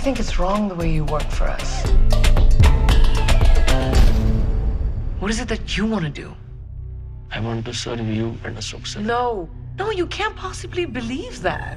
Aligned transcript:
think 0.00 0.18
it's 0.18 0.38
wrong 0.38 0.66
the 0.66 0.74
way 0.74 0.90
you 0.90 1.04
work 1.04 1.28
for 1.30 1.44
us. 1.44 1.86
What 5.18 5.30
is 5.30 5.40
it 5.40 5.48
that 5.48 5.76
you 5.76 5.84
want 5.84 6.04
to 6.06 6.10
do? 6.10 6.34
I 7.30 7.40
want 7.40 7.66
to 7.66 7.74
serve 7.74 8.00
you 8.00 8.28
and 8.44 8.56
Ashok 8.56 8.86
sir. 8.86 9.00
No, 9.00 9.48
no, 9.78 9.90
you 9.90 10.06
can't 10.06 10.34
possibly 10.34 10.86
believe 10.86 11.42
that. 11.42 11.76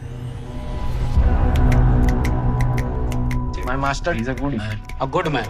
My 3.66 3.76
master, 3.76 4.14
he's 4.14 4.30
a 4.30 4.34
good 4.34 4.56
man. 4.56 4.80
A 5.02 5.08
good 5.08 5.30
man. 5.32 5.50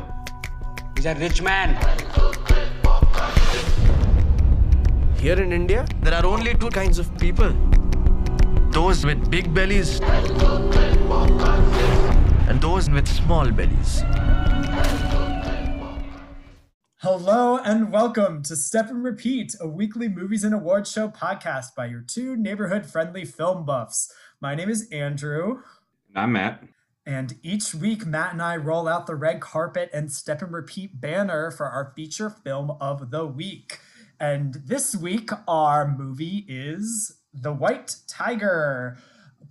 He's 0.96 1.06
a 1.06 1.14
rich 1.14 1.44
man. 1.44 1.78
Here 5.18 5.40
in 5.40 5.54
India, 5.54 5.86
there 6.02 6.16
are 6.16 6.26
only 6.26 6.56
two 6.56 6.70
kinds 6.70 6.98
of 6.98 7.16
people 7.20 7.54
those 8.72 9.06
with 9.06 9.30
big 9.30 9.54
bellies 9.54 10.00
and 12.48 12.60
those 12.62 12.90
with 12.90 13.08
small 13.08 13.50
bellies. 13.52 14.04
Hello 16.98 17.58
and 17.58 17.92
welcome 17.92 18.42
to 18.44 18.56
Step 18.56 18.90
and 18.90 19.04
Repeat, 19.04 19.56
a 19.60 19.68
weekly 19.68 20.08
movies 20.08 20.44
and 20.44 20.54
awards 20.54 20.92
show 20.92 21.10
podcast 21.10 21.76
by 21.76 21.86
your 21.88 22.02
two 22.02 22.36
neighborhood 22.36 22.86
friendly 22.86 23.26
film 23.26 23.66
buffs. 23.66 24.12
My 24.40 24.56
name 24.56 24.70
is 24.70 24.88
Andrew, 24.90 25.60
And 26.10 26.18
I'm 26.18 26.32
Matt. 26.34 26.64
and 27.06 27.36
each 27.44 27.76
week 27.76 28.06
Matt 28.06 28.32
and 28.34 28.42
I 28.42 28.56
roll 28.56 28.88
out 28.88 29.06
the 29.08 29.16
red 29.16 29.42
carpet 29.42 29.90
and 29.94 30.12
Step 30.12 30.42
and 30.42 30.54
Repeat 30.54 31.00
banner 31.02 31.52
for 31.52 31.66
our 31.68 31.92
feature 31.96 32.30
film 32.30 32.72
of 32.80 33.12
the 33.12 33.26
week. 33.26 33.80
And 34.20 34.54
this 34.66 34.96
week, 34.96 35.32
our 35.48 35.86
movie 35.88 36.46
is 36.48 37.18
The 37.34 37.52
White 37.52 37.98
Tiger, 38.08 38.98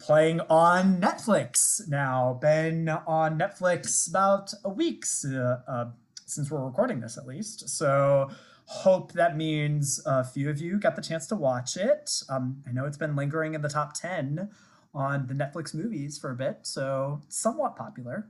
playing 0.02 0.40
on 0.50 1.00
Netflix 1.00 1.88
now. 1.88 2.36
Been 2.40 2.88
on 2.88 3.38
Netflix 3.38 4.10
about 4.10 4.52
a 4.64 4.68
week 4.68 5.04
uh, 5.24 5.58
uh, 5.68 5.90
since 6.26 6.50
we're 6.50 6.64
recording 6.64 7.00
this, 7.00 7.16
at 7.16 7.26
least. 7.26 7.68
So, 7.68 8.28
hope 8.66 9.12
that 9.12 9.36
means 9.36 10.00
a 10.06 10.24
few 10.24 10.50
of 10.50 10.60
you 10.60 10.78
got 10.78 10.96
the 10.96 11.02
chance 11.02 11.26
to 11.28 11.36
watch 11.36 11.76
it. 11.76 12.10
Um, 12.28 12.62
I 12.66 12.72
know 12.72 12.84
it's 12.84 12.96
been 12.96 13.14
lingering 13.14 13.54
in 13.54 13.62
the 13.62 13.68
top 13.68 13.94
10 13.94 14.50
on 14.92 15.26
the 15.26 15.34
Netflix 15.34 15.72
movies 15.72 16.18
for 16.18 16.30
a 16.30 16.34
bit, 16.34 16.58
so 16.62 17.22
somewhat 17.28 17.76
popular. 17.76 18.26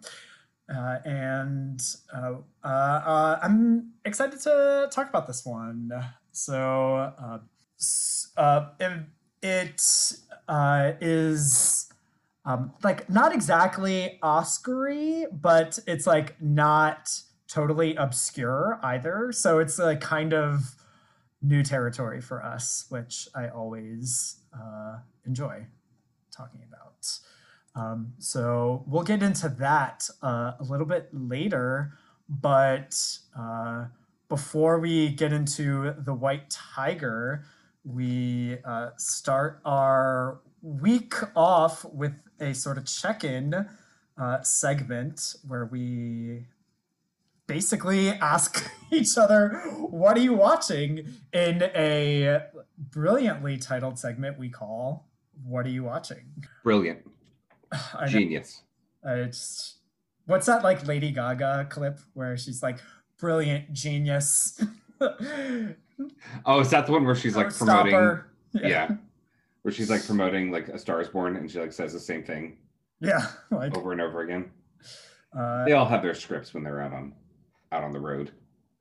Uh, 0.73 0.99
and 1.05 1.83
uh, 2.15 2.35
uh, 2.65 2.67
uh, 2.67 3.39
I'm 3.43 3.93
excited 4.05 4.41
to 4.41 4.89
talk 4.93 5.09
about 5.09 5.27
this 5.27 5.45
one. 5.47 5.91
So, 6.33 7.13
it, 8.81 8.93
it 9.43 9.83
uh, 10.49 10.93
is 11.01 11.93
um, 12.45 12.73
like 12.83 13.09
not 13.09 13.33
exactly 13.33 14.19
Oscary, 14.23 15.27
but 15.33 15.79
it's 15.87 16.07
like 16.07 16.41
not 16.41 17.11
totally 17.49 17.95
obscure 17.97 18.81
either. 18.83 19.31
So 19.33 19.59
it's 19.59 19.79
like 19.79 20.01
kind 20.01 20.33
of 20.33 20.75
new 21.43 21.63
territory 21.63 22.21
for 22.21 22.43
us, 22.43 22.87
which 22.89 23.29
I 23.35 23.49
always 23.49 24.41
uh, 24.55 24.99
enjoy 25.27 25.67
talking 26.35 26.63
about. 26.69 27.19
Um, 27.75 28.13
so 28.19 28.85
we'll 28.87 29.03
get 29.03 29.23
into 29.23 29.49
that 29.49 30.09
uh, 30.23 30.53
a 30.59 30.65
little 30.65 30.87
bit 30.87 31.09
later, 31.13 31.93
but 32.29 32.97
uh, 33.39 33.87
before 34.29 34.79
we 34.79 35.11
get 35.11 35.33
into 35.33 35.95
the 35.99 36.15
White 36.15 36.51
Tiger, 36.51 37.45
we 37.85 38.59
uh, 38.65 38.91
start 38.97 39.61
our 39.65 40.41
week 40.63 41.15
off 41.35 41.85
with 41.85 42.15
a 42.41 42.55
sort 42.55 42.79
of 42.79 42.87
check-in 42.87 43.67
uh, 44.17 44.43
segment 44.43 45.35
where 45.47 45.67
we 45.67 46.47
basically 47.47 48.11
ask 48.11 48.65
each 48.91 49.19
other, 49.19 49.63
"What 49.91 50.17
are 50.17 50.21
you 50.21 50.35
watching?" 50.35 51.07
in 51.33 51.63
a 51.75 52.43
brilliantly 52.79 53.59
titled 53.59 53.99
segment 53.99 54.39
we 54.39 54.49
call 54.49 55.09
"What 55.45 55.67
are 55.67 55.71
you 55.71 55.85
watching?" 55.85 56.25
Brilliant. 56.63 57.01
Genius. 58.09 58.63
I 59.05 59.25
just 59.25 59.79
what's 60.27 60.47
that 60.47 60.63
like 60.63 60.87
Lady 60.87 61.11
Gaga 61.11 61.67
clip 61.71 61.99
where 62.15 62.37
she's 62.37 62.63
like 62.63 62.79
brilliant 63.19 63.73
genius. 63.73 64.63
Oh, 66.47 66.61
is 66.61 66.71
that 66.71 66.87
the 66.87 66.93
one 66.93 67.05
where 67.05 67.15
she's 67.15 67.37
like 67.37 67.55
promoting? 67.55 67.93
Showstopper. 67.93 68.25
Yeah. 68.55 68.91
Where 69.63 69.73
she's 69.73 69.89
like 69.91 70.05
promoting 70.05 70.51
like 70.51 70.69
A 70.69 70.79
Star 70.79 71.01
is 71.01 71.09
Born 71.09 71.37
and 71.37 71.51
she 71.51 71.61
like 71.61 71.73
says 71.73 71.93
the 71.93 72.01
same 72.01 72.25
thing 72.25 72.59
Yeah. 73.01 73.27
Like 73.51 73.77
over 73.77 73.93
and 73.93 74.01
over 74.01 74.21
again. 74.23 74.51
uh 75.37 75.65
They 75.65 75.73
all 75.73 75.87
have 75.87 76.03
their 76.03 76.15
scripts 76.15 76.53
when 76.55 76.65
they're 76.65 76.81
out 76.81 76.93
on 76.93 77.15
out 77.71 77.85
on 77.85 77.93
the 77.93 78.01
road. 78.01 78.33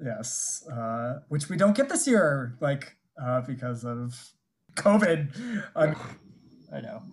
yes. 0.04 0.68
Uh 0.72 1.20
which 1.30 1.50
we 1.50 1.58
don't 1.58 1.76
get 1.76 1.88
this 1.90 2.08
year, 2.08 2.56
like 2.60 2.96
uh 3.24 3.42
because 3.42 3.86
of 3.86 4.16
COVID. 4.76 5.32
Um, 5.76 5.96
I 6.74 6.82
know. 6.82 7.04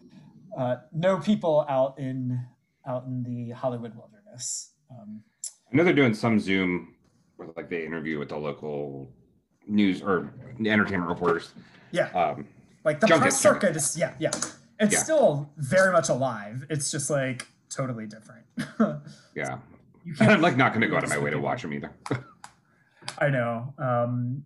Uh 0.57 0.77
no 0.93 1.19
people 1.19 1.67
out 1.69 1.99
in 1.99 2.41
out 2.87 3.05
in 3.07 3.23
the 3.23 3.51
Hollywood 3.55 3.95
wilderness. 3.95 4.73
Um 4.91 5.23
I 5.71 5.77
know 5.77 5.85
they're 5.85 5.93
doing 5.93 6.15
some 6.15 6.41
Zoom 6.41 6.95
where 7.37 7.49
like 7.57 7.69
they 7.69 7.85
interview 7.85 8.19
with 8.19 8.31
the 8.31 8.39
local 8.39 9.13
news 9.69 10.03
or 10.03 10.31
entertainment 10.59 11.09
reporters. 11.09 11.53
yeah. 11.93 12.09
Um, 12.11 12.47
like 12.85 13.01
the 13.01 13.07
Junket, 13.07 13.23
press 13.23 13.43
junket. 13.43 13.63
circuit 13.63 13.77
is 13.77 13.97
yeah 13.99 14.15
yeah 14.19 14.31
it's 14.81 14.93
Yeah. 14.95 14.99
still 15.01 15.51
very 15.59 15.93
much 15.93 16.09
alive 16.09 16.65
it's 16.71 16.91
just 16.91 17.11
like 17.11 17.47
totally 17.69 18.07
different 18.07 18.45
yeah. 19.35 19.59
you 20.05 20.15
And 20.21 20.31
I'm 20.33 20.41
like 20.41 20.57
not 20.57 20.73
gonna 20.73 20.87
go 20.89 20.97
out 20.97 21.05
of 21.05 21.11
my 21.11 21.19
way 21.19 21.31
to 21.31 21.39
watch 21.39 21.63
them 21.63 21.75
either. 21.75 21.93
i 23.19 23.29
know 23.29 23.75
um 23.79 24.45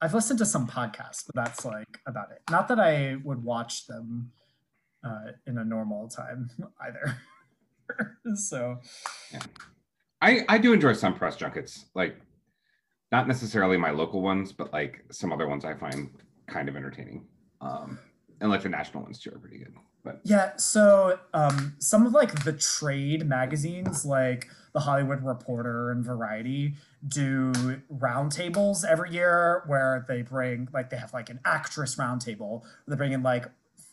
i've 0.00 0.12
listened 0.14 0.38
to 0.38 0.44
some 0.46 0.66
podcasts 0.66 1.24
but 1.26 1.34
that's 1.34 1.64
like 1.64 1.98
about 2.06 2.30
it 2.30 2.40
not 2.50 2.68
that 2.68 2.78
i 2.78 3.16
would 3.24 3.42
watch 3.42 3.86
them 3.86 4.30
uh 5.04 5.32
in 5.46 5.56
a 5.58 5.64
normal 5.64 6.08
time 6.08 6.50
either 6.82 7.16
so 8.34 8.78
I 10.22 10.44
I 10.48 10.58
do 10.58 10.72
enjoy 10.72 10.92
some 10.92 11.14
press 11.14 11.34
junkets, 11.36 11.86
like 11.94 12.14
not 13.12 13.26
necessarily 13.26 13.76
my 13.76 13.90
local 13.90 14.22
ones, 14.22 14.52
but 14.52 14.72
like 14.72 15.04
some 15.10 15.32
other 15.32 15.48
ones 15.48 15.64
I 15.64 15.74
find 15.74 16.10
kind 16.46 16.68
of 16.68 16.76
entertaining. 16.76 17.26
Um, 17.60 17.98
and 18.40 18.50
like 18.50 18.62
the 18.62 18.68
national 18.68 19.02
ones 19.02 19.18
too 19.18 19.30
are 19.30 19.38
pretty 19.38 19.58
good. 19.58 19.74
But 20.02 20.20
Yeah, 20.24 20.56
so 20.56 21.18
um, 21.34 21.74
some 21.78 22.06
of 22.06 22.12
like 22.12 22.44
the 22.44 22.52
trade 22.52 23.26
magazines, 23.26 24.04
like 24.04 24.48
the 24.72 24.80
Hollywood 24.80 25.22
Reporter 25.22 25.90
and 25.90 26.04
Variety, 26.04 26.74
do 27.06 27.52
roundtables 27.92 28.84
every 28.84 29.12
year 29.12 29.62
where 29.66 30.04
they 30.08 30.22
bring 30.22 30.68
like 30.72 30.90
they 30.90 30.96
have 30.96 31.12
like 31.12 31.28
an 31.28 31.40
actress 31.44 31.96
roundtable. 31.96 32.62
They 32.86 32.96
bring 32.96 33.12
in 33.12 33.22
like 33.22 33.46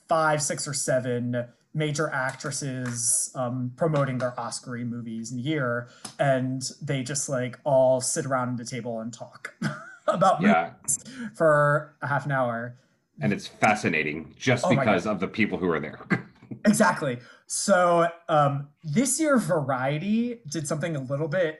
five, 0.08 0.42
six, 0.42 0.68
or 0.68 0.74
seven 0.74 1.46
major 1.78 2.10
actresses 2.10 3.32
um, 3.36 3.72
promoting 3.78 4.18
their 4.18 4.38
Oscar 4.40 4.78
movies 4.78 5.32
in 5.32 5.38
a 5.38 5.42
year, 5.42 5.88
and 6.20 6.62
they 6.82 7.04
just 7.04 7.30
like 7.30 7.60
all 7.64 8.02
sit 8.02 8.26
around 8.26 8.58
the 8.58 8.66
table 8.66 9.00
and 9.00 9.14
talk 9.14 9.54
about 10.08 10.42
yeah, 10.42 10.72
movies 10.82 11.04
for 11.36 11.96
a 12.02 12.08
half 12.08 12.26
an 12.26 12.32
hour. 12.32 12.76
and 13.22 13.32
it's 13.32 13.48
fascinating 13.48 14.34
just 14.38 14.66
Oh 14.66 14.70
because 14.70 15.06
of 15.06 15.20
the 15.20 15.28
people 15.28 15.58
who 15.58 15.70
are 15.70 15.80
there. 15.80 16.00
Exactly. 16.66 17.20
So 17.46 18.08
um, 18.28 18.70
this 18.84 19.20
year, 19.20 19.38
Variety 19.38 20.42
did 20.52 20.68
something 20.68 20.96
a 20.96 21.02
little 21.02 21.28
bit 21.28 21.60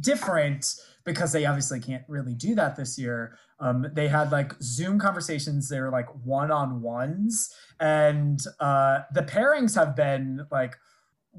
different 0.00 0.74
because 1.04 1.32
they 1.32 1.46
obviously 1.46 1.78
can't 1.78 2.04
really 2.08 2.34
do 2.34 2.54
that 2.54 2.76
this 2.76 2.98
year. 2.98 3.36
Um, 3.60 3.86
they 3.92 4.08
had 4.08 4.32
like 4.32 4.54
Zoom 4.62 4.98
conversations. 4.98 5.68
They 5.68 5.80
were 5.80 5.90
like 5.90 6.08
one 6.24 6.50
on 6.50 6.80
ones, 6.80 7.54
and 7.78 8.40
uh, 8.58 9.00
the 9.12 9.22
pairings 9.22 9.74
have 9.74 9.94
been 9.94 10.46
like 10.50 10.76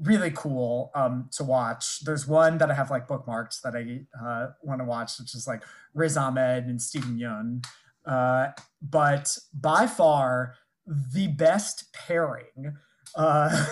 really 0.00 0.30
cool 0.30 0.90
um, 0.94 1.28
to 1.32 1.44
watch. 1.44 2.00
There's 2.04 2.26
one 2.26 2.58
that 2.58 2.70
I 2.70 2.74
have 2.74 2.90
like 2.90 3.08
bookmarked 3.08 3.60
that 3.62 3.74
I 3.76 4.24
uh, 4.24 4.52
want 4.62 4.80
to 4.80 4.84
watch, 4.84 5.18
which 5.18 5.34
is 5.34 5.46
like 5.46 5.62
Riz 5.94 6.16
Ahmed 6.16 6.64
and 6.64 6.80
Steven 6.80 7.18
Yeun. 7.18 7.64
Uh, 8.06 8.48
but 8.80 9.36
by 9.52 9.86
far, 9.86 10.54
the 10.86 11.28
best 11.28 11.92
pairing 11.92 12.76
uh, 13.14 13.66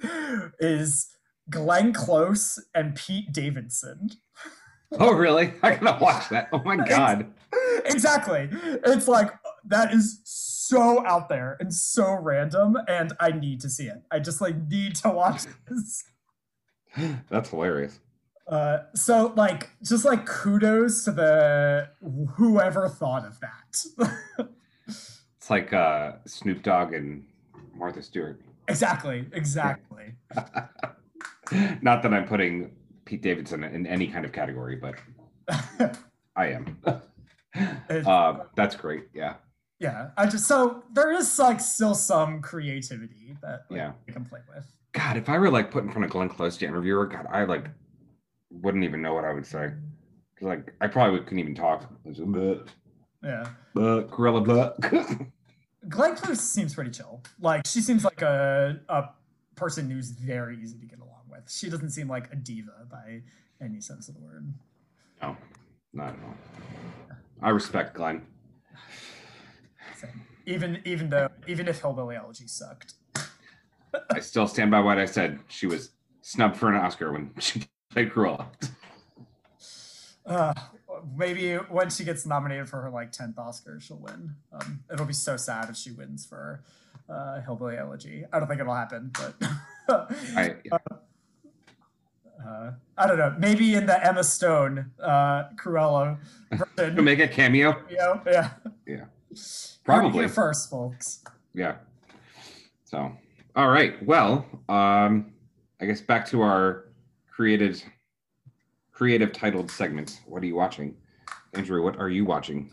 is 0.60 1.08
Glenn 1.50 1.92
Close 1.92 2.58
and 2.74 2.94
Pete 2.94 3.32
Davidson. 3.32 4.10
oh, 4.98 5.12
really? 5.12 5.52
I 5.62 5.74
gotta 5.74 6.02
watch 6.02 6.28
that. 6.30 6.48
Oh 6.52 6.62
my 6.64 6.76
god. 6.76 7.32
exactly. 7.84 8.48
It's 8.52 9.08
like 9.08 9.32
that 9.66 9.92
is 9.92 10.20
so 10.24 11.04
out 11.06 11.28
there 11.28 11.56
and 11.60 11.72
so 11.72 12.14
random, 12.14 12.76
and 12.88 13.12
I 13.20 13.32
need 13.32 13.60
to 13.62 13.70
see 13.70 13.86
it. 13.86 14.02
I 14.10 14.18
just 14.18 14.40
like 14.40 14.56
need 14.68 14.96
to 14.96 15.10
watch 15.10 15.44
this. 15.68 16.04
That's 17.28 17.50
hilarious. 17.50 18.00
Uh, 18.46 18.78
so 18.94 19.34
like 19.36 19.70
just 19.82 20.06
like 20.06 20.24
kudos 20.24 21.04
to 21.04 21.12
the 21.12 21.90
whoever 22.36 22.88
thought 22.88 23.26
of 23.26 23.38
that. 23.40 24.48
It's 25.48 25.50
like 25.50 25.72
uh, 25.72 26.12
Snoop 26.26 26.62
Dogg 26.62 26.92
and 26.92 27.24
Martha 27.74 28.02
Stewart. 28.02 28.38
exactly, 28.68 29.24
exactly. 29.32 30.12
Not 31.80 32.02
that 32.02 32.12
I'm 32.12 32.26
putting 32.26 32.70
Pete 33.08 33.22
Davidson 33.22 33.64
in 33.64 33.86
any 33.86 34.06
kind 34.06 34.26
of 34.26 34.32
category, 34.32 34.76
but 34.76 34.94
I 36.36 36.48
am. 36.48 36.78
Uh, 37.88 38.40
that's 38.54 38.76
great. 38.76 39.04
Yeah. 39.14 39.36
yeah, 39.80 40.10
I 40.18 40.26
just 40.26 40.46
so 40.46 40.84
there 40.92 41.10
is 41.12 41.38
like 41.38 41.58
still 41.58 41.94
some 41.94 42.42
creativity 42.42 43.34
that 43.40 43.62
like, 43.70 43.78
Yeah. 43.78 43.92
we 44.06 44.12
can 44.12 44.26
play 44.26 44.40
with. 44.54 44.70
God, 44.92 45.16
if 45.16 45.30
I 45.30 45.38
were 45.38 45.50
like 45.50 45.70
put 45.70 45.84
in 45.84 45.90
front 45.90 46.04
of 46.04 46.10
Glenn 46.10 46.28
Close 46.28 46.58
to 46.58 46.66
interview 46.66 46.96
her, 46.96 47.06
God, 47.06 47.26
I 47.32 47.44
like 47.44 47.64
wouldn't 48.50 48.84
even 48.84 49.00
know 49.00 49.14
what 49.14 49.24
I 49.24 49.32
would 49.32 49.46
say. 49.46 49.70
Like 50.42 50.74
I 50.82 50.86
probably 50.86 51.20
couldn't 51.20 51.38
even 51.38 51.54
talk. 51.54 51.90
Yeah. 53.24 53.48
blah, 53.74 54.00
gorilla 54.02 54.42
blah. 54.42 54.70
Glenn 55.88 56.14
Close 56.14 56.40
seems 56.40 56.74
pretty 56.74 56.90
chill. 56.90 57.22
Like 57.40 57.66
she 57.66 57.80
seems 57.80 58.04
like 58.04 58.20
a 58.20 58.80
a 58.90 59.04
person 59.56 59.90
who's 59.90 60.10
very 60.10 60.58
easy 60.62 60.78
to 60.78 60.84
get 60.86 60.98
along 61.00 61.17
with. 61.42 61.52
She 61.52 61.70
doesn't 61.70 61.90
seem 61.90 62.08
like 62.08 62.32
a 62.32 62.36
diva 62.36 62.86
by 62.90 63.22
any 63.60 63.80
sense 63.80 64.08
of 64.08 64.14
the 64.14 64.20
word. 64.20 64.52
no, 65.22 65.36
not 65.92 66.08
at 66.08 66.18
all. 66.24 67.16
I 67.42 67.50
respect 67.50 67.94
Glenn. 67.94 68.26
Same. 69.96 70.22
Even 70.46 70.80
even 70.84 71.10
though 71.10 71.28
even 71.46 71.68
if 71.68 71.80
Hillbilly 71.80 72.16
Elegy 72.16 72.46
sucked. 72.46 72.94
I 74.10 74.20
still 74.20 74.46
stand 74.46 74.70
by 74.70 74.80
what 74.80 74.98
I 74.98 75.06
said. 75.06 75.40
She 75.48 75.66
was 75.66 75.90
snubbed 76.20 76.56
for 76.56 76.68
an 76.68 76.76
Oscar 76.76 77.12
when 77.12 77.32
she 77.38 77.64
played 77.90 78.10
Cruella. 78.10 78.46
Uh, 80.26 80.52
maybe 81.16 81.54
when 81.54 81.90
she 81.90 82.04
gets 82.04 82.26
nominated 82.26 82.68
for 82.68 82.82
her 82.82 82.90
like 82.90 83.12
tenth 83.12 83.38
Oscar, 83.38 83.80
she'll 83.80 83.98
win. 83.98 84.34
Um, 84.52 84.80
it'll 84.92 85.06
be 85.06 85.12
so 85.14 85.36
sad 85.36 85.70
if 85.70 85.76
she 85.76 85.90
wins 85.90 86.26
for 86.26 86.62
uh, 87.08 87.40
Hillbilly 87.40 87.76
Elegy. 87.76 88.24
I 88.32 88.38
don't 88.38 88.48
think 88.48 88.60
it'll 88.60 88.74
happen, 88.74 89.10
but 89.14 89.34
I, 90.36 90.56
uh, 90.70 90.78
I 92.96 93.06
don't 93.06 93.18
know. 93.18 93.34
Maybe 93.38 93.74
in 93.74 93.86
the 93.86 94.04
Emma 94.04 94.24
Stone 94.24 94.90
uh, 95.02 95.44
Cruella 95.56 96.18
to 96.76 97.02
make 97.02 97.20
a 97.20 97.28
cameo. 97.28 97.82
know, 97.90 98.20
yeah. 98.26 98.50
Yeah. 98.86 99.04
Probably. 99.84 100.20
here 100.20 100.28
first, 100.28 100.70
folks. 100.70 101.22
Yeah. 101.54 101.76
So, 102.84 103.12
all 103.54 103.68
right. 103.68 104.04
Well, 104.04 104.46
um, 104.68 105.32
I 105.80 105.86
guess 105.86 106.00
back 106.00 106.26
to 106.30 106.40
our 106.42 106.86
created, 107.30 107.82
creative 108.92 109.32
titled 109.32 109.70
segment. 109.70 110.20
What 110.26 110.42
are 110.42 110.46
you 110.46 110.56
watching, 110.56 110.96
Andrew? 111.54 111.82
What 111.82 111.98
are 111.98 112.08
you 112.08 112.24
watching? 112.24 112.70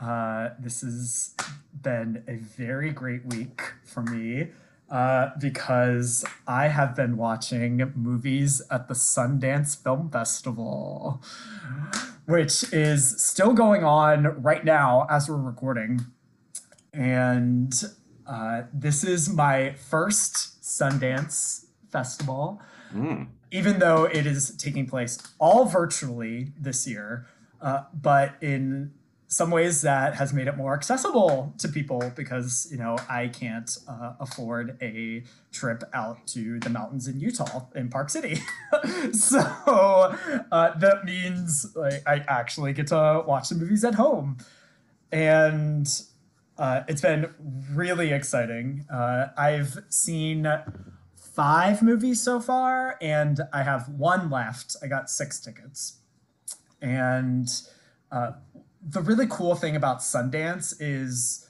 Uh, 0.00 0.50
this 0.58 0.80
has 0.80 1.34
been 1.82 2.24
a 2.28 2.36
very 2.36 2.90
great 2.90 3.24
week 3.26 3.62
for 3.84 4.02
me 4.02 4.48
uh, 4.90 5.30
because 5.40 6.24
I 6.46 6.68
have 6.68 6.94
been 6.94 7.16
watching 7.16 7.92
movies 7.96 8.62
at 8.70 8.88
the 8.88 8.94
Sundance 8.94 9.82
Film 9.82 10.10
Festival, 10.10 11.22
which 12.26 12.72
is 12.72 13.20
still 13.22 13.52
going 13.52 13.84
on 13.84 14.40
right 14.42 14.64
now 14.64 15.06
as 15.10 15.28
we're 15.28 15.36
recording. 15.36 16.00
And 16.92 17.72
uh, 18.26 18.62
this 18.72 19.04
is 19.04 19.28
my 19.28 19.72
first 19.74 20.62
Sundance 20.62 21.66
Festival 21.90 22.60
Mm. 22.94 23.26
even 23.50 23.80
though 23.80 24.04
it 24.04 24.24
is 24.24 24.54
taking 24.56 24.86
place 24.86 25.18
all 25.40 25.64
virtually 25.64 26.52
this 26.56 26.86
year, 26.86 27.26
uh, 27.60 27.82
but 27.92 28.36
in 28.40 28.92
some 29.34 29.50
ways 29.50 29.82
that 29.82 30.14
has 30.14 30.32
made 30.32 30.46
it 30.46 30.56
more 30.56 30.74
accessible 30.74 31.54
to 31.58 31.68
people 31.68 32.12
because 32.14 32.68
you 32.70 32.78
know 32.78 32.96
I 33.08 33.28
can't 33.28 33.76
uh, 33.88 34.14
afford 34.20 34.78
a 34.80 35.24
trip 35.52 35.82
out 35.92 36.26
to 36.28 36.60
the 36.60 36.70
mountains 36.70 37.08
in 37.08 37.20
Utah 37.20 37.66
in 37.74 37.88
Park 37.88 38.10
City, 38.10 38.40
so 39.12 39.38
uh, 39.38 40.78
that 40.78 41.04
means 41.04 41.74
like, 41.74 42.02
I 42.06 42.24
actually 42.28 42.72
get 42.72 42.86
to 42.88 43.24
watch 43.26 43.48
the 43.48 43.56
movies 43.56 43.84
at 43.84 43.94
home, 43.94 44.38
and 45.10 45.88
uh, 46.56 46.82
it's 46.86 47.02
been 47.02 47.34
really 47.72 48.12
exciting. 48.12 48.86
Uh, 48.92 49.28
I've 49.36 49.78
seen 49.88 50.46
five 51.34 51.82
movies 51.82 52.22
so 52.22 52.40
far, 52.40 52.96
and 53.00 53.40
I 53.52 53.64
have 53.64 53.88
one 53.88 54.30
left. 54.30 54.76
I 54.82 54.86
got 54.86 55.10
six 55.10 55.40
tickets. 55.40 55.98
And 56.80 57.48
uh, 58.12 58.32
the 58.86 59.00
really 59.00 59.26
cool 59.26 59.54
thing 59.54 59.76
about 59.76 60.00
Sundance 60.00 60.74
is 60.78 61.48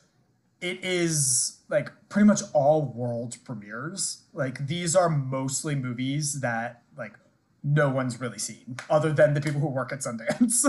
it 0.61 0.83
is 0.85 1.59
like 1.69 1.91
pretty 2.09 2.27
much 2.27 2.43
all 2.53 2.83
world 2.83 3.37
premieres. 3.45 4.23
Like 4.33 4.67
these 4.67 4.95
are 4.95 5.09
mostly 5.09 5.75
movies 5.75 6.41
that 6.41 6.83
like 6.97 7.15
no 7.63 7.89
one's 7.89 8.21
really 8.21 8.39
seen 8.39 8.77
other 8.91 9.13
than 9.13 9.35
the 9.35 9.41
people 9.41 9.61
who 9.61 9.69
work 9.69 9.93
at 9.93 10.01
Sundance. 10.01 10.65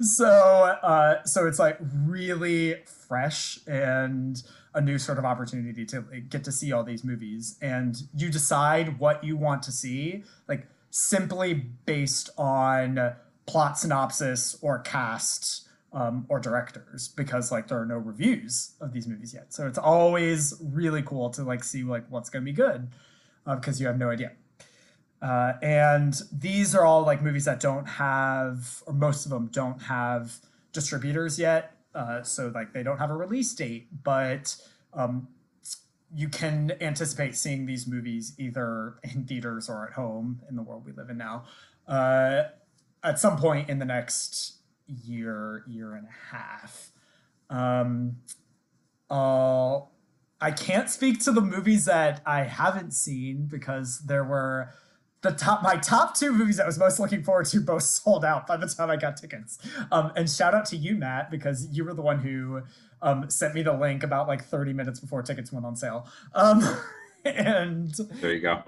so 0.04 0.28
uh, 0.28 1.24
so 1.24 1.46
it's 1.46 1.58
like 1.58 1.78
really 1.80 2.76
fresh 2.84 3.58
and 3.66 4.42
a 4.74 4.80
new 4.80 4.98
sort 4.98 5.18
of 5.18 5.24
opportunity 5.24 5.86
to 5.86 6.02
get 6.28 6.44
to 6.44 6.52
see 6.52 6.72
all 6.72 6.82
these 6.82 7.04
movies 7.04 7.56
and 7.62 8.02
you 8.16 8.28
decide 8.28 8.98
what 8.98 9.22
you 9.22 9.36
want 9.36 9.62
to 9.62 9.70
see 9.70 10.24
like 10.48 10.66
simply 10.90 11.54
based 11.54 12.28
on 12.36 13.14
plot 13.46 13.78
synopsis 13.78 14.58
or 14.62 14.80
cast 14.80 15.68
um, 15.94 16.26
or 16.28 16.40
directors 16.40 17.08
because 17.08 17.52
like 17.52 17.68
there 17.68 17.80
are 17.80 17.86
no 17.86 17.96
reviews 17.96 18.72
of 18.80 18.92
these 18.92 19.06
movies 19.06 19.32
yet. 19.32 19.54
So 19.54 19.66
it's 19.66 19.78
always 19.78 20.54
really 20.60 21.02
cool 21.02 21.30
to 21.30 21.44
like 21.44 21.62
see 21.62 21.84
like 21.84 22.04
what's 22.10 22.28
going 22.28 22.44
to 22.44 22.50
be 22.50 22.54
good 22.54 22.88
because 23.46 23.80
you 23.80 23.86
have 23.86 23.96
no 23.96 24.10
idea. 24.10 24.32
Uh, 25.22 25.54
and 25.62 26.20
these 26.32 26.74
are 26.74 26.84
all 26.84 27.02
like 27.02 27.22
movies 27.22 27.44
that 27.44 27.60
don't 27.60 27.86
have 27.86 28.82
or 28.86 28.92
most 28.92 29.24
of 29.24 29.30
them 29.30 29.48
don't 29.52 29.82
have 29.82 30.40
distributors 30.72 31.38
yet. 31.38 31.76
Uh, 31.94 32.22
so 32.24 32.50
like 32.52 32.72
they 32.72 32.82
don't 32.82 32.98
have 32.98 33.10
a 33.10 33.16
release 33.16 33.54
date 33.54 33.86
but 34.02 34.56
um, 34.94 35.28
you 36.12 36.28
can 36.28 36.72
anticipate 36.80 37.36
seeing 37.36 37.66
these 37.66 37.86
movies 37.86 38.34
either 38.36 38.96
in 39.04 39.24
theaters 39.24 39.68
or 39.68 39.86
at 39.86 39.92
home 39.92 40.40
in 40.48 40.56
the 40.56 40.62
world 40.62 40.84
we 40.84 40.92
live 40.92 41.08
in 41.08 41.16
now. 41.16 41.44
Uh, 41.86 42.44
at 43.04 43.20
some 43.20 43.36
point 43.36 43.68
in 43.68 43.78
the 43.78 43.84
next 43.84 44.56
year 44.86 45.64
year 45.66 45.94
and 45.94 46.06
a 46.06 46.34
half 46.36 46.90
um, 47.50 48.16
uh, 49.10 49.80
i 50.40 50.50
can't 50.50 50.90
speak 50.90 51.20
to 51.20 51.32
the 51.32 51.40
movies 51.40 51.84
that 51.84 52.20
i 52.26 52.42
haven't 52.42 52.92
seen 52.92 53.46
because 53.46 54.00
there 54.00 54.24
were 54.24 54.70
the 55.22 55.30
top 55.32 55.62
my 55.62 55.76
top 55.76 56.14
two 56.14 56.32
movies 56.32 56.60
I 56.60 56.66
was 56.66 56.78
most 56.78 57.00
looking 57.00 57.22
forward 57.22 57.46
to 57.46 57.60
both 57.60 57.82
sold 57.84 58.24
out 58.26 58.46
by 58.46 58.58
the 58.58 58.66
time 58.66 58.90
I 58.90 58.96
got 58.96 59.16
tickets. 59.16 59.58
Um, 59.90 60.12
and 60.16 60.28
shout 60.28 60.54
out 60.54 60.66
to 60.66 60.76
you, 60.76 60.96
Matt, 60.96 61.30
because 61.30 61.66
you 61.72 61.82
were 61.82 61.94
the 61.94 62.02
one 62.02 62.18
who 62.18 62.60
um, 63.00 63.30
sent 63.30 63.54
me 63.54 63.62
the 63.62 63.72
link 63.72 64.02
about 64.02 64.28
like 64.28 64.44
30 64.44 64.74
minutes 64.74 65.00
before 65.00 65.22
tickets 65.22 65.50
went 65.50 65.64
on 65.64 65.76
sale. 65.76 66.06
Um, 66.34 66.62
and 67.24 67.94
There 68.20 68.34
you 68.34 68.40
go. 68.40 68.64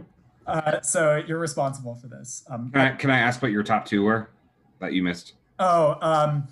uh, 0.47 0.81
so 0.81 1.17
you're 1.27 1.39
responsible 1.39 1.95
for 1.95 2.07
this. 2.07 2.43
Um, 2.49 2.71
Can 2.71 2.81
I, 2.81 2.91
can 2.97 3.11
I 3.11 3.19
ask 3.19 3.43
what 3.43 3.51
your 3.51 3.63
top 3.63 3.85
two 3.85 4.03
were 4.03 4.31
that 4.81 4.95
you 4.95 5.03
missed? 5.03 5.35
Oh, 5.59 5.97
um, 6.01 6.49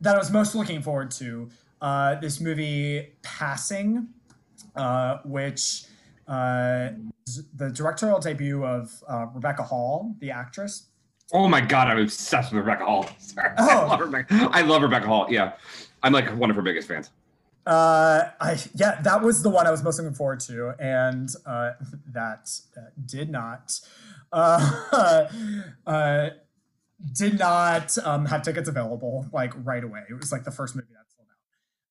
that 0.00 0.14
I 0.14 0.18
was 0.18 0.30
most 0.30 0.54
looking 0.54 0.82
forward 0.82 1.10
to 1.12 1.48
uh, 1.80 2.16
this 2.16 2.40
movie, 2.40 3.12
Passing, 3.22 4.08
uh, 4.76 5.18
which 5.24 5.84
uh, 6.28 6.88
is 7.26 7.44
the 7.54 7.70
directorial 7.70 8.18
debut 8.20 8.64
of 8.64 8.92
uh, 9.08 9.26
Rebecca 9.34 9.62
Hall, 9.62 10.14
the 10.20 10.30
actress. 10.30 10.86
Oh 11.32 11.48
my 11.48 11.60
god, 11.62 11.88
I'm 11.88 11.98
obsessed 11.98 12.52
with 12.52 12.60
Rebecca 12.64 12.84
Hall. 12.84 13.08
Sorry. 13.18 13.50
I, 13.56 13.82
Oh. 13.84 13.86
love 13.88 14.00
Rebecca. 14.00 14.48
I 14.52 14.62
love 14.62 14.82
Rebecca 14.82 15.06
Hall. 15.06 15.26
Yeah, 15.30 15.52
I'm 16.02 16.12
like 16.12 16.28
one 16.36 16.50
of 16.50 16.56
her 16.56 16.62
biggest 16.62 16.88
fans. 16.88 17.10
Uh, 17.64 18.24
I 18.40 18.58
yeah, 18.74 19.00
that 19.02 19.22
was 19.22 19.42
the 19.42 19.48
one 19.48 19.66
I 19.66 19.70
was 19.70 19.82
most 19.84 19.98
looking 19.98 20.14
forward 20.14 20.40
to, 20.40 20.74
and 20.78 21.30
uh, 21.46 21.70
that 22.12 22.50
uh, 22.76 22.80
did 23.06 23.30
not. 23.30 23.80
Uh, 24.32 25.26
uh, 25.86 26.30
did 27.12 27.38
not 27.38 27.96
um, 28.04 28.26
have 28.26 28.42
tickets 28.42 28.68
available 28.68 29.26
like 29.32 29.52
right 29.64 29.82
away. 29.82 30.02
It 30.08 30.14
was 30.14 30.32
like 30.32 30.44
the 30.44 30.50
first 30.50 30.76
movie 30.76 30.88
that 30.92 31.10
sold 31.14 31.28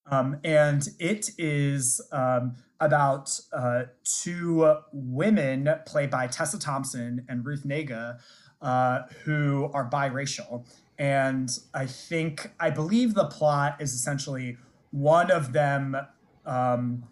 out. 0.10 0.18
Um, 0.18 0.40
and 0.44 0.88
it 1.00 1.32
is 1.38 2.02
um, 2.12 2.56
about 2.80 3.38
uh, 3.54 3.84
two 4.04 4.76
women 4.92 5.70
played 5.86 6.10
by 6.10 6.28
Tessa 6.28 6.60
Thompson 6.60 7.26
and 7.28 7.46
Ruth 7.46 7.64
Negga, 7.64 8.20
uh, 8.62 9.02
who 9.24 9.70
are 9.74 9.90
biracial. 9.90 10.66
And 10.98 11.50
I 11.74 11.86
think, 11.88 12.52
I 12.60 12.70
believe 12.70 13.14
the 13.14 13.26
plot 13.26 13.78
is 13.82 13.94
essentially 13.94 14.58
one 14.92 15.32
of 15.32 15.54
them 15.54 15.98
um, 16.46 17.04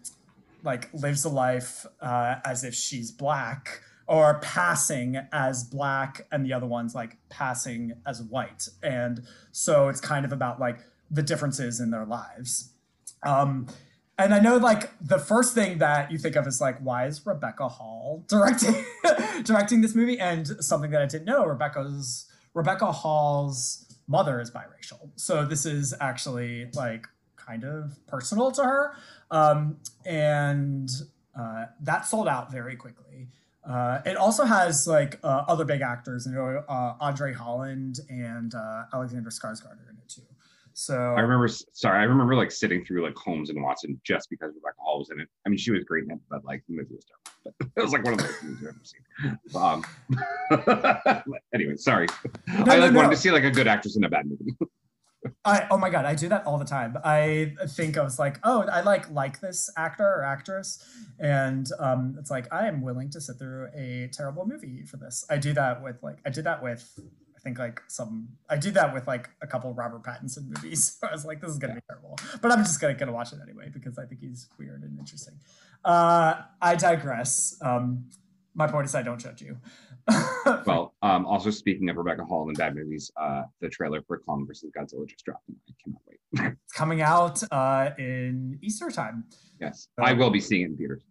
like 0.62 0.88
lives 0.92 1.24
a 1.24 1.28
life 1.28 1.86
uh, 2.00 2.36
as 2.44 2.64
if 2.64 2.74
she's 2.74 3.10
black 3.10 3.82
or 4.10 4.40
passing 4.40 5.16
as 5.32 5.64
black 5.64 6.26
and 6.30 6.44
the 6.44 6.52
other 6.52 6.66
one's 6.66 6.94
like 6.94 7.16
passing 7.30 7.92
as 8.04 8.20
white 8.20 8.68
and 8.82 9.22
so 9.52 9.88
it's 9.88 10.00
kind 10.00 10.26
of 10.26 10.32
about 10.32 10.60
like 10.60 10.80
the 11.10 11.22
differences 11.22 11.80
in 11.80 11.90
their 11.90 12.04
lives 12.04 12.72
um, 13.22 13.66
and 14.20 14.34
I 14.34 14.38
know 14.38 14.58
like 14.58 14.90
the 15.00 15.18
first 15.18 15.54
thing 15.54 15.78
that 15.78 16.12
you 16.12 16.18
think 16.18 16.36
of 16.36 16.46
is 16.46 16.60
like, 16.60 16.78
why 16.80 17.06
is 17.06 17.24
Rebecca 17.24 17.68
Hall 17.68 18.22
directing 18.28 18.84
directing 19.44 19.80
this 19.80 19.94
movie? 19.94 20.18
And 20.20 20.46
something 20.62 20.90
that 20.90 21.00
I 21.00 21.06
didn't 21.06 21.24
know, 21.24 21.46
Rebecca's 21.46 22.26
Rebecca 22.52 22.92
Hall's 22.92 23.86
mother 24.06 24.40
is 24.40 24.50
biracial. 24.50 25.10
So 25.16 25.46
this 25.46 25.64
is 25.64 25.94
actually 26.00 26.66
like 26.74 27.06
kind 27.36 27.64
of 27.64 27.98
personal 28.08 28.50
to 28.52 28.62
her. 28.62 28.94
Um, 29.30 29.78
and 30.04 30.90
uh, 31.38 31.66
that 31.80 32.04
sold 32.04 32.28
out 32.28 32.52
very 32.52 32.76
quickly. 32.76 33.09
Uh, 33.68 34.00
it 34.06 34.16
also 34.16 34.44
has 34.44 34.86
like 34.86 35.18
uh, 35.22 35.44
other 35.46 35.64
big 35.64 35.82
actors, 35.82 36.26
you 36.26 36.32
know, 36.32 36.64
uh, 36.68 36.94
Andre 37.00 37.32
Holland 37.32 38.00
and 38.08 38.54
uh, 38.54 38.84
Alexander 38.92 39.30
Skarsgård 39.30 39.72
are 39.72 39.90
in 39.90 39.96
it 39.98 40.08
too. 40.08 40.22
So 40.72 40.96
I 40.96 41.20
remember, 41.20 41.48
sorry, 41.48 41.98
I 41.98 42.04
remember 42.04 42.34
like 42.34 42.50
sitting 42.50 42.82
through 42.84 43.04
like 43.04 43.14
Holmes 43.16 43.50
and 43.50 43.62
Watson 43.62 44.00
just 44.02 44.30
because 44.30 44.54
Rebecca 44.54 44.76
Hall 44.78 45.00
was 45.00 45.10
in 45.10 45.20
it. 45.20 45.28
I 45.44 45.50
mean, 45.50 45.58
she 45.58 45.72
was 45.72 45.84
great 45.84 46.04
in 46.04 46.12
it, 46.12 46.20
but 46.30 46.42
like 46.44 46.62
the 46.68 46.76
movie 46.76 46.94
was 46.94 47.04
terrible. 47.04 47.32
But 47.58 47.68
it 47.76 47.82
was 47.82 47.92
like 47.92 48.04
one 48.04 48.14
of 48.14 48.20
the 48.20 48.34
movies 48.42 48.62
I've 48.62 48.68
ever 48.68 48.80
seen. 48.84 49.00
Um, 51.14 51.34
anyway, 51.54 51.76
sorry. 51.76 52.06
I 52.48 52.62
no, 52.62 52.78
like 52.78 52.92
no. 52.92 52.98
wanted 52.98 53.10
to 53.10 53.16
see 53.16 53.30
like 53.30 53.44
a 53.44 53.50
good 53.50 53.68
actress 53.68 53.96
in 53.96 54.04
a 54.04 54.08
bad 54.08 54.26
movie. 54.26 54.56
I 55.44 55.66
oh 55.70 55.76
my 55.76 55.90
god, 55.90 56.06
I 56.06 56.14
do 56.14 56.28
that 56.28 56.46
all 56.46 56.58
the 56.58 56.64
time. 56.64 56.96
I 57.04 57.54
think 57.68 57.98
I 57.98 58.02
was 58.02 58.18
like, 58.18 58.38
oh, 58.42 58.62
I 58.62 58.80
like 58.80 59.10
like 59.10 59.40
this 59.40 59.70
actor 59.76 60.06
or 60.06 60.24
actress, 60.24 60.82
and 61.18 61.68
um, 61.78 62.16
it's 62.18 62.30
like 62.30 62.50
I 62.52 62.68
am 62.68 62.80
willing 62.80 63.10
to 63.10 63.20
sit 63.20 63.38
through 63.38 63.68
a 63.74 64.08
terrible 64.12 64.46
movie 64.46 64.84
for 64.84 64.96
this. 64.96 65.24
I 65.28 65.36
do 65.36 65.52
that 65.54 65.82
with 65.82 66.02
like 66.02 66.18
I 66.24 66.30
did 66.30 66.44
that 66.44 66.62
with 66.62 66.98
I 67.36 67.40
think 67.40 67.58
like 67.58 67.82
some 67.88 68.28
I 68.48 68.56
did 68.56 68.74
that 68.74 68.94
with 68.94 69.06
like 69.06 69.30
a 69.42 69.46
couple 69.46 69.72
Robert 69.74 70.02
Pattinson 70.02 70.48
movies. 70.48 70.98
I 71.02 71.12
was 71.12 71.24
like, 71.24 71.40
this 71.40 71.50
is 71.50 71.58
gonna 71.58 71.74
be 71.74 71.80
terrible, 71.88 72.18
but 72.40 72.50
I'm 72.50 72.60
just 72.60 72.80
gonna 72.80 72.94
gonna 72.94 73.12
watch 73.12 73.32
it 73.32 73.40
anyway 73.42 73.70
because 73.72 73.98
I 73.98 74.06
think 74.06 74.20
he's 74.20 74.48
weird 74.58 74.82
and 74.82 74.98
interesting. 74.98 75.34
Uh, 75.84 76.42
I 76.60 76.76
digress. 76.76 77.56
Um, 77.62 78.06
my 78.54 78.66
point 78.66 78.86
is, 78.86 78.94
I 78.94 79.02
don't 79.02 79.18
judge 79.18 79.42
you. 79.42 79.58
well, 80.66 80.94
um, 81.02 81.26
also 81.26 81.50
speaking 81.50 81.88
of 81.88 81.96
Rebecca 81.96 82.24
Hall 82.24 82.48
and 82.48 82.56
bad 82.56 82.74
movies, 82.74 83.10
uh, 83.16 83.42
the 83.60 83.68
trailer 83.68 84.02
for 84.02 84.18
Kong 84.18 84.46
versus 84.46 84.70
Godzilla 84.76 85.06
just 85.08 85.24
dropped, 85.24 85.48
and 85.48 85.56
I 85.68 85.72
cannot 85.82 86.00
wait. 86.06 86.52
it's 86.64 86.72
coming 86.72 87.02
out 87.02 87.42
uh, 87.52 87.90
in 87.98 88.58
Easter 88.62 88.90
time. 88.90 89.24
yes, 89.60 89.88
I 89.98 90.12
will 90.12 90.30
be 90.30 90.40
seeing 90.40 90.62
it 90.62 90.66
in 90.66 90.76
theaters. 90.76 91.02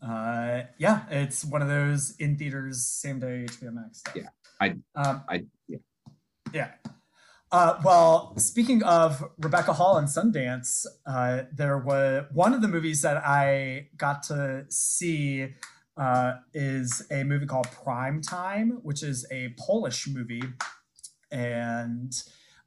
Uh, 0.00 0.62
yeah, 0.78 1.02
it's 1.10 1.44
one 1.44 1.60
of 1.62 1.68
those 1.68 2.14
in 2.18 2.36
theaters 2.36 2.86
same 2.86 3.18
day 3.18 3.46
HBO 3.48 3.74
Max 3.74 3.98
stuff. 4.00 4.16
Yeah, 4.16 4.28
I- 4.60 4.76
um, 4.94 5.22
I 5.28 5.44
yeah. 5.66 5.78
yeah. 6.52 6.70
Uh, 7.50 7.80
well, 7.82 8.36
speaking 8.36 8.82
of 8.82 9.24
Rebecca 9.38 9.72
Hall 9.72 9.96
and 9.96 10.06
Sundance, 10.06 10.84
uh, 11.06 11.44
there 11.50 11.78
was 11.78 12.26
one 12.32 12.52
of 12.52 12.60
the 12.60 12.68
movies 12.68 13.00
that 13.02 13.16
I 13.16 13.88
got 13.96 14.22
to 14.24 14.66
see 14.68 15.54
uh, 15.98 16.34
is 16.54 17.04
a 17.10 17.24
movie 17.24 17.46
called 17.46 17.68
Prime 17.72 18.22
Time, 18.22 18.78
which 18.82 19.02
is 19.02 19.26
a 19.30 19.54
Polish 19.58 20.06
movie, 20.06 20.44
and 21.30 22.12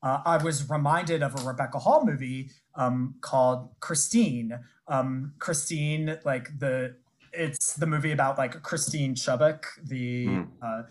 uh, 0.04 0.22
I 0.26 0.38
was 0.44 0.70
reminded 0.70 1.24
of 1.24 1.40
a 1.42 1.48
Rebecca 1.48 1.80
Hall 1.80 2.06
movie 2.06 2.50
um, 2.76 3.16
called 3.22 3.70
Christine. 3.80 4.60
Um, 4.88 5.34
Christine, 5.40 6.18
like 6.26 6.60
the 6.60 6.96
it's 7.34 7.76
the 7.76 7.86
movie 7.88 8.12
about 8.12 8.38
like 8.38 8.62
Christine 8.62 9.16
Chubbuck, 9.16 9.64
the 9.82 10.28
Mm. 10.28 10.48
uh, 10.62 10.84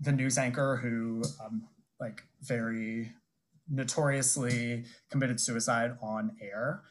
the 0.00 0.12
news 0.12 0.38
anchor 0.38 0.76
who 0.76 1.22
um, 1.44 1.62
like 2.00 2.24
very 2.42 3.12
notoriously 3.70 4.84
committed 5.10 5.40
suicide 5.40 5.96
on 6.02 6.32
air. 6.40 6.82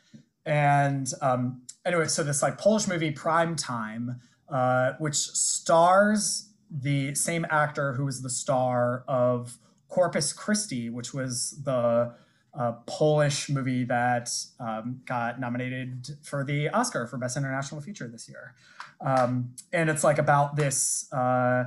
And 0.45 1.11
um, 1.21 1.61
anyway, 1.85 2.07
so 2.07 2.23
this 2.23 2.41
like 2.41 2.57
Polish 2.57 2.87
movie 2.87 3.11
Prime 3.11 3.55
Time, 3.55 4.21
uh, 4.53 4.93
which 4.99 5.15
stars 5.15 6.49
the 6.69 7.13
same 7.15 7.45
actor 7.49 7.93
who 7.93 8.05
was 8.05 8.21
the 8.21 8.29
star 8.29 9.03
of 9.07 9.57
Corpus 9.89 10.31
Christi, 10.31 10.89
which 10.89 11.13
was 11.13 11.59
the 11.63 12.13
uh, 12.57 12.71
Polish 12.85 13.49
movie 13.49 13.83
that 13.85 14.29
um, 14.59 15.01
got 15.05 15.39
nominated 15.39 16.07
for 16.21 16.43
the 16.43 16.69
Oscar 16.69 17.07
for 17.07 17.17
Best 17.17 17.35
International 17.35 17.81
Feature 17.81 18.07
this 18.07 18.29
year. 18.29 18.53
Um, 19.01 19.55
and 19.71 19.89
it's 19.89 20.03
like 20.03 20.19
about 20.19 20.55
this 20.55 21.11
uh, 21.11 21.65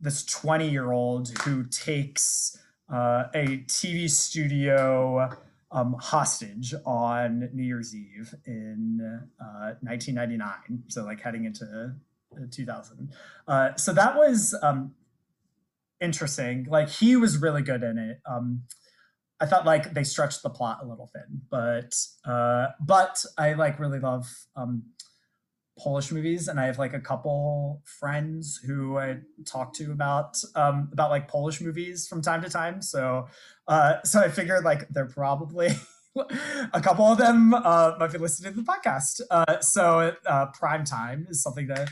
this 0.00 0.24
20 0.24 0.68
year 0.68 0.92
old 0.92 1.30
who 1.44 1.64
takes 1.64 2.58
uh, 2.92 3.24
a 3.32 3.58
TV 3.68 4.10
studio 4.10 5.30
um, 5.74 5.96
hostage 6.00 6.74
on 6.84 7.48
New 7.52 7.64
Year's 7.64 7.94
Eve 7.94 8.34
in 8.46 9.00
uh, 9.40 9.74
1999. 9.82 10.84
So, 10.88 11.04
like 11.04 11.20
heading 11.20 11.44
into 11.44 11.64
uh, 11.64 11.98
2000. 12.50 13.10
Uh, 13.46 13.74
so, 13.76 13.92
that 13.92 14.16
was 14.16 14.54
um, 14.62 14.94
interesting. 16.00 16.66
Like, 16.68 16.88
he 16.88 17.16
was 17.16 17.38
really 17.38 17.62
good 17.62 17.82
in 17.82 17.98
it. 17.98 18.20
Um, 18.26 18.62
I 19.40 19.46
thought 19.46 19.66
like 19.66 19.92
they 19.94 20.04
stretched 20.04 20.42
the 20.42 20.50
plot 20.50 20.78
a 20.82 20.86
little 20.86 21.10
thin, 21.12 21.42
but 21.50 21.94
uh, 22.24 22.68
but 22.80 23.24
I 23.36 23.54
like 23.54 23.78
really 23.78 23.98
love 23.98 24.26
um, 24.56 24.84
Polish 25.78 26.12
movies, 26.12 26.46
and 26.46 26.60
I 26.60 26.66
have 26.66 26.78
like 26.78 26.94
a 26.94 27.00
couple 27.00 27.82
friends 27.84 28.60
who 28.64 28.96
I 28.96 29.18
talk 29.44 29.74
to 29.74 29.90
about 29.90 30.36
um, 30.54 30.88
about 30.92 31.10
like 31.10 31.26
Polish 31.28 31.60
movies 31.60 32.06
from 32.06 32.22
time 32.22 32.42
to 32.42 32.48
time. 32.48 32.80
So 32.80 33.26
uh, 33.66 33.96
so 34.04 34.20
I 34.20 34.28
figured 34.28 34.64
like 34.64 34.88
they're 34.88 35.04
probably 35.06 35.70
a 36.72 36.80
couple 36.80 37.06
of 37.06 37.18
them 37.18 37.54
uh, 37.54 37.96
might 37.98 38.12
be 38.12 38.18
listening 38.18 38.54
to 38.54 38.62
the 38.62 38.72
podcast. 38.72 39.20
Uh, 39.30 39.60
so 39.60 40.14
uh, 40.26 40.46
Prime 40.46 40.84
Time 40.84 41.26
is 41.28 41.42
something 41.42 41.66
to 41.68 41.88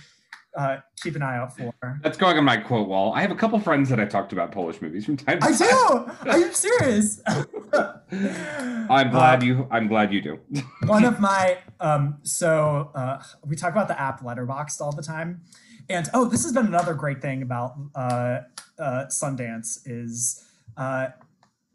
uh, 0.57 0.79
keep 1.03 1.17
an 1.17 1.23
eye 1.23 1.37
out 1.37 1.57
for. 1.57 1.73
That's 2.03 2.17
going 2.19 2.37
on 2.39 2.45
my 2.45 2.57
quote 2.59 2.89
wall. 2.89 3.13
I 3.15 3.21
have 3.23 3.31
a 3.31 3.35
couple 3.35 3.59
friends 3.61 3.89
that 3.89 3.99
I 3.99 4.05
talked 4.05 4.33
about 4.33 4.53
Polish 4.53 4.81
movies 4.83 5.05
from 5.07 5.17
time 5.17 5.41
to 5.41 5.47
I 5.47 5.53
time. 5.53 5.69
I 5.71 6.15
do. 6.25 6.31
Are 6.31 6.39
you 6.39 6.53
serious? 6.53 7.21
I'm 7.27 9.11
glad 9.11 9.43
Uh, 9.43 9.47
you. 9.47 9.69
I'm 9.71 9.89
glad 9.89 10.13
you 10.13 10.21
do. 10.21 10.39
one 10.87 11.05
of 11.05 11.21
my 11.21 11.59
um 11.81 12.19
so 12.23 12.91
uh 12.95 13.23
we 13.47 13.57
talk 13.57 13.73
about 13.73 13.89
the 13.89 13.99
app 14.01 14.21
letterboxd 14.21 14.81
all 14.81 14.93
the 14.93 15.03
time 15.03 15.41
and 15.89 16.09
oh 16.15 16.27
this 16.27 16.43
has 16.45 16.53
been 16.53 16.67
another 16.67 16.95
great 16.95 17.21
thing 17.23 17.43
about 17.43 17.73
uh 17.95 18.41
uh 18.79 19.07
sundance 19.09 19.79
is 19.87 20.45
uh 20.77 21.09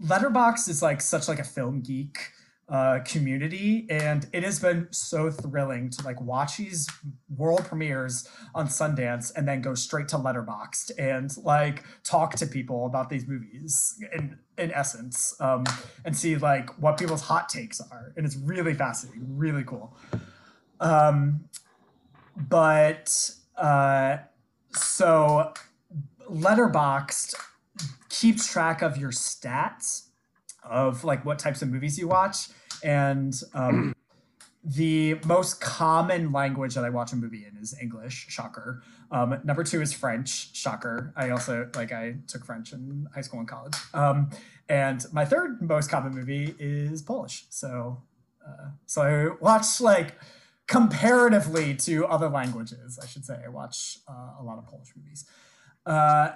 letterboxd 0.04 0.70
is 0.70 0.82
like 0.82 1.02
such 1.02 1.28
like 1.28 1.40
a 1.40 1.44
film 1.44 1.82
geek 1.82 2.32
uh 2.70 3.00
community 3.06 3.88
and 3.90 4.28
it 4.34 4.44
has 4.44 4.60
been 4.60 4.88
so 4.92 5.32
thrilling 5.32 5.90
to 5.90 6.04
like 6.04 6.20
watch 6.20 6.58
these 6.58 6.90
world 7.38 7.64
premieres 7.64 8.28
on 8.54 8.68
sundance 8.68 9.32
and 9.38 9.48
then 9.48 9.62
go 9.62 9.74
straight 9.74 10.10
to 10.10 10.18
letterboxd 10.18 10.92
and 11.00 11.32
like 11.46 11.86
talk 12.04 12.36
to 12.36 12.46
people 12.46 12.86
about 12.86 13.10
these 13.10 13.26
movies 13.26 13.98
in 14.14 14.38
in 14.58 14.70
essence 14.74 15.34
um 15.40 15.64
and 16.04 16.18
see 16.18 16.36
like 16.36 16.70
what 16.82 16.98
people's 16.98 17.22
hot 17.22 17.48
takes 17.48 17.80
are 17.80 18.12
and 18.18 18.26
it's 18.26 18.36
really 18.36 18.74
fascinating 18.74 19.24
really 19.38 19.64
cool. 19.64 19.96
Um 20.82 21.46
but 22.36 23.32
uh 23.56 24.18
so 24.74 25.54
letterboxd 26.30 27.34
keeps 28.10 28.52
track 28.52 28.82
of 28.82 28.98
your 28.98 29.12
stats 29.12 30.07
of 30.70 31.04
like 31.04 31.26
what 31.26 31.40
types 31.40 31.62
of 31.62 31.70
movies 31.70 31.98
you 31.98 32.08
watch 32.08 32.48
and 32.84 33.42
um 33.54 33.94
the 34.68 35.18
most 35.26 35.62
common 35.62 36.34
language 36.34 36.76
that 36.76 36.84
I 36.84 36.90
watch 36.90 37.14
a 37.14 37.16
movie 37.16 37.46
in 37.46 37.58
is 37.58 37.74
English, 37.82 38.26
shocker. 38.28 38.84
Um, 39.12 39.40
number 39.46 39.64
two 39.64 39.82
is 39.82 39.94
French, 39.94 40.54
shocker. 40.54 41.14
I 41.16 41.30
also 41.30 41.70
like 41.74 41.94
I 41.94 42.16
took 42.28 42.46
French 42.46 42.74
in 42.74 43.08
high 43.16 43.22
school 43.22 43.40
and 43.40 43.48
college. 43.48 43.76
Um, 43.94 44.30
and 44.68 45.06
my 45.14 45.24
third 45.24 45.62
most 45.62 45.90
common 45.90 46.14
movie 46.14 46.54
is 46.60 47.02
Polish. 47.02 47.46
So, 47.50 48.04
uh, 48.46 48.72
so 48.86 49.02
I 49.02 49.42
watch 49.42 49.80
like 49.80 50.16
comparatively 50.68 51.74
to 51.76 52.06
other 52.06 52.28
languages, 52.28 53.00
I 53.02 53.06
should 53.08 53.24
say. 53.24 53.40
I 53.46 53.48
watch 53.48 54.00
uh, 54.06 54.42
a 54.42 54.44
lot 54.44 54.58
of 54.58 54.66
Polish 54.68 54.90
movies. 54.98 55.26
Uh, 55.86 56.32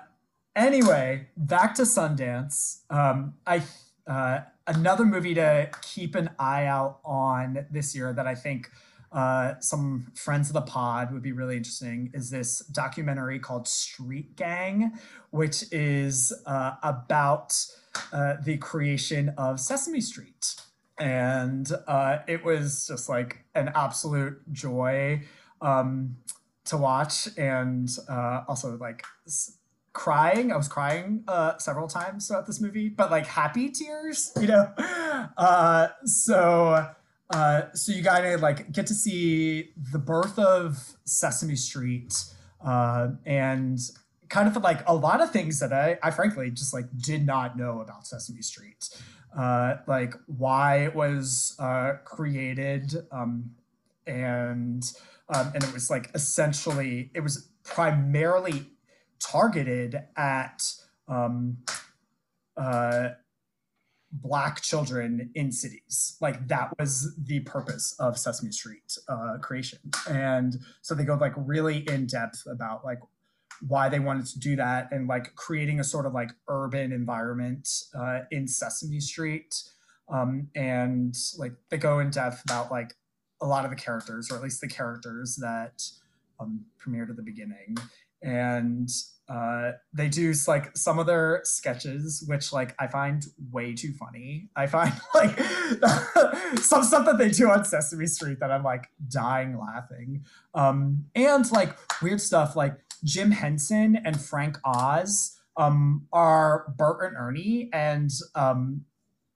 anyway, 0.55 1.27
back 1.35 1.75
to 1.75 1.81
Sundance. 1.81 2.89
Um, 2.89 3.33
I 3.45 3.61
uh, 4.11 4.41
another 4.67 5.05
movie 5.05 5.33
to 5.33 5.69
keep 5.81 6.15
an 6.15 6.29
eye 6.37 6.65
out 6.65 6.99
on 7.05 7.65
this 7.71 7.95
year 7.95 8.11
that 8.11 8.27
I 8.27 8.35
think 8.35 8.69
uh, 9.13 9.53
some 9.61 10.11
friends 10.15 10.49
of 10.49 10.53
the 10.53 10.61
pod 10.61 11.13
would 11.13 11.21
be 11.21 11.31
really 11.31 11.55
interesting 11.55 12.11
is 12.13 12.29
this 12.29 12.59
documentary 12.59 13.39
called 13.39 13.69
Street 13.69 14.35
Gang, 14.35 14.91
which 15.29 15.63
is 15.71 16.33
uh, 16.45 16.73
about 16.83 17.57
uh, 18.11 18.35
the 18.43 18.57
creation 18.57 19.33
of 19.37 19.61
Sesame 19.61 20.01
Street. 20.01 20.55
And 20.99 21.71
uh, 21.87 22.17
it 22.27 22.43
was 22.43 22.87
just 22.87 23.07
like 23.07 23.45
an 23.55 23.71
absolute 23.73 24.41
joy 24.51 25.21
um, 25.61 26.17
to 26.65 26.75
watch, 26.75 27.29
and 27.37 27.89
also 28.09 28.75
like 28.77 29.03
crying. 29.93 30.51
I 30.51 30.57
was 30.57 30.67
crying 30.67 31.23
uh, 31.27 31.57
several 31.57 31.87
times 31.87 32.27
throughout 32.27 32.47
this 32.47 32.61
movie, 32.61 32.89
but 32.89 33.11
like 33.11 33.25
happy 33.25 33.69
tears, 33.69 34.31
you 34.39 34.47
know. 34.47 34.71
Uh, 35.37 35.89
so 36.05 36.87
uh, 37.33 37.71
so 37.73 37.91
you 37.91 38.01
gotta 38.01 38.37
like 38.37 38.71
get 38.71 38.87
to 38.87 38.93
see 38.93 39.71
the 39.91 39.99
birth 39.99 40.37
of 40.37 40.97
Sesame 41.05 41.55
Street, 41.55 42.23
uh, 42.65 43.09
and 43.25 43.79
kind 44.29 44.47
of 44.47 44.61
like 44.63 44.87
a 44.87 44.95
lot 44.95 45.21
of 45.21 45.31
things 45.31 45.59
that 45.59 45.73
I, 45.73 45.97
I 46.03 46.11
frankly 46.11 46.51
just 46.51 46.73
like 46.73 46.85
did 46.97 47.25
not 47.25 47.57
know 47.57 47.81
about 47.81 48.05
Sesame 48.05 48.41
Street, 48.41 48.89
uh, 49.37 49.75
like 49.87 50.13
why 50.27 50.83
it 50.83 50.95
was 50.95 51.55
uh, 51.59 51.93
created, 52.03 52.95
um, 53.11 53.51
and 54.07 54.83
um, 55.33 55.51
and 55.53 55.63
it 55.63 55.73
was 55.73 55.89
like 55.89 56.11
essentially 56.13 57.11
it 57.13 57.21
was 57.21 57.49
primarily 57.63 58.65
targeted 59.21 59.95
at 60.17 60.63
um, 61.07 61.57
uh, 62.57 63.09
black 64.11 64.61
children 64.61 65.31
in 65.35 65.51
cities. 65.51 66.17
Like 66.21 66.47
that 66.47 66.73
was 66.79 67.15
the 67.17 67.41
purpose 67.41 67.95
of 67.99 68.17
Sesame 68.17 68.51
Street 68.51 68.97
uh, 69.07 69.37
creation, 69.41 69.79
and 70.09 70.59
so 70.81 70.95
they 70.95 71.03
go 71.03 71.15
like 71.15 71.33
really 71.37 71.79
in 71.89 72.07
depth 72.07 72.45
about 72.47 72.83
like 72.83 72.99
why 73.67 73.89
they 73.89 73.99
wanted 73.99 74.25
to 74.25 74.39
do 74.39 74.55
that 74.55 74.91
and 74.91 75.07
like 75.07 75.35
creating 75.35 75.79
a 75.79 75.83
sort 75.83 76.05
of 76.05 76.13
like 76.13 76.31
urban 76.47 76.91
environment 76.91 77.69
uh, 77.95 78.21
in 78.31 78.47
Sesame 78.47 78.99
Street. 78.99 79.55
Um, 80.09 80.49
and 80.55 81.15
like 81.37 81.53
they 81.69 81.77
go 81.77 81.99
in 81.99 82.09
depth 82.09 82.43
about 82.43 82.71
like 82.71 82.95
a 83.41 83.45
lot 83.45 83.63
of 83.63 83.71
the 83.71 83.77
characters, 83.77 84.29
or 84.31 84.35
at 84.35 84.43
least 84.43 84.61
the 84.61 84.67
characters 84.67 85.35
that 85.37 85.83
um, 86.39 86.65
premiered 86.79 87.09
at 87.09 87.15
the 87.15 87.21
beginning. 87.21 87.77
And 88.21 88.89
uh, 89.29 89.71
they 89.93 90.09
do 90.09 90.33
like 90.47 90.75
some 90.75 90.99
of 90.99 91.07
their 91.07 91.41
sketches, 91.43 92.23
which 92.27 92.51
like 92.51 92.75
I 92.79 92.87
find 92.87 93.25
way 93.51 93.73
too 93.73 93.93
funny. 93.93 94.49
I 94.55 94.67
find 94.67 94.93
like 95.15 95.39
some 96.59 96.83
stuff 96.83 97.05
that 97.05 97.17
they 97.17 97.29
do 97.29 97.49
on 97.49 97.63
Sesame 97.63 98.07
Street 98.07 98.39
that 98.39 98.51
I'm 98.51 98.63
like 98.63 98.87
dying 99.07 99.57
laughing. 99.57 100.25
Um, 100.53 101.05
and 101.15 101.49
like 101.51 101.77
weird 102.01 102.21
stuff 102.21 102.55
like 102.55 102.77
Jim 103.03 103.31
Henson 103.31 103.97
and 104.03 104.19
Frank 104.19 104.57
Oz 104.65 105.39
um, 105.57 106.07
are 106.13 106.73
Bert 106.77 107.03
and 107.03 107.17
Ernie, 107.17 107.69
and 107.73 108.11
um, 108.35 108.85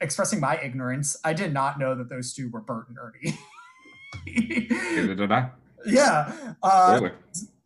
expressing 0.01 0.39
my 0.39 0.60
ignorance, 0.62 1.18
I 1.24 1.34
did 1.34 1.54
not 1.54 1.80
know 1.80 1.96
that 1.96 2.10
those 2.10 2.34
two 2.34 2.50
were 2.50 2.62
Bert 2.62 2.88
and 2.89 2.98
Ernie. 2.98 3.38
Da-da-da-da. 4.96 5.50
yeah. 5.86 6.54
Uh, 6.63 6.98
Spoiler. 6.98 7.15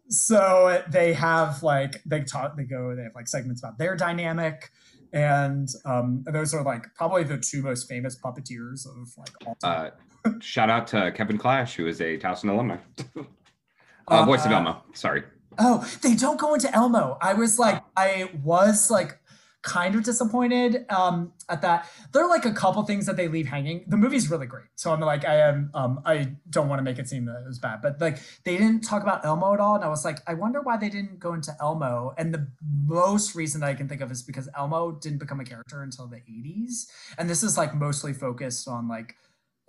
So 0.10 0.84
they 0.90 1.14
have 1.14 1.62
like 1.64 2.02
they 2.06 2.22
talk 2.22 2.58
they 2.58 2.64
go 2.64 2.96
they 2.96 3.04
have 3.04 3.14
like 3.16 3.28
segments 3.28 3.62
about 3.62 3.78
their 3.78 3.96
dynamic 3.96 4.72
and 5.14 5.70
um 5.86 6.24
those 6.32 6.54
are 6.54 6.64
like 6.64 6.86
probably 6.96 7.24
the 7.24 7.38
two 7.38 7.62
most 7.62 7.88
famous 7.88 8.18
puppeteers 8.20 8.86
of 8.88 9.08
like 9.18 9.30
all 9.46 9.56
time. 9.56 9.92
Uh, 10.26 10.32
shout 10.42 10.70
out 10.70 10.88
to 10.88 11.12
Kevin 11.14 11.38
Clash, 11.38 11.76
who 11.76 11.88
is 11.88 12.02
a 12.02 12.18
Towson 12.18 12.50
alumni. 12.50 12.78
uh, 14.08 14.26
voice 14.26 14.46
of 14.46 14.52
Uh, 14.52 14.56
Elmo. 14.56 14.84
Sorry. 14.94 15.24
oh 15.60 15.88
they 16.02 16.16
don't 16.16 16.40
go 16.40 16.54
into 16.54 16.74
elmo 16.74 17.18
i 17.22 17.34
was 17.34 17.60
like 17.60 17.84
i 17.98 18.30
was 18.44 18.90
like 18.90 19.19
kind 19.62 19.96
of 19.96 20.04
disappointed 20.04 20.86
um 20.90 21.34
at 21.50 21.62
that. 21.62 21.90
There 22.12 22.24
are 22.24 22.30
like 22.30 22.46
a 22.46 22.54
couple 22.54 22.84
things 22.84 23.06
that 23.06 23.18
they 23.18 23.28
leave 23.28 23.48
hanging. 23.48 23.86
The 23.88 23.98
movie's 23.98 24.30
really 24.30 24.48
great 24.48 24.70
so 24.80 24.94
i'm 24.94 25.02
like 25.02 25.26
i 25.26 25.36
am 25.36 25.70
um 25.74 26.02
i 26.06 26.32
don't 26.50 26.70
want 26.70 26.80
to 26.80 26.84
make 26.84 26.98
it 26.98 27.08
seem 27.08 27.26
that 27.26 27.42
it 27.44 27.48
was 27.48 27.60
bad 27.60 27.82
but 27.82 28.00
like 28.00 28.18
they 28.46 28.58
didn't 28.58 28.82
talk 28.82 29.04
about 29.04 29.26
elmo 29.26 29.54
at 29.54 29.60
all 29.60 29.76
and 29.76 29.84
i 29.84 29.90
was 29.90 30.06
like 30.06 30.20
i 30.26 30.34
wonder 30.34 30.62
why 30.62 30.78
they 30.78 30.90
didn't 30.90 31.20
go 31.20 31.34
into 31.34 31.54
elmo 31.60 32.14
and 32.18 32.34
the 32.34 32.48
most 32.86 33.36
reason 33.36 33.60
that 33.60 33.68
i 33.68 33.74
can 33.74 33.90
think 33.90 34.02
of 34.02 34.10
is 34.12 34.24
because 34.24 34.48
elmo 34.56 34.92
didn't 34.92 35.20
become 35.20 35.40
a 35.42 35.46
character 35.46 35.84
until 35.84 36.08
the 36.08 36.18
80s 36.18 36.88
and 37.18 37.30
this 37.30 37.44
is 37.44 37.58
like 37.58 37.76
mostly 37.76 38.14
focused 38.14 38.68
on 38.68 38.88
like 38.88 39.16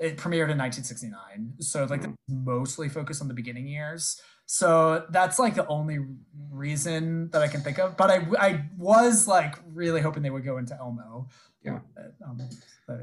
it 0.00 0.16
premiered 0.16 0.50
in 0.50 0.58
1969 0.58 1.52
so 1.60 1.84
like 1.84 2.02
Mhm. 2.02 2.14
mostly 2.28 2.88
focused 2.88 3.20
on 3.22 3.28
the 3.28 3.34
beginning 3.34 3.66
years 3.68 4.20
so 4.46 5.06
that's 5.10 5.38
like 5.38 5.54
the 5.54 5.66
only 5.68 5.98
reason 6.50 7.30
that 7.30 7.40
I 7.40 7.46
can 7.46 7.60
think 7.60 7.78
of. 7.78 7.96
But 7.96 8.10
I, 8.10 8.26
I 8.36 8.64
was 8.76 9.28
like 9.28 9.54
really 9.72 10.00
hoping 10.00 10.24
they 10.24 10.30
would 10.30 10.44
go 10.44 10.58
into 10.58 10.74
Elmo. 10.76 11.28
Yeah. 11.62 11.78
Um, 12.26 12.40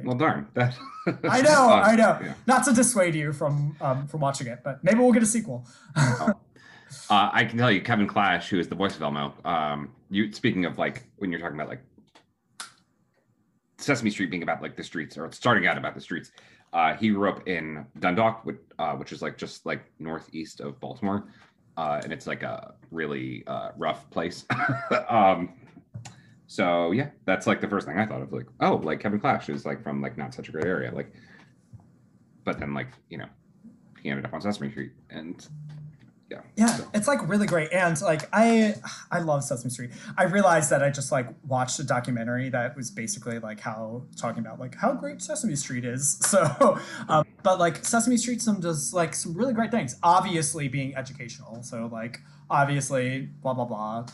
Well, 0.03 0.17
darn. 0.17 0.47
That, 0.55 0.75
I 1.29 1.39
know, 1.41 1.69
Uh, 1.69 1.83
I 1.91 1.95
know. 1.95 2.19
yeah. 2.21 2.33
Not 2.47 2.65
to 2.65 2.73
dissuade 2.73 3.15
you 3.15 3.31
from 3.31 3.77
um, 3.79 4.07
from 4.07 4.19
watching 4.19 4.47
it, 4.47 4.59
but 4.61 4.83
maybe 4.83 4.99
we'll 4.99 5.13
get 5.13 5.23
a 5.23 5.27
sequel. 5.37 5.65
Uh, 7.09 7.29
I 7.33 7.43
can 7.45 7.57
tell 7.57 7.69
you, 7.71 7.81
Kevin 7.81 8.07
Clash, 8.07 8.49
who 8.49 8.59
is 8.59 8.67
the 8.69 8.75
voice 8.75 8.95
of 8.95 9.01
Elmo. 9.01 9.33
Um, 9.45 9.93
you 10.09 10.31
speaking 10.33 10.63
of 10.65 10.77
like 10.77 11.03
when 11.17 11.31
you're 11.31 11.39
talking 11.41 11.55
about 11.57 11.67
like 11.69 11.81
Sesame 13.77 14.09
Street 14.09 14.31
being 14.31 14.43
about 14.43 14.61
like 14.61 14.75
the 14.75 14.83
streets 14.83 15.17
or 15.17 15.31
starting 15.31 15.67
out 15.67 15.77
about 15.77 15.95
the 15.95 16.01
streets. 16.01 16.31
Uh, 16.77 16.95
he 16.95 17.09
grew 17.09 17.27
up 17.27 17.47
in 17.47 17.83
Dundalk, 17.97 18.45
which, 18.45 18.59
uh, 18.77 18.93
which 18.93 19.11
is 19.11 19.23
like 19.23 19.35
just 19.35 19.65
like 19.65 19.81
northeast 19.97 20.61
of 20.61 20.79
Baltimore, 20.79 21.23
uh, 21.75 21.99
and 22.03 22.13
it's 22.13 22.27
like 22.27 22.43
a 22.43 22.75
really 22.91 23.43
uh, 23.47 23.71
rough 23.77 24.07
place. 24.11 24.45
um, 25.09 25.53
so 26.45 26.91
yeah, 26.91 27.09
that's 27.25 27.47
like 27.47 27.61
the 27.61 27.67
first 27.67 27.87
thing 27.87 27.97
I 27.97 28.05
thought 28.05 28.21
of. 28.21 28.31
Like, 28.31 28.45
oh, 28.59 28.75
like 28.75 28.99
Kevin 28.99 29.19
Clash 29.19 29.49
is 29.49 29.65
like 29.65 29.81
from 29.81 30.03
like 30.03 30.19
not 30.19 30.35
such 30.35 30.49
a 30.49 30.51
great 30.51 30.67
area. 30.67 30.91
Like, 30.93 31.11
but 32.43 32.59
then 32.59 32.75
like 32.75 32.89
you 33.09 33.17
know, 33.17 33.27
he 34.03 34.11
ended 34.11 34.25
up 34.25 34.33
on 34.35 34.41
Sesame 34.41 34.69
Street, 34.69 34.91
and 35.09 35.47
yeah, 36.29 36.41
Yeah, 36.57 36.67
so- 36.67 36.87
it's 36.93 37.07
like 37.07 37.27
really 37.27 37.47
great, 37.47 37.71
and 37.71 37.99
like 38.01 38.27
I, 38.33 38.75
I 39.11 39.19
love 39.19 39.43
Sesame 39.43 39.69
Street. 39.69 39.91
I 40.17 40.23
realized 40.25 40.69
that 40.71 40.83
I 40.83 40.89
just 40.89 41.11
like 41.11 41.27
watched 41.47 41.79
a 41.79 41.83
documentary 41.83 42.49
that 42.49 42.75
was 42.75 42.91
basically 42.91 43.39
like 43.39 43.59
how 43.61 44.03
talking 44.17 44.39
about 44.39 44.59
like 44.59 44.75
how 44.75 44.93
great 44.93 45.21
Sesame 45.21 45.55
Street 45.55 45.85
is. 45.85 46.19
So, 46.27 46.77
um, 47.07 47.25
but 47.43 47.59
like 47.59 47.83
Sesame 47.85 48.17
Street 48.17 48.41
some 48.41 48.59
does 48.59 48.93
like 48.93 49.15
some 49.15 49.33
really 49.33 49.53
great 49.53 49.71
things. 49.71 49.97
Obviously, 50.03 50.67
being 50.67 50.95
educational. 50.95 51.63
So 51.63 51.89
like 51.91 52.19
obviously, 52.49 53.29
blah 53.41 53.53
blah 53.53 53.65
blah, 53.65 54.05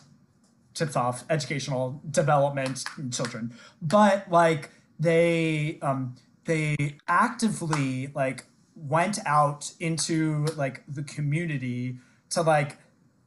tips 0.75 0.95
off 0.95 1.23
educational 1.29 1.99
development 2.11 2.83
in 2.99 3.09
children. 3.09 3.53
But 3.81 4.29
like 4.29 4.69
they, 4.99 5.79
um, 5.81 6.15
they 6.45 6.97
actively 7.07 8.11
like 8.13 8.45
went 8.75 9.19
out 9.25 9.71
into 9.79 10.45
like 10.55 10.83
the 10.87 11.03
community 11.03 11.97
to 12.31 12.41
like 12.41 12.77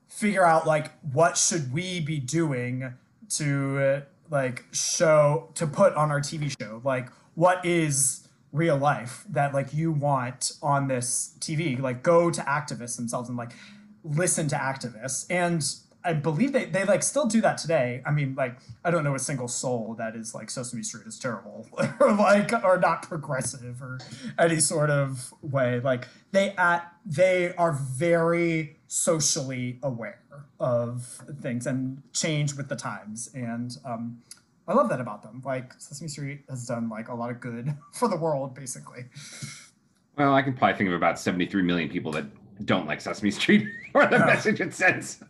figure 0.08 0.44
out 0.44 0.66
like 0.66 0.92
what 1.12 1.36
should 1.36 1.72
we 1.72 2.00
be 2.00 2.18
doing 2.18 2.94
to 3.28 4.02
like 4.30 4.64
show 4.72 5.50
to 5.54 5.66
put 5.66 5.94
on 5.94 6.10
our 6.10 6.20
TV 6.20 6.54
show? 6.60 6.80
Like 6.84 7.10
what 7.34 7.64
is 7.64 8.28
real 8.52 8.76
life 8.76 9.24
that 9.28 9.52
like 9.52 9.74
you 9.74 9.92
want 9.92 10.52
on 10.62 10.88
this 10.88 11.36
TV 11.40 11.78
like 11.78 12.02
go 12.02 12.30
to 12.30 12.40
activists 12.42 12.96
themselves 12.96 13.28
and 13.28 13.36
like 13.36 13.52
listen 14.04 14.48
to 14.48 14.56
activists. 14.56 15.26
And 15.30 15.62
I 16.06 16.12
believe 16.12 16.52
they, 16.52 16.66
they 16.66 16.84
like 16.84 17.02
still 17.02 17.26
do 17.26 17.40
that 17.40 17.58
today. 17.58 18.00
I 18.06 18.12
mean, 18.12 18.36
like 18.36 18.58
I 18.84 18.92
don't 18.92 19.02
know 19.02 19.16
a 19.16 19.18
single 19.18 19.48
soul 19.48 19.96
that 19.98 20.14
is 20.14 20.34
like 20.34 20.50
Sesame 20.50 20.84
Street 20.84 21.06
is 21.06 21.18
terrible 21.18 21.66
or 22.00 22.12
like 22.12 22.52
or 22.64 22.78
not 22.78 23.02
progressive 23.02 23.82
or 23.82 23.98
any 24.38 24.60
sort 24.60 24.88
of 24.88 25.34
way. 25.42 25.80
Like 25.80 26.06
they 26.30 26.50
at 26.50 26.92
they 27.04 27.54
are 27.56 27.72
very 27.72 28.76
socially 28.86 29.80
aware 29.82 30.20
of 30.60 31.04
things 31.42 31.66
and 31.66 32.02
change 32.12 32.54
with 32.54 32.68
the 32.68 32.76
times, 32.76 33.28
and 33.34 33.76
um, 33.84 34.22
I 34.68 34.74
love 34.74 34.88
that 34.90 35.00
about 35.00 35.24
them. 35.24 35.42
Like 35.44 35.72
Sesame 35.78 36.08
Street 36.08 36.42
has 36.48 36.66
done 36.66 36.88
like 36.88 37.08
a 37.08 37.14
lot 37.14 37.30
of 37.30 37.40
good 37.40 37.74
for 37.92 38.06
the 38.06 38.16
world, 38.16 38.54
basically. 38.54 39.06
Well, 40.16 40.34
I 40.34 40.42
can 40.42 40.54
probably 40.54 40.78
think 40.78 40.88
of 40.88 40.94
about 40.94 41.18
73 41.18 41.62
million 41.62 41.88
people 41.88 42.12
that 42.12 42.24
don't 42.64 42.86
like 42.86 43.00
Sesame 43.00 43.32
Street 43.32 43.68
or 43.94 44.06
the 44.06 44.20
message 44.20 44.60
it 44.60 44.72
sends. 44.72 45.22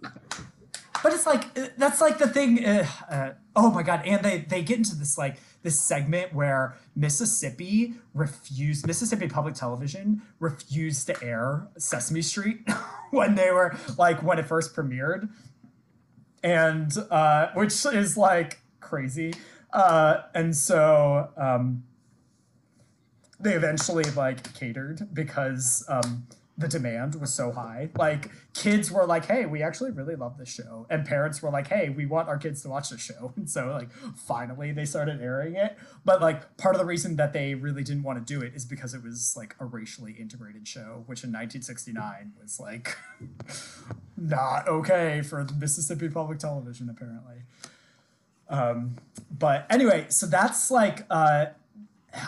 But 1.02 1.12
it's 1.12 1.26
like 1.26 1.44
uh, 1.58 1.68
that's 1.76 2.00
like 2.00 2.18
the 2.18 2.28
thing 2.28 2.64
uh, 2.64 2.86
uh, 3.10 3.30
oh 3.54 3.70
my 3.70 3.82
god 3.82 4.02
and 4.04 4.24
they 4.24 4.38
they 4.38 4.62
get 4.62 4.78
into 4.78 4.94
this 4.96 5.16
like 5.18 5.36
this 5.62 5.80
segment 5.80 6.32
where 6.32 6.76
mississippi 6.94 7.94
refused 8.14 8.86
mississippi 8.86 9.28
public 9.28 9.54
television 9.54 10.22
refused 10.38 11.06
to 11.06 11.24
air 11.24 11.66
sesame 11.76 12.22
street 12.22 12.60
when 13.10 13.34
they 13.34 13.50
were 13.50 13.76
like 13.98 14.22
when 14.22 14.38
it 14.38 14.46
first 14.46 14.74
premiered. 14.74 15.28
And 16.42 16.92
uh 17.10 17.48
which 17.54 17.84
is 17.86 18.16
like 18.16 18.60
crazy. 18.80 19.34
Uh 19.72 20.22
and 20.34 20.56
so 20.56 21.30
um 21.36 21.84
they 23.40 23.54
eventually 23.54 24.04
like 24.12 24.54
catered 24.54 25.08
because 25.12 25.84
um 25.88 26.26
the 26.58 26.68
demand 26.68 27.14
was 27.16 27.32
so 27.32 27.52
high. 27.52 27.90
Like 27.98 28.30
kids 28.54 28.90
were 28.90 29.04
like, 29.06 29.26
"Hey, 29.26 29.44
we 29.44 29.62
actually 29.62 29.90
really 29.90 30.16
love 30.16 30.38
this 30.38 30.48
show," 30.48 30.86
and 30.88 31.04
parents 31.04 31.42
were 31.42 31.50
like, 31.50 31.68
"Hey, 31.68 31.90
we 31.90 32.06
want 32.06 32.28
our 32.28 32.38
kids 32.38 32.62
to 32.62 32.68
watch 32.68 32.88
the 32.88 32.98
show." 32.98 33.32
And 33.36 33.50
so 33.50 33.70
like 33.70 33.90
finally 34.16 34.72
they 34.72 34.86
started 34.86 35.20
airing 35.20 35.54
it. 35.54 35.76
But 36.04 36.22
like 36.22 36.56
part 36.56 36.74
of 36.74 36.78
the 36.78 36.86
reason 36.86 37.16
that 37.16 37.32
they 37.32 37.54
really 37.54 37.84
didn't 37.84 38.02
want 38.02 38.24
to 38.24 38.34
do 38.34 38.42
it 38.42 38.54
is 38.54 38.64
because 38.64 38.94
it 38.94 39.02
was 39.02 39.34
like 39.36 39.54
a 39.60 39.66
racially 39.66 40.12
integrated 40.12 40.66
show, 40.66 41.04
which 41.06 41.22
in 41.22 41.30
1969 41.30 42.32
was 42.40 42.58
like 42.58 42.96
not 44.16 44.66
okay 44.68 45.20
for 45.22 45.46
Mississippi 45.58 46.08
Public 46.08 46.38
Television 46.38 46.88
apparently. 46.88 47.42
Um, 48.48 48.96
but 49.30 49.66
anyway, 49.68 50.06
so 50.08 50.26
that's 50.26 50.70
like 50.70 51.04
uh 51.10 51.46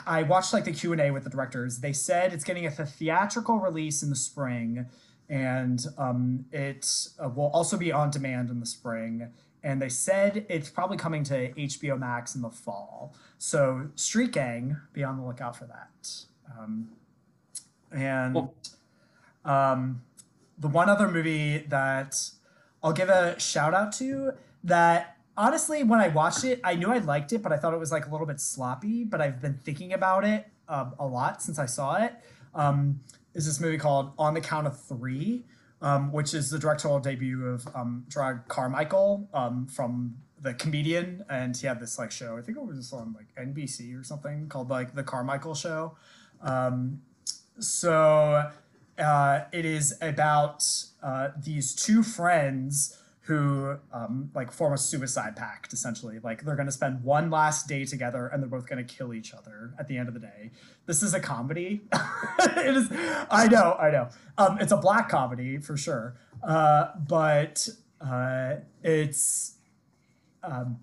I 0.07 0.23
watched 0.23 0.53
like 0.53 0.65
the 0.65 0.73
Q 0.73 0.93
and 0.93 1.01
A 1.01 1.11
with 1.11 1.25
the 1.25 1.31
directors. 1.31 1.79
They 1.79 1.93
said 1.93 2.33
it's 2.33 2.45
getting 2.45 2.67
a 2.67 2.71
theatrical 2.71 3.59
release 3.59 4.03
in 4.03 4.11
the 4.11 4.17
spring, 4.17 4.87
and 5.29 5.85
um, 5.97 6.45
it 6.53 7.09
uh, 7.23 7.29
will 7.29 7.49
also 7.49 7.77
be 7.77 7.93
on 7.93 8.11
demand 8.11 8.51
in 8.51 8.61
the 8.61 8.67
spring. 8.67 9.31
And 9.63 9.83
they 9.83 9.89
said 9.89 10.47
it's 10.49 10.71
probably 10.71 10.97
coming 10.97 11.25
to 11.25 11.53
HBO 11.53 11.99
Max 11.99 12.35
in 12.35 12.43
the 12.43 12.51
fall. 12.51 13.15
So 13.39 13.89
Street 13.97 14.33
Gang, 14.33 14.77
be 14.93 15.03
on 15.03 15.17
the 15.17 15.25
lookout 15.25 15.57
for 15.57 15.65
that. 15.67 16.11
Um, 16.59 16.91
and 17.91 18.35
Cool. 18.35 18.55
um, 19.45 20.03
the 20.59 20.69
one 20.69 20.89
other 20.89 21.09
movie 21.09 21.59
that 21.69 22.31
I'll 22.83 22.93
give 22.93 23.09
a 23.09 23.39
shout 23.41 23.75
out 23.75 23.93
to 23.95 24.33
that 24.65 25.18
honestly, 25.39 25.85
when 25.85 26.01
I 26.01 26.09
watched 26.09 26.45
it, 26.45 26.61
I 26.65 26.75
knew 26.75 26.91
I 26.91 26.99
liked 26.99 27.33
it, 27.33 27.43
but 27.43 27.53
I 27.53 27.57
thought 27.57 27.73
it 27.73 27.79
was 27.79 27.93
like 27.93 28.07
a 28.07 28.11
little 28.11 28.27
bit 28.27 28.41
sloppy. 28.41 29.05
But 29.05 29.23
I've 29.23 29.41
been 29.41 29.55
thinking 29.55 29.95
about 29.95 30.25
it 30.25 30.47
um, 30.69 30.95
a 30.99 31.07
lot 31.07 31.41
since 31.41 31.59
I 31.59 31.67
saw 31.67 31.97
it. 31.97 32.15
Um, 32.55 33.01
is 33.35 33.47
this 33.47 33.61
movie 33.61 33.79
called 33.79 34.13
On 34.19 34.35
the 34.35 34.41
Count 34.41 34.67
of 34.67 34.79
Three, 34.79 35.45
um, 35.81 36.13
which 36.13 36.35
is 36.35 36.51
the 36.51 36.59
directorial 36.59 37.01
debut 37.01 37.47
of 37.47 37.67
um, 37.75 38.05
Carmichael 38.49 39.29
um, 39.33 39.67
from 39.67 40.17
the 40.41 40.55
comedian, 40.55 41.25
and 41.31 41.57
he 41.57 41.67
had 41.67 41.81
this 41.81 41.99
like 41.99 42.11
show. 42.11 42.37
I 42.37 42.43
think 42.43 42.59
it 42.59 42.65
was 42.65 42.93
on 42.93 43.15
like 43.15 43.35
NBC 43.37 43.99
or 43.99 44.05
something 44.05 44.49
called 44.49 44.69
like 44.69 44.95
the 44.95 45.03
Carmichael 45.03 45.55
Show. 45.55 45.97
Um, 46.43 47.03
so 47.59 48.51
uh, 48.99 49.41
it 49.53 49.65
is 49.65 49.97
about 50.01 50.65
uh, 51.03 51.29
these 51.37 51.75
two 51.75 52.03
friends 52.03 52.97
who 53.29 53.77
um, 53.93 54.31
like 54.35 54.51
form 54.51 54.73
a 54.73 54.79
suicide 54.79 55.37
pact 55.37 55.75
essentially. 55.75 56.19
Like 56.19 56.45
they're 56.45 56.57
going 56.57 56.65
to 56.65 56.73
spend 56.73 57.05
one 57.05 57.29
last 57.29 57.69
day 57.69 57.85
together 57.85 58.27
and 58.29 58.43
they're 58.43 58.49
both 58.49 58.67
going 58.67 58.85
to 58.85 58.95
kill 58.95 59.13
each 59.13 59.35
other 59.35 59.75
at 59.79 59.87
the 59.87 59.99
end 59.99 60.09
of 60.09 60.15
the 60.15 60.21
day. 60.21 60.51
This 60.87 61.03
is 61.03 61.13
a 61.13 61.21
comedy. 61.21 61.83
It 62.41 62.77
is 62.77 62.89
i 63.31 63.47
know 63.49 63.77
i 63.79 63.91
know. 63.91 64.09
Um, 64.39 64.59
it's 64.61 64.73
a 64.73 64.79
black 64.79 65.11
comedy 65.11 65.59
for 65.59 65.77
sure. 65.77 66.17
Uh, 66.43 66.89
but 67.07 67.69
uh, 68.01 68.57
it's 68.83 69.57
um, 70.43 70.79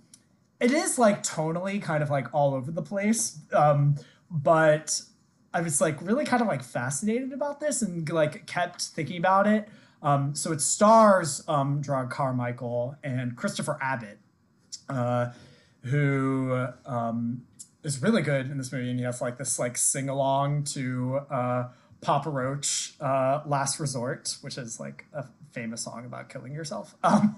it 0.60 0.72
is 0.72 1.00
like 1.00 1.24
tonally 1.24 1.82
kind 1.82 2.04
of 2.04 2.12
like 2.12 2.32
all 2.32 2.54
over 2.54 2.72
the 2.72 2.84
place. 2.84 3.40
Um, 3.54 3.96
but 4.30 5.02
i 5.54 5.62
was 5.62 5.80
like 5.82 6.00
really 6.02 6.26
kind 6.26 6.42
of 6.42 6.48
like 6.48 6.62
fascinated 6.62 7.32
about 7.32 7.60
this 7.60 7.82
and 7.82 8.08
like 8.10 8.46
kept 8.46 8.82
thinking 8.82 9.18
about 9.18 9.48
it 9.48 9.68
um, 10.06 10.36
so 10.36 10.52
it 10.52 10.62
stars 10.62 11.44
um, 11.48 11.82
Jerrod 11.82 12.12
Carmichael 12.12 12.96
and 13.04 13.36
Christopher 13.36 13.80
Abbott, 13.82 14.20
uh, 14.88 15.32
who 15.82 16.68
um, 16.86 17.42
is 17.84 18.04
really 18.04 18.22
good 18.22 18.52
in 18.52 18.60
this 18.60 18.72
movie, 18.72 18.92
and 18.92 19.00
he 19.00 19.06
has 19.06 19.20
like 19.20 19.40
this 19.40 19.58
like 19.58 19.78
sing 19.78 20.08
along 20.08 20.66
to 20.66 21.22
uh, 21.32 21.70
Papa 22.02 22.30
Roach, 22.30 22.94
uh, 23.02 23.42
"Last 23.48 23.80
Resort," 23.80 24.38
which 24.42 24.60
is 24.60 24.80
like 24.80 25.06
a 25.12 25.26
famous 25.52 25.82
song 25.82 26.06
about 26.06 26.30
killing 26.30 26.54
yourself, 26.54 26.96
um, 27.04 27.36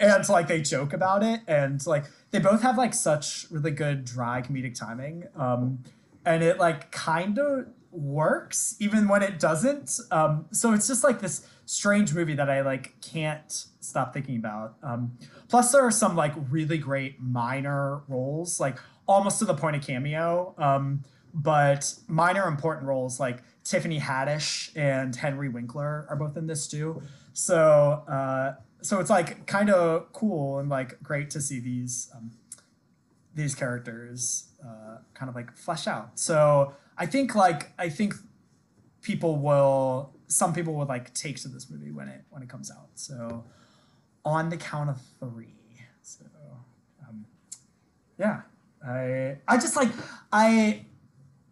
and 0.00 0.26
like 0.30 0.48
they 0.48 0.62
joke 0.62 0.94
about 0.94 1.22
it, 1.22 1.42
and 1.46 1.86
like 1.86 2.06
they 2.30 2.38
both 2.38 2.62
have 2.62 2.78
like 2.78 2.94
such 2.94 3.46
really 3.50 3.72
good 3.72 4.06
dry 4.06 4.40
comedic 4.40 4.74
timing, 4.74 5.24
um, 5.36 5.80
and 6.24 6.42
it 6.42 6.58
like 6.58 6.90
kind 6.90 7.38
of 7.38 7.66
works 7.90 8.74
even 8.80 9.06
when 9.06 9.22
it 9.22 9.38
doesn't. 9.38 10.00
Um, 10.10 10.46
so 10.50 10.72
it's 10.72 10.86
just 10.86 11.04
like 11.04 11.20
this 11.20 11.46
strange 11.66 12.14
movie 12.14 12.34
that 12.34 12.48
I 12.48 12.62
like 12.62 13.00
can't 13.02 13.66
stop 13.80 14.14
thinking 14.14 14.36
about. 14.36 14.76
Um, 14.82 15.18
plus, 15.48 15.72
there 15.72 15.82
are 15.82 15.90
some 15.90 16.16
like 16.16 16.32
really 16.48 16.78
great 16.78 17.20
minor 17.20 18.02
roles, 18.08 18.58
like 18.58 18.78
almost 19.06 19.38
to 19.40 19.44
the 19.44 19.54
point 19.54 19.76
of 19.76 19.82
cameo, 19.82 20.54
um, 20.56 21.02
but 21.34 21.94
minor 22.08 22.46
important 22.46 22.86
roles 22.86 23.20
like 23.20 23.42
Tiffany 23.62 24.00
Haddish 24.00 24.70
and 24.76 25.14
Henry 25.14 25.48
Winkler 25.48 26.06
are 26.08 26.16
both 26.16 26.36
in 26.36 26.46
this 26.46 26.66
too. 26.66 27.02
So, 27.34 28.04
uh, 28.08 28.54
so 28.80 29.00
it's 29.00 29.10
like 29.10 29.46
kind 29.46 29.68
of 29.68 30.12
cool 30.12 30.58
and 30.58 30.68
like 30.70 31.02
great 31.02 31.28
to 31.30 31.40
see 31.40 31.60
these 31.60 32.10
um, 32.14 32.30
these 33.34 33.54
characters 33.54 34.48
uh, 34.64 34.98
kind 35.14 35.28
of 35.28 35.34
like 35.34 35.54
flesh 35.56 35.86
out. 35.86 36.18
So 36.18 36.74
I 36.96 37.06
think 37.06 37.34
like 37.34 37.72
I 37.78 37.88
think 37.88 38.14
people 39.02 39.36
will 39.36 40.15
some 40.28 40.52
people 40.52 40.74
would 40.74 40.88
like 40.88 41.14
take 41.14 41.40
to 41.42 41.48
this 41.48 41.70
movie 41.70 41.90
when 41.90 42.08
it 42.08 42.22
when 42.30 42.42
it 42.42 42.48
comes 42.48 42.70
out. 42.70 42.88
So 42.94 43.44
on 44.24 44.48
the 44.48 44.56
count 44.56 44.90
of 44.90 45.00
three. 45.20 45.54
So 46.02 46.24
um, 47.08 47.26
yeah, 48.18 48.42
I 48.86 49.36
I 49.48 49.56
just 49.56 49.76
like 49.76 49.90
I 50.32 50.86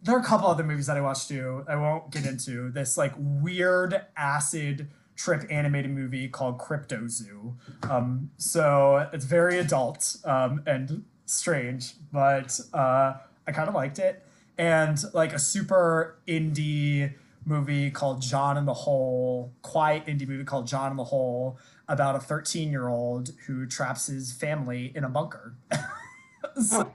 there 0.03 0.15
are 0.15 0.19
a 0.19 0.23
couple 0.23 0.47
other 0.47 0.63
movies 0.63 0.87
that 0.87 0.97
I 0.97 1.01
watched 1.01 1.29
too. 1.29 1.65
I 1.67 1.75
won't 1.75 2.11
get 2.11 2.25
into 2.25 2.69
this 2.71 2.97
like 2.97 3.13
weird 3.17 4.01
acid 4.15 4.89
trip 5.15 5.45
animated 5.49 5.91
movie 5.91 6.27
called 6.27 6.59
Cryptozoo. 6.59 7.55
Um, 7.89 8.29
so 8.37 9.09
it's 9.13 9.25
very 9.25 9.57
adult 9.57 10.17
um, 10.25 10.61
and 10.67 11.05
strange, 11.25 11.95
but 12.11 12.59
uh, 12.73 13.13
I 13.47 13.51
kind 13.51 13.67
of 13.67 13.73
liked 13.73 13.97
it. 13.97 14.23
And 14.57 14.97
like 15.13 15.33
a 15.33 15.39
super 15.39 16.19
indie 16.27 17.13
movie 17.45 17.91
called 17.91 18.21
John 18.21 18.57
and 18.57 18.67
the 18.67 18.73
Hole, 18.73 19.53
quiet 19.61 20.05
indie 20.07 20.27
movie 20.27 20.43
called 20.43 20.67
John 20.67 20.89
and 20.89 20.99
the 20.99 21.05
Hole 21.05 21.57
about 21.87 22.15
a 22.15 22.19
13 22.19 22.71
year 22.71 22.87
old 22.87 23.31
who 23.45 23.65
traps 23.65 24.07
his 24.07 24.31
family 24.31 24.91
in 24.95 25.03
a 25.03 25.09
bunker. 25.09 25.55
so, 26.61 26.93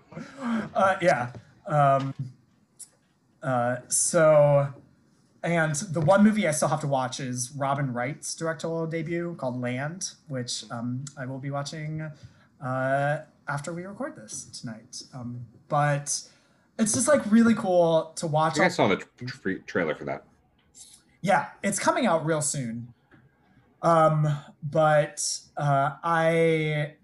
uh, 0.74 0.96
yeah. 1.00 1.32
Um, 1.66 2.14
uh, 3.42 3.76
so, 3.88 4.68
and 5.42 5.74
the 5.74 6.00
one 6.00 6.22
movie 6.24 6.46
I 6.46 6.50
still 6.50 6.68
have 6.68 6.80
to 6.80 6.86
watch 6.86 7.20
is 7.20 7.52
Robin 7.56 7.92
Wright's 7.92 8.34
directorial 8.34 8.86
debut 8.86 9.34
called 9.38 9.60
Land, 9.60 10.12
which 10.28 10.64
um, 10.70 11.04
I 11.16 11.26
will 11.26 11.38
be 11.38 11.50
watching 11.50 12.10
uh, 12.62 13.18
after 13.48 13.72
we 13.72 13.84
record 13.84 14.16
this 14.16 14.44
tonight. 14.60 15.02
Um, 15.14 15.46
but 15.68 16.20
it's 16.78 16.92
just 16.92 17.08
like 17.08 17.22
really 17.30 17.54
cool 17.54 18.12
to 18.16 18.26
watch. 18.26 18.58
I 18.58 18.66
I 18.66 18.68
saw 18.68 18.88
the 18.88 18.96
tra- 19.26 19.60
trailer 19.60 19.94
for 19.94 20.04
that. 20.04 20.24
Yeah, 21.22 21.48
it's 21.62 21.78
coming 21.78 22.06
out 22.06 22.24
real 22.24 22.40
soon. 22.42 22.94
Um, 23.82 24.28
but 24.62 25.26
uh, 25.56 25.92
I, 26.02 26.94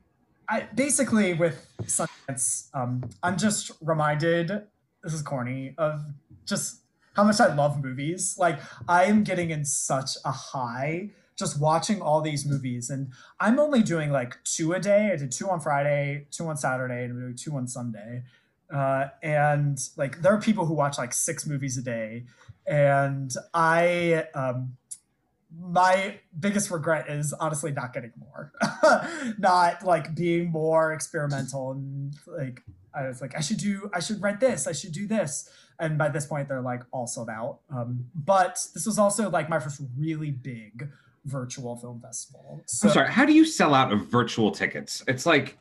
I 0.48 0.68
basically 0.74 1.34
with 1.34 1.66
Sundance, 1.82 2.68
um, 2.74 3.08
I'm 3.22 3.36
just 3.36 3.72
reminded. 3.80 4.50
This 5.02 5.12
is 5.12 5.22
corny 5.22 5.74
of 5.78 6.04
just 6.44 6.80
how 7.14 7.24
much 7.24 7.40
I 7.40 7.54
love 7.54 7.82
movies. 7.82 8.36
Like 8.38 8.58
I 8.88 9.04
am 9.04 9.22
getting 9.22 9.50
in 9.50 9.64
such 9.64 10.10
a 10.24 10.32
high 10.32 11.10
just 11.36 11.60
watching 11.60 12.00
all 12.00 12.22
these 12.22 12.46
movies, 12.46 12.88
and 12.88 13.12
I'm 13.38 13.58
only 13.58 13.82
doing 13.82 14.10
like 14.10 14.42
two 14.44 14.72
a 14.72 14.80
day. 14.80 15.10
I 15.12 15.16
did 15.16 15.30
two 15.30 15.48
on 15.50 15.60
Friday, 15.60 16.26
two 16.30 16.48
on 16.48 16.56
Saturday, 16.56 17.04
and 17.04 17.38
two 17.38 17.54
on 17.56 17.68
Sunday. 17.68 18.22
Uh, 18.72 19.08
and 19.22 19.78
like 19.96 20.22
there 20.22 20.32
are 20.32 20.40
people 20.40 20.66
who 20.66 20.74
watch 20.74 20.98
like 20.98 21.12
six 21.12 21.46
movies 21.46 21.76
a 21.76 21.82
day 21.82 22.24
and 22.66 23.34
i 23.54 24.26
um 24.34 24.76
my 25.58 26.18
biggest 26.38 26.70
regret 26.70 27.08
is 27.08 27.32
honestly 27.34 27.72
not 27.72 27.92
getting 27.92 28.12
more 28.18 28.52
not 29.38 29.84
like 29.84 30.14
being 30.14 30.50
more 30.50 30.92
experimental 30.92 31.72
and 31.72 32.14
like 32.26 32.62
i 32.94 33.06
was 33.06 33.20
like 33.20 33.36
i 33.36 33.40
should 33.40 33.58
do 33.58 33.90
i 33.94 34.00
should 34.00 34.20
rent 34.22 34.40
this 34.40 34.66
i 34.66 34.72
should 34.72 34.92
do 34.92 35.06
this 35.06 35.48
and 35.78 35.96
by 35.96 36.08
this 36.08 36.26
point 36.26 36.48
they're 36.48 36.60
like 36.60 36.82
all 36.92 37.06
sold 37.06 37.28
out 37.30 37.60
um 37.70 38.04
but 38.14 38.58
this 38.74 38.84
was 38.86 38.98
also 38.98 39.30
like 39.30 39.48
my 39.48 39.58
first 39.58 39.80
really 39.96 40.30
big 40.30 40.88
virtual 41.24 41.76
film 41.76 42.00
festival 42.00 42.62
so 42.66 42.88
I'm 42.88 42.94
sorry. 42.94 43.12
How 43.12 43.24
do 43.24 43.32
you 43.32 43.44
sell 43.44 43.74
out 43.74 43.92
of 43.92 44.06
virtual 44.06 44.50
tickets? 44.50 45.02
It's 45.08 45.26
like 45.26 45.58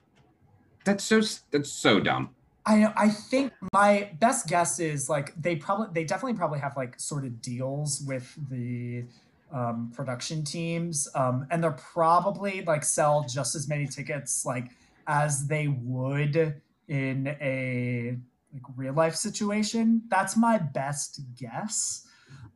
that's 0.83 1.03
so 1.03 1.21
that's 1.51 1.71
so 1.71 1.99
dumb. 1.99 2.29
I 2.65 2.91
I 2.95 3.09
think 3.09 3.53
my 3.73 4.11
best 4.19 4.47
guess 4.47 4.79
is 4.79 5.09
like 5.09 5.39
they 5.41 5.55
probably 5.55 5.87
they 5.93 6.03
definitely 6.03 6.37
probably 6.37 6.59
have 6.59 6.75
like 6.75 6.99
sort 6.99 7.23
of 7.23 7.41
deals 7.41 8.01
with 8.07 8.35
the 8.49 9.05
um, 9.51 9.91
production 9.95 10.43
teams, 10.43 11.07
um, 11.15 11.47
and 11.51 11.63
they're 11.63 11.71
probably 11.71 12.63
like 12.63 12.83
sell 12.83 13.25
just 13.27 13.55
as 13.55 13.67
many 13.67 13.87
tickets 13.87 14.45
like 14.45 14.71
as 15.07 15.47
they 15.47 15.67
would 15.67 16.61
in 16.87 17.27
a 17.39 18.17
like 18.53 18.63
real 18.75 18.93
life 18.93 19.15
situation. 19.15 20.01
That's 20.09 20.35
my 20.35 20.57
best 20.57 21.21
guess. 21.37 22.07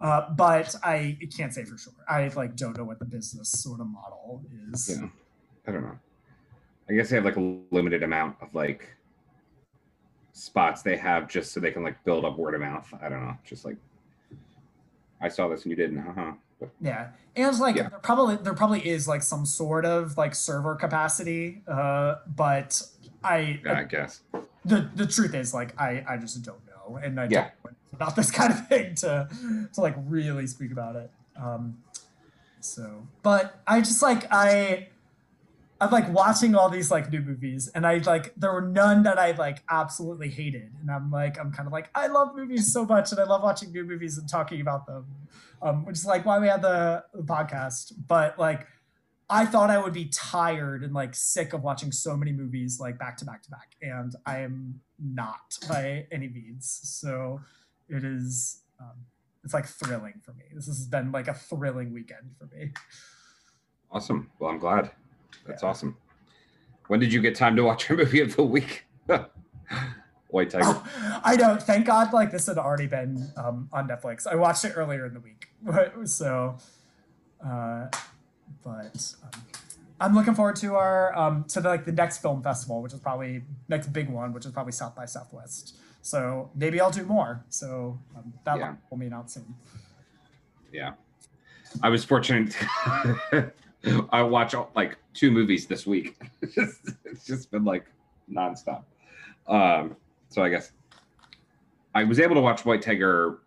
Uh, 0.02 0.30
but 0.32 0.76
I 0.84 1.18
can't 1.36 1.54
say 1.54 1.66
for 1.66 1.78
sure. 1.78 1.94
I 2.08 2.30
like 2.30 2.56
don't 2.56 2.78
know 2.78 2.86
what 2.86 3.00
the 3.00 3.06
business 3.06 3.50
sort 3.50 3.82
of 3.82 3.88
model 3.88 4.44
is. 4.72 4.90
Yeah. 4.90 5.08
I 5.68 5.72
don't 5.72 5.84
know. 5.84 6.00
I 6.90 6.94
guess 6.94 7.10
they 7.10 7.18
have 7.18 7.26
like 7.26 7.36
a 7.36 7.58
limited 7.72 8.02
amount 8.02 8.38
of 8.42 8.56
like 8.56 8.88
spots 10.40 10.82
they 10.82 10.96
have 10.98 11.28
just 11.28 11.52
so 11.52 11.60
they 11.60 11.72
can 11.72 11.84
like 11.84 12.02
build 12.04 12.26
up 12.26 12.38
word 12.38 12.56
of 12.56 12.62
mouth. 12.62 12.88
I 13.02 13.10
don't 13.10 13.22
know. 13.26 13.38
Just 13.46 13.66
like 13.66 13.78
I 15.22 15.28
saw 15.28 15.48
this 15.50 15.64
and 15.64 15.72
you 15.72 15.76
didn't. 15.76 16.04
But 16.60 16.70
Yeah, 16.82 17.10
and 17.36 17.60
like 17.60 17.76
Yeah. 17.76 17.90
there 17.90 18.00
probably 18.00 18.38
there 18.38 18.54
probably 18.54 18.88
is 18.88 19.08
like 19.08 19.22
some 19.24 19.46
sort 19.46 19.86
of 19.86 20.18
like 20.18 20.34
server 20.36 20.76
capacity, 20.76 21.62
uh, 21.68 22.16
but 22.36 22.82
I 23.24 23.60
yeah, 23.66 23.80
I 23.80 23.84
guess. 23.84 24.22
the 24.66 24.90
the 24.96 25.06
truth 25.06 25.34
is 25.34 25.54
like 25.54 25.80
I 25.80 26.04
I 26.08 26.18
just 26.18 26.42
don't 26.44 26.66
know. 26.66 26.74
know, 26.90 26.98
and 26.98 27.20
I 27.20 27.26
Yeah. 27.30 27.50
don't 27.64 27.74
know 27.74 27.78
about 27.94 28.16
this 28.16 28.32
kind 28.40 28.52
of 28.54 28.68
thing 28.68 28.96
to 28.96 29.28
to 29.74 29.82
like 29.82 29.96
really 30.08 30.48
speak 30.48 30.72
about 30.72 30.96
it. 30.96 31.12
Um, 31.36 31.84
so, 32.62 33.08
but 33.24 33.62
I 33.68 33.80
just 33.82 34.02
like 34.02 34.26
I. 34.32 34.88
I'm 35.82 35.92
like 35.92 36.12
watching 36.12 36.56
all 36.56 36.70
these 36.70 36.92
like 36.92 37.10
new 37.10 37.22
movies, 37.22 37.70
and 37.74 37.88
I 37.88 37.98
like 38.00 38.34
there 38.36 38.52
were 38.52 38.62
none 38.62 39.04
that 39.04 39.18
I 39.18 39.32
like 39.32 39.64
absolutely 39.70 40.30
hated, 40.30 40.74
and 40.82 40.92
I'm 40.92 41.10
like 41.10 41.40
I'm 41.40 41.52
kind 41.52 41.68
of 41.68 41.74
like 41.74 41.90
I 41.96 42.08
love 42.08 42.36
movies 42.36 42.72
so 42.72 42.86
much, 42.86 43.12
and 43.12 43.20
I 43.20 43.24
love 43.24 43.44
watching 43.44 43.72
new 43.72 43.86
movies 43.86 44.18
and 44.18 44.28
talking 44.28 44.60
about 44.60 44.86
them, 44.86 45.06
um, 45.62 45.86
which 45.86 45.98
is 45.98 46.06
like 46.06 46.26
why 46.26 46.38
we 46.40 46.48
had 46.48 46.62
the, 46.62 47.04
podcast. 47.20 47.94
But 48.08 48.38
like, 48.38 48.68
I 49.30 49.46
thought 49.46 49.70
I 49.70 49.78
would 49.78 49.94
be 49.94 50.06
tired 50.06 50.84
and 50.84 50.94
like 50.94 51.16
sick 51.16 51.54
of 51.54 51.64
watching 51.64 51.94
so 51.94 52.18
many 52.18 52.34
movies 52.34 52.80
like 52.80 53.00
back 53.00 53.16
to 53.18 53.26
back 53.26 53.44
to 53.44 53.50
back, 53.50 53.76
and 53.82 54.14
I 54.26 54.40
am 54.40 54.82
not 55.02 55.58
by 55.70 56.08
any 56.12 56.28
means. 56.28 56.80
So 56.84 57.40
it 57.88 58.04
is 58.04 58.64
um, 58.82 59.06
it's 59.46 59.54
like 59.54 59.66
thrilling 59.66 60.20
for 60.26 60.34
me. 60.34 60.44
This 60.54 60.68
has 60.68 60.86
been 60.88 61.14
like 61.14 61.30
a 61.30 61.34
thrilling 61.34 61.94
weekend 61.94 62.36
for 62.38 62.54
me. 62.54 62.72
Awesome. 63.92 64.30
Well, 64.40 64.52
I'm 64.52 64.60
glad. 64.60 64.92
That's 65.48 65.64
Yeah. 65.64 65.70
awesome. 65.70 65.98
When 66.88 67.00
did 67.00 67.14
you 67.14 67.22
get 67.22 67.36
time 67.36 67.56
to 67.56 67.64
watch 67.64 67.88
your 67.90 67.98
movie 68.04 68.22
of 68.22 68.36
the 68.36 68.44
week? 68.44 68.86
White 70.30 70.50
Tiger. 70.52 70.64
Oh, 70.66 71.22
I 71.24 71.36
know. 71.36 71.56
Thank 71.58 71.88
God, 71.88 72.14
like 72.14 72.32
this 72.32 72.46
had 72.48 72.58
already 72.58 72.86
been 72.88 73.32
um, 73.36 73.68
on 73.74 73.88
Netflix. 73.88 74.28
I 74.28 74.36
watched 74.36 74.64
it 74.66 74.74
earlier 74.76 75.06
in 75.08 75.14
the 75.14 75.20
week, 75.20 75.50
so. 76.06 76.58
Uh, 77.44 77.88
but 78.64 79.14
um, 79.24 79.42
I'm 80.00 80.14
looking 80.14 80.36
forward 80.36 80.56
to 80.58 80.76
our 80.76 81.18
um, 81.18 81.46
to 81.46 81.62
the, 81.62 81.70
like 81.70 81.86
the 81.86 81.92
next 81.92 82.20
film 82.20 82.44
festival, 82.44 82.82
which 82.82 82.94
is 82.94 83.00
probably 83.00 83.44
next 83.70 83.88
big 83.88 84.10
one, 84.10 84.34
which 84.34 84.46
is 84.46 84.52
probably 84.52 84.72
South 84.74 84.96
by 84.96 85.06
Southwest. 85.06 85.78
So 86.02 86.52
maybe 86.56 86.80
I'll 86.80 86.92
do 86.92 87.06
more. 87.06 87.44
So 87.50 88.00
um, 88.16 88.34
that 88.46 88.58
Yeah. 88.60 88.76
will 88.90 88.98
be 88.98 89.12
out 89.12 89.32
soon. 89.32 89.56
Yeah. 90.72 90.94
I 91.82 91.90
was 91.90 92.04
fortunate. 92.06 92.56
I 94.12 94.22
watch 94.24 94.54
like 94.76 94.98
two 95.14 95.32
movies 95.32 95.66
this 95.68 95.86
week. 95.88 96.20
it's, 96.42 96.56
just, 96.56 96.90
it's 97.06 97.26
just 97.26 97.52
been 97.52 97.64
like 97.64 97.86
nonstop. 98.32 98.84
Um, 99.48 99.96
so 100.30 100.44
I 100.44 100.50
guess 100.50 100.72
I 101.96 102.04
was 102.04 102.20
able 102.20 102.36
to 102.36 102.42
watch 102.42 102.66
White 102.66 102.82
Tiger 102.82 103.40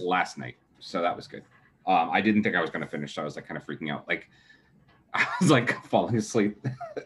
last 0.00 0.38
night, 0.38 0.56
so 0.80 1.00
that 1.02 1.14
was 1.14 1.26
good. 1.26 1.42
Um, 1.86 2.10
I 2.10 2.20
didn't 2.20 2.42
think 2.42 2.54
I 2.56 2.60
was 2.60 2.70
going 2.70 2.82
to 2.82 2.88
finish, 2.88 3.14
so 3.14 3.22
I 3.22 3.24
was 3.24 3.36
like 3.36 3.46
kind 3.46 3.56
of 3.58 3.66
freaking 3.66 3.90
out. 3.92 4.06
Like 4.08 4.28
I 5.14 5.26
was 5.40 5.50
like 5.50 5.84
falling 5.86 6.16
asleep. 6.16 6.58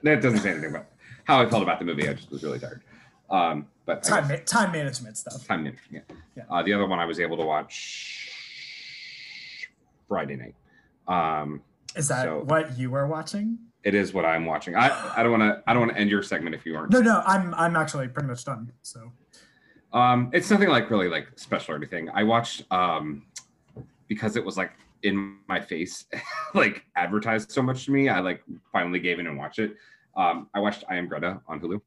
that 0.03 0.23
doesn't 0.23 0.39
say 0.41 0.51
anything 0.51 0.71
about 0.71 0.87
how 1.25 1.41
I 1.41 1.49
felt 1.49 1.63
about 1.63 1.79
the 1.79 1.85
movie. 1.85 2.09
I 2.09 2.15
just 2.15 2.31
was 2.31 2.43
really 2.43 2.59
tired. 2.61 2.83
Um, 3.29 3.67
but 3.87 4.03
Time 4.05 4.29
guess- 4.29 4.49
time 4.49 4.71
management 4.73 5.17
stuff. 5.17 5.47
time 5.47 5.65
management. 5.65 6.05
Yeah. 6.09 6.17
Yeah. 6.37 6.43
Uh, 6.49 6.63
the 6.63 6.73
other 6.73 6.87
one 6.87 6.99
I 7.01 7.05
was 7.07 7.19
able 7.19 7.37
to 7.39 7.45
watch 7.45 8.31
Friday 10.09 10.37
night. 10.37 10.55
Um, 11.09 11.63
Is 11.97 12.09
that 12.09 12.25
So- 12.25 12.41
what 12.45 12.77
you 12.79 12.91
were 12.91 13.07
watching? 13.07 13.59
it 13.85 13.95
is 13.95 14.13
what 14.13 14.25
I'm 14.25 14.45
watching. 14.47 14.75
I, 14.75 14.89
I 15.17 15.23
don't 15.23 15.31
want 15.39 15.45
to 15.45 15.63
I 15.67 15.73
don't 15.73 15.83
want 15.83 15.93
to 15.93 15.99
end 16.01 16.11
your 16.11 16.21
segment 16.23 16.57
if 16.57 16.67
you 16.67 16.77
aren't. 16.77 16.91
No, 16.91 17.01
no. 17.01 17.23
I'm 17.25 17.55
I'm 17.55 17.77
actually 17.77 18.09
pretty 18.09 18.29
much 18.29 18.45
done. 18.45 18.73
So 18.83 19.13
Um, 19.93 20.31
it's 20.33 20.51
nothing 20.51 20.69
like 20.69 20.91
really 20.91 21.09
like 21.09 21.29
special 21.37 21.75
or 21.75 21.77
anything. 21.77 22.11
I 22.11 22.23
watched 22.25 22.65
um 22.73 23.25
because 24.09 24.35
it 24.37 24.45
was 24.45 24.57
like 24.57 24.73
in 25.03 25.37
my 25.49 25.61
face, 25.61 26.05
like 26.55 26.85
advertised 26.97 27.53
so 27.53 27.63
much 27.63 27.85
to 27.85 27.93
me. 27.93 28.09
I 28.09 28.19
like 28.21 28.43
finally 28.73 28.99
gave 28.99 29.19
in 29.21 29.27
and 29.29 29.39
watched 29.39 29.61
it. 29.61 29.77
Um, 30.17 30.49
I 30.55 30.59
watched 30.61 30.83
I 30.91 30.97
Am 30.97 31.07
Greta 31.07 31.41
on 31.47 31.61
Hulu. 31.61 31.81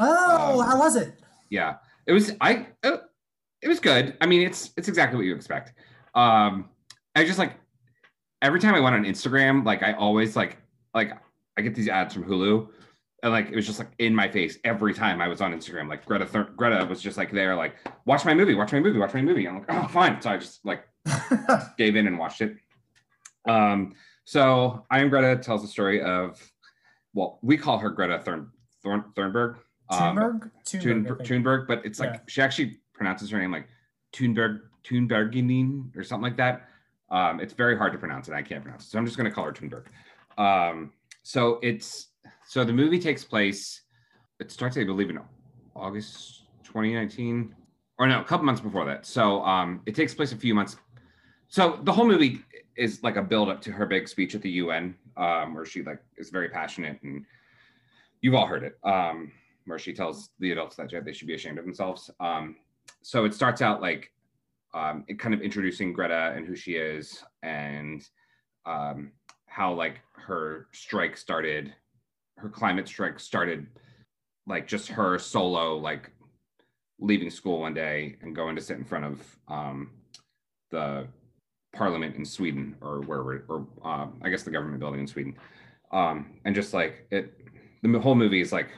oh, 0.00 0.60
Um, 0.60 0.66
how 0.68 0.78
was 0.78 0.96
it? 0.96 1.14
yeah 1.50 1.76
it 2.06 2.12
was 2.12 2.32
i 2.40 2.66
uh, 2.82 2.96
it 3.62 3.68
was 3.68 3.78
good 3.78 4.16
i 4.20 4.26
mean 4.26 4.40
it's 4.42 4.72
it's 4.78 4.88
exactly 4.88 5.16
what 5.18 5.26
you 5.26 5.34
expect 5.36 5.74
um 6.14 6.68
i 7.14 7.22
just 7.22 7.38
like 7.38 7.52
every 8.44 8.60
time 8.60 8.74
i 8.74 8.80
went 8.80 8.94
on 8.94 9.04
instagram 9.04 9.64
like 9.64 9.82
i 9.82 9.92
always 9.94 10.36
like 10.36 10.58
like 10.94 11.10
i 11.56 11.60
get 11.62 11.74
these 11.74 11.88
ads 11.88 12.14
from 12.14 12.24
hulu 12.24 12.68
and 13.24 13.32
like 13.32 13.48
it 13.48 13.56
was 13.56 13.66
just 13.66 13.78
like 13.80 13.90
in 13.98 14.14
my 14.14 14.28
face 14.28 14.58
every 14.64 14.94
time 14.94 15.20
i 15.20 15.26
was 15.26 15.40
on 15.40 15.52
instagram 15.52 15.88
like 15.88 16.04
greta 16.06 16.24
Thur- 16.26 16.52
greta 16.56 16.84
was 16.84 17.02
just 17.02 17.16
like 17.16 17.32
there 17.32 17.56
like 17.56 17.74
watch 18.04 18.24
my 18.24 18.34
movie 18.34 18.54
watch 18.54 18.72
my 18.72 18.78
movie 18.80 18.98
watch 18.98 19.14
my 19.14 19.22
movie 19.22 19.48
i'm 19.48 19.54
like 19.56 19.64
oh 19.70 19.88
fine 19.88 20.20
so 20.22 20.30
i 20.30 20.36
just 20.36 20.64
like 20.64 20.84
gave 21.78 21.96
in 21.96 22.06
and 22.06 22.18
watched 22.18 22.40
it. 22.40 22.56
Um, 23.46 23.94
so 24.24 24.86
I 24.90 25.00
am 25.00 25.10
Greta 25.10 25.36
tells 25.42 25.60
the 25.60 25.68
story 25.68 26.00
of, 26.02 26.40
well, 27.12 27.38
we 27.42 27.58
call 27.58 27.78
her 27.78 27.90
Greta 27.90 28.20
Thurn, 28.24 28.48
Thorn, 28.82 29.04
Thunberg. 29.14 29.56
Um, 29.90 30.16
Thunberg? 30.16 30.50
Thunberg, 30.66 31.06
Thunberg. 31.06 31.26
Thunberg, 31.26 31.66
but 31.68 31.84
it's 31.84 32.00
like 32.00 32.14
Yeah. 32.14 32.20
she 32.26 32.40
actually 32.40 32.80
pronounces 32.94 33.28
her 33.30 33.38
name 33.38 33.52
like 33.52 33.68
Thunberg, 34.14 34.60
Thunberginin 34.84 35.94
or 35.94 36.04
something 36.04 36.22
like 36.22 36.38
that. 36.38 36.68
Um, 37.14 37.38
it's 37.38 37.52
very 37.52 37.78
hard 37.78 37.92
to 37.92 37.98
pronounce 37.98 38.26
it. 38.28 38.34
I 38.34 38.42
can't 38.42 38.60
pronounce 38.60 38.86
it, 38.86 38.90
so 38.90 38.98
I'm 38.98 39.06
just 39.06 39.16
going 39.16 39.30
to 39.30 39.34
call 39.34 39.44
her 39.44 39.52
Thunberg. 39.52 39.84
Um, 40.36 40.92
so 41.22 41.60
it's 41.62 42.08
so 42.44 42.64
the 42.64 42.72
movie 42.72 42.98
takes 42.98 43.24
place. 43.24 43.82
It 44.40 44.50
starts, 44.50 44.76
I 44.76 44.82
believe, 44.82 45.10
in 45.10 45.20
August 45.76 46.42
2019, 46.64 47.54
or 47.98 48.08
no, 48.08 48.20
a 48.20 48.24
couple 48.24 48.44
months 48.44 48.60
before 48.60 48.84
that. 48.86 49.06
So 49.06 49.44
um, 49.44 49.80
it 49.86 49.94
takes 49.94 50.12
place 50.12 50.32
a 50.32 50.36
few 50.36 50.56
months. 50.56 50.76
So 51.46 51.78
the 51.84 51.92
whole 51.92 52.06
movie 52.06 52.40
is 52.76 53.00
like 53.04 53.14
a 53.14 53.22
build 53.22 53.48
up 53.48 53.60
to 53.62 53.70
her 53.70 53.86
big 53.86 54.08
speech 54.08 54.34
at 54.34 54.42
the 54.42 54.50
UN, 54.50 54.96
um, 55.16 55.54
where 55.54 55.64
she 55.64 55.84
like 55.84 56.02
is 56.16 56.30
very 56.30 56.48
passionate, 56.48 57.00
and 57.04 57.24
you've 58.22 58.34
all 58.34 58.46
heard 58.46 58.64
it, 58.64 58.76
um, 58.82 59.30
where 59.66 59.78
she 59.78 59.92
tells 59.92 60.30
the 60.40 60.50
adults 60.50 60.74
that 60.76 60.90
they 61.04 61.12
should 61.12 61.28
be 61.28 61.34
ashamed 61.34 61.58
of 61.58 61.64
themselves. 61.64 62.10
Um, 62.18 62.56
so 63.02 63.24
it 63.24 63.34
starts 63.34 63.62
out 63.62 63.80
like 63.80 64.10
um, 64.74 65.04
it 65.08 65.18
kind 65.18 65.32
of 65.32 65.40
introducing 65.40 65.92
Greta 65.92 66.34
and 66.36 66.46
who 66.46 66.56
she 66.56 66.72
is, 66.72 67.22
and 67.42 68.02
um, 68.66 69.12
how 69.46 69.72
like 69.72 70.00
her 70.16 70.66
strike 70.72 71.16
started, 71.16 71.72
her 72.38 72.48
climate 72.48 72.88
strike 72.88 73.20
started, 73.20 73.66
like 74.46 74.66
just 74.66 74.88
her 74.88 75.18
solo 75.18 75.76
like 75.76 76.10
leaving 76.98 77.30
school 77.30 77.60
one 77.60 77.74
day 77.74 78.16
and 78.22 78.34
going 78.34 78.56
to 78.56 78.62
sit 78.62 78.76
in 78.76 78.84
front 78.84 79.04
of 79.04 79.38
um, 79.48 79.90
the 80.70 81.06
parliament 81.72 82.16
in 82.16 82.24
Sweden 82.24 82.76
or 82.80 83.00
wherever, 83.02 83.44
or 83.48 83.66
um, 83.88 84.20
I 84.22 84.28
guess 84.28 84.42
the 84.42 84.50
government 84.50 84.80
building 84.80 85.00
in 85.00 85.06
Sweden, 85.06 85.36
um, 85.92 86.38
and 86.44 86.54
just 86.54 86.74
like 86.74 87.06
it, 87.12 87.32
the 87.82 88.00
whole 88.00 88.14
movie 88.16 88.40
is 88.40 88.52
like 88.52 88.70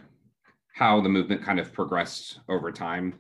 how 0.75 1.01
the 1.01 1.09
movement 1.09 1.43
kind 1.43 1.59
of 1.59 1.73
progressed 1.73 2.41
over 2.51 2.71
time. 2.71 3.15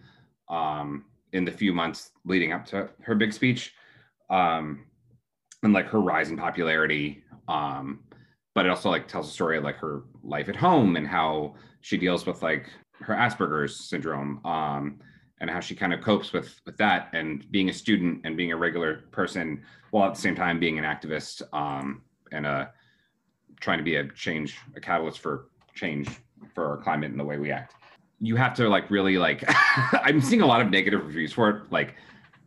Um, 0.50 1.06
in 1.36 1.44
the 1.44 1.52
few 1.52 1.72
months 1.72 2.10
leading 2.24 2.52
up 2.52 2.64
to 2.66 2.88
her 3.02 3.14
big 3.14 3.32
speech, 3.32 3.74
um, 4.30 4.86
and 5.62 5.72
like 5.72 5.86
her 5.86 6.00
rise 6.00 6.30
in 6.30 6.36
popularity. 6.36 7.22
Um, 7.48 8.00
but 8.54 8.66
it 8.66 8.70
also 8.70 8.88
like 8.90 9.06
tells 9.06 9.28
a 9.28 9.32
story 9.32 9.58
of 9.58 9.64
like 9.64 9.76
her 9.76 10.04
life 10.22 10.48
at 10.48 10.56
home 10.56 10.96
and 10.96 11.06
how 11.06 11.54
she 11.82 11.98
deals 11.98 12.24
with 12.26 12.42
like 12.42 12.70
her 13.00 13.14
Asperger's 13.14 13.76
syndrome 13.88 14.44
um, 14.46 14.98
and 15.40 15.50
how 15.50 15.60
she 15.60 15.74
kind 15.74 15.92
of 15.92 16.00
copes 16.00 16.32
with 16.32 16.58
with 16.64 16.76
that 16.78 17.10
and 17.12 17.50
being 17.50 17.68
a 17.68 17.72
student 17.72 18.22
and 18.24 18.36
being 18.36 18.52
a 18.52 18.56
regular 18.56 19.04
person 19.12 19.62
while 19.90 20.08
at 20.08 20.14
the 20.14 20.20
same 20.20 20.34
time 20.34 20.58
being 20.58 20.78
an 20.78 20.84
activist 20.84 21.42
um, 21.52 22.02
and 22.32 22.46
uh, 22.46 22.66
trying 23.60 23.78
to 23.78 23.84
be 23.84 23.96
a 23.96 24.08
change 24.12 24.56
a 24.74 24.80
catalyst 24.80 25.18
for 25.20 25.48
change 25.74 26.08
for 26.54 26.66
our 26.66 26.78
climate 26.78 27.10
and 27.10 27.20
the 27.20 27.24
way 27.24 27.36
we 27.36 27.52
act 27.52 27.74
you 28.20 28.36
have 28.36 28.54
to 28.54 28.68
like 28.68 28.90
really 28.90 29.18
like 29.18 29.44
i'm 30.04 30.20
seeing 30.20 30.40
a 30.40 30.46
lot 30.46 30.60
of 30.60 30.70
negative 30.70 31.04
reviews 31.04 31.32
for 31.32 31.50
it. 31.50 31.62
Like 31.70 31.94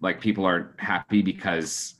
like 0.02 0.20
people 0.22 0.46
aren't 0.46 0.80
happy 0.80 1.22
because 1.22 1.96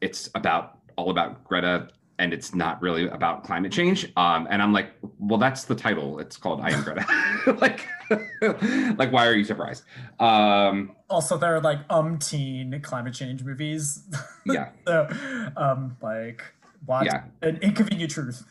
it's 0.00 0.28
about 0.34 0.78
all 0.96 1.10
about 1.10 1.44
greta 1.44 1.88
and 2.18 2.32
it's 2.34 2.54
not 2.54 2.80
really 2.82 3.06
about 3.08 3.44
climate 3.44 3.70
change. 3.72 4.10
Um 4.16 4.46
and 4.50 4.60
i'm 4.62 4.72
like 4.72 4.92
well 5.18 5.38
that's 5.38 5.64
the 5.64 5.74
title. 5.74 6.18
It's 6.18 6.36
called 6.36 6.60
i 6.62 6.70
am 6.70 6.82
greta. 6.82 7.06
Like 7.60 7.86
like 8.98 9.12
why 9.12 9.26
are 9.26 9.34
you 9.34 9.44
surprised? 9.44 9.84
Um 10.18 10.92
Also, 11.08 11.38
there 11.38 11.54
are 11.54 11.60
like 11.60 11.86
umpteen 11.88 12.82
climate 12.82 13.14
change 13.14 13.42
movies. 13.44 14.04
yeah. 14.46 14.70
So, 14.86 15.08
um, 15.56 15.96
like 16.02 16.42
watch 16.86 17.06
Yeah. 17.06 17.22
an 17.42 17.56
inconvenient 17.62 18.10
truth. 18.10 18.44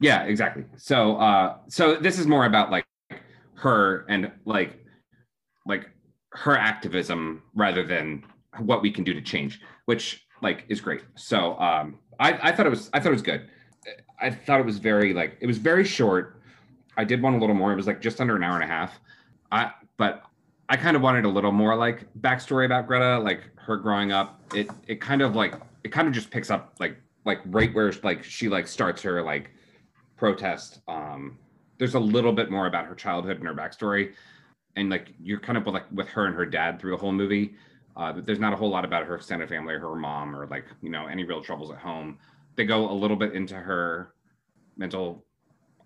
yeah 0.00 0.22
exactly. 0.24 0.64
So 0.76 1.16
uh 1.16 1.56
so 1.68 1.96
this 1.96 2.18
is 2.18 2.26
more 2.26 2.46
about 2.46 2.70
like 2.70 2.84
her 3.60 4.04
and 4.08 4.30
like 4.44 4.78
like 5.66 5.90
her 6.32 6.56
activism 6.56 7.42
rather 7.54 7.84
than 7.84 8.24
what 8.58 8.82
we 8.82 8.90
can 8.90 9.04
do 9.04 9.12
to 9.14 9.20
change 9.20 9.60
which 9.90 10.26
like 10.42 10.64
is 10.68 10.80
great. 10.80 11.02
So 11.16 11.58
um 11.58 11.98
i 12.18 12.48
i 12.48 12.52
thought 12.52 12.66
it 12.66 12.70
was 12.70 12.90
i 12.92 13.00
thought 13.00 13.08
it 13.08 13.20
was 13.20 13.22
good. 13.22 13.48
I 14.20 14.30
thought 14.30 14.60
it 14.60 14.66
was 14.66 14.78
very 14.78 15.12
like 15.12 15.36
it 15.40 15.46
was 15.46 15.58
very 15.58 15.84
short. 15.84 16.40
I 16.96 17.04
did 17.04 17.22
want 17.22 17.36
a 17.36 17.38
little 17.38 17.56
more. 17.56 17.72
It 17.72 17.76
was 17.76 17.86
like 17.86 18.00
just 18.00 18.20
under 18.20 18.36
an 18.36 18.42
hour 18.42 18.54
and 18.54 18.64
a 18.64 18.66
half. 18.66 19.00
I 19.50 19.72
but 19.96 20.22
i 20.68 20.76
kind 20.76 20.94
of 20.96 21.02
wanted 21.02 21.24
a 21.24 21.28
little 21.28 21.50
more 21.50 21.74
like 21.74 22.06
backstory 22.20 22.64
about 22.64 22.86
greta 22.86 23.18
like 23.18 23.42
her 23.56 23.76
growing 23.76 24.12
up. 24.12 24.40
It 24.54 24.70
it 24.86 25.00
kind 25.00 25.22
of 25.22 25.34
like 25.34 25.54
it 25.84 25.90
kind 25.90 26.06
of 26.06 26.14
just 26.14 26.30
picks 26.30 26.50
up 26.50 26.74
like 26.78 26.96
like 27.24 27.40
right 27.46 27.74
where 27.74 27.92
like 28.02 28.22
she 28.22 28.48
like 28.48 28.66
starts 28.68 29.02
her 29.02 29.22
like 29.22 29.50
protest 30.16 30.80
um 30.86 31.38
there's 31.80 31.94
a 31.94 32.00
little 32.00 32.32
bit 32.32 32.50
more 32.50 32.66
about 32.66 32.84
her 32.84 32.94
childhood 32.94 33.38
and 33.38 33.48
her 33.48 33.54
backstory 33.54 34.12
and 34.76 34.90
like 34.90 35.12
you're 35.18 35.40
kind 35.40 35.56
of 35.56 35.66
like 35.66 35.90
with 35.90 36.08
her 36.08 36.26
and 36.26 36.36
her 36.36 36.44
dad 36.44 36.78
through 36.78 36.92
the 36.92 36.96
whole 36.96 37.10
movie. 37.10 37.54
Uh, 37.96 38.12
but 38.12 38.24
there's 38.24 38.38
not 38.38 38.52
a 38.52 38.56
whole 38.56 38.68
lot 38.68 38.84
about 38.84 39.04
her 39.04 39.16
extended 39.16 39.48
family 39.48 39.74
or 39.74 39.80
her 39.80 39.96
mom 39.96 40.36
or 40.36 40.46
like 40.46 40.66
you 40.82 40.90
know 40.90 41.06
any 41.06 41.24
real 41.24 41.42
troubles 41.42 41.70
at 41.70 41.78
home. 41.78 42.18
They 42.54 42.66
go 42.66 42.90
a 42.90 42.92
little 42.92 43.16
bit 43.16 43.32
into 43.32 43.54
her 43.54 44.12
mental. 44.76 45.24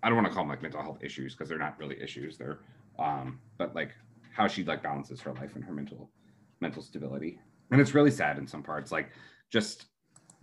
I 0.03 0.09
don't 0.09 0.17
want 0.17 0.27
to 0.27 0.33
call 0.33 0.43
them 0.43 0.49
like 0.49 0.61
mental 0.61 0.81
health 0.81 0.99
issues 1.01 1.33
because 1.33 1.47
they're 1.47 1.57
not 1.57 1.79
really 1.79 1.99
issues. 1.99 2.37
They're 2.37 2.59
um, 2.99 3.39
but 3.57 3.73
like 3.73 3.91
how 4.33 4.47
she 4.47 4.65
like 4.65 4.83
balances 4.83 5.21
her 5.21 5.33
life 5.33 5.55
and 5.55 5.63
her 5.63 5.73
mental 5.73 6.11
mental 6.59 6.81
stability. 6.81 7.39
And 7.71 7.79
it's 7.79 7.95
really 7.95 8.11
sad 8.11 8.37
in 8.37 8.45
some 8.45 8.63
parts, 8.63 8.91
like 8.91 9.09
just 9.49 9.85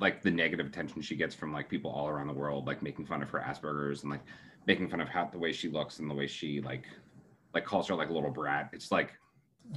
like 0.00 0.22
the 0.22 0.30
negative 0.30 0.66
attention 0.66 1.02
she 1.02 1.14
gets 1.14 1.34
from 1.34 1.52
like 1.52 1.68
people 1.68 1.90
all 1.90 2.08
around 2.08 2.26
the 2.26 2.32
world, 2.32 2.66
like 2.66 2.82
making 2.82 3.04
fun 3.04 3.22
of 3.22 3.30
her 3.30 3.38
Asperger's 3.38 4.02
and 4.02 4.10
like 4.10 4.24
making 4.66 4.88
fun 4.88 5.00
of 5.00 5.08
how 5.08 5.24
the 5.26 5.38
way 5.38 5.52
she 5.52 5.68
looks 5.68 5.98
and 5.98 6.10
the 6.10 6.14
way 6.14 6.26
she 6.26 6.60
like 6.60 6.84
like 7.54 7.64
calls 7.64 7.88
her 7.88 7.94
like 7.94 8.08
a 8.08 8.12
little 8.12 8.30
brat. 8.30 8.70
It's 8.72 8.90
like 8.90 9.12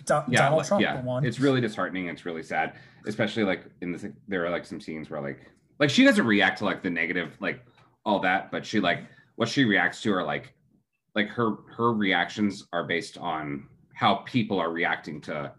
Do- 0.06 0.24
yeah, 0.30 0.44
Donald 0.44 0.60
like, 0.60 0.68
Trump, 0.68 0.82
yeah. 0.82 1.02
one. 1.02 1.26
It's 1.26 1.40
really 1.40 1.62
disheartening. 1.62 2.08
It's 2.08 2.26
really 2.26 2.44
sad, 2.44 2.74
especially 3.06 3.44
like 3.44 3.66
in 3.82 3.92
this. 3.92 4.06
There 4.28 4.46
are 4.46 4.50
like 4.50 4.66
some 4.66 4.80
scenes 4.80 5.10
where 5.10 5.22
like 5.22 5.40
like 5.80 5.90
she 5.90 6.04
doesn't 6.04 6.26
react 6.26 6.60
to 6.60 6.66
like 6.66 6.84
the 6.84 6.90
negative 6.90 7.36
like 7.40 7.62
all 8.06 8.20
that, 8.20 8.52
but 8.52 8.66
she 8.66 8.80
like 8.80 9.06
what 9.36 9.50
she 9.50 9.66
reacts 9.66 10.02
to 10.04 10.14
are 10.14 10.24
like 10.24 10.54
like 11.16 11.28
her 11.30 11.56
her 11.76 11.94
reactions 11.94 12.68
are 12.74 12.84
based 12.84 13.18
on 13.18 13.68
how 13.94 14.16
people 14.26 14.60
are 14.60 14.72
reacting 14.72 15.22
to 15.22 15.52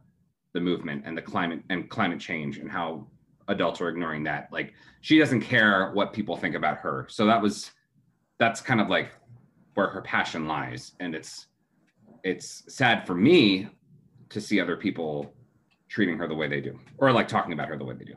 the 0.53 0.61
movement 0.61 1.03
and 1.07 1.17
the 1.17 1.23
climate 1.23 1.62
and 1.71 1.89
climate 1.91 2.21
change 2.21 2.59
and 2.59 2.71
how 2.71 3.07
adults 3.49 3.81
are 3.81 3.89
ignoring 3.89 4.25
that. 4.25 4.49
Like 4.53 4.75
she 5.01 5.19
doesn't 5.19 5.41
care 5.43 5.93
what 5.93 6.12
people 6.12 6.37
think 6.37 6.55
about 6.55 6.79
her. 6.79 7.07
So 7.09 7.27
that 7.27 7.41
was 7.41 7.71
that's 8.38 8.61
kind 8.61 8.81
of 8.81 8.88
like 8.88 9.11
where 9.75 9.88
her 9.88 10.01
passion 10.03 10.46
lies, 10.46 10.92
and 11.01 11.14
it's 11.14 11.46
it's 12.25 12.64
sad 12.68 13.07
for 13.07 13.14
me 13.14 13.68
to 14.29 14.40
see 14.40 14.61
other 14.61 14.77
people 14.77 15.33
treating 15.88 16.18
her 16.18 16.27
the 16.27 16.35
way 16.35 16.49
they 16.49 16.61
do 16.61 16.79
or 16.99 17.12
like 17.12 17.29
talking 17.29 17.53
about 17.53 17.68
her 17.68 17.77
the 17.77 17.85
way 17.85 17.94
they 17.94 18.05
do. 18.05 18.16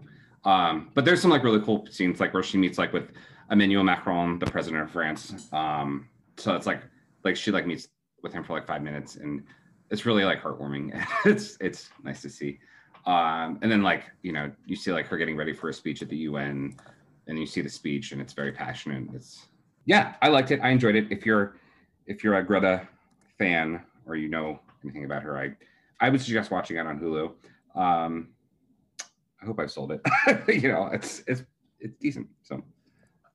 Um 0.49 0.89
but 0.95 1.05
there's 1.05 1.21
some 1.21 1.29
like 1.29 1.43
really 1.43 1.61
cool 1.61 1.85
scenes 1.91 2.19
like 2.19 2.33
where 2.33 2.43
she 2.43 2.57
meets 2.57 2.77
like 2.77 2.91
with 2.91 3.11
emmanuel 3.51 3.83
macron 3.83 4.39
the 4.39 4.47
president 4.47 4.83
of 4.83 4.91
france. 4.91 5.47
Um 5.53 6.09
so 6.37 6.55
it's 6.55 6.65
like 6.65 6.81
like 7.23 7.35
she 7.35 7.51
like 7.51 7.67
meets 7.67 7.89
with 8.23 8.33
him 8.33 8.43
for 8.43 8.53
like 8.53 8.65
five 8.65 8.81
minutes 8.81 9.15
and 9.17 9.43
it's 9.91 10.05
really 10.05 10.23
like 10.23 10.41
heartwarming. 10.41 10.99
It's 11.25 11.57
it's 11.61 11.89
nice 12.03 12.21
to 12.23 12.29
see. 12.29 12.59
Um 13.05 13.59
and 13.61 13.71
then 13.71 13.83
like 13.83 14.05
you 14.23 14.31
know 14.31 14.51
you 14.65 14.75
see 14.75 14.91
like 14.91 15.07
her 15.07 15.17
getting 15.17 15.37
ready 15.37 15.53
for 15.53 15.69
a 15.69 15.73
speech 15.73 16.01
at 16.01 16.09
the 16.09 16.17
un 16.17 16.75
and 17.27 17.37
you 17.37 17.45
see 17.45 17.61
the 17.61 17.69
speech 17.69 18.11
and 18.11 18.19
it's 18.19 18.33
very 18.33 18.51
passionate. 18.51 19.07
It's 19.13 19.45
yeah 19.89 20.13
i 20.21 20.27
liked 20.29 20.51
it 20.51 20.59
i 20.61 20.69
enjoyed 20.69 20.95
it 20.95 21.05
if 21.09 21.25
you're 21.25 21.57
if 22.05 22.23
you're 22.23 22.35
a 22.35 22.43
greta 22.43 22.87
fan 23.37 23.81
or 24.05 24.15
you 24.15 24.29
know 24.29 24.59
anything 24.83 25.03
about 25.03 25.21
her 25.23 25.37
i 25.37 25.53
I 25.99 26.09
would 26.09 26.21
suggest 26.21 26.51
watching 26.51 26.77
it 26.77 26.85
on 26.85 26.99
Hulu. 26.99 27.31
Um, 27.79 28.29
I 29.41 29.45
hope 29.45 29.59
I've 29.59 29.71
sold 29.71 29.91
it. 29.91 30.01
you 30.61 30.69
know, 30.69 30.89
it's 30.91 31.23
it's 31.27 31.43
it's 31.79 31.95
decent. 31.97 32.27
So 32.43 32.63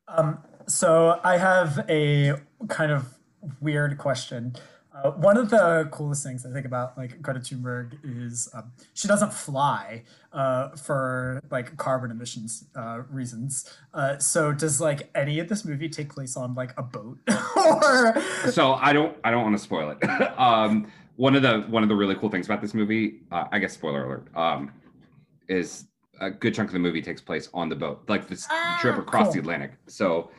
Um, 0.09 0.39
so 0.67 1.21
I 1.23 1.37
have 1.37 1.85
a 1.89 2.35
kind 2.69 2.93
of 2.93 3.19
weird 3.61 3.99
question. 3.99 4.55
Uh, 4.95 5.11
one 5.13 5.37
of 5.37 5.51
the 5.51 5.89
coolest 5.91 6.23
things 6.23 6.47
I 6.47 6.53
think 6.53 6.67
about 6.67 6.97
like 6.97 7.21
Greta 7.21 7.41
Thunberg 7.41 7.99
is 8.05 8.49
um, 8.55 8.71
she 8.95 9.09
doesn't 9.09 9.33
fly 9.33 10.05
uh, 10.33 10.69
for 10.77 11.41
like 11.51 11.77
carbon 11.77 12.13
emissions 12.13 12.65
uh, 12.77 13.03
reasons. 13.11 13.69
Uh, 13.93 14.19
so 14.19 14.53
does 14.53 14.81
like 14.81 15.11
any 15.17 15.41
of 15.41 15.49
this 15.49 15.65
movie 15.65 15.89
take 15.89 16.11
place 16.11 16.37
on 16.37 16.55
like 16.55 16.73
a 16.79 16.83
boat 16.83 17.19
or? 17.57 18.23
so 18.51 18.75
I 18.75 18.93
don't 18.93 19.17
I 19.25 19.33
don't 19.33 19.43
want 19.43 19.57
to 19.57 19.63
spoil 19.63 19.91
it. 19.91 20.09
um, 20.39 20.87
one 21.17 21.35
of 21.35 21.43
the 21.43 21.63
one 21.63 21.83
of 21.83 21.89
the 21.89 21.97
really 21.97 22.15
cool 22.15 22.29
things 22.31 22.47
about 22.47 22.61
this 22.61 22.73
movie, 22.75 23.23
uh, 23.33 23.47
I 23.51 23.59
guess 23.59 23.73
spoiler 23.73 24.05
alert, 24.05 24.29
um, 24.37 24.71
is 25.49 25.87
a 26.21 26.31
good 26.31 26.55
chunk 26.55 26.69
of 26.69 26.73
the 26.73 26.79
movie 26.79 27.03
takes 27.03 27.21
place 27.21 27.49
on 27.53 27.69
the 27.69 27.77
boat, 27.77 28.05
like 28.07 28.29
this 28.29 28.47
Ah, 28.49 28.79
trip 28.81 28.97
across 28.97 29.25
cool. 29.27 29.33
the 29.35 29.39
Atlantic. 29.41 29.73
So 29.89 30.31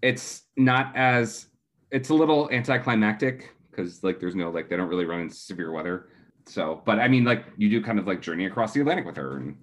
it's 0.00 0.44
not 0.56 0.96
as 0.96 1.48
it's 1.90 2.08
a 2.08 2.14
little 2.14 2.48
anticlimactic 2.50 3.52
because 3.70 4.02
like 4.02 4.20
there's 4.20 4.34
no 4.34 4.50
like 4.50 4.68
they 4.68 4.76
don't 4.76 4.88
really 4.88 5.04
run 5.04 5.20
in 5.20 5.30
severe 5.30 5.72
weather. 5.72 6.08
So, 6.46 6.82
but 6.84 6.98
I 6.98 7.08
mean, 7.08 7.24
like 7.24 7.44
you 7.56 7.68
do 7.68 7.82
kind 7.82 7.98
of 7.98 8.06
like 8.06 8.20
journey 8.20 8.46
across 8.46 8.72
the 8.72 8.80
Atlantic 8.80 9.06
with 9.06 9.16
her, 9.16 9.36
and 9.36 9.56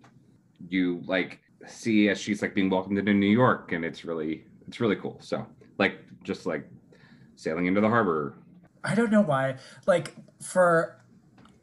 you 0.70 1.02
like 1.06 1.40
see 1.66 2.10
as 2.10 2.20
she's 2.20 2.42
like 2.42 2.56
being 2.56 2.70
welcomed 2.70 2.98
into 2.98 3.14
New 3.14 3.28
York, 3.28 3.72
and 3.72 3.84
it's 3.84 4.06
really 4.06 4.46
it's 4.68 4.80
really 4.80 4.96
cool. 4.96 5.18
So, 5.22 5.46
like 5.78 6.00
just 6.24 6.46
like 6.46 6.68
sailing 7.36 7.66
into 7.66 7.82
the 7.82 7.90
harbor. 7.90 8.36
I 8.84 8.96
don't 8.96 9.12
know 9.12 9.22
why. 9.22 9.56
Like 9.86 10.16
for 10.42 10.97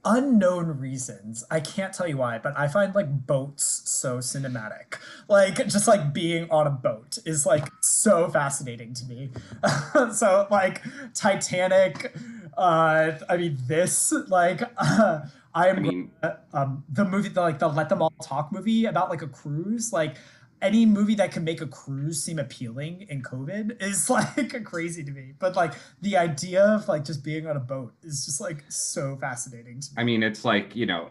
unknown 0.04 0.78
reasons, 0.78 1.44
I 1.50 1.60
can't 1.60 1.92
tell 1.92 2.06
you 2.06 2.18
why, 2.18 2.38
but 2.38 2.56
I 2.56 2.68
find 2.68 2.94
like 2.94 3.26
boats 3.26 3.82
so 3.84 4.18
cinematic. 4.18 4.98
Like 5.28 5.56
just 5.68 5.88
like 5.88 6.12
being 6.12 6.50
on 6.50 6.66
a 6.66 6.70
boat 6.70 7.18
is 7.24 7.46
like 7.46 7.66
so 7.82 8.28
fascinating 8.28 8.94
to 8.94 9.06
me. 9.06 9.30
so 10.12 10.46
like 10.50 10.82
Titanic, 11.14 12.14
uh 12.56 13.12
I 13.28 13.36
mean 13.36 13.58
this 13.66 14.12
like 14.28 14.62
uh, 14.76 15.20
I 15.54 15.68
am 15.68 15.78
I 15.78 15.80
mean, 15.80 16.10
um 16.52 16.84
the 16.92 17.04
movie 17.04 17.28
the 17.28 17.40
like 17.40 17.58
the 17.58 17.68
Let 17.68 17.88
Them 17.88 18.02
All 18.02 18.12
Talk 18.22 18.52
movie 18.52 18.86
about 18.86 19.10
like 19.10 19.22
a 19.22 19.28
cruise 19.28 19.92
like 19.92 20.16
any 20.64 20.86
movie 20.86 21.14
that 21.16 21.30
can 21.30 21.44
make 21.44 21.60
a 21.60 21.66
cruise 21.66 22.24
seem 22.24 22.38
appealing 22.38 23.06
in 23.08 23.22
COVID 23.22 23.82
is 23.82 24.08
like 24.10 24.64
crazy 24.64 25.04
to 25.04 25.10
me. 25.10 25.34
But 25.38 25.54
like 25.54 25.74
the 26.00 26.16
idea 26.16 26.64
of 26.64 26.88
like 26.88 27.04
just 27.04 27.22
being 27.22 27.46
on 27.46 27.56
a 27.56 27.60
boat 27.60 27.92
is 28.02 28.24
just 28.24 28.40
like 28.40 28.64
so 28.68 29.16
fascinating 29.16 29.80
to 29.80 29.90
me. 29.90 29.94
I 29.98 30.04
mean, 30.04 30.22
it's 30.22 30.44
like 30.44 30.74
you 30.74 30.86
know, 30.86 31.10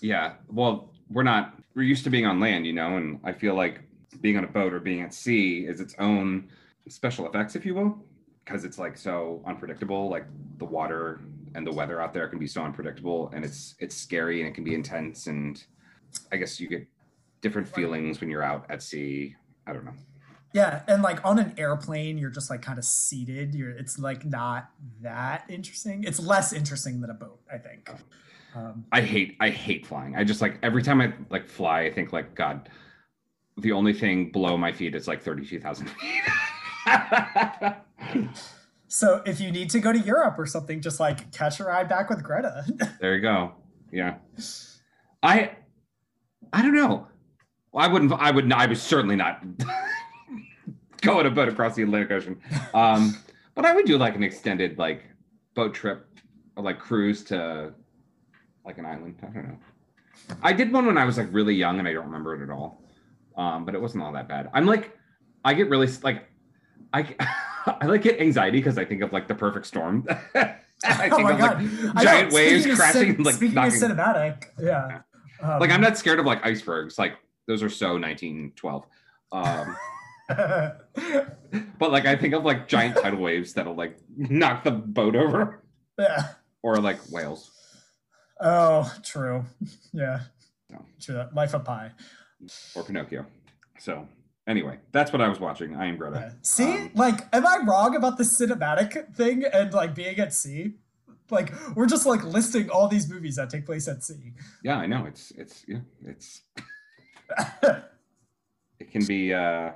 yeah. 0.00 0.34
Well, 0.48 0.90
we're 1.10 1.22
not 1.22 1.54
we're 1.74 1.82
used 1.82 2.04
to 2.04 2.10
being 2.10 2.26
on 2.26 2.40
land, 2.40 2.66
you 2.66 2.72
know, 2.72 2.96
and 2.96 3.20
I 3.22 3.32
feel 3.32 3.54
like 3.54 3.80
being 4.20 4.36
on 4.36 4.44
a 4.44 4.48
boat 4.48 4.72
or 4.72 4.80
being 4.80 5.02
at 5.02 5.14
sea 5.14 5.66
is 5.66 5.80
its 5.80 5.94
own 5.98 6.48
special 6.88 7.26
effects, 7.28 7.54
if 7.54 7.64
you 7.64 7.74
will, 7.74 7.98
because 8.44 8.64
it's 8.64 8.78
like 8.78 8.96
so 8.96 9.42
unpredictable. 9.46 10.08
Like 10.08 10.26
the 10.58 10.64
water 10.64 11.20
and 11.54 11.66
the 11.66 11.72
weather 11.72 12.00
out 12.00 12.14
there 12.14 12.26
can 12.28 12.38
be 12.38 12.46
so 12.46 12.62
unpredictable, 12.62 13.30
and 13.34 13.44
it's 13.44 13.74
it's 13.78 13.96
scary 13.96 14.40
and 14.40 14.48
it 14.48 14.54
can 14.54 14.64
be 14.64 14.74
intense, 14.74 15.26
and 15.26 15.62
I 16.30 16.36
guess 16.36 16.58
you 16.58 16.68
get 16.68 16.86
different 17.42 17.68
feelings 17.68 18.20
when 18.20 18.30
you're 18.30 18.42
out 18.42 18.64
at 18.70 18.82
sea. 18.82 19.36
I 19.66 19.74
don't 19.74 19.84
know. 19.84 19.92
Yeah, 20.54 20.82
and 20.86 21.02
like 21.02 21.24
on 21.24 21.38
an 21.38 21.54
airplane, 21.56 22.18
you're 22.18 22.30
just 22.30 22.50
like 22.50 22.62
kind 22.62 22.78
of 22.78 22.84
seated. 22.84 23.54
You're 23.54 23.70
it's 23.70 23.98
like 23.98 24.24
not 24.24 24.70
that 25.00 25.44
interesting. 25.48 26.04
It's 26.04 26.20
less 26.20 26.52
interesting 26.52 27.00
than 27.00 27.10
a 27.10 27.14
boat, 27.14 27.40
I 27.52 27.58
think. 27.58 27.90
Um, 28.54 28.84
I 28.92 29.00
hate 29.00 29.36
I 29.40 29.48
hate 29.48 29.86
flying. 29.86 30.14
I 30.14 30.24
just 30.24 30.42
like 30.42 30.58
every 30.62 30.82
time 30.82 31.00
I 31.00 31.14
like 31.30 31.48
fly, 31.48 31.82
I 31.82 31.92
think 31.92 32.12
like 32.12 32.34
God, 32.34 32.68
the 33.56 33.72
only 33.72 33.94
thing 33.94 34.30
below 34.30 34.56
my 34.58 34.72
feet 34.72 34.94
is 34.94 35.08
like 35.08 35.22
thirty 35.22 35.46
two 35.46 35.58
thousand 35.58 35.88
feet. 35.88 36.22
so 38.88 39.22
if 39.24 39.40
you 39.40 39.50
need 39.50 39.70
to 39.70 39.80
go 39.80 39.90
to 39.90 39.98
Europe 39.98 40.38
or 40.38 40.44
something, 40.44 40.82
just 40.82 41.00
like 41.00 41.32
catch 41.32 41.60
a 41.60 41.64
ride 41.64 41.88
back 41.88 42.10
with 42.10 42.22
Greta. 42.22 42.66
there 43.00 43.14
you 43.14 43.22
go. 43.22 43.54
Yeah, 43.90 44.16
I 45.22 45.52
I 46.52 46.60
don't 46.60 46.74
know. 46.74 47.08
Well, 47.72 47.84
I 47.84 47.88
wouldn't. 47.88 48.12
I 48.12 48.30
would. 48.30 48.46
not- 48.46 48.60
I 48.60 48.66
was 48.66 48.80
certainly 48.82 49.16
not 49.16 49.42
go 51.00 51.18
on 51.18 51.26
a 51.26 51.30
boat 51.30 51.48
across 51.48 51.74
the 51.74 51.82
Atlantic 51.82 52.10
Ocean. 52.10 52.40
Um, 52.74 53.16
but 53.54 53.64
I 53.64 53.74
would 53.74 53.86
do 53.86 53.98
like 53.98 54.14
an 54.14 54.22
extended 54.22 54.78
like 54.78 55.04
boat 55.54 55.74
trip 55.74 56.06
or 56.56 56.62
like 56.62 56.78
cruise 56.78 57.24
to 57.24 57.72
like 58.64 58.78
an 58.78 58.86
island. 58.86 59.16
I 59.22 59.26
don't 59.26 59.48
know. 59.48 59.58
I 60.42 60.52
did 60.52 60.72
one 60.72 60.86
when 60.86 60.98
I 60.98 61.04
was 61.04 61.18
like 61.18 61.28
really 61.32 61.54
young 61.54 61.78
and 61.78 61.88
I 61.88 61.92
don't 61.92 62.06
remember 62.06 62.34
it 62.34 62.42
at 62.42 62.50
all. 62.50 62.82
Um, 63.36 63.64
but 63.64 63.74
it 63.74 63.80
wasn't 63.80 64.04
all 64.04 64.12
that 64.12 64.28
bad. 64.28 64.50
I'm 64.52 64.66
like, 64.66 64.96
I 65.44 65.54
get 65.54 65.68
really 65.68 65.88
like, 66.02 66.28
I 66.92 67.14
I 67.80 67.86
like 67.86 68.02
get 68.02 68.20
anxiety 68.20 68.58
because 68.58 68.78
I 68.78 68.84
think 68.84 69.02
of 69.02 69.12
like 69.12 69.28
the 69.28 69.34
perfect 69.34 69.66
storm. 69.66 70.06
I 70.34 71.08
oh 71.12 71.18
my 71.20 71.32
of 71.32 71.38
god! 71.38 71.62
like 71.62 71.96
I 71.96 72.02
know, 72.02 72.02
giant 72.02 72.32
waves 72.32 72.66
of 72.66 72.76
crashing, 72.76 73.22
like 73.22 73.36
speaking 73.36 73.54
knocking. 73.54 73.82
of 73.82 73.90
cinematic, 73.90 74.44
yeah. 74.60 75.00
Um, 75.40 75.60
like 75.60 75.70
I'm 75.70 75.80
not 75.80 75.96
scared 75.96 76.18
of 76.18 76.26
like 76.26 76.44
icebergs. 76.44 76.98
Like 76.98 77.14
those 77.46 77.62
are 77.62 77.70
so 77.70 77.98
1912. 77.98 78.84
Um, 79.32 79.76
but 81.78 81.90
like 81.92 82.06
I 82.06 82.16
think 82.16 82.34
of 82.34 82.44
like 82.44 82.68
giant 82.68 82.96
tidal 82.96 83.20
waves 83.20 83.54
that'll 83.54 83.74
like 83.74 83.98
knock 84.16 84.64
the 84.64 84.70
boat 84.70 85.16
over, 85.16 85.62
yeah. 85.98 86.28
or 86.62 86.76
like 86.78 86.98
whales. 87.10 87.50
Oh, 88.40 88.92
true. 89.04 89.44
Yeah. 89.92 90.20
No. 90.70 90.84
True. 91.00 91.24
Life 91.34 91.54
of 91.54 91.64
Pi. 91.64 91.92
or 92.74 92.82
Pinocchio. 92.82 93.24
So 93.78 94.08
anyway, 94.46 94.78
that's 94.90 95.12
what 95.12 95.20
I 95.22 95.28
was 95.28 95.38
watching. 95.38 95.76
I 95.76 95.86
am 95.86 95.96
Greta. 95.96 96.16
Yeah. 96.18 96.32
See, 96.42 96.72
Um, 96.72 96.90
like, 96.94 97.20
am 97.32 97.46
I 97.46 97.58
wrong 97.66 97.94
about 97.94 98.18
the 98.18 98.24
cinematic 98.24 99.14
thing 99.14 99.44
and 99.44 99.72
like 99.72 99.94
being 99.94 100.18
at 100.18 100.32
sea? 100.34 100.74
Like, 101.30 101.52
we're 101.76 101.86
just 101.86 102.04
like 102.04 102.24
listing 102.24 102.68
all 102.68 102.88
these 102.88 103.08
movies 103.08 103.36
that 103.36 103.48
take 103.48 103.64
place 103.64 103.86
at 103.88 104.02
sea. 104.02 104.32
yeah, 104.64 104.76
I 104.76 104.86
know. 104.86 105.04
It's 105.06 105.30
it's 105.32 105.64
yeah, 105.68 105.78
it's 106.04 106.42
it 108.78 108.90
can 108.90 109.04
be 109.06 109.32
uh 109.32 109.70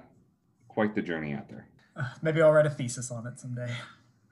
quite 0.68 0.94
the 0.94 1.02
journey 1.02 1.32
out 1.32 1.48
there. 1.48 1.68
Maybe 2.22 2.42
I'll 2.42 2.52
write 2.52 2.66
a 2.66 2.70
thesis 2.70 3.10
on 3.10 3.26
it 3.26 3.38
someday. 3.38 3.74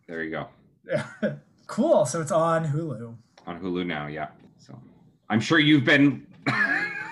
There 0.07 0.23
you 0.23 0.31
go. 0.31 0.49
Yeah. 0.87 1.07
Cool. 1.67 2.05
So 2.05 2.21
it's 2.21 2.31
on 2.31 2.67
Hulu. 2.67 3.17
on 3.47 3.59
Hulu 3.59 3.87
now. 3.87 4.07
Yeah. 4.07 4.29
So 4.59 4.79
I'm 5.31 5.41
sure 5.41 5.59
you've 5.59 5.85
been. 5.85 6.27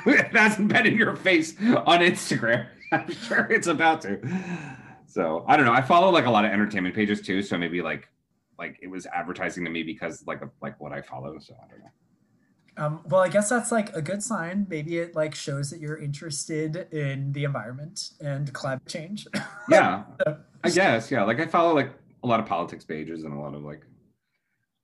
it 0.06 0.36
hasn't 0.36 0.68
been 0.68 0.84
in 0.86 0.94
your 0.96 1.16
face 1.16 1.58
on 1.58 2.00
Instagram. 2.00 2.66
I'm 2.92 3.10
sure 3.10 3.50
it's 3.50 3.66
about 3.66 4.02
to. 4.02 4.20
So 5.06 5.44
I 5.48 5.56
don't 5.56 5.64
know. 5.64 5.72
I 5.72 5.80
follow 5.80 6.10
like 6.10 6.26
a 6.26 6.30
lot 6.30 6.44
of 6.44 6.50
entertainment 6.52 6.94
pages 6.94 7.22
too. 7.22 7.40
So 7.40 7.56
maybe 7.56 7.80
like 7.80 8.08
like 8.58 8.78
it 8.82 8.88
was 8.88 9.06
advertising 9.06 9.64
to 9.64 9.70
me 9.70 9.82
because 9.82 10.22
like 10.26 10.42
like 10.60 10.78
what 10.80 10.92
I 10.92 11.00
follow. 11.00 11.38
So 11.38 11.54
I 11.54 11.66
don't 11.70 11.80
know. 11.80 11.90
Um, 12.76 13.00
well, 13.08 13.20
I 13.20 13.28
guess 13.28 13.50
that's 13.50 13.70
like 13.70 13.94
a 13.94 14.00
good 14.00 14.22
sign. 14.22 14.66
Maybe 14.68 14.98
it 14.98 15.14
like 15.14 15.34
shows 15.34 15.70
that 15.70 15.80
you're 15.80 15.98
interested 15.98 16.88
in 16.92 17.32
the 17.32 17.44
environment 17.44 18.10
and 18.20 18.52
climate 18.52 18.86
change. 18.86 19.26
Yeah, 19.68 20.02
I 20.64 20.70
guess. 20.70 21.10
Yeah, 21.10 21.22
like 21.22 21.38
I 21.40 21.46
follow 21.46 21.74
like 21.74 21.92
a 22.24 22.26
lot 22.26 22.40
of 22.40 22.46
politics 22.46 22.84
pages 22.84 23.22
and 23.24 23.32
a 23.32 23.38
lot 23.38 23.54
of 23.54 23.62
like 23.62 23.82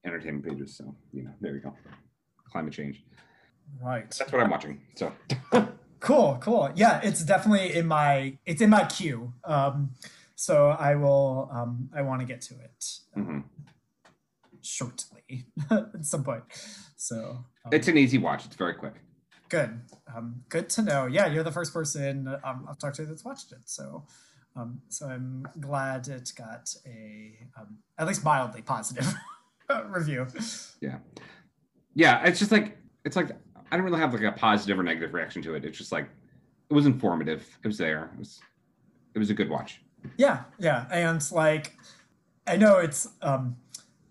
entertainment 0.07 0.47
pages. 0.47 0.76
So 0.76 0.95
you 1.12 1.24
know, 1.24 1.32
there 1.41 1.53
we 1.53 1.59
go. 1.59 1.74
Climate 2.51 2.72
change. 2.72 3.03
right. 3.82 4.09
That's 4.18 4.32
what 4.32 4.43
I'm 4.43 4.51
watching. 4.51 4.80
So 4.95 5.12
Cool, 6.01 6.39
cool. 6.41 6.70
Yeah, 6.76 7.01
it's 7.03 7.24
definitely 7.24 7.74
in 7.74 7.86
my 7.86 8.39
it's 8.47 8.62
in 8.62 8.70
my 8.70 8.84
queue. 8.84 9.32
Um, 9.45 9.91
so 10.36 10.68
I 10.68 10.95
will 10.95 11.51
um, 11.53 11.91
I 11.95 12.03
want 12.03 12.20
to 12.20 12.26
get 12.26 12.41
to 12.43 12.55
it 12.55 12.84
mhm. 13.16 13.45
shortly 14.62 15.47
at 15.70 16.05
some 16.05 16.22
point. 16.22 16.45
So 16.97 17.45
it's 17.73 17.89
an 17.89 17.99
easy 17.99 18.19
watch. 18.19 18.47
It's 18.47 18.57
very 18.57 18.75
quick. 18.75 18.95
good. 19.49 19.81
Um, 20.14 20.43
good 20.49 20.69
to 20.71 20.83
know. 20.83 21.07
Yeah, 21.07 21.27
you're 21.27 21.45
the 21.45 21.53
first 21.53 21.73
person 21.73 22.29
um, 22.45 22.66
I've 22.69 22.79
talked 22.79 22.97
to 22.97 23.07
that's 23.07 23.25
watched 23.25 23.53
it. 23.53 23.59
So 23.64 24.05
um, 24.57 24.81
so 24.89 25.07
I'm 25.07 25.47
glad 25.61 26.09
it 26.09 26.33
got 26.37 26.75
a 26.87 27.39
um, 27.57 27.79
at 27.99 28.07
least 28.07 28.25
mildly 28.25 28.62
positive 28.62 29.07
review. 29.87 30.27
Yeah. 30.81 30.99
Yeah. 31.95 32.25
It's 32.25 32.39
just 32.39 32.51
like, 32.51 32.77
it's 33.05 33.14
like, 33.14 33.31
I 33.71 33.77
don't 33.77 33.85
really 33.85 34.01
have 34.01 34.12
like 34.12 34.23
a 34.23 34.33
positive 34.33 34.79
or 34.79 34.83
negative 34.83 35.14
reaction 35.14 35.43
to 35.43 35.55
it. 35.55 35.64
It's 35.64 35.79
just 35.79 35.93
like, 35.93 36.09
it 36.71 36.75
was 36.75 36.87
informative. 36.87 37.47
It 37.62 37.66
was 37.69 37.79
there. 37.79 38.11
It 38.14 38.19
was, 38.19 38.41
it 39.14 39.19
was 39.19 39.31
a 39.31 39.35
good 39.35 39.49
watch. 39.49 39.81
Yeah, 40.16 40.45
yeah, 40.59 40.87
and 40.91 41.21
like 41.33 41.77
I 42.47 42.57
know 42.57 42.79
it's 42.79 43.09
um 43.23 43.57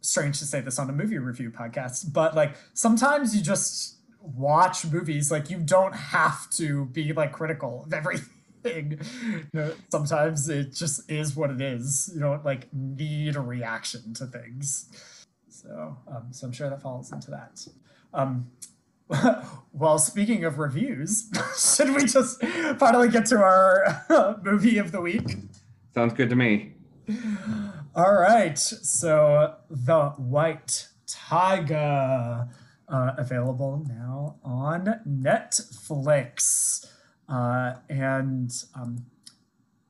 strange 0.08 0.40
to 0.40 0.46
say 0.46 0.62
this 0.62 0.80
on 0.80 0.90
a 0.90 0.94
movie 0.94 1.18
review 1.18 1.52
podcast, 1.52 2.14
but 2.14 2.36
like 2.36 2.56
sometimes 2.74 3.36
you 3.36 3.42
just 3.42 3.98
watch 4.22 4.86
movies 4.86 5.32
like 5.32 5.50
you 5.50 5.60
don't 5.60 5.96
have 5.96 6.50
to 6.52 6.86
be 6.86 7.14
like 7.14 7.32
critical 7.32 7.84
of 7.86 7.94
everything. 7.94 8.32
You 8.66 9.46
know, 9.54 9.72
sometimes 9.90 10.50
it 10.50 10.74
just 10.74 11.10
is 11.10 11.38
what 11.38 11.52
it 11.52 11.62
is. 11.62 12.12
You 12.14 12.20
don't 12.20 12.44
like 12.44 12.68
need 12.74 13.38
a 13.38 13.40
reaction 13.40 14.14
to 14.16 14.26
things. 14.26 14.90
So, 15.48 15.96
um, 16.06 16.28
so 16.32 16.48
I'm 16.48 16.52
sure 16.52 16.70
that 16.70 16.82
falls 16.82 17.14
into 17.14 17.32
that. 17.32 17.66
Um, 18.14 18.52
well, 19.72 19.98
speaking 20.00 20.44
of 20.44 20.60
reviews, 20.60 21.32
should 21.58 21.96
we 21.96 22.04
just 22.04 22.44
finally 22.78 23.08
get 23.08 23.26
to 23.28 23.38
our 23.38 24.38
movie 24.44 24.80
of 24.80 24.92
the 24.92 25.00
week? 25.00 25.38
Sounds 25.94 26.14
good 26.14 26.30
to 26.30 26.36
me. 26.36 26.74
All 27.98 28.14
right. 28.14 28.60
So, 28.60 29.56
The 29.72 30.10
White 30.18 30.90
Tiger, 31.08 32.48
uh, 32.88 33.12
available 33.18 33.84
now 33.90 34.36
on 34.44 35.02
Netflix. 35.10 36.86
Uh, 37.28 37.78
and 37.90 38.54
um, 38.76 39.08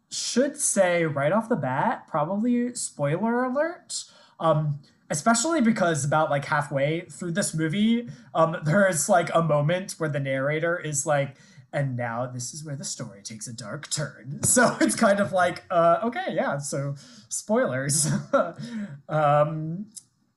should 0.10 0.56
say 0.56 1.04
right 1.04 1.34
off 1.34 1.50
the 1.50 1.58
bat, 1.58 2.08
probably 2.08 2.74
spoiler 2.76 3.44
alert. 3.44 4.06
Um, 4.40 4.80
especially 5.10 5.60
because 5.60 6.06
about 6.06 6.30
like 6.30 6.46
halfway 6.46 7.02
through 7.12 7.32
this 7.32 7.54
movie, 7.54 8.08
um, 8.34 8.56
there's 8.64 9.10
like 9.10 9.30
a 9.36 9.44
moment 9.44 9.96
where 9.98 10.10
the 10.10 10.22
narrator 10.22 10.80
is 10.80 11.06
like, 11.06 11.36
and 11.74 11.98
now 11.98 12.26
this 12.26 12.54
is 12.54 12.64
where 12.64 12.76
the 12.76 12.86
story 12.86 13.22
takes 13.22 13.48
a 13.48 13.54
dark 13.54 13.90
turn. 13.90 14.40
So 14.48 14.76
it's 14.82 14.96
kind 14.96 15.20
of 15.20 15.34
like, 15.34 15.64
uh, 15.70 16.00
okay, 16.04 16.28
yeah, 16.32 16.58
so 16.58 16.96
spoilers. 17.30 18.10
um, 19.10 19.88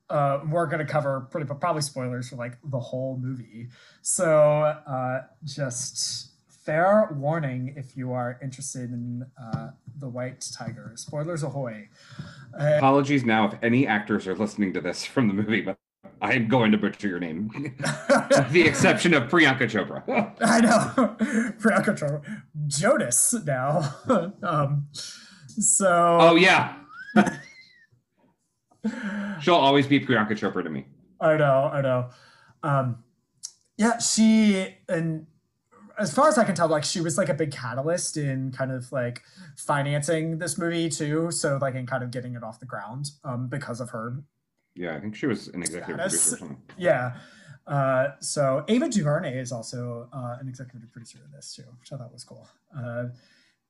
uh, 0.09 0.39
we're 0.47 0.65
going 0.65 0.85
to 0.85 0.91
cover 0.91 1.21
pretty 1.31 1.47
probably 1.47 1.81
spoilers 1.81 2.29
for 2.29 2.35
like 2.35 2.57
the 2.63 2.79
whole 2.79 3.17
movie. 3.21 3.69
So 4.01 4.63
uh, 4.63 5.21
just 5.43 6.31
fair 6.65 7.09
warning 7.13 7.73
if 7.75 7.97
you 7.97 8.11
are 8.11 8.37
interested 8.41 8.91
in 8.91 9.25
uh, 9.41 9.69
the 9.97 10.09
White 10.09 10.45
Tiger. 10.53 10.91
Spoilers 10.95 11.43
ahoy! 11.43 11.89
Uh, 12.59 12.73
Apologies 12.77 13.25
now 13.25 13.47
if 13.47 13.55
any 13.63 13.87
actors 13.87 14.27
are 14.27 14.35
listening 14.35 14.73
to 14.73 14.81
this 14.81 15.05
from 15.05 15.27
the 15.27 15.33
movie, 15.33 15.61
but 15.61 15.77
I 16.21 16.33
am 16.33 16.47
going 16.47 16.71
to 16.71 16.77
butcher 16.77 17.07
your 17.07 17.19
name. 17.19 17.75
The 18.51 18.63
exception 18.65 19.13
of 19.13 19.23
Priyanka 19.23 19.63
Chopra. 19.63 20.03
I 20.41 20.61
know 20.61 21.15
Priyanka 21.59 21.97
Chopra, 21.97 22.43
Jonas 22.67 23.33
now. 23.45 23.95
um, 24.43 24.87
so 25.47 26.17
oh, 26.21 26.35
yeah. 26.35 26.75
She'll 29.41 29.55
always 29.55 29.87
be 29.87 29.99
Priyanka 29.99 30.31
Chopra 30.31 30.63
to 30.63 30.69
me. 30.69 30.85
I 31.19 31.37
know, 31.37 31.69
I 31.73 31.81
know. 31.81 32.09
Um, 32.63 33.03
yeah, 33.77 33.97
she 33.97 34.75
and 34.87 35.27
as 35.97 36.13
far 36.13 36.27
as 36.27 36.37
I 36.37 36.43
can 36.43 36.55
tell, 36.55 36.67
like 36.67 36.83
she 36.83 37.01
was 37.01 37.17
like 37.17 37.29
a 37.29 37.33
big 37.33 37.51
catalyst 37.51 38.17
in 38.17 38.51
kind 38.51 38.71
of 38.71 38.91
like 38.91 39.21
financing 39.57 40.37
this 40.39 40.57
movie 40.57 40.89
too. 40.89 41.31
So 41.31 41.57
like 41.61 41.75
in 41.75 41.85
kind 41.85 42.03
of 42.03 42.11
getting 42.11 42.35
it 42.35 42.43
off 42.43 42.59
the 42.59 42.65
ground 42.65 43.11
um, 43.23 43.47
because 43.47 43.81
of 43.81 43.89
her. 43.91 44.23
Yeah, 44.75 44.95
I 44.95 44.99
think 44.99 45.15
she 45.15 45.27
was 45.27 45.47
an 45.49 45.61
executive 45.61 45.95
Status. 45.95 46.29
producer 46.29 46.35
or 46.35 46.37
something. 46.37 46.61
Yeah. 46.77 47.17
Uh, 47.67 48.07
so 48.19 48.63
Ava 48.67 48.89
DuVernay 48.89 49.37
is 49.37 49.51
also 49.51 50.09
uh, 50.11 50.37
an 50.39 50.47
executive 50.47 50.91
producer 50.91 51.19
of 51.23 51.31
this 51.31 51.53
too, 51.55 51.63
which 51.79 51.91
I 51.91 51.97
thought 51.97 52.11
was 52.11 52.23
cool. 52.23 52.47
Uh, 52.77 53.05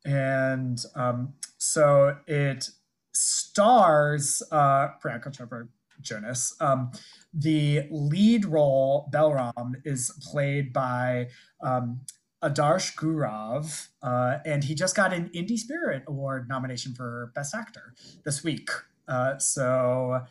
and 0.05 0.83
um, 0.95 1.33
so 1.57 2.17
it 2.27 2.69
stars 3.13 4.41
uh, 4.51 4.89
Priyanka 5.03 5.35
Chopra 5.35 5.67
Jonas. 6.01 6.55
Um, 6.59 6.91
the 7.33 7.87
lead 7.91 8.45
role, 8.45 9.09
Balram, 9.13 9.73
is 9.85 10.11
played 10.31 10.73
by 10.73 11.27
um, 11.61 12.01
Adarsh 12.43 12.95
Gourav, 12.95 13.89
uh, 14.01 14.39
and 14.45 14.63
he 14.63 14.73
just 14.73 14.95
got 14.95 15.13
an 15.13 15.29
Indie 15.35 15.59
Spirit 15.59 16.03
Award 16.07 16.49
nomination 16.49 16.95
for 16.95 17.31
Best 17.35 17.53
Actor 17.53 17.93
this 18.25 18.43
week. 18.43 18.69
Uh, 19.07 19.37
so 19.37 20.21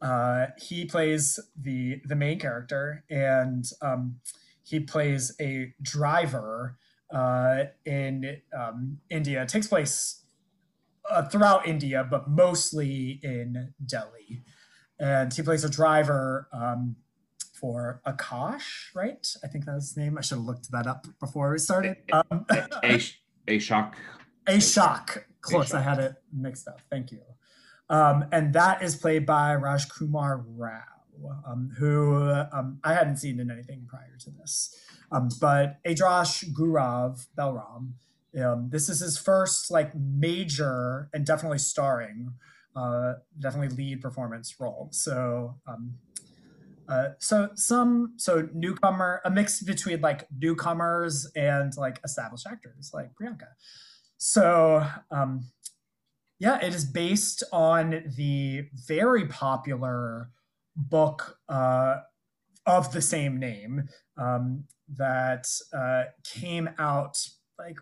uh, 0.00 0.46
he 0.58 0.84
plays 0.84 1.38
the 1.60 2.00
the 2.04 2.16
main 2.16 2.38
character, 2.38 3.04
and 3.10 3.64
um, 3.82 4.16
he 4.62 4.80
plays 4.80 5.34
a 5.40 5.74
driver 5.82 6.78
uh, 7.12 7.64
in 7.84 8.40
um, 8.56 8.98
India. 9.10 9.42
It 9.42 9.48
takes 9.48 9.66
place 9.66 10.22
uh, 11.08 11.22
throughout 11.28 11.66
India, 11.66 12.06
but 12.08 12.28
mostly 12.28 13.20
in 13.22 13.74
Delhi. 13.84 14.42
And 14.98 15.32
he 15.32 15.42
plays 15.42 15.64
a 15.64 15.70
driver 15.70 16.48
um, 16.52 16.96
for 17.54 18.00
Akash, 18.06 18.94
right? 18.94 19.26
I 19.42 19.48
think 19.48 19.64
that 19.64 19.74
was 19.74 19.88
his 19.88 19.96
name. 19.96 20.18
I 20.18 20.20
should 20.20 20.38
have 20.38 20.44
looked 20.44 20.70
that 20.70 20.86
up 20.86 21.06
before 21.18 21.50
we 21.50 21.58
started. 21.58 21.96
Um, 22.12 22.46
A, 22.50 22.98
Ashok. 23.48 23.92
Ashok. 24.46 25.24
Close. 25.40 25.72
I 25.72 25.80
had 25.80 25.98
it 25.98 26.14
mixed 26.32 26.68
up. 26.68 26.80
Thank 26.90 27.12
you. 27.12 27.20
Um, 27.90 28.24
and 28.30 28.52
that 28.54 28.82
is 28.82 28.94
played 28.94 29.26
by 29.26 29.56
Rajkummar 29.56 30.44
Rao, 30.56 30.80
um, 31.46 31.72
who 31.76 32.30
um, 32.52 32.78
I 32.84 32.94
hadn't 32.94 33.16
seen 33.16 33.40
in 33.40 33.50
anything 33.50 33.84
prior 33.88 34.16
to 34.20 34.30
this. 34.30 34.78
Um, 35.10 35.28
but 35.40 35.82
Adarsh 35.84 36.52
Gourav 36.52 37.26
Balram, 37.36 37.94
um, 38.40 38.68
this 38.70 38.88
is 38.88 39.00
his 39.00 39.18
first 39.18 39.72
like 39.72 39.92
major 39.96 41.08
and 41.12 41.26
definitely 41.26 41.58
starring, 41.58 42.34
uh, 42.76 43.14
definitely 43.40 43.76
lead 43.76 44.00
performance 44.00 44.54
role. 44.60 44.88
So, 44.92 45.56
um, 45.66 45.94
uh, 46.88 47.10
so 47.18 47.50
some 47.54 48.14
so 48.16 48.48
newcomer, 48.54 49.20
a 49.24 49.30
mix 49.30 49.62
between 49.62 50.00
like 50.00 50.28
newcomers 50.36 51.28
and 51.34 51.72
like 51.76 52.00
established 52.04 52.46
actors 52.46 52.92
like 52.94 53.10
Priyanka. 53.14 53.48
So, 54.16 54.86
um, 55.10 55.46
yeah, 56.40 56.58
it 56.64 56.74
is 56.74 56.86
based 56.86 57.44
on 57.52 58.02
the 58.16 58.66
very 58.86 59.26
popular 59.26 60.30
book 60.74 61.36
uh, 61.50 61.96
of 62.66 62.92
the 62.92 63.02
same 63.02 63.38
name 63.38 63.88
um, 64.16 64.64
that 64.96 65.46
uh, 65.74 66.04
came 66.24 66.70
out 66.78 67.18
like 67.58 67.76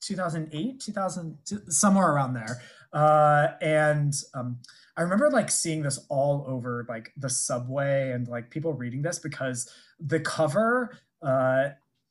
2008, 0.00 0.80
2000, 0.80 1.38
somewhere 1.68 2.12
around 2.12 2.34
there. 2.34 2.60
Uh, 2.92 3.48
and 3.60 4.14
um, 4.34 4.58
I 4.96 5.02
remember 5.02 5.30
like 5.30 5.50
seeing 5.50 5.82
this 5.82 6.04
all 6.08 6.44
over 6.48 6.86
like 6.88 7.12
the 7.16 7.30
subway 7.30 8.10
and 8.10 8.26
like 8.26 8.50
people 8.50 8.72
reading 8.72 9.02
this 9.02 9.20
because 9.20 9.70
the 10.00 10.18
cover 10.18 10.98
uh, 11.22 11.68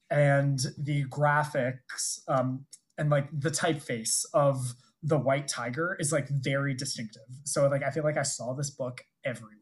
and 0.10 0.60
the 0.78 1.04
graphics 1.06 2.20
um, 2.30 2.66
and 2.98 3.10
like 3.10 3.28
the 3.38 3.52
typeface 3.52 4.26
of 4.34 4.74
the 5.08 5.18
White 5.18 5.48
Tiger 5.48 5.96
is 6.00 6.12
like 6.12 6.28
very 6.30 6.74
distinctive. 6.74 7.24
So 7.46 7.68
like 7.68 7.84
I 7.84 7.92
feel 7.92 8.04
like 8.04 8.18
I 8.18 8.24
saw 8.24 8.54
this 8.54 8.70
book 8.70 9.02
everywhere. 9.24 9.54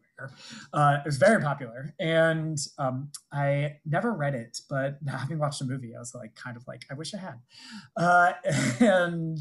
Uh, 0.73 0.97
it 0.99 1.05
was 1.05 1.17
very 1.17 1.41
popular, 1.41 1.93
and 1.99 2.57
um, 2.77 3.11
I 3.33 3.79
never 3.85 4.13
read 4.13 4.33
it, 4.33 4.59
but 4.69 4.97
having 5.09 5.39
watched 5.39 5.59
the 5.59 5.65
movie, 5.65 5.93
I 5.93 5.99
was 5.99 6.15
like 6.15 6.35
kind 6.35 6.55
of 6.55 6.65
like 6.67 6.85
I 6.89 6.93
wish 6.93 7.13
I 7.13 7.17
had. 7.17 7.41
Uh, 7.97 8.31
and 8.79 9.37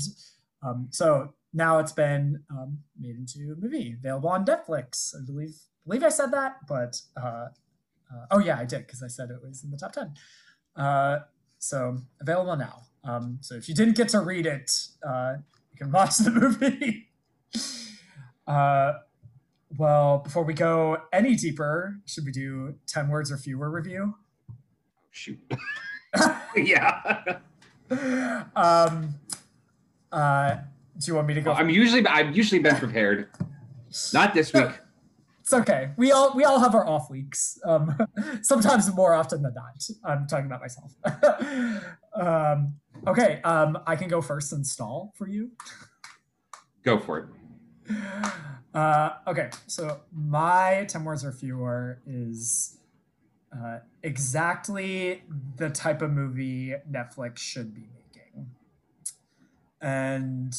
um, 0.62 0.88
so 0.90 1.34
now 1.52 1.78
it's 1.78 1.92
been 1.92 2.42
um, 2.50 2.78
made 2.98 3.16
into 3.16 3.52
a 3.52 3.57
movie, 3.57 3.94
available 3.96 4.28
on 4.28 4.44
Netflix. 4.44 5.14
I 5.14 5.24
believe 5.24 5.55
believe 5.86 6.02
I 6.02 6.09
said 6.09 6.32
that, 6.32 6.57
but 6.66 7.00
uh, 7.16 7.46
uh, 8.12 8.26
oh 8.32 8.40
yeah, 8.40 8.59
I 8.59 8.64
did 8.64 8.86
because 8.86 9.02
I 9.02 9.09
said 9.09 9.30
it 9.30 9.40
was 9.46 9.62
in 9.62 9.70
the 9.70 9.76
top 9.76 9.92
ten. 9.92 10.14
Uh, 10.74 11.20
so 11.61 11.98
available 12.20 12.57
now. 12.57 12.82
Um, 13.05 13.38
so 13.42 13.55
if 13.55 13.68
you 13.68 13.74
didn't 13.74 13.96
get 13.96 14.09
to 14.11 14.20
read 14.20 14.46
it, 14.46 14.72
uh, 15.07 15.36
you 15.75 15.79
can 15.79 15.93
watch 15.93 16.18
the 16.18 16.31
movie. 16.31 17.09
uh, 18.47 18.93
well, 19.77 20.18
before 20.18 20.45
we 20.45 20.55
go 20.55 20.99
any 21.12 21.35
deeper, 21.35 21.99
should 22.07 22.25
we 22.25 22.31
do 22.31 22.75
10 22.87 23.09
words 23.09 23.33
or 23.33 23.37
fewer 23.37 23.70
review? 23.70 24.14
Shoot. 25.11 25.39
yeah. 26.57 27.39
um, 28.55 29.14
uh, 30.12 30.57
do 30.99 31.07
you 31.07 31.14
want 31.16 31.27
me 31.27 31.35
to 31.35 31.41
go? 31.41 31.51
Well, 31.51 31.61
I'm 31.61 31.70
usually 31.70 32.07
I've 32.07 32.37
usually 32.37 32.61
been 32.61 32.77
prepared. 32.77 33.29
Not 34.12 34.33
this 34.33 34.53
week. 34.53 34.68
It's 35.41 35.53
okay. 35.53 35.91
We 35.97 36.12
all 36.12 36.33
we 36.37 36.45
all 36.45 36.61
have 36.61 36.77
our 36.77 36.87
off 36.87 37.11
weeks. 37.11 37.59
Um, 37.64 37.99
sometimes 38.43 38.95
more 38.95 39.12
often 39.12 39.43
than 39.43 39.55
not. 39.55 39.85
I'm 40.05 40.29
talking 40.29 40.47
about 40.47 40.61
myself. 40.61 40.95
um, 42.14 42.77
okay. 43.07 43.40
Um, 43.42 43.78
I 43.86 43.97
can 43.97 44.09
go 44.09 44.20
first 44.20 44.53
and 44.53 44.66
stall 44.66 45.12
for 45.16 45.28
you. 45.28 45.51
Go 46.82 46.99
for 46.99 47.18
it. 47.18 47.26
Uh, 48.74 49.18
okay, 49.28 49.51
so 49.68 50.01
my 50.12 50.84
10 50.88 51.05
words 51.05 51.24
or 51.24 51.30
fewer 51.30 52.01
is 52.07 52.78
uh, 53.57 53.78
exactly 54.03 55.22
the 55.57 55.70
type 55.70 56.03
of 56.03 56.11
movie 56.11 56.74
Netflix 56.90 57.38
should 57.38 57.72
be 57.72 57.88
making. 57.95 58.51
And 59.80 60.57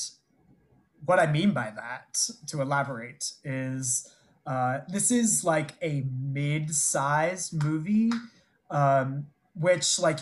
what 1.06 1.20
I 1.20 1.30
mean 1.30 1.52
by 1.52 1.74
that, 1.76 2.30
to 2.48 2.62
elaborate, 2.62 3.34
is 3.44 4.16
uh, 4.48 4.80
this 4.88 5.12
is 5.12 5.44
like 5.44 5.72
a 5.82 6.06
mid 6.10 6.74
sized 6.74 7.62
movie, 7.64 8.12
um, 8.70 9.28
which, 9.56 10.00
like, 10.00 10.20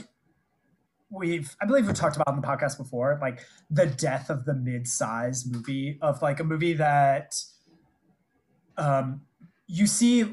we've 1.14 1.56
i 1.62 1.66
believe 1.66 1.88
we 1.88 1.94
talked 1.94 2.16
about 2.16 2.28
on 2.28 2.40
the 2.40 2.46
podcast 2.46 2.78
before 2.78 3.18
like 3.22 3.40
the 3.70 3.86
death 3.86 4.30
of 4.30 4.46
the 4.46 4.54
mid-size 4.54 5.46
movie 5.46 5.98
of 6.02 6.22
like 6.22 6.40
a 6.40 6.44
movie 6.44 6.74
that 6.74 7.36
um 8.78 9.22
you 9.68 9.86
see 9.86 10.26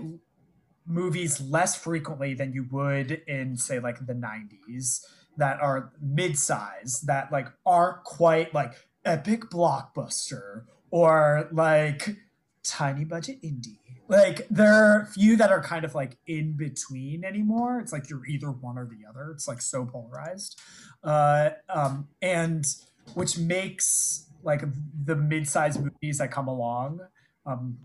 movies 0.86 1.40
less 1.40 1.76
frequently 1.76 2.34
than 2.34 2.52
you 2.52 2.66
would 2.70 3.22
in 3.26 3.56
say 3.56 3.78
like 3.78 4.04
the 4.06 4.14
90s 4.14 5.04
that 5.36 5.60
are 5.60 5.92
mid-size 6.00 7.02
that 7.06 7.30
like 7.30 7.48
aren't 7.66 8.02
quite 8.04 8.52
like 8.54 8.72
epic 9.04 9.42
blockbuster 9.50 10.64
or 10.90 11.48
like 11.52 12.16
tiny 12.62 13.04
budget 13.04 13.40
indie 13.42 13.79
like 14.10 14.46
there 14.50 14.74
are 14.74 15.06
few 15.06 15.36
that 15.36 15.50
are 15.52 15.62
kind 15.62 15.84
of 15.84 15.94
like 15.94 16.18
in 16.26 16.56
between 16.56 17.24
anymore. 17.24 17.78
It's 17.78 17.92
like 17.92 18.10
you're 18.10 18.26
either 18.26 18.50
one 18.50 18.76
or 18.76 18.86
the 18.86 19.08
other. 19.08 19.30
It's 19.30 19.46
like 19.46 19.62
so 19.62 19.86
polarized. 19.86 20.60
Uh 21.04 21.50
um 21.72 22.08
and 22.20 22.66
which 23.14 23.38
makes 23.38 24.26
like 24.42 24.62
the 25.04 25.14
mid-sized 25.14 25.80
movies 25.80 26.18
that 26.18 26.30
come 26.30 26.48
along 26.48 27.00
um 27.46 27.78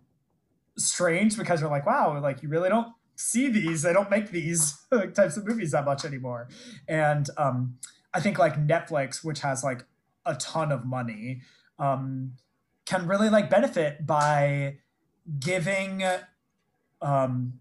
strange 0.78 1.38
because 1.38 1.62
you're 1.62 1.70
like 1.70 1.86
wow 1.86 2.20
like 2.22 2.42
you 2.42 2.50
really 2.50 2.70
don't 2.70 2.88
see 3.16 3.48
these. 3.48 3.84
They 3.84 3.94
don't 3.94 4.10
make 4.10 4.32
these 4.32 4.78
types 5.14 5.38
of 5.38 5.46
movies 5.46 5.72
that 5.72 5.86
much 5.86 6.06
anymore. 6.06 6.50
And 6.88 7.30
um 7.38 7.78
i 8.14 8.20
think 8.20 8.40
like 8.40 8.56
netflix 8.66 9.26
which 9.26 9.42
has 9.42 9.62
like 9.64 9.84
a 10.26 10.34
ton 10.36 10.72
of 10.72 10.86
money 10.86 11.42
um 11.80 12.32
can 12.86 13.06
really 13.08 13.30
like 13.30 13.50
benefit 13.50 14.08
by 14.08 14.78
giving 15.40 16.04
um, 17.02 17.60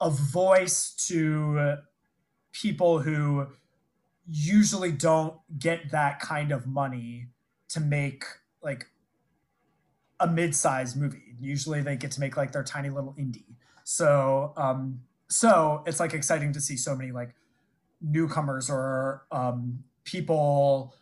a 0.00 0.10
voice 0.10 0.90
to 1.08 1.78
people 2.52 3.00
who 3.00 3.46
usually 4.28 4.92
don't 4.92 5.36
get 5.58 5.90
that 5.90 6.20
kind 6.20 6.52
of 6.52 6.66
money 6.66 7.28
to 7.68 7.80
make 7.80 8.24
like 8.62 8.86
a 10.20 10.26
mid-sized 10.26 10.96
movie. 10.96 11.34
Usually 11.40 11.82
they 11.82 11.96
get 11.96 12.10
to 12.12 12.20
make 12.20 12.36
like 12.36 12.52
their 12.52 12.62
tiny 12.62 12.88
little 12.88 13.14
indie. 13.18 13.56
So 13.84 14.52
um 14.56 15.00
so 15.28 15.82
it's 15.86 16.00
like 16.00 16.14
exciting 16.14 16.52
to 16.52 16.60
see 16.60 16.76
so 16.76 16.94
many 16.94 17.10
like 17.10 17.34
newcomers 18.00 18.70
or 18.70 19.24
um 19.30 19.84
people 20.04 20.94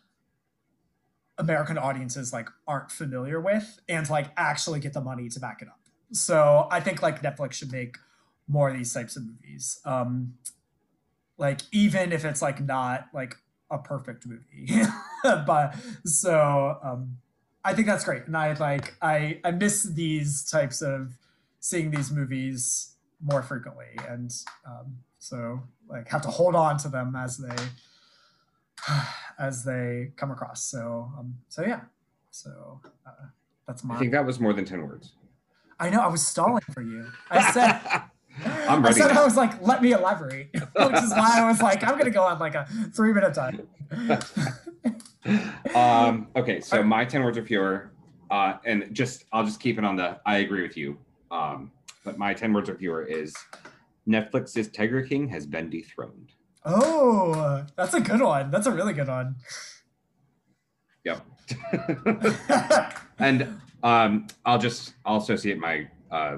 American 1.37 1.77
audiences 1.77 2.31
like 2.31 2.47
aren't 2.67 2.91
familiar 2.91 3.39
with 3.39 3.79
and 3.89 4.09
like 4.09 4.27
actually 4.37 4.79
get 4.79 4.93
the 4.93 5.01
money 5.01 5.29
to 5.29 5.39
back 5.39 5.61
it 5.61 5.67
up. 5.67 5.79
So 6.11 6.67
I 6.69 6.79
think 6.79 7.01
like 7.01 7.21
Netflix 7.21 7.53
should 7.53 7.71
make 7.71 7.97
more 8.47 8.69
of 8.69 8.77
these 8.77 8.93
types 8.93 9.15
of 9.15 9.23
movies. 9.25 9.79
Um 9.85 10.35
like 11.37 11.61
even 11.71 12.11
if 12.11 12.23
it's 12.23 12.41
like 12.41 12.61
not 12.61 13.07
like 13.13 13.35
a 13.71 13.77
perfect 13.79 14.25
movie. 14.27 14.83
but 15.23 15.75
so 16.05 16.77
um 16.83 17.17
I 17.65 17.73
think 17.73 17.87
that's 17.87 18.03
great. 18.03 18.27
And 18.27 18.37
I 18.37 18.53
like 18.53 18.95
I 19.01 19.39
I 19.43 19.51
miss 19.51 19.83
these 19.83 20.43
types 20.49 20.81
of 20.81 21.17
seeing 21.59 21.91
these 21.91 22.11
movies 22.11 22.95
more 23.21 23.41
frequently 23.41 23.97
and 24.09 24.31
um 24.67 24.97
so 25.17 25.61
like 25.87 26.09
have 26.09 26.21
to 26.21 26.27
hold 26.27 26.55
on 26.55 26.77
to 26.77 26.89
them 26.89 27.15
as 27.15 27.37
they 27.37 27.55
as 29.39 29.63
they 29.63 30.11
come 30.15 30.31
across. 30.31 30.65
So 30.65 31.11
um, 31.17 31.35
so 31.49 31.63
yeah. 31.63 31.81
So 32.31 32.81
uh, 33.05 33.27
that's 33.67 33.83
my. 33.83 33.95
I 33.95 33.99
think 33.99 34.11
that 34.11 34.25
was 34.25 34.39
more 34.39 34.53
than 34.53 34.65
ten 34.65 34.87
words. 34.87 35.13
I 35.79 35.89
know. 35.89 36.01
I 36.01 36.07
was 36.07 36.25
stalling 36.25 36.63
for 36.71 36.81
you. 36.81 37.07
I 37.29 37.51
said. 37.51 37.81
I'm 38.67 38.83
I 38.83 38.87
ready. 38.87 38.99
said 38.99 39.11
I 39.11 39.23
was 39.23 39.37
like, 39.37 39.61
let 39.61 39.83
me 39.83 39.91
elaborate, 39.91 40.49
which 40.53 41.03
is 41.03 41.11
why 41.11 41.35
I 41.39 41.45
was 41.47 41.61
like, 41.61 41.83
I'm 41.83 41.99
gonna 41.99 42.09
go 42.09 42.23
on 42.23 42.39
like 42.39 42.55
a 42.55 42.67
three 42.91 43.13
minute 43.13 43.35
time. 43.35 43.67
um, 45.75 46.27
okay, 46.35 46.59
so 46.59 46.81
my 46.81 47.05
10 47.05 47.23
words 47.23 47.37
are 47.37 47.45
fewer, 47.45 47.91
uh, 48.31 48.55
and 48.65 48.89
just 48.91 49.25
I'll 49.31 49.45
just 49.45 49.59
keep 49.59 49.77
it 49.77 49.85
on 49.85 49.95
the 49.95 50.19
I 50.25 50.37
agree 50.37 50.63
with 50.63 50.75
you. 50.75 50.97
Um, 51.29 51.71
but 52.03 52.17
my 52.17 52.33
10 52.33 52.53
words 52.53 52.69
or 52.69 52.75
fewer 52.75 53.03
is 53.03 53.35
Netflix's 54.07 54.67
Tiger 54.69 55.03
King 55.03 55.27
has 55.29 55.45
been 55.45 55.69
dethroned. 55.69 56.31
Oh, 56.65 57.65
that's 57.75 57.93
a 57.93 57.99
good 57.99 58.21
one. 58.21 58.51
That's 58.51 58.67
a 58.67 58.71
really 58.71 58.93
good 58.93 59.07
one. 59.07 59.35
Yep. 61.03 61.25
and 63.19 63.59
um, 63.83 64.27
I'll 64.45 64.59
just 64.59 64.93
I'll 65.05 65.17
associate 65.17 65.59
my 65.59 65.87
uh, 66.11 66.37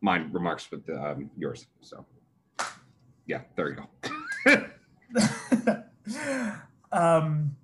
my 0.00 0.18
remarks 0.30 0.70
with 0.70 0.88
um, 0.90 1.30
yours. 1.36 1.66
So 1.82 2.06
yeah, 3.26 3.42
there 3.56 3.70
you 3.70 3.76
go. 3.76 3.86
um 6.92 7.56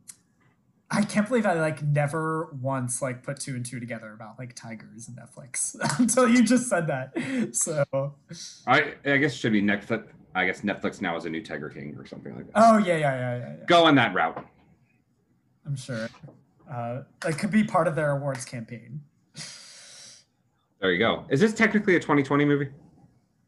I 0.91 1.03
can't 1.03 1.28
believe 1.28 1.45
I 1.45 1.53
like 1.55 1.82
never 1.82 2.49
once 2.62 3.03
like 3.03 3.22
put 3.22 3.39
two 3.41 3.55
and 3.55 3.64
two 3.64 3.78
together 3.78 4.12
about 4.12 4.39
like 4.39 4.55
tigers 4.55 5.09
and 5.09 5.18
Netflix 5.18 5.76
until 5.99 6.28
you 6.28 6.43
just 6.43 6.68
said 6.68 6.86
that. 6.86 7.55
So 7.55 8.14
I 8.66 8.95
I 9.05 9.16
guess 9.18 9.32
it 9.32 9.36
should 9.36 9.53
be 9.53 9.62
Netflix. 9.62 10.07
I 10.35 10.47
guess 10.47 10.61
Netflix 10.61 11.01
now 11.01 11.16
is 11.16 11.24
a 11.24 11.31
new 11.31 11.43
Tiger 11.43 11.68
King 11.68 11.97
or 11.99 12.07
something 12.07 12.35
like 12.35 12.47
that. 12.47 12.53
oh 12.57 12.79
yeah 12.79 12.97
yeah 12.97 12.99
yeah 12.99 13.37
yeah, 13.39 13.55
yeah. 13.59 13.64
Go 13.66 13.85
on 13.85 13.95
that 13.97 14.14
route. 14.14 14.47
I'm 15.66 15.76
sure. 15.76 16.09
Uh 16.70 17.03
it 17.26 17.39
could 17.39 17.51
be 17.51 17.64
part 17.64 17.89
of 17.89 17.97
their 17.97 18.11
awards 18.12 18.45
campaign. 18.45 19.01
There 20.81 20.93
you 20.93 20.99
go. 20.99 21.24
Is 21.29 21.41
this 21.41 21.53
technically 21.55 21.97
a 21.97 22.01
2020 22.01 22.45
movie? 22.45 22.68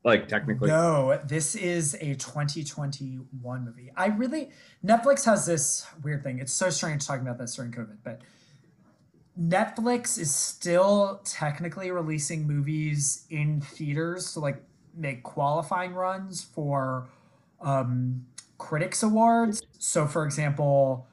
Like 0.03 0.28
technically? 0.28 0.68
No, 0.68 1.20
this 1.26 1.55
is 1.55 1.95
a 2.01 2.14
2021 2.14 3.64
movie. 3.64 3.93
I 3.97 4.07
really 4.07 4.51
Netflix 4.85 5.24
has 5.26 5.47
this 5.47 5.87
weird 6.03 6.22
thing. 6.24 6.39
It's 6.39 6.53
so 6.53 6.70
strange 6.70 7.07
talking 7.07 7.26
about 7.26 7.39
this 7.39 7.55
during 7.55 7.70
COVID, 7.70 7.99
but 8.03 8.22
Netflix 9.39 10.18
is 10.18 10.35
still 10.35 11.20
technically 11.24 11.91
releasing 11.91 12.47
movies 12.47 13.26
in 13.31 13.61
theaters 13.61 14.33
to 14.33 14.41
like 14.41 14.62
make 14.97 15.22
qualifying 15.22 15.95
runs 15.95 16.43
for 16.43 17.09
um 17.61 18.26
critics 18.59 19.03
awards. 19.03 19.62
So 19.78 20.07
for 20.07 20.24
example, 20.24 21.07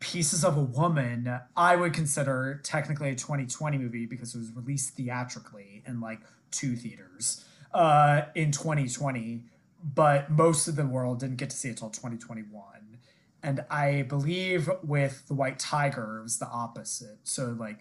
Pieces 0.00 0.44
of 0.44 0.56
a 0.56 0.62
Woman, 0.62 1.40
I 1.56 1.74
would 1.76 1.92
consider 1.92 2.60
technically 2.62 3.10
a 3.10 3.14
2020 3.16 3.78
movie 3.78 4.06
because 4.06 4.34
it 4.34 4.38
was 4.38 4.52
released 4.52 4.94
theatrically 4.94 5.82
in 5.86 6.00
like 6.00 6.20
two 6.52 6.76
theaters 6.76 7.44
uh, 7.74 8.22
in 8.36 8.52
2020, 8.52 9.44
but 9.94 10.30
most 10.30 10.68
of 10.68 10.76
the 10.76 10.86
world 10.86 11.20
didn't 11.20 11.36
get 11.36 11.50
to 11.50 11.56
see 11.56 11.68
it 11.70 11.78
till 11.78 11.90
2021. 11.90 12.62
and 13.42 13.64
I 13.70 14.02
believe 14.02 14.68
with 14.82 15.26
the 15.28 15.34
White 15.34 15.58
Tiger 15.58 16.18
it 16.20 16.22
was 16.24 16.38
the 16.38 16.48
opposite. 16.48 17.18
So 17.24 17.56
like 17.58 17.78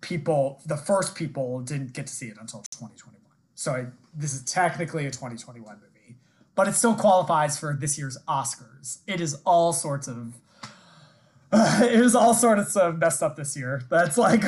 people, 0.00 0.60
the 0.66 0.76
first 0.76 1.14
people 1.14 1.60
didn't 1.60 1.92
get 1.92 2.06
to 2.06 2.12
see 2.12 2.26
it 2.28 2.38
until 2.40 2.60
2021. 2.70 3.19
So 3.60 3.72
I, 3.72 3.86
this 4.14 4.32
is 4.32 4.42
technically 4.44 5.04
a 5.04 5.10
2021 5.10 5.74
movie, 5.74 6.16
but 6.54 6.66
it 6.66 6.72
still 6.72 6.94
qualifies 6.94 7.58
for 7.58 7.76
this 7.78 7.98
year's 7.98 8.16
Oscars. 8.26 9.00
It 9.06 9.20
is 9.20 9.34
all 9.44 9.74
sorts 9.74 10.08
of, 10.08 10.32
it 11.52 12.00
is 12.00 12.14
all 12.14 12.32
sorts 12.32 12.74
of 12.74 12.98
messed 12.98 13.22
up 13.22 13.36
this 13.36 13.58
year. 13.58 13.82
That's 13.90 14.16
like, 14.16 14.44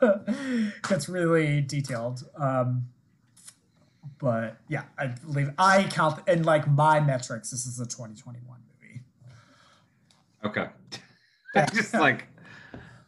gets 0.88 1.10
really 1.10 1.60
detailed. 1.60 2.24
Um, 2.38 2.86
but 4.18 4.56
yeah, 4.68 4.84
I 4.96 5.08
believe 5.08 5.50
I 5.58 5.82
count 5.82 6.26
in 6.26 6.44
like 6.44 6.66
my 6.66 7.00
metrics. 7.00 7.50
This 7.50 7.66
is 7.66 7.78
a 7.80 7.84
2021 7.84 8.60
movie. 8.80 9.02
Okay. 10.42 10.70
just 11.74 11.92
like 11.92 12.28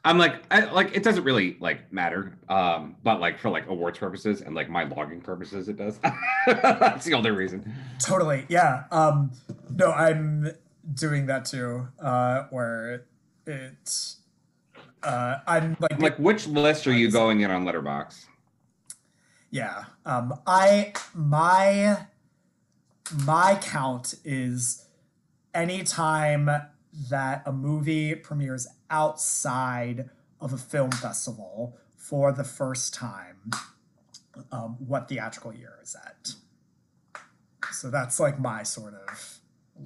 I'm 0.07 0.19
like 0.19 0.45
I 0.53 0.67
like 0.67 0.95
it 0.95 1.03
doesn't 1.03 1.25
really 1.25 1.57
like 1.59 1.93
matter. 1.93 2.39
Um, 2.49 2.95
but 3.03 3.19
like 3.21 3.41
for 3.41 3.51
like 3.51 3.67
awards 3.67 3.99
purposes 3.99 4.41
and 4.41 4.55
like 4.55 4.71
my 4.71 4.85
logging 4.85 5.21
purposes, 5.21 5.69
it 5.69 5.77
does. 5.77 5.99
That's 6.47 7.05
the 7.05 7.15
only 7.15 7.33
reason. 7.33 7.75
Totally. 7.99 8.47
Yeah. 8.49 8.85
Um, 8.93 9.33
no, 9.69 9.91
I'm 9.91 10.53
doing 10.95 11.27
that 11.27 11.45
too. 11.45 11.89
Uh, 11.99 12.45
where 12.51 13.07
it's 13.49 14.19
uh, 15.03 15.39
I'm 15.45 15.77
like 15.81 16.01
Like 16.01 16.19
which 16.21 16.47
list 16.47 16.87
are 16.87 16.93
you 16.93 17.11
going 17.11 17.41
in 17.41 17.51
on 17.51 17.65
Letterboxd? 17.65 18.27
Yeah. 19.51 19.87
Um, 20.05 20.39
I 20.47 20.93
my 21.15 22.07
my 23.25 23.59
count 23.61 24.15
is 24.25 24.87
anytime 25.53 26.49
that 27.11 27.43
a 27.47 27.53
movie 27.53 28.15
premieres 28.15 28.67
outside 28.91 30.11
of 30.41 30.53
a 30.53 30.59
film 30.59 30.91
festival 30.91 31.77
for 31.95 32.33
the 32.33 32.45
first 32.45 32.95
time, 32.95 33.51
um, 34.53 34.77
what 34.79 35.09
theatrical 35.09 35.53
year 35.53 35.79
is 35.83 35.97
at. 36.05 36.35
So 37.73 37.91
that's 37.91 38.21
like 38.21 38.39
my 38.39 38.63
sort 38.63 38.95
of 38.95 39.39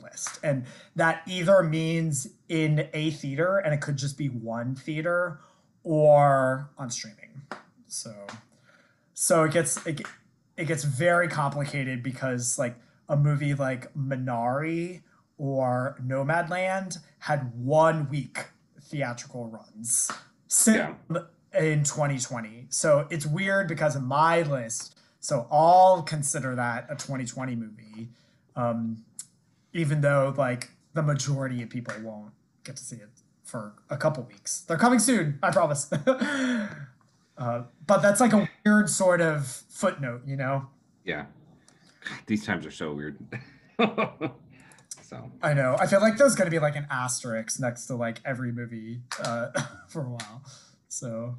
list. 0.02 0.38
And 0.42 0.64
that 0.96 1.22
either 1.26 1.62
means 1.62 2.28
in 2.48 2.88
a 2.92 3.10
theater, 3.10 3.58
and 3.58 3.74
it 3.74 3.80
could 3.80 3.96
just 3.96 4.18
be 4.18 4.28
one 4.28 4.74
theater, 4.74 5.40
or 5.82 6.70
on 6.78 6.90
streaming. 6.90 7.42
So 7.86 8.14
so 9.14 9.44
it 9.44 9.52
gets 9.52 9.84
it, 9.86 10.02
it 10.56 10.66
gets 10.66 10.84
very 10.84 11.28
complicated 11.28 12.02
because 12.02 12.58
like 12.58 12.76
a 13.08 13.16
movie 13.16 13.54
like 13.54 13.92
Minari 13.94 15.02
or 15.40 15.96
Nomadland 16.06 16.98
had 17.20 17.50
one 17.58 18.08
week 18.10 18.48
theatrical 18.82 19.46
runs 19.48 20.10
Yeah. 20.66 20.92
in 21.58 21.82
2020. 21.82 22.66
So 22.68 23.06
it's 23.10 23.24
weird 23.24 23.66
because 23.66 23.96
of 23.96 24.02
my 24.02 24.42
list. 24.42 24.98
So 25.18 25.46
I'll 25.50 26.02
consider 26.02 26.54
that 26.56 26.84
a 26.90 26.94
2020 26.94 27.56
movie, 27.56 28.10
um, 28.54 29.02
even 29.72 30.02
though 30.02 30.34
like 30.36 30.72
the 30.92 31.02
majority 31.02 31.62
of 31.62 31.70
people 31.70 31.94
won't 32.02 32.34
get 32.64 32.76
to 32.76 32.84
see 32.84 32.96
it 32.96 33.08
for 33.42 33.72
a 33.88 33.96
couple 33.96 34.22
weeks. 34.24 34.60
They're 34.60 34.76
coming 34.76 34.98
soon, 34.98 35.38
I 35.42 35.50
promise. 35.52 35.90
uh, 36.06 36.68
but 37.38 38.02
that's 38.02 38.20
like 38.20 38.34
a 38.34 38.46
weird 38.66 38.90
sort 38.90 39.22
of 39.22 39.46
footnote, 39.46 40.22
you 40.26 40.36
know. 40.36 40.66
Yeah. 41.04 41.24
God, 42.04 42.18
these 42.26 42.44
times 42.44 42.66
are 42.66 42.70
so 42.70 42.92
weird. 42.92 43.16
so 45.10 45.28
I 45.42 45.54
know. 45.54 45.76
I 45.80 45.88
feel 45.88 46.00
like 46.00 46.16
there's 46.16 46.36
gonna 46.36 46.50
be 46.50 46.60
like 46.60 46.76
an 46.76 46.86
asterisk 46.88 47.58
next 47.58 47.86
to 47.86 47.96
like 47.96 48.20
every 48.24 48.52
movie 48.52 49.00
uh, 49.24 49.48
for 49.88 50.02
a 50.02 50.08
while. 50.08 50.44
So 50.88 51.34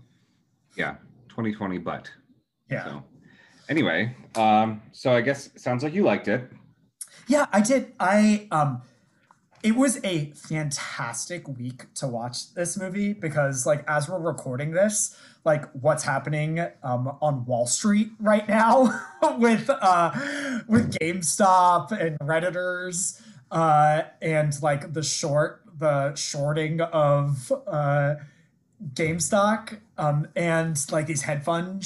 yeah, 0.76 0.96
2020, 1.30 1.78
but 1.78 2.12
yeah, 2.70 2.84
so 2.84 3.04
anyway, 3.70 4.14
um, 4.36 4.82
so 4.92 5.14
I 5.14 5.22
guess 5.22 5.50
sounds 5.56 5.86
like 5.86 5.94
you 5.94 6.04
liked 6.04 6.28
it. 6.28 6.52
yeah, 7.28 7.46
I 7.54 7.62
did. 7.62 7.94
I 7.98 8.50
um, 8.52 8.82
it 9.64 9.78
was 9.78 10.04
a 10.04 10.32
fantastic 10.32 11.48
week 11.48 11.94
to 11.94 12.08
watch 12.08 12.54
this 12.54 12.78
movie 12.78 13.14
because 13.14 13.66
like 13.66 13.86
as 13.88 14.10
we're 14.10 14.20
recording 14.20 14.72
this, 14.72 15.16
like 15.46 15.72
what's 15.72 16.04
happening 16.04 16.60
um 16.84 17.18
on 17.22 17.46
Wall 17.46 17.68
Street 17.68 18.10
right 18.20 18.50
now 18.50 19.02
with 19.38 19.70
uh 19.70 20.12
with 20.68 20.94
GameStop 21.00 21.94
and 21.94 22.20
Redditors 22.20 23.22
uh 23.52 24.04
and 24.22 24.54
like 24.64 24.94
the 24.94 25.04
short 25.04 25.62
the 25.78 26.16
shorting 26.16 26.82
of 26.82 27.52
uh 27.68 28.16
GameStop 28.94 29.80
um, 29.98 30.28
and 30.36 30.78
like 30.92 31.08
these 31.08 31.22
hedge 31.22 31.44
fund 31.44 31.86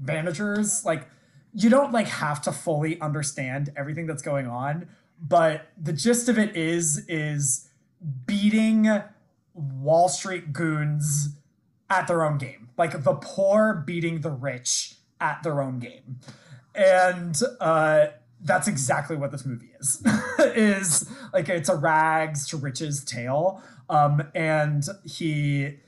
managers, 0.00 0.84
like 0.84 1.08
you 1.52 1.70
don't 1.70 1.92
like 1.92 2.08
have 2.08 2.42
to 2.42 2.52
fully 2.52 3.00
understand 3.00 3.72
everything 3.76 4.06
that's 4.06 4.22
going 4.22 4.46
on, 4.46 4.88
but 5.20 5.68
the 5.80 5.92
gist 5.92 6.28
of 6.28 6.38
it 6.38 6.56
is 6.56 7.06
is 7.08 7.68
beating 8.26 8.88
Wall 9.54 10.08
Street 10.08 10.52
goons 10.52 11.36
at 11.88 12.08
their 12.08 12.24
own 12.24 12.38
game, 12.38 12.70
like 12.76 13.04
the 13.04 13.14
poor 13.14 13.74
beating 13.86 14.20
the 14.22 14.30
rich 14.30 14.96
at 15.20 15.42
their 15.44 15.62
own 15.62 15.78
game, 15.78 16.18
and 16.74 17.40
uh, 17.60 18.06
that's 18.44 18.68
exactly 18.68 19.16
what 19.16 19.32
this 19.32 19.44
movie 19.44 19.70
is. 19.80 20.02
is 20.38 21.10
like 21.32 21.48
it's 21.48 21.68
a 21.68 21.76
rags 21.76 22.46
to 22.48 22.56
riches 22.56 23.02
tale, 23.02 23.62
um, 23.88 24.22
and 24.34 24.84
he 25.04 25.78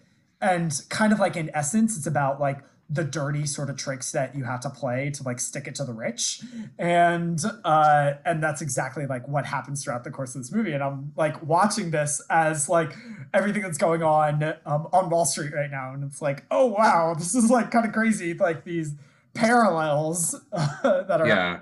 and 0.40 0.82
kind 0.88 1.12
of 1.12 1.18
like 1.18 1.36
in 1.36 1.50
essence 1.54 1.96
it's 1.96 2.06
about 2.06 2.40
like 2.40 2.60
the 2.88 3.02
dirty 3.02 3.46
sort 3.46 3.68
of 3.68 3.76
tricks 3.76 4.12
that 4.12 4.36
you 4.36 4.44
have 4.44 4.60
to 4.60 4.70
play 4.70 5.10
to 5.10 5.22
like 5.24 5.40
stick 5.40 5.66
it 5.66 5.74
to 5.74 5.84
the 5.84 5.92
rich. 5.92 6.42
And 6.78 7.40
uh 7.64 8.12
and 8.24 8.42
that's 8.42 8.62
exactly 8.62 9.06
like 9.06 9.26
what 9.26 9.44
happens 9.44 9.82
throughout 9.82 10.04
the 10.04 10.10
course 10.10 10.36
of 10.36 10.42
this 10.42 10.52
movie. 10.52 10.72
And 10.72 10.82
i'm 10.82 11.12
like 11.16 11.42
watching 11.42 11.90
this 11.90 12.22
as 12.30 12.68
like 12.68 12.94
everything 13.34 13.62
that's 13.62 13.78
going 13.78 14.02
on 14.02 14.54
um, 14.64 14.88
on 14.92 15.10
wall 15.10 15.24
street 15.24 15.52
right 15.52 15.70
now. 15.70 15.94
And 15.94 16.04
it's 16.04 16.22
like 16.22 16.44
oh 16.50 16.66
wow 16.66 17.14
this 17.18 17.34
is 17.34 17.50
like 17.50 17.72
kind 17.72 17.86
of 17.86 17.92
crazy. 17.92 18.34
Like 18.34 18.64
these 18.64 18.94
parallels 19.34 20.40
that 20.52 21.20
are 21.20 21.26
Yeah. 21.26 21.60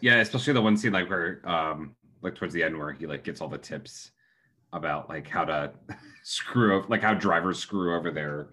Yeah, 0.00 0.16
especially 0.20 0.52
the 0.52 0.62
one 0.62 0.76
scene 0.76 0.92
like 0.92 1.08
where 1.10 1.40
um 1.48 1.94
like 2.22 2.34
towards 2.34 2.54
the 2.54 2.62
end 2.62 2.76
where 2.76 2.92
he 2.92 3.06
like 3.06 3.24
gets 3.24 3.40
all 3.40 3.48
the 3.48 3.58
tips 3.58 4.10
about 4.72 5.08
like 5.08 5.26
how 5.28 5.44
to 5.44 5.72
screw 6.22 6.78
up 6.78 6.88
like 6.90 7.02
how 7.02 7.14
drivers 7.14 7.58
screw 7.58 7.96
over 7.96 8.10
their 8.10 8.48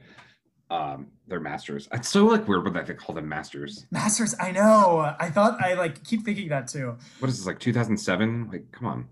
um 0.69 1.07
their 1.27 1.39
masters. 1.39 1.87
It's 1.93 2.09
so 2.09 2.25
like 2.25 2.47
weird 2.47 2.63
when 2.63 2.73
they 2.73 2.93
call 2.93 3.13
them 3.15 3.27
masters. 3.29 3.85
masters 3.91 4.33
i 4.39 4.51
know 4.51 5.15
i 5.19 5.29
thought 5.29 5.61
i 5.63 5.73
like 5.73 6.03
keep 6.03 6.23
thinking 6.23 6.49
that 6.49 6.67
too 6.67 6.95
What 7.19 7.29
is 7.29 7.37
this 7.37 7.45
like 7.47 7.59
2007? 7.59 8.49
Like 8.51 8.71
come 8.71 8.87
on. 8.87 9.07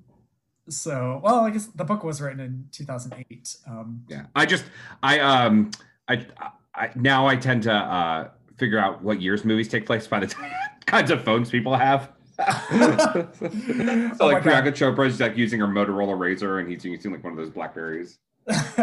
so 0.70 1.20
well 1.24 1.42
i 1.42 1.50
guess 1.52 1.68
the 1.68 1.84
book 1.84 2.04
was 2.04 2.22
written 2.22 2.40
in 2.40 2.66
2008 2.72 3.58
um 3.68 4.04
Yeah. 4.08 4.26
I 4.36 4.46
just 4.46 4.66
I 5.04 5.20
um 5.20 5.70
I 6.08 6.26
I 6.74 6.90
now 6.96 7.28
I 7.28 7.36
tend 7.36 7.64
to 7.64 7.74
uh 7.74 8.30
figure 8.58 8.80
out 8.80 9.04
what 9.04 9.22
years 9.22 9.44
movies 9.46 9.68
take 9.68 9.86
place 9.86 10.08
by 10.08 10.20
the 10.22 10.34
kinds 10.86 11.12
of 11.12 11.24
phones 11.24 11.50
people 11.50 11.76
have. 11.76 12.12
so 12.38 13.30
Oh 14.20 14.28
like. 14.28 14.44
Priyanka 14.44 14.72
Chopra 14.74 15.08
is 15.08 15.20
like 15.20 15.38
using 15.38 15.60
her 15.60 15.68
Motorola 15.68 16.18
Razr 16.18 16.60
and 16.60 16.70
he's 16.70 16.84
using 16.84 17.12
like 17.12 17.24
one 17.24 17.34
of 17.34 17.38
those 17.38 17.50
Blackberries. 17.50 18.18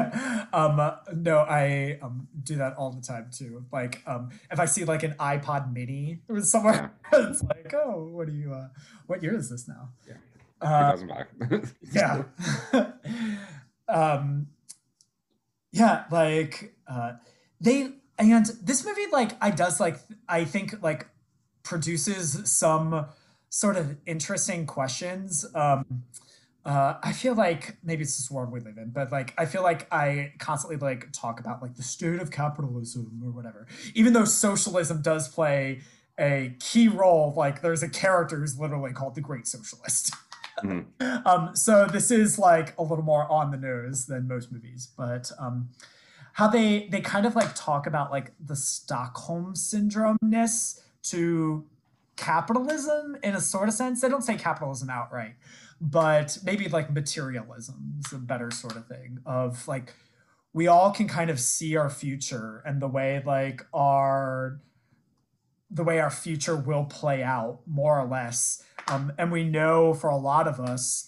um 0.54 0.80
uh, 0.80 0.92
no 1.14 1.40
i 1.40 1.98
um 2.00 2.26
do 2.44 2.56
that 2.56 2.74
all 2.78 2.90
the 2.92 3.02
time 3.02 3.28
too 3.30 3.62
like 3.70 4.00
um 4.06 4.30
if 4.50 4.58
i 4.58 4.64
see 4.64 4.86
like 4.86 5.02
an 5.02 5.12
ipod 5.20 5.70
mini 5.70 6.18
somewhere 6.40 6.90
it's 7.12 7.42
like 7.42 7.70
oh 7.74 8.08
what 8.10 8.26
do 8.26 8.32
you 8.32 8.54
uh 8.54 8.68
what 9.06 9.22
year 9.22 9.36
is 9.36 9.50
this 9.50 9.68
now 9.68 9.90
Yeah. 10.08 10.14
uh 10.62 10.96
2005. 10.96 11.74
yeah 11.92 12.22
um 13.86 14.46
yeah 15.72 16.04
like 16.10 16.74
uh 16.88 17.12
they 17.60 17.90
and 18.18 18.46
this 18.62 18.82
movie 18.86 19.06
like 19.12 19.32
i 19.42 19.50
does 19.50 19.78
like 19.78 19.98
i 20.26 20.46
think 20.46 20.82
like 20.82 21.06
produces 21.64 22.50
some 22.50 23.06
sort 23.50 23.76
of 23.76 23.96
interesting 24.06 24.64
questions 24.64 25.44
um 25.54 25.84
uh, 26.64 26.98
I 27.02 27.12
feel 27.12 27.34
like 27.34 27.78
maybe 27.82 28.02
it's 28.02 28.16
this 28.16 28.30
world 28.30 28.52
we 28.52 28.60
live 28.60 28.76
in, 28.76 28.90
but 28.90 29.10
like 29.10 29.32
I 29.38 29.46
feel 29.46 29.62
like 29.62 29.90
I 29.92 30.34
constantly 30.38 30.76
like 30.76 31.10
talk 31.12 31.40
about 31.40 31.62
like 31.62 31.76
the 31.76 31.82
state 31.82 32.20
of 32.20 32.30
capitalism 32.30 33.22
or 33.24 33.30
whatever. 33.30 33.66
Even 33.94 34.12
though 34.12 34.26
socialism 34.26 35.00
does 35.00 35.28
play 35.28 35.80
a 36.18 36.54
key 36.60 36.86
role, 36.88 37.32
like 37.34 37.62
there's 37.62 37.82
a 37.82 37.88
character 37.88 38.38
who's 38.38 38.58
literally 38.58 38.92
called 38.92 39.14
the 39.14 39.22
Great 39.22 39.46
Socialist. 39.46 40.14
Mhm. 40.62 40.86
um, 41.26 41.56
so 41.56 41.86
this 41.86 42.10
is 42.10 42.38
like 42.38 42.74
a 42.78 42.82
little 42.82 43.04
more 43.04 43.30
on 43.32 43.50
the 43.50 43.56
nose 43.56 44.04
than 44.04 44.28
most 44.28 44.52
movies, 44.52 44.88
but 44.98 45.32
um, 45.38 45.70
how 46.34 46.46
they 46.46 46.88
they 46.90 47.00
kind 47.00 47.24
of 47.24 47.34
like 47.34 47.54
talk 47.54 47.86
about 47.86 48.10
like 48.10 48.32
the 48.38 48.56
Stockholm 48.56 49.56
syndrome 49.56 50.18
ness 50.20 50.82
to 51.04 51.64
capitalism 52.20 53.16
in 53.22 53.34
a 53.34 53.40
sort 53.40 53.66
of 53.68 53.74
sense. 53.74 54.02
They 54.02 54.08
don't 54.08 54.22
say 54.22 54.36
capitalism 54.36 54.90
outright, 54.90 55.36
but 55.80 56.36
maybe 56.44 56.68
like 56.68 56.92
materialism 56.92 57.94
is 58.04 58.12
a 58.12 58.18
better 58.18 58.50
sort 58.50 58.76
of 58.76 58.86
thing 58.86 59.20
of 59.24 59.66
like 59.66 59.94
we 60.52 60.66
all 60.66 60.92
can 60.92 61.08
kind 61.08 61.30
of 61.30 61.40
see 61.40 61.76
our 61.76 61.88
future 61.88 62.62
and 62.66 62.80
the 62.80 62.88
way 62.88 63.22
like 63.24 63.64
our 63.72 64.60
the 65.70 65.82
way 65.82 65.98
our 65.98 66.10
future 66.10 66.56
will 66.56 66.84
play 66.84 67.22
out 67.22 67.60
more 67.66 67.98
or 67.98 68.06
less. 68.06 68.62
Um, 68.88 69.12
and 69.16 69.32
we 69.32 69.44
know 69.44 69.94
for 69.94 70.10
a 70.10 70.16
lot 70.16 70.46
of 70.46 70.60
us 70.60 71.06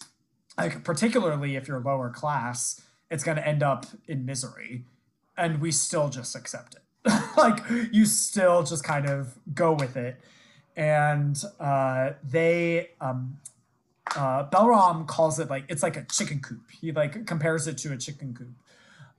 like 0.56 0.82
particularly 0.82 1.56
if 1.56 1.68
you're 1.68 1.80
lower 1.80 2.10
class 2.10 2.80
it's 3.10 3.24
going 3.24 3.36
to 3.36 3.46
end 3.46 3.62
up 3.62 3.84
in 4.08 4.24
misery 4.24 4.86
and 5.36 5.60
we 5.60 5.72
still 5.72 6.08
just 6.08 6.34
accept 6.34 6.74
it. 6.74 6.80
Like 7.36 7.62
you 7.90 8.06
still 8.06 8.62
just 8.62 8.84
kind 8.84 9.08
of 9.08 9.38
go 9.52 9.72
with 9.72 9.96
it 9.96 10.20
and 10.76 11.42
uh, 11.60 12.10
they 12.22 12.90
um, 13.00 13.38
uh, 14.16 14.48
Balram 14.48 15.06
calls 15.06 15.38
it 15.38 15.48
like 15.48 15.64
it's 15.68 15.82
like 15.82 15.96
a 15.96 16.04
chicken 16.04 16.40
coop. 16.40 16.70
He 16.70 16.92
like 16.92 17.26
compares 17.26 17.66
it 17.66 17.78
to 17.78 17.92
a 17.92 17.96
chicken 17.96 18.34
coop, 18.34 18.54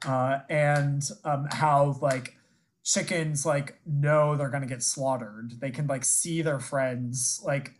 uh, 0.07 0.39
and 0.49 1.03
um, 1.23 1.47
how 1.51 1.97
like 2.01 2.37
chickens 2.83 3.45
like 3.45 3.79
know 3.85 4.35
they're 4.35 4.49
gonna 4.49 4.65
get 4.65 4.83
slaughtered. 4.83 5.59
They 5.59 5.71
can 5.71 5.87
like 5.87 6.03
see 6.03 6.41
their 6.41 6.59
friends 6.59 7.41
like 7.45 7.73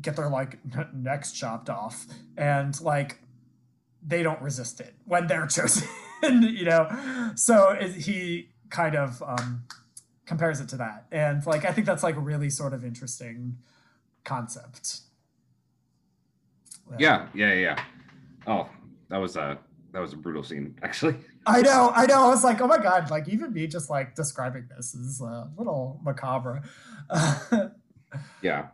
get 0.00 0.16
their 0.16 0.28
like 0.28 0.58
necks 0.94 1.32
chopped 1.32 1.70
off, 1.70 2.06
and 2.36 2.78
like 2.80 3.20
they 4.06 4.22
don't 4.22 4.40
resist 4.40 4.80
it 4.80 4.94
when 5.04 5.26
they're 5.26 5.46
chosen. 5.48 5.88
you 6.22 6.64
know, 6.64 7.32
so 7.36 7.70
it, 7.70 7.92
he 7.92 8.50
kind 8.70 8.96
of 8.96 9.22
um, 9.22 9.64
compares 10.28 10.60
it 10.60 10.68
to 10.68 10.76
that, 10.76 11.06
and 11.10 11.44
like 11.46 11.64
I 11.64 11.72
think 11.72 11.86
that's 11.86 12.02
like 12.02 12.16
a 12.16 12.20
really 12.20 12.50
sort 12.50 12.74
of 12.74 12.84
interesting 12.84 13.56
concept. 14.24 15.00
Yeah, 16.98 17.28
yeah, 17.34 17.54
yeah. 17.54 17.82
Oh, 18.46 18.68
that 19.08 19.16
was 19.16 19.36
a 19.36 19.58
that 19.92 20.00
was 20.00 20.12
a 20.12 20.16
brutal 20.16 20.42
scene, 20.42 20.78
actually. 20.82 21.16
I 21.46 21.62
know, 21.62 21.90
I 21.94 22.04
know. 22.04 22.24
I 22.24 22.28
was 22.28 22.44
like, 22.44 22.60
oh 22.60 22.66
my 22.66 22.76
god, 22.76 23.10
like 23.10 23.26
even 23.28 23.54
me 23.54 23.66
just 23.66 23.88
like 23.88 24.14
describing 24.14 24.68
this 24.76 24.94
is 24.94 25.20
a 25.22 25.50
little 25.56 25.98
macabre. 26.04 26.62
yeah. 28.42 28.66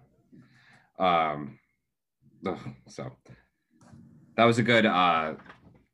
Um. 0.99 1.59
So 2.89 3.13
that 4.37 4.45
was 4.45 4.59
a 4.59 4.63
good. 4.63 4.87
uh 4.87 5.35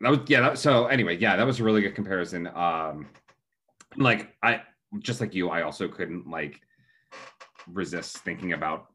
That 0.01 0.11
was 0.11 0.21
yeah. 0.27 0.41
That, 0.41 0.59
so 0.59 0.87
anyway, 0.87 1.19
yeah, 1.19 1.37
that 1.37 1.47
was 1.47 1.61
a 1.61 1.65
really 1.65 1.83
good 1.83 1.95
comparison. 1.95 2.47
Um, 2.47 3.09
like 3.97 4.35
I 4.43 4.63
just 4.99 5.21
like 5.21 5.35
you, 5.35 5.49
I 5.51 5.63
also 5.63 5.89
couldn't 5.89 6.29
like 6.29 6.61
resist 7.69 8.19
thinking 8.19 8.53
about 8.53 8.87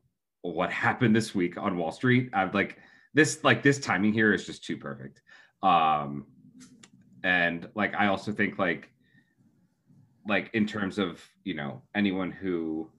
what 0.42 0.72
happened 0.72 1.16
this 1.16 1.34
week 1.34 1.58
on 1.58 1.78
Wall 1.78 1.92
Street. 1.92 2.30
I've 2.34 2.54
like 2.54 2.78
this 3.14 3.44
like 3.44 3.64
this 3.64 3.80
timing 3.80 4.14
here 4.14 4.34
is 4.34 4.46
just 4.46 4.64
too 4.64 4.78
perfect. 4.78 5.22
Um 5.64 6.26
and 7.24 7.68
like 7.76 7.96
I 7.96 8.08
also 8.08 8.32
think 8.32 8.60
like 8.60 8.92
like 10.28 10.50
in 10.54 10.68
terms 10.68 10.98
of, 10.98 11.24
you 11.44 11.54
know, 11.54 11.82
anyone 11.96 12.32
who 12.32 12.90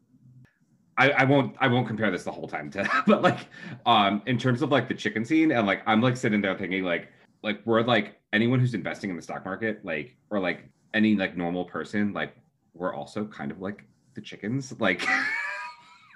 I, 0.99 1.11
I 1.11 1.25
won't 1.25 1.55
I 1.61 1.69
won't 1.69 1.87
compare 1.87 2.11
this 2.11 2.25
the 2.25 2.33
whole 2.33 2.49
time 2.49 2.71
to 2.71 2.89
but 3.07 3.23
like 3.23 3.49
um 3.85 4.23
in 4.27 4.39
terms 4.39 4.63
of 4.63 4.71
like 4.71 4.89
the 4.89 4.95
chicken 4.95 5.25
scene 5.25 5.53
and 5.53 5.67
like 5.67 5.83
I'm 5.87 6.01
like 6.01 6.17
sitting 6.17 6.41
there 6.41 6.57
thinking 6.57 6.85
like 6.85 7.09
like 7.43 7.61
we're 7.65 7.83
like 7.83 8.19
anyone 8.33 8.59
who's 8.59 8.75
investing 8.75 9.11
in 9.11 9.17
the 9.17 9.23
stock 9.23 9.45
market 9.45 9.85
like 9.85 10.17
or 10.31 10.41
like 10.41 10.69
any 10.95 11.15
like 11.15 11.37
normal 11.37 11.65
person 11.65 12.13
like 12.13 12.35
we're 12.77 12.95
also 12.95 13.25
kind 13.25 13.51
of 13.51 13.61
like 13.61 13.85
the 14.15 14.21
chickens 14.21 14.75
like 14.79 15.07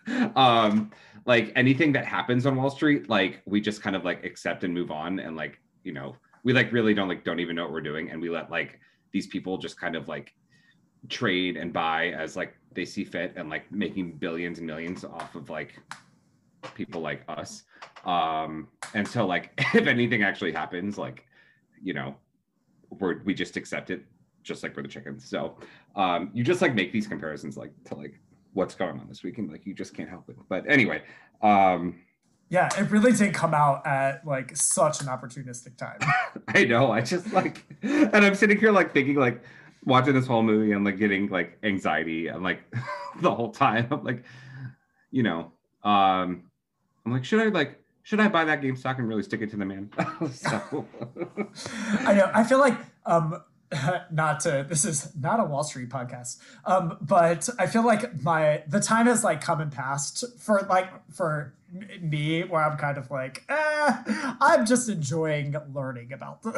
um 0.37 0.91
like 1.27 1.53
anything 1.57 1.93
that 1.93 2.05
happens 2.05 2.47
on 2.47 2.57
wall 2.57 2.71
street 2.71 3.09
like 3.09 3.43
we 3.47 3.61
just 3.61 3.83
kind 3.83 3.95
of 3.95 4.05
like 4.05 4.25
accept 4.25 4.65
and 4.65 4.73
move 4.73 4.91
on 4.91 5.21
and 5.21 5.37
like 5.37 5.61
you 5.85 5.93
know 5.93 6.17
we 6.45 6.53
like 6.53 6.73
really 6.73 6.95
don't 6.95 7.09
like 7.09 7.25
don't 7.25 7.41
even 7.41 7.57
know 7.57 7.63
what 7.65 7.73
we're 7.73 7.81
doing 7.81 8.11
and 8.11 8.21
we 8.21 8.31
let 8.31 8.51
like 8.51 8.81
these 9.13 9.27
people 9.27 9.59
just 9.59 9.79
kind 9.79 9.97
of 9.97 10.09
like 10.09 10.35
trade 11.09 11.57
and 11.57 11.73
buy 11.73 12.09
as 12.09 12.37
like 12.37 12.55
they 12.73 12.85
see 12.85 13.05
fit 13.05 13.33
and 13.37 13.49
like 13.49 13.71
making 13.73 14.13
billions 14.13 14.59
and 14.59 14.67
millions 14.67 15.05
off 15.05 15.35
of 15.35 15.51
like 15.51 15.81
people 16.75 17.01
like 17.01 17.23
us. 17.29 17.65
Um 18.05 18.69
and 18.95 19.07
so 19.07 19.27
like 19.27 19.53
if 19.75 19.87
anything 19.87 20.23
actually 20.23 20.53
happens 20.53 20.99
like 20.99 21.27
you 21.83 21.95
know 21.95 22.15
we're 22.91 23.23
we 23.25 23.35
just 23.35 23.57
accept 23.57 23.91
it 23.91 24.05
just 24.43 24.63
like 24.63 24.77
we're 24.77 24.83
the 24.83 24.89
chickens 24.89 25.29
so 25.29 25.57
um 25.97 26.31
you 26.33 26.43
just 26.43 26.63
like 26.63 26.75
make 26.75 26.93
these 26.93 27.07
comparisons 27.07 27.57
like 27.57 27.73
to 27.85 27.95
like 27.95 28.21
what's 28.53 28.75
going 28.75 28.99
on 28.99 29.07
this 29.09 29.23
weekend 29.23 29.51
like 29.51 29.65
you 29.67 29.75
just 29.75 29.95
can't 29.95 30.09
help 30.09 30.29
it 30.29 30.37
but 30.49 30.65
anyway 30.69 31.03
um 31.43 32.01
yeah, 32.53 32.69
it 32.77 32.91
really 32.91 33.13
did 33.13 33.33
come 33.33 33.55
out 33.55 33.87
at 33.87 34.27
like 34.27 34.57
such 34.57 35.01
an 35.01 35.07
opportunistic 35.07 35.77
time. 35.77 36.01
i 36.49 36.65
know 36.65 36.91
i 36.91 37.01
just 37.01 37.33
like 37.33 37.65
and 37.83 38.17
i'm 38.17 38.35
sitting 38.35 38.59
here 38.59 38.73
like 38.73 38.93
thinking 38.93 39.15
like 39.15 39.43
watching 39.85 40.15
this 40.15 40.27
whole 40.27 40.43
movie 40.43 40.73
and 40.73 40.85
like 40.85 40.99
getting 40.99 41.29
like 41.29 41.59
anxiety 41.63 42.27
and 42.27 42.43
like 42.43 42.61
the 43.21 43.33
whole 43.33 43.51
time 43.51 43.87
i'm 43.91 44.03
like 44.03 44.25
you 45.11 45.23
know 45.23 45.53
um 45.85 46.43
i'm 47.07 47.13
like 47.13 47.25
should 47.25 47.41
i 47.41 47.47
like 47.47 47.81
should 48.03 48.21
i 48.21 48.29
buy 48.29 48.45
that 48.45 48.61
game 48.61 48.77
stock 48.77 48.99
and 48.99 49.09
really 49.09 49.23
stick 49.23 49.41
it 49.41 49.51
to 49.51 49.57
the 49.57 49.65
man 49.65 49.89
so 50.33 50.87
I 52.05 52.15
know. 52.15 52.31
I 52.35 52.45
feel 52.45 52.59
like 52.59 52.75
um 53.07 53.43
not 54.11 54.41
to 54.41 54.67
this 54.69 54.85
is 54.85 55.15
not 55.17 55.41
a 55.41 55.45
Wall 55.45 55.63
Street 55.63 55.89
podcast. 55.89 56.39
Um, 56.65 56.97
but 57.01 57.49
I 57.59 57.67
feel 57.67 57.85
like 57.85 58.23
my 58.23 58.63
the 58.67 58.81
time 58.81 59.07
has 59.07 59.23
like 59.25 59.41
come 59.41 59.61
and 59.61 59.71
passed 59.71 60.25
for 60.39 60.67
like 60.69 60.89
for 61.13 61.55
me 62.01 62.43
where 62.43 62.63
I'm 62.63 62.77
kind 62.77 62.99
of 62.99 63.11
like, 63.11 63.45
eh, 63.49 64.35
I'm 64.41 64.67
just 64.67 64.89
enjoying 64.89 65.55
learning 65.73 66.13
about 66.13 66.43
the, 66.43 66.51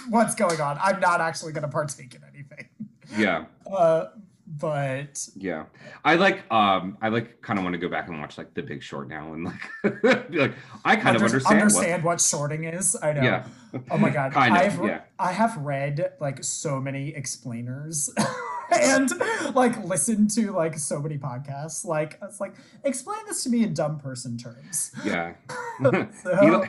what's 0.10 0.34
going 0.34 0.60
on. 0.60 0.78
I'm 0.82 1.00
not 1.00 1.20
actually 1.20 1.52
gonna 1.52 1.68
partake 1.68 2.14
in 2.14 2.22
anything. 2.34 2.68
yeah 3.16 3.46
Uh 3.66 4.06
but 4.50 5.28
Yeah. 5.36 5.66
I 6.04 6.14
like 6.14 6.50
um 6.50 6.96
I 7.02 7.08
like 7.08 7.42
kind 7.42 7.58
of 7.58 7.64
want 7.64 7.74
to 7.74 7.78
go 7.78 7.88
back 7.88 8.08
and 8.08 8.18
watch 8.18 8.38
like 8.38 8.54
The 8.54 8.62
Big 8.62 8.82
Short 8.82 9.08
now 9.08 9.34
and 9.34 9.44
like 9.44 9.60
be 10.30 10.38
like 10.38 10.54
I 10.84 10.96
kind 10.96 11.16
of 11.16 11.22
understand, 11.22 11.60
understand 11.60 12.02
what 12.02 12.20
shorting 12.20 12.64
is. 12.64 12.96
I 13.02 13.12
what 13.12 13.16
know. 13.16 13.22
Yeah. 13.22 13.46
Oh 13.90 13.98
my 13.98 14.08
god. 14.08 14.32
kind 14.32 14.56
of, 14.56 14.80
I've 14.80 14.86
yeah. 14.88 15.00
I 15.18 15.32
have 15.32 15.56
read 15.58 16.12
like 16.20 16.42
so 16.42 16.80
many 16.80 17.10
explainers 17.10 18.08
and 18.72 19.10
like 19.54 19.84
listened 19.84 20.30
to 20.32 20.52
like 20.52 20.78
so 20.78 20.98
many 21.00 21.18
podcasts. 21.18 21.84
Like 21.84 22.18
it's 22.22 22.40
like 22.40 22.54
explain 22.84 23.20
this 23.26 23.42
to 23.44 23.50
me 23.50 23.64
in 23.64 23.74
dumb 23.74 23.98
person 23.98 24.38
terms. 24.38 24.92
Yeah. 25.04 25.34
So- 25.82 26.42
Eli, 26.42 26.66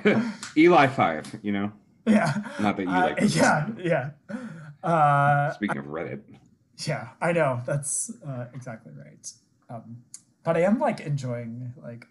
ELI5, 0.87 1.39
you 1.43 1.53
know. 1.53 1.71
Yeah. 2.05 2.33
Not 2.59 2.75
that 2.75 2.83
you 2.83 2.89
Uh, 2.89 2.99
like 3.01 3.35
yeah, 3.35 3.69
yeah. 3.77 4.09
Uh 4.83 5.51
Speaking 5.53 5.77
of 5.77 5.85
Reddit. 5.85 6.21
Yeah, 6.87 7.09
I 7.21 7.31
know. 7.31 7.61
That's 7.65 8.11
uh, 8.25 8.45
exactly 8.53 8.93
right. 8.97 9.31
Um 9.69 10.03
but 10.43 10.55
I 10.57 10.61
am 10.61 10.79
like 10.79 10.99
enjoying 11.01 11.73
like 11.83 12.05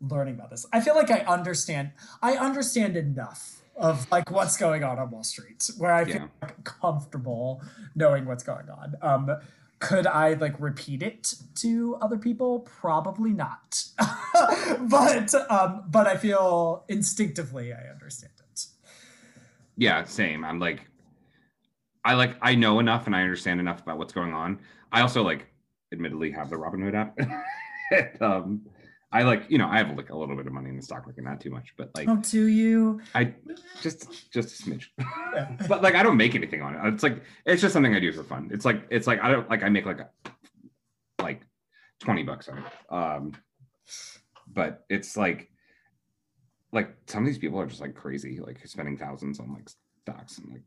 learning 0.00 0.34
about 0.34 0.50
this. 0.50 0.64
I 0.72 0.80
feel 0.80 0.94
like 0.94 1.10
I 1.10 1.20
understand 1.20 1.90
I 2.22 2.36
understand 2.36 2.96
enough 2.96 3.60
of 3.76 4.10
like 4.10 4.30
what's 4.30 4.56
going 4.56 4.84
on 4.84 4.98
on 4.98 5.10
Wall 5.10 5.24
Street 5.24 5.68
where 5.78 5.92
I 5.92 6.04
feel 6.04 6.14
Yeah. 6.16 6.26
like, 6.42 6.62
comfortable 6.64 7.60
knowing 7.94 8.24
what's 8.26 8.44
going 8.44 8.68
on. 8.70 8.94
Um 9.02 9.30
could 9.80 10.06
I 10.06 10.34
like 10.34 10.58
repeat 10.60 11.02
it 11.02 11.34
to 11.56 11.96
other 12.00 12.16
people? 12.16 12.60
Probably 12.60 13.32
not. 13.32 13.84
but 14.80 15.34
um 15.50 15.84
but 15.90 16.06
I 16.06 16.16
feel 16.16 16.84
instinctively 16.88 17.72
I 17.72 17.90
understand 17.90 18.32
it. 18.38 18.66
Yeah, 19.76 20.04
same. 20.04 20.44
I'm 20.44 20.60
like 20.60 20.86
I 22.04 22.14
like 22.14 22.36
I 22.42 22.54
know 22.54 22.80
enough 22.80 23.06
and 23.06 23.16
I 23.16 23.22
understand 23.22 23.60
enough 23.60 23.80
about 23.80 23.98
what's 23.98 24.12
going 24.12 24.32
on. 24.32 24.60
I 24.92 25.00
also 25.00 25.22
like 25.22 25.46
admittedly 25.92 26.30
have 26.32 26.50
the 26.50 26.56
Robinhood 26.56 26.94
app. 26.94 27.18
And, 27.90 28.22
um 28.22 28.66
I 29.12 29.22
like, 29.22 29.44
you 29.48 29.58
know, 29.58 29.68
I 29.68 29.76
have 29.78 29.94
like 29.96 30.10
a 30.10 30.16
little 30.16 30.34
bit 30.34 30.46
of 30.46 30.52
money 30.52 30.70
in 30.70 30.76
the 30.76 30.82
stock 30.82 31.06
market, 31.06 31.22
not 31.22 31.40
too 31.40 31.50
much, 31.50 31.74
but 31.76 31.90
like 31.94 32.08
Oh, 32.08 32.16
do 32.16 32.46
you? 32.46 33.00
I 33.14 33.34
just 33.82 34.32
just 34.32 34.60
a 34.60 34.62
smidge. 34.64 34.86
But 35.68 35.82
like 35.82 35.94
I 35.94 36.02
don't 36.02 36.16
make 36.16 36.34
anything 36.34 36.62
on 36.62 36.74
it. 36.74 36.94
It's 36.94 37.02
like 37.02 37.22
it's 37.46 37.62
just 37.62 37.72
something 37.74 37.94
I 37.94 38.00
do 38.00 38.10
for 38.12 38.24
fun. 38.24 38.50
It's 38.52 38.64
like 38.64 38.86
it's 38.90 39.06
like 39.06 39.20
I 39.22 39.30
don't 39.30 39.48
like 39.48 39.62
I 39.62 39.68
make 39.68 39.86
like 39.86 40.00
a, 40.00 40.10
like 41.22 41.42
20 42.00 42.22
bucks 42.24 42.48
on 42.48 42.58
it. 42.58 42.64
Um 42.90 43.32
but 44.52 44.84
it's 44.88 45.16
like 45.16 45.50
like 46.72 46.96
some 47.06 47.22
of 47.22 47.26
these 47.26 47.38
people 47.38 47.60
are 47.60 47.66
just 47.66 47.80
like 47.80 47.94
crazy, 47.94 48.40
like 48.40 48.66
spending 48.66 48.96
thousands 48.96 49.38
on 49.38 49.52
like 49.52 49.68
stocks 50.02 50.38
and 50.38 50.50
like 50.50 50.62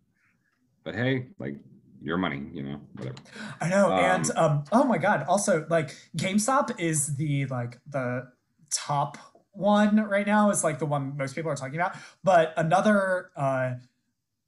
but 0.88 0.95
hey, 0.95 1.27
like 1.38 1.55
your 2.01 2.17
money, 2.17 2.43
you 2.53 2.63
know, 2.63 2.79
whatever. 2.93 3.17
I 3.59 3.67
know, 3.67 3.91
and 3.91 4.31
Um, 4.38 4.51
um, 4.51 4.63
oh 4.71 4.85
my 4.85 4.97
god! 4.97 5.25
Also, 5.27 5.67
like 5.69 5.93
GameStop 6.15 6.79
is 6.79 7.17
the 7.17 7.45
like 7.47 7.81
the 7.89 8.29
top 8.71 9.17
one 9.51 9.97
right 9.97 10.25
now. 10.25 10.49
Is 10.49 10.63
like 10.63 10.79
the 10.79 10.85
one 10.85 11.17
most 11.17 11.35
people 11.35 11.51
are 11.51 11.57
talking 11.57 11.75
about. 11.75 11.97
But 12.23 12.53
another 12.55 13.31
uh, 13.35 13.73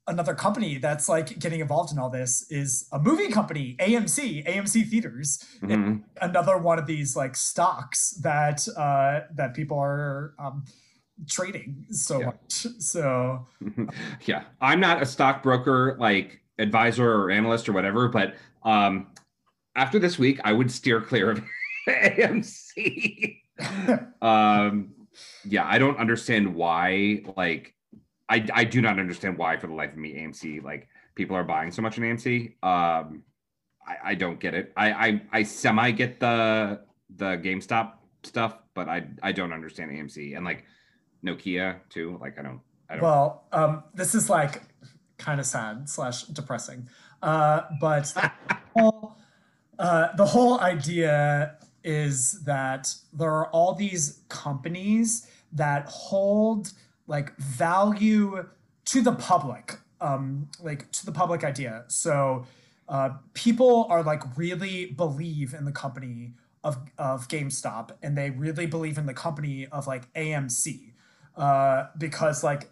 another 0.08 0.34
company 0.34 0.78
that's 0.78 1.10
like 1.10 1.38
getting 1.40 1.60
involved 1.60 1.92
in 1.92 2.00
all 2.00 2.10
this 2.10 2.50
is 2.50 2.88
a 2.94 3.00
movie 3.00 3.28
company, 3.28 3.76
AMC, 3.82 4.48
AMC 4.48 4.88
Theaters. 4.90 5.44
Mhm. 5.62 6.04
Another 6.22 6.58
one 6.58 6.80
of 6.80 6.86
these 6.86 7.18
like 7.18 7.36
stocks 7.36 8.12
that 8.22 8.66
uh 8.78 9.28
that 9.36 9.54
people 9.54 9.78
are 9.78 10.36
um 10.40 10.64
trading 11.28 11.86
so 11.92 12.20
Yeah. 12.20 12.26
much. 12.28 12.68
So 12.80 13.48
yeah, 14.26 14.44
I'm 14.62 14.80
not 14.80 15.02
a 15.02 15.06
stockbroker 15.06 15.98
like 16.00 16.42
advisor 16.58 17.12
or 17.12 17.32
analyst 17.32 17.70
or 17.70 17.74
whatever, 17.74 18.08
but 18.08 18.36
um, 18.64 19.08
after 19.76 20.00
this 20.00 20.20
week, 20.20 20.40
I 20.44 20.54
would 20.54 20.70
steer 20.72 21.02
clear 21.02 21.32
of 21.32 21.44
AMC. 21.88 23.38
um, 24.22 24.94
yeah, 25.46 25.66
I 25.66 25.78
don't 25.78 25.98
understand 25.98 26.54
why. 26.56 27.24
Like, 27.38 27.74
I 28.30 28.46
I 28.54 28.64
do 28.64 28.82
not 28.82 29.00
understand 29.00 29.38
why 29.38 29.58
for 29.58 29.68
the 29.68 29.74
life 29.74 29.92
of 29.92 29.98
me 29.98 30.14
AMC 30.16 30.64
like 30.64 30.88
people 31.16 31.36
are 31.36 31.44
buying 31.44 31.72
so 31.72 31.82
much 31.82 31.98
in 31.98 32.04
AMC. 32.04 32.54
Um, 32.64 33.24
I 33.86 34.12
I 34.12 34.16
don't 34.16 34.40
get 34.40 34.54
it. 34.54 34.72
I 34.78 34.92
I 34.92 35.22
I 35.32 35.44
semi 35.44 35.92
get 35.92 36.20
the 36.20 36.82
the 37.16 37.38
GameStop 37.38 37.94
stuff, 38.24 38.58
but 38.76 38.88
I 38.88 39.08
I 39.24 39.32
don't 39.32 39.52
understand 39.54 39.92
AMC 39.92 40.36
and 40.36 40.46
like 40.46 40.66
Nokia 41.24 41.78
too. 41.90 42.18
Like 42.22 42.40
I 42.40 42.44
don't 42.44 42.62
I 42.90 42.94
don't. 42.96 43.04
well, 43.04 43.44
um 43.52 43.84
this 43.94 44.16
is 44.16 44.30
like 44.30 44.62
kind 45.18 45.40
of 45.40 45.46
sad 45.46 45.90
slash 45.90 46.24
depressing. 46.24 46.88
Uh 47.22 47.62
but 47.80 48.06
the 48.16 48.32
whole, 48.76 49.18
uh, 49.78 50.16
the 50.16 50.26
whole 50.26 50.60
idea 50.60 51.56
is 51.84 52.42
that 52.44 52.94
there 53.14 53.32
are 53.32 53.48
all 53.50 53.74
these 53.74 54.22
companies 54.30 55.28
that 55.52 55.86
hold 55.88 56.74
like 57.08 57.36
value 57.38 58.48
to 58.86 59.02
the 59.02 59.14
public 59.14 59.80
um 60.02 60.50
like 60.62 60.92
to 60.92 61.06
the 61.06 61.12
public 61.12 61.44
idea 61.44 61.84
so 61.88 62.46
uh 62.90 63.10
people 63.34 63.88
are 63.90 64.04
like 64.04 64.22
really 64.38 64.86
believe 64.86 65.54
in 65.54 65.66
the 65.66 65.72
company 65.72 66.34
of 66.64 66.78
of 66.98 67.28
GameStop 67.28 67.92
and 68.04 68.18
they 68.18 68.30
really 68.30 68.66
believe 68.66 68.98
in 68.98 69.06
the 69.06 69.14
company 69.14 69.68
of 69.68 69.88
like 69.88 70.12
AMC 70.14 70.94
uh 71.36 71.88
because 71.98 72.44
like 72.44 72.70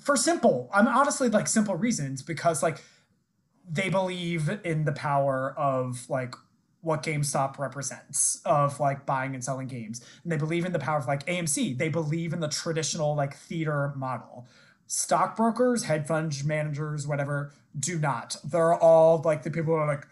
for 0.00 0.16
simple 0.16 0.68
i'm 0.72 0.88
honestly 0.88 1.28
like 1.28 1.46
simple 1.46 1.74
reasons 1.74 2.22
because 2.22 2.62
like 2.62 2.82
they 3.70 3.88
believe 3.88 4.50
in 4.64 4.84
the 4.84 4.92
power 4.92 5.54
of 5.56 6.08
like 6.08 6.34
what 6.80 7.02
GameStop 7.02 7.58
represents 7.58 8.40
of 8.44 8.78
like 8.80 9.04
buying 9.04 9.34
and 9.34 9.42
selling 9.42 9.66
games. 9.66 10.04
And 10.22 10.32
they 10.32 10.36
believe 10.36 10.64
in 10.64 10.72
the 10.72 10.78
power 10.78 10.98
of 10.98 11.06
like 11.06 11.26
AMC. 11.26 11.76
They 11.76 11.88
believe 11.88 12.32
in 12.32 12.40
the 12.40 12.48
traditional 12.48 13.14
like 13.14 13.36
theater 13.36 13.92
model. 13.96 14.46
Stockbrokers, 14.86 15.84
hedge 15.84 16.06
fund 16.06 16.44
managers, 16.44 17.06
whatever, 17.06 17.52
do 17.78 17.98
not. 17.98 18.36
They're 18.44 18.74
all 18.74 19.20
like 19.22 19.42
the 19.42 19.50
people 19.50 19.74
who 19.74 19.80
are 19.80 19.86
like, 19.86 20.06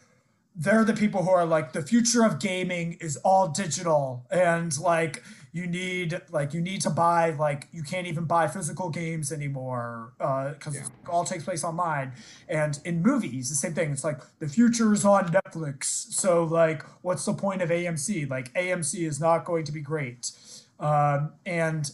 they're 0.54 0.84
the 0.84 0.94
people 0.94 1.22
who 1.22 1.30
are 1.30 1.46
like, 1.46 1.72
the 1.72 1.82
future 1.82 2.24
of 2.24 2.40
gaming 2.40 2.98
is 3.00 3.16
all 3.18 3.48
digital. 3.48 4.26
And 4.30 4.76
like, 4.78 5.22
you 5.56 5.66
need 5.66 6.20
like 6.30 6.52
you 6.52 6.60
need 6.60 6.80
to 6.82 6.90
buy 6.90 7.30
like 7.30 7.68
you 7.72 7.82
can't 7.82 8.06
even 8.06 8.24
buy 8.24 8.46
physical 8.46 8.90
games 8.90 9.32
anymore 9.32 10.12
because 10.18 10.74
Yeah. 10.74 10.82
it 10.82 11.08
all 11.08 11.24
takes 11.24 11.44
place 11.44 11.64
online. 11.64 12.12
And 12.48 12.78
in 12.84 13.02
movies 13.02 13.48
the 13.48 13.54
same 13.54 13.72
thing 13.72 13.90
it's 13.90 14.04
like 14.04 14.20
the 14.38 14.48
future 14.48 14.92
is 14.92 15.04
on 15.04 15.22
netflix. 15.32 15.84
So 16.22 16.44
like 16.44 16.82
what's 17.02 17.24
the 17.24 17.32
point 17.32 17.62
of 17.62 17.70
amc 17.70 18.28
like 18.28 18.52
amc 18.54 18.94
is 18.94 19.18
not 19.18 19.44
going 19.46 19.64
to 19.64 19.72
be 19.72 19.80
great. 19.80 20.30
Um, 20.78 21.32
and 21.46 21.90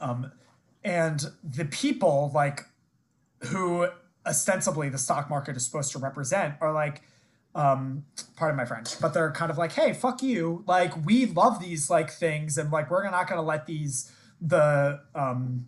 um, 0.00 0.30
and 0.84 1.18
the 1.42 1.64
people 1.64 2.30
like 2.34 2.60
who 3.50 3.88
ostensibly 4.26 4.88
the 4.88 4.98
stock 4.98 5.28
market 5.28 5.56
is 5.56 5.64
supposed 5.66 5.90
to 5.92 5.98
represent 5.98 6.54
are 6.60 6.72
like 6.72 7.02
um 7.56 8.04
pardon 8.36 8.54
my 8.54 8.66
french 8.66 9.00
but 9.00 9.14
they're 9.14 9.32
kind 9.32 9.50
of 9.50 9.56
like 9.56 9.72
hey 9.72 9.92
fuck 9.94 10.22
you. 10.22 10.62
Like 10.66 11.04
we 11.06 11.24
love 11.26 11.58
these 11.58 11.88
like 11.90 12.10
things 12.10 12.58
and 12.58 12.70
like 12.70 12.90
we're 12.90 13.10
not 13.10 13.28
gonna 13.28 13.42
let 13.42 13.66
these 13.66 14.12
the 14.40 15.00
um 15.14 15.66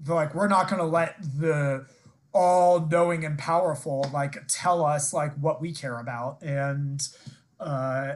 the, 0.00 0.14
like 0.14 0.34
we're 0.34 0.46
not 0.48 0.70
gonna 0.70 0.86
let 0.86 1.16
the 1.20 1.86
all 2.32 2.86
knowing 2.86 3.24
and 3.24 3.36
powerful 3.36 4.08
like 4.12 4.38
tell 4.46 4.84
us 4.84 5.12
like 5.12 5.34
what 5.38 5.60
we 5.60 5.72
care 5.72 5.98
about 5.98 6.40
and 6.40 7.08
uh 7.58 8.12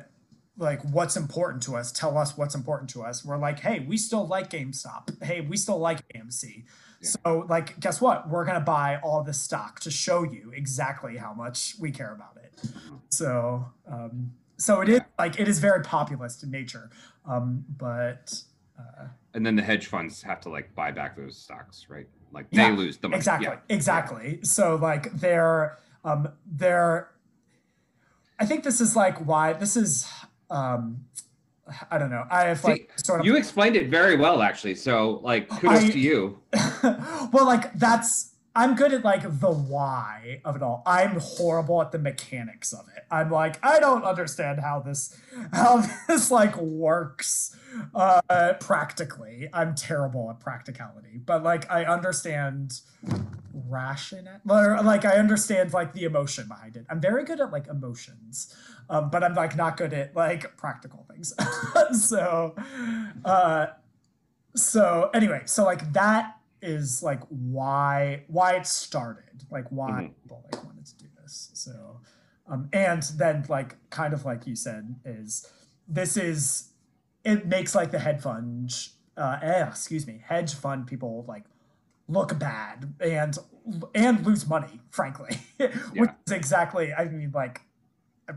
like 0.57 0.81
what's 0.93 1.17
important 1.17 1.63
to 1.65 1.75
us 1.75 1.91
tell 1.91 2.17
us 2.17 2.37
what's 2.37 2.55
important 2.55 2.89
to 2.91 3.03
us. 3.03 3.25
We're 3.25 3.39
like 3.39 3.59
hey 3.59 3.81
we 3.81 3.97
still 3.97 4.27
like 4.29 4.49
gamestop. 4.49 5.21
Hey 5.25 5.41
we 5.41 5.57
still 5.57 5.79
like 5.79 6.07
amc 6.15 6.65
so 7.03 7.47
like 7.49 7.79
guess 7.81 8.01
what 8.01 8.29
we're 8.29 8.45
gonna 8.45 8.61
buy 8.61 8.99
all 9.03 9.23
this 9.23 9.41
stock 9.41 9.81
to 9.81 9.91
show 9.91 10.23
you 10.23 10.53
exactly 10.55 11.17
how 11.17 11.33
much 11.33 11.75
we 11.81 11.91
care 11.91 12.13
about 12.13 12.37
it 12.37 12.61
so 13.09 13.65
um 13.91 14.33
so 14.59 14.81
it 14.83 14.89
is 14.89 15.01
like 15.19 15.41
it 15.41 15.49
is 15.49 15.59
very 15.59 15.83
populist 15.83 16.43
in 16.43 16.51
nature 16.51 16.91
um 17.25 17.65
but 17.77 18.43
Uh, 18.79 19.09
and 19.35 19.45
then 19.47 19.57
the 19.57 19.63
hedge 19.63 19.87
funds 19.87 20.23
have 20.23 20.41
to 20.41 20.49
like 20.49 20.75
buy 20.75 20.91
back 20.91 21.15
those 21.15 21.37
stocks, 21.37 21.87
right? 21.91 22.09
Like 22.33 22.47
Yeah, 22.51 22.71
they 22.71 22.77
lose 22.77 22.97
the 22.99 23.09
money. 23.09 23.19
exactly 23.19 23.47
Yeah. 23.49 23.75
exactly 23.77 24.39
so 24.43 24.77
like 24.77 25.13
they're 25.13 25.77
um 26.05 26.29
they're 26.47 27.11
i 28.39 28.47
think 28.47 28.65
this 28.65 28.81
is 28.81 28.97
like 28.97 29.19
why 29.27 29.53
this 29.53 29.77
is 29.77 30.09
um 30.49 31.05
i 31.91 31.99
don't 31.99 32.11
know. 32.11 32.25
I 32.31 32.45
have 32.45 32.63
like 32.65 32.91
sort 32.97 33.21
of 33.21 33.27
you 33.27 33.37
explained 33.37 33.77
it 33.77 33.89
very 33.89 34.17
well, 34.17 34.43
actually. 34.43 34.75
So, 34.75 35.21
like, 35.23 35.49
kudos 35.49 35.85
I- 35.85 35.91
to 35.91 35.99
you. 35.99 36.39
well 37.33 37.45
like 37.47 37.73
that's 37.75 38.35
i'm 38.57 38.75
good 38.75 38.93
at 38.93 39.05
like 39.05 39.23
the 39.23 39.51
why 39.53 40.41
of 40.45 40.57
it 40.57 40.63
all. 40.63 40.83
I'm 40.87 41.19
horrible 41.21 41.81
at 41.83 41.93
the 41.93 41.99
mechanics 41.99 42.73
of 42.73 42.87
it. 42.97 43.05
I'm 43.11 43.31
like 43.31 43.65
i 43.65 43.79
don't 43.79 44.05
understand 44.05 44.61
how 44.61 44.81
this 44.81 45.17
how 45.53 45.85
this 46.09 46.31
like 46.31 46.57
works 46.57 47.57
uh 47.95 48.55
practically. 48.61 49.49
I'm 49.53 49.75
terrible 49.75 50.29
at 50.31 50.41
practicality 50.41 51.19
but 51.25 51.43
like 51.43 51.71
i 51.71 51.85
understand 51.85 52.81
rationale 53.69 54.41
like 54.45 55.05
i 55.05 55.17
understand 55.17 55.73
like 55.73 55.93
the 55.93 56.05
emotion 56.05 56.49
behind 56.49 56.77
it. 56.77 56.87
I'm 56.91 57.01
very 57.01 57.25
good 57.25 57.41
at 57.41 57.53
like 57.53 57.67
emotions 57.69 58.55
um 58.91 59.09
but 59.11 59.25
i'm 59.25 59.35
like 59.35 59.57
not 59.57 59.77
good 59.79 59.93
at 59.95 60.15
like 60.15 60.57
practical 60.59 61.07
things 61.11 61.33
so 62.09 62.55
uh 63.25 63.67
so 64.55 65.11
anyway 65.15 65.41
so 65.47 65.65
like 65.65 65.93
that 65.93 66.37
is 66.63 67.03
like 67.03 67.23
why 67.29 68.23
why 68.29 68.55
it 68.57 68.67
started 68.67 69.45
like 69.51 69.67
why 69.71 70.03
Mhm. 70.03 70.13
people 70.23 70.43
like 70.53 70.63
wanted 70.65 70.85
to 70.85 70.95
do 70.99 71.07
this 71.23 71.51
so 71.55 72.01
um 72.47 72.69
and 72.73 73.03
then 73.17 73.45
like 73.49 73.77
kind 73.91 74.13
of 74.13 74.25
like 74.27 74.47
you 74.47 74.55
said 74.57 74.97
is 75.05 75.47
this 75.89 76.17
is 76.17 76.73
it 77.25 77.47
makes 77.47 77.75
like 77.75 77.91
the 77.93 77.99
hedge 77.99 78.21
fund 78.21 78.75
uh 79.17 79.39
eh, 79.43 79.67
excuse 79.67 80.07
me 80.07 80.21
hedge 80.27 80.53
fund 80.55 80.87
people 80.87 81.25
like 81.27 81.45
look 82.09 82.39
bad 82.39 82.93
and 83.01 83.39
and 83.95 84.27
lose 84.27 84.47
money 84.49 84.81
frankly 84.91 85.39
which 85.59 85.73
Yeah. 85.95 86.13
is 86.27 86.33
exactly 86.33 86.93
i 86.93 87.05
mean 87.07 87.31
like 87.33 87.63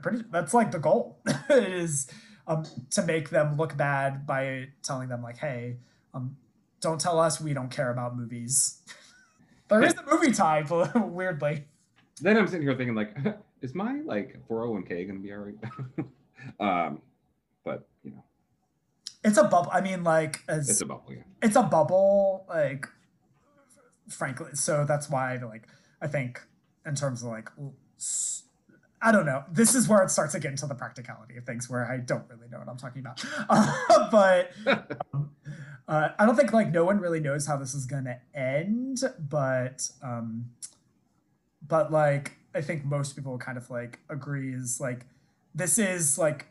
pretty 0.01 0.23
that's 0.31 0.53
like 0.53 0.71
the 0.71 0.79
goal 0.79 1.19
is 1.49 2.07
um 2.47 2.63
to 2.91 3.01
make 3.03 3.29
them 3.29 3.55
look 3.57 3.75
bad 3.77 4.25
by 4.25 4.67
telling 4.81 5.09
them 5.09 5.21
like 5.21 5.37
hey 5.37 5.77
um 6.13 6.35
don't 6.81 6.99
tell 6.99 7.19
us 7.19 7.39
we 7.39 7.53
don't 7.53 7.69
care 7.71 7.91
about 7.91 8.15
movies 8.17 8.81
there 9.69 9.83
is 9.83 9.93
a 9.95 10.03
movie 10.11 10.31
type 10.31 10.67
weirdly 10.95 11.65
Then 12.21 12.37
I'm 12.37 12.47
sitting 12.47 12.61
here 12.61 12.75
thinking, 12.75 12.93
like, 12.95 13.15
is 13.61 13.73
my 13.73 14.01
like 14.05 14.37
401k 14.47 15.07
going 15.07 15.15
to 15.15 15.23
be 15.23 15.33
all 15.33 15.39
right? 15.39 15.57
um, 16.59 17.01
but 17.63 17.87
you 18.03 18.11
know, 18.11 18.23
it's 19.23 19.37
a 19.37 19.43
bubble 19.43 19.69
i 19.73 19.79
mean 19.81 20.03
like 20.03 20.41
as 20.47 20.69
it's 20.69 20.81
a 20.81 20.85
bubble. 20.85 21.05
Yeah. 21.09 21.23
it's 21.41 21.55
a 21.55 21.63
bubble 21.63 22.45
like 22.49 22.85
frankly 24.09 24.49
so 24.53 24.83
that's 24.85 25.09
why 25.09 25.37
like 25.37 25.67
i 26.01 26.07
think 26.07 26.41
in 26.85 26.93
terms 26.95 27.23
of 27.23 27.29
like 27.29 27.49
s- 27.97 28.42
i 29.03 29.11
don't 29.11 29.25
know. 29.25 29.43
This 29.51 29.75
is 29.75 29.87
where 29.87 30.01
it 30.03 30.09
starts 30.09 30.33
to 30.33 30.39
get 30.39 30.51
into 30.51 30.65
the 30.65 30.75
practicality 30.75 31.37
of 31.37 31.45
things 31.45 31.69
where 31.69 31.89
i 31.91 31.97
don't 31.97 32.23
really 32.29 32.47
know 32.49 32.59
what 32.59 32.69
i'm 32.69 32.77
talking 32.77 33.01
about. 33.01 33.23
Uh, 33.49 34.09
but 34.09 34.51
um, 35.13 35.31
uh, 35.87 36.09
i 36.17 36.25
don't 36.25 36.35
think 36.35 36.53
like 36.53 36.71
no 36.71 36.85
one 36.85 36.99
really 36.99 37.19
knows 37.19 37.45
how 37.45 37.57
this 37.57 37.73
is 37.73 37.85
gonna 37.85 38.19
end 38.33 39.03
but 39.19 39.89
um 40.01 40.45
but 41.67 41.91
like 41.91 42.37
i 42.55 42.61
think 42.61 42.85
most 42.85 43.15
people 43.15 43.37
kind 43.37 43.57
of 43.57 43.69
like 43.69 43.99
agrees 44.09 44.79
like 44.79 45.05
this 45.53 45.77
is 45.77 46.17
like 46.17 46.47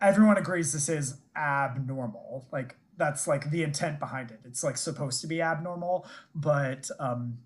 everyone 0.00 0.38
agrees 0.38 0.72
this 0.72 0.88
is 0.88 1.16
abnormal. 1.36 2.46
Like 2.52 2.76
that's 2.96 3.26
like 3.26 3.50
the 3.50 3.62
intent 3.62 3.98
behind 3.98 4.30
it. 4.30 4.40
It's 4.44 4.64
like 4.64 4.76
supposed 4.76 5.20
to 5.22 5.26
be 5.26 5.40
abnormal 5.42 6.06
but 6.34 6.90
um 6.98 7.38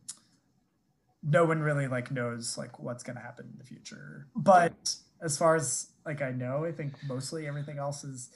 no 1.27 1.45
one 1.45 1.61
really 1.61 1.89
like 1.89 2.11
knows 2.11 2.57
like 2.59 2.79
what's 2.79 3.03
going 3.03 3.17
to 3.17 3.23
happen 3.23 3.47
in 3.51 3.59
the 3.59 3.65
future 3.65 4.27
but 4.37 4.95
as 5.23 5.37
far 5.39 5.57
as 5.57 5.89
like 6.05 6.21
i 6.23 6.31
know 6.31 6.65
i 6.65 6.73
think 6.73 6.93
mostly 7.07 7.47
everything 7.47 7.79
else 7.79 8.05
is 8.05 8.29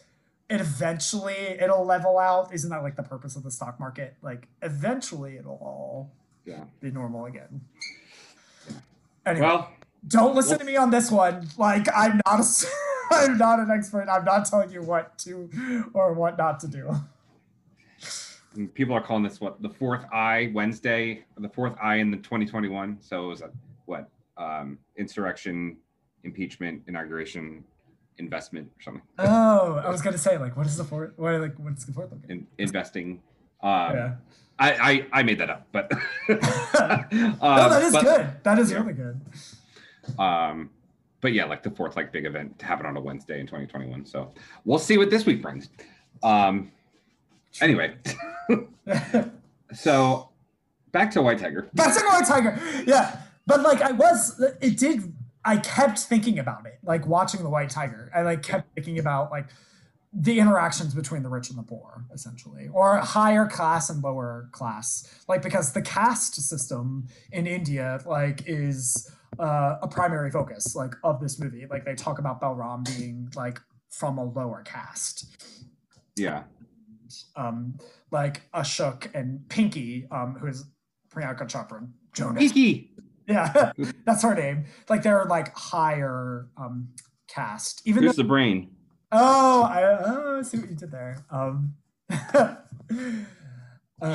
it 0.48 0.60
eventually 0.60 1.34
it'll 1.60 1.84
level 1.84 2.18
out 2.18 2.52
isn't 2.54 2.70
that 2.70 2.82
like 2.82 2.96
the 2.96 3.02
purpose 3.02 3.36
of 3.36 3.42
the 3.42 3.50
stock 3.50 3.78
market 3.78 4.14
like 4.22 4.48
eventually 4.62 5.36
it'll 5.36 5.58
all 5.60 6.10
Yeah. 6.46 6.64
be 6.80 6.90
normal 6.90 7.26
again. 7.26 7.60
Anyway, 9.26 9.46
Well, 9.46 9.70
don't 10.06 10.34
listen 10.34 10.52
well- 10.52 10.58
to 10.60 10.64
me 10.64 10.76
on 10.76 10.90
this 10.90 11.10
one. 11.10 11.48
Like 11.58 11.86
I'm 11.94 12.20
not 12.24 12.36
a, 12.38 12.42
s- 12.42 12.64
I'm 13.10 13.36
not 13.36 13.58
an 13.60 13.70
expert. 13.70 14.08
I'm 14.08 14.24
not 14.24 14.46
telling 14.46 14.70
you 14.72 14.80
what 14.80 15.18
to 15.18 15.90
or 15.92 16.14
what 16.14 16.38
not 16.38 16.60
to 16.60 16.68
do. 16.68 16.94
And 18.54 18.72
people 18.74 18.94
are 18.94 19.00
calling 19.00 19.22
this 19.22 19.40
what 19.40 19.60
the 19.62 19.68
fourth 19.68 20.04
I 20.12 20.50
Wednesday, 20.54 21.24
the 21.36 21.48
fourth 21.48 21.74
I 21.82 21.96
in 21.96 22.10
the 22.10 22.16
2021. 22.16 22.98
So 23.00 23.26
it 23.26 23.28
was 23.28 23.42
a 23.42 23.50
what 23.86 24.08
um, 24.36 24.78
insurrection, 24.96 25.76
impeachment, 26.24 26.82
inauguration, 26.86 27.64
investment, 28.18 28.70
or 28.78 28.82
something. 28.82 29.02
Oh, 29.18 29.80
I 29.84 29.90
was 29.90 30.02
gonna 30.02 30.18
say 30.18 30.38
like, 30.38 30.56
what 30.56 30.66
is 30.66 30.76
the 30.76 30.84
fourth? 30.84 31.12
What 31.16 31.40
like 31.40 31.58
what's 31.58 31.84
the 31.84 31.92
fourth? 31.92 32.12
In, 32.28 32.46
investing. 32.58 33.22
Um, 33.62 33.94
Yeah. 33.94 34.14
I, 34.60 34.72
I 34.72 35.06
I 35.20 35.22
made 35.22 35.38
that 35.38 35.50
up, 35.50 35.68
but 35.70 35.88
no, 36.28 36.36
that 36.40 37.82
is 37.82 37.92
but- 37.92 38.02
good. 38.04 38.30
That 38.42 38.58
is 38.58 38.72
yeah. 38.72 38.78
really 38.78 38.92
good. 38.94 39.20
Um, 40.18 40.70
but 41.20 41.32
yeah, 41.32 41.44
like 41.44 41.62
the 41.62 41.70
fourth 41.70 41.96
like 41.96 42.12
big 42.12 42.26
event 42.26 42.58
to 42.58 42.66
happen 42.66 42.86
on 42.86 42.96
a 42.96 43.00
Wednesday 43.00 43.40
in 43.40 43.46
2021. 43.46 44.06
So 44.06 44.32
we'll 44.64 44.78
see 44.78 44.98
what 44.98 45.10
this 45.10 45.26
week 45.26 45.42
brings. 45.42 45.68
Um, 46.22 46.70
anyway, 47.60 47.94
so 49.72 50.30
back 50.92 51.10
to 51.12 51.22
White 51.22 51.38
Tiger. 51.38 51.68
That's 51.74 52.00
a 52.00 52.04
White 52.04 52.26
Tiger. 52.26 52.60
Yeah, 52.86 53.20
but 53.46 53.62
like 53.62 53.82
I 53.82 53.92
was, 53.92 54.42
it 54.60 54.78
did. 54.78 55.12
I 55.44 55.56
kept 55.58 56.00
thinking 56.00 56.38
about 56.38 56.66
it, 56.66 56.78
like 56.82 57.06
watching 57.06 57.42
the 57.42 57.50
White 57.50 57.70
Tiger. 57.70 58.10
I 58.14 58.22
like 58.22 58.42
kept 58.42 58.74
thinking 58.74 58.98
about 58.98 59.30
like 59.30 59.46
the 60.12 60.40
interactions 60.40 60.94
between 60.94 61.22
the 61.22 61.28
rich 61.28 61.50
and 61.50 61.58
the 61.58 61.62
poor, 61.62 62.04
essentially, 62.12 62.68
or 62.72 62.96
higher 62.98 63.46
class 63.46 63.90
and 63.90 64.02
lower 64.02 64.48
class. 64.52 65.22
Like 65.28 65.42
because 65.42 65.72
the 65.72 65.82
caste 65.82 66.34
system 66.34 67.08
in 67.30 67.46
India, 67.46 68.00
like, 68.06 68.42
is 68.46 69.10
uh, 69.38 69.76
a 69.82 69.88
primary 69.88 70.30
focus, 70.30 70.74
like, 70.74 70.94
of 71.04 71.20
this 71.20 71.38
movie. 71.38 71.66
Like 71.68 71.84
they 71.84 71.94
talk 71.94 72.18
about 72.18 72.40
Balram 72.40 72.84
being 72.96 73.30
like 73.36 73.60
from 73.90 74.18
a 74.18 74.24
lower 74.24 74.62
caste 74.62 75.26
Yeah, 76.16 76.42
um, 77.38 77.78
like 78.10 78.42
Ashok 78.52 79.14
and 79.14 79.48
Pinky, 79.48 80.06
um, 80.10 80.36
who 80.38 80.48
is 80.48 80.64
Priyanka 81.10 81.42
Chopra 81.42 81.88
Jonas. 82.12 82.52
Kiki. 82.52 82.90
Yeah, 83.26 83.72
that's 84.04 84.22
her 84.22 84.34
name. 84.34 84.64
Like 84.88 85.02
they're 85.02 85.24
like 85.24 85.56
higher 85.56 86.48
um, 86.56 86.88
caste. 87.28 87.82
Even 87.84 88.02
Here's 88.02 88.16
though, 88.16 88.22
the 88.22 88.28
brain. 88.28 88.70
oh, 89.12 89.62
I, 89.62 89.82
oh, 89.84 90.38
I 90.40 90.42
see 90.42 90.58
what 90.58 90.70
you 90.70 90.76
did 90.76 90.90
there. 90.90 91.24
Um, 91.30 91.74
uh, 92.10 92.56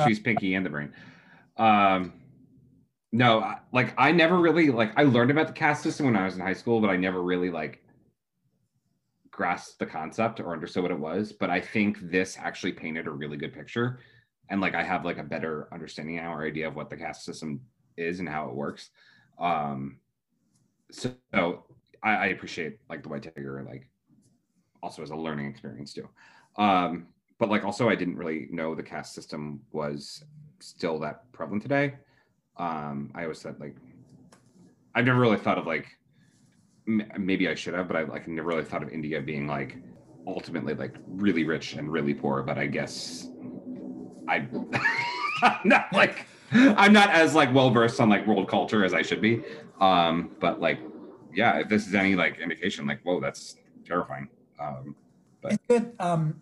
She's 0.06 0.20
Pinky 0.20 0.54
and 0.54 0.66
the 0.66 0.70
brain. 0.70 0.92
Um, 1.56 2.12
no, 3.12 3.54
like 3.72 3.94
I 3.96 4.10
never 4.12 4.36
really 4.36 4.70
like 4.70 4.92
I 4.96 5.04
learned 5.04 5.30
about 5.30 5.46
the 5.46 5.52
caste 5.52 5.82
system 5.82 6.06
when 6.06 6.16
I 6.16 6.24
was 6.24 6.34
in 6.34 6.40
high 6.40 6.52
school, 6.52 6.80
but 6.80 6.90
I 6.90 6.96
never 6.96 7.22
really 7.22 7.50
like 7.50 7.83
grasped 9.34 9.80
the 9.80 9.86
concept 9.86 10.38
or 10.38 10.52
understood 10.52 10.82
what 10.82 10.92
it 10.92 10.98
was. 10.98 11.32
But 11.32 11.50
I 11.50 11.60
think 11.60 11.98
this 12.00 12.38
actually 12.40 12.72
painted 12.72 13.08
a 13.08 13.10
really 13.10 13.36
good 13.36 13.52
picture, 13.52 13.98
and 14.48 14.60
like 14.60 14.74
I 14.74 14.82
have 14.82 15.04
like 15.04 15.18
a 15.18 15.24
better 15.24 15.68
understanding 15.72 16.16
now 16.16 16.32
or 16.32 16.46
idea 16.46 16.68
of 16.68 16.76
what 16.76 16.88
the 16.88 16.96
caste 16.96 17.24
system 17.24 17.60
is 17.96 18.20
and 18.20 18.28
how 18.28 18.48
it 18.48 18.54
works. 18.54 18.90
Um, 19.38 19.98
so, 20.92 21.14
I, 22.02 22.10
I 22.10 22.26
appreciate 22.26 22.78
like 22.88 23.02
the 23.02 23.08
White 23.08 23.24
Tiger 23.34 23.64
like 23.68 23.88
also 24.82 25.02
as 25.02 25.10
a 25.10 25.16
learning 25.16 25.46
experience 25.46 25.92
too. 25.92 26.08
Um, 26.56 27.08
but 27.38 27.48
like 27.48 27.64
also 27.64 27.88
I 27.88 27.96
didn't 27.96 28.16
really 28.16 28.46
know 28.50 28.74
the 28.74 28.82
caste 28.82 29.14
system 29.14 29.60
was 29.72 30.22
still 30.60 31.00
that 31.00 31.32
prevalent 31.32 31.62
today. 31.62 31.94
Um, 32.56 33.10
I 33.14 33.22
always 33.22 33.40
said 33.40 33.58
like 33.58 33.74
I've 34.94 35.06
never 35.06 35.18
really 35.18 35.38
thought 35.38 35.58
of 35.58 35.66
like 35.66 35.86
maybe 36.86 37.48
I 37.48 37.54
should 37.54 37.74
have, 37.74 37.88
but 37.88 37.96
I 37.96 38.02
like 38.02 38.28
never 38.28 38.48
really 38.48 38.64
thought 38.64 38.82
of 38.82 38.90
India 38.90 39.20
being 39.20 39.46
like 39.46 39.76
ultimately 40.26 40.74
like 40.74 40.94
really 41.06 41.44
rich 41.44 41.74
and 41.74 41.90
really 41.90 42.14
poor. 42.14 42.42
But 42.42 42.58
I 42.58 42.66
guess 42.66 43.28
I 44.28 44.46
not 45.64 45.92
like 45.92 46.26
I'm 46.52 46.92
not 46.92 47.10
as 47.10 47.34
like 47.34 47.52
well 47.54 47.70
versed 47.70 48.00
on 48.00 48.08
like 48.08 48.26
world 48.26 48.48
culture 48.48 48.84
as 48.84 48.94
I 48.94 49.02
should 49.02 49.20
be. 49.20 49.42
Um, 49.80 50.30
but 50.40 50.60
like 50.60 50.80
yeah, 51.34 51.58
if 51.58 51.68
this 51.68 51.86
is 51.86 51.94
any 51.94 52.14
like 52.14 52.38
indication, 52.38 52.86
like 52.86 53.02
whoa, 53.02 53.20
that's 53.20 53.56
terrifying. 53.84 54.28
Um, 54.60 54.96
it's 55.42 55.58
good. 55.68 55.92
Um, 55.98 56.40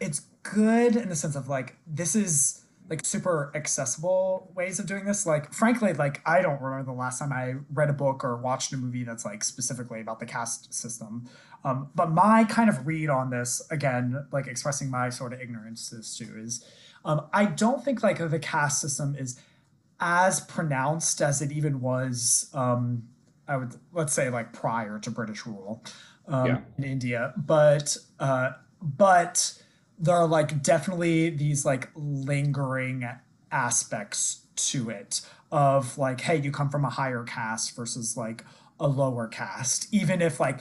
it's 0.00 0.20
good 0.42 0.96
in 0.96 1.08
the 1.08 1.16
sense 1.16 1.36
of 1.36 1.48
like 1.48 1.76
this 1.86 2.14
is 2.14 2.64
like 2.88 3.04
super 3.04 3.52
accessible 3.54 4.50
ways 4.54 4.78
of 4.78 4.86
doing 4.86 5.04
this. 5.04 5.26
Like 5.26 5.52
frankly, 5.52 5.92
like 5.92 6.20
I 6.26 6.40
don't 6.42 6.60
remember 6.60 6.90
the 6.90 6.98
last 6.98 7.18
time 7.18 7.32
I 7.32 7.54
read 7.72 7.90
a 7.90 7.92
book 7.92 8.24
or 8.24 8.36
watched 8.36 8.72
a 8.72 8.76
movie 8.76 9.04
that's 9.04 9.24
like 9.24 9.44
specifically 9.44 10.00
about 10.00 10.20
the 10.20 10.26
caste 10.26 10.72
system. 10.72 11.28
Um, 11.64 11.90
but 11.94 12.10
my 12.10 12.44
kind 12.44 12.70
of 12.70 12.86
read 12.86 13.10
on 13.10 13.30
this, 13.30 13.60
again, 13.70 14.26
like 14.32 14.46
expressing 14.46 14.90
my 14.90 15.10
sort 15.10 15.32
of 15.32 15.40
ignorance 15.40 15.90
to 15.90 15.96
this 15.96 16.16
too, 16.16 16.34
is 16.38 16.64
um, 17.04 17.26
I 17.32 17.44
don't 17.46 17.84
think 17.84 18.02
like 18.02 18.18
the 18.18 18.38
caste 18.38 18.80
system 18.80 19.14
is 19.18 19.38
as 20.00 20.40
pronounced 20.40 21.20
as 21.20 21.42
it 21.42 21.52
even 21.52 21.80
was. 21.80 22.50
Um, 22.54 23.08
I 23.46 23.56
would 23.56 23.74
let's 23.92 24.12
say 24.12 24.30
like 24.30 24.52
prior 24.52 24.98
to 25.00 25.10
British 25.10 25.46
rule 25.46 25.82
um, 26.26 26.46
Yeah. 26.46 26.60
in 26.76 26.84
India, 26.84 27.34
but 27.36 27.96
uh, 28.20 28.52
but 28.80 29.60
there 29.98 30.16
are 30.16 30.26
like 30.26 30.62
definitely 30.62 31.30
these 31.30 31.64
like 31.64 31.90
lingering 31.94 33.08
aspects 33.50 34.42
to 34.56 34.90
it 34.90 35.20
of 35.50 35.96
like 35.96 36.20
hey 36.20 36.36
you 36.36 36.50
come 36.50 36.68
from 36.68 36.84
a 36.84 36.90
higher 36.90 37.24
caste 37.24 37.74
versus 37.74 38.16
like 38.16 38.44
a 38.80 38.86
lower 38.86 39.26
caste. 39.26 39.88
Even 39.92 40.22
if 40.22 40.38
like 40.38 40.60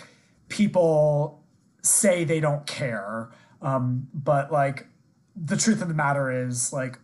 people 0.49 1.43
say 1.83 2.23
they 2.23 2.39
don't 2.39 2.65
care 2.65 3.29
um 3.61 4.07
but 4.13 4.51
like 4.51 4.87
the 5.35 5.55
truth 5.55 5.81
of 5.81 5.87
the 5.87 5.93
matter 5.93 6.31
is 6.31 6.73
like 6.73 6.99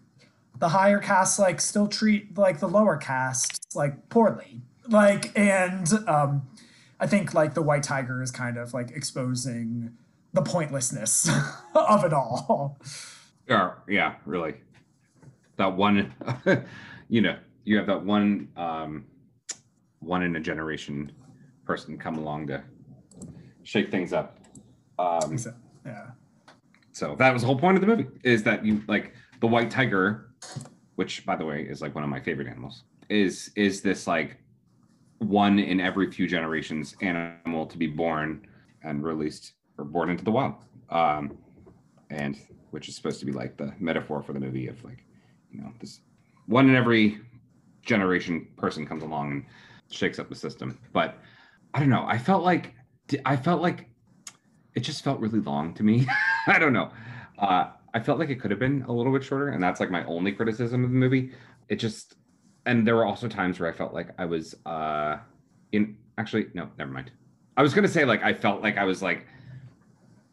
the 0.59 0.69
higher 0.69 0.99
caste 0.99 1.39
like 1.39 1.61
still 1.61 1.87
treat 1.87 2.37
like 2.37 2.59
the 2.59 2.67
lower 2.67 2.97
caste 2.97 3.65
like 3.75 4.09
poorly. 4.09 4.61
Like 4.87 5.37
and 5.37 5.87
um 6.07 6.47
i 6.99 7.07
think 7.07 7.33
like 7.33 7.53
the 7.53 7.61
white 7.61 7.83
tiger 7.83 8.21
is 8.21 8.31
kind 8.31 8.57
of 8.57 8.73
like 8.73 8.91
exposing 8.91 9.91
the 10.33 10.41
pointlessness 10.41 11.29
of 11.75 12.03
it 12.03 12.13
all 12.13 12.79
Yeah, 13.47 13.73
yeah, 13.87 14.15
really. 14.25 14.55
That 15.57 15.75
one, 15.75 16.13
you 17.09 17.21
know, 17.21 17.37
you 17.63 17.77
have 17.77 17.87
that 17.87 18.03
one, 18.03 18.49
um, 18.57 19.05
one 19.99 20.23
in 20.23 20.35
a 20.35 20.39
generation 20.39 21.11
person 21.65 21.97
come 21.97 22.17
along 22.17 22.47
to 22.47 22.63
shake 23.63 23.91
things 23.91 24.13
up. 24.13 24.39
Um, 24.99 25.37
So, 25.37 25.53
yeah 25.85 26.07
so 26.93 27.15
that 27.17 27.33
was 27.33 27.41
the 27.41 27.47
whole 27.47 27.57
point 27.57 27.75
of 27.75 27.81
the 27.81 27.87
movie 27.87 28.07
is 28.23 28.43
that 28.43 28.63
you 28.63 28.81
like 28.87 29.13
the 29.41 29.47
white 29.47 29.69
tiger, 29.69 30.29
which 30.95 31.25
by 31.25 31.35
the 31.35 31.43
way 31.43 31.63
is 31.63 31.81
like 31.81 31.93
one 31.95 32.03
of 32.03 32.09
my 32.09 32.19
favorite 32.19 32.47
animals, 32.47 32.83
is 33.09 33.51
is 33.55 33.81
this 33.81 34.07
like 34.07 34.37
one 35.17 35.59
in 35.59 35.81
every 35.81 36.11
few 36.11 36.27
generations 36.27 36.95
animal 37.01 37.65
to 37.65 37.77
be 37.77 37.87
born 37.87 38.47
and 38.83 39.03
released 39.03 39.53
or 39.77 39.85
born 39.85 40.09
into 40.09 40.23
the 40.23 40.31
wild. 40.31 40.55
Um, 40.89 41.37
and 42.09 42.39
which 42.71 42.87
is 42.87 42.95
supposed 42.95 43.19
to 43.19 43.25
be 43.25 43.31
like 43.31 43.57
the 43.57 43.73
metaphor 43.79 44.21
for 44.21 44.33
the 44.33 44.39
movie 44.39 44.67
of 44.67 44.83
like, 44.83 45.03
you 45.51 45.61
know, 45.61 45.71
this 45.79 45.99
one 46.47 46.69
in 46.69 46.75
every 46.75 47.19
generation 47.83 48.47
person 48.57 48.85
comes 48.85 49.03
along 49.03 49.31
and 49.31 49.45
shakes 49.89 50.19
up 50.19 50.29
the 50.29 50.35
system. 50.35 50.77
But 50.91 51.17
I 51.73 51.79
don't 51.79 51.89
know. 51.89 52.05
I 52.07 52.17
felt 52.17 52.43
like 52.43 52.73
I 53.25 53.35
felt 53.35 53.61
like 53.61 53.89
it 54.75 54.81
just 54.81 55.03
felt 55.03 55.19
really 55.19 55.39
long 55.39 55.73
to 55.75 55.83
me. 55.83 56.07
I 56.47 56.59
don't 56.59 56.73
know. 56.73 56.91
Uh, 57.37 57.67
I 57.93 57.99
felt 57.99 58.19
like 58.19 58.29
it 58.29 58.39
could 58.39 58.51
have 58.51 58.59
been 58.59 58.83
a 58.87 58.91
little 58.91 59.13
bit 59.13 59.23
shorter, 59.23 59.49
and 59.49 59.61
that's 59.61 59.79
like 59.79 59.91
my 59.91 60.03
only 60.05 60.31
criticism 60.31 60.83
of 60.83 60.89
the 60.89 60.95
movie. 60.95 61.31
It 61.69 61.75
just, 61.75 62.15
and 62.65 62.87
there 62.87 62.95
were 62.95 63.05
also 63.05 63.27
times 63.27 63.59
where 63.59 63.69
I 63.69 63.73
felt 63.73 63.93
like 63.93 64.09
I 64.17 64.25
was 64.25 64.55
uh, 64.65 65.17
in. 65.71 65.97
Actually, 66.17 66.47
no, 66.53 66.69
never 66.77 66.91
mind. 66.91 67.11
I 67.57 67.61
was 67.61 67.73
gonna 67.73 67.87
say 67.87 68.05
like 68.05 68.23
I 68.23 68.33
felt 68.33 68.61
like 68.61 68.77
I 68.77 68.83
was 68.83 69.01
like 69.01 69.27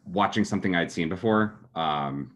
watching 0.05 0.43
something 0.43 0.75
I'd 0.75 0.91
seen 0.91 1.09
before, 1.09 1.55
um, 1.75 2.31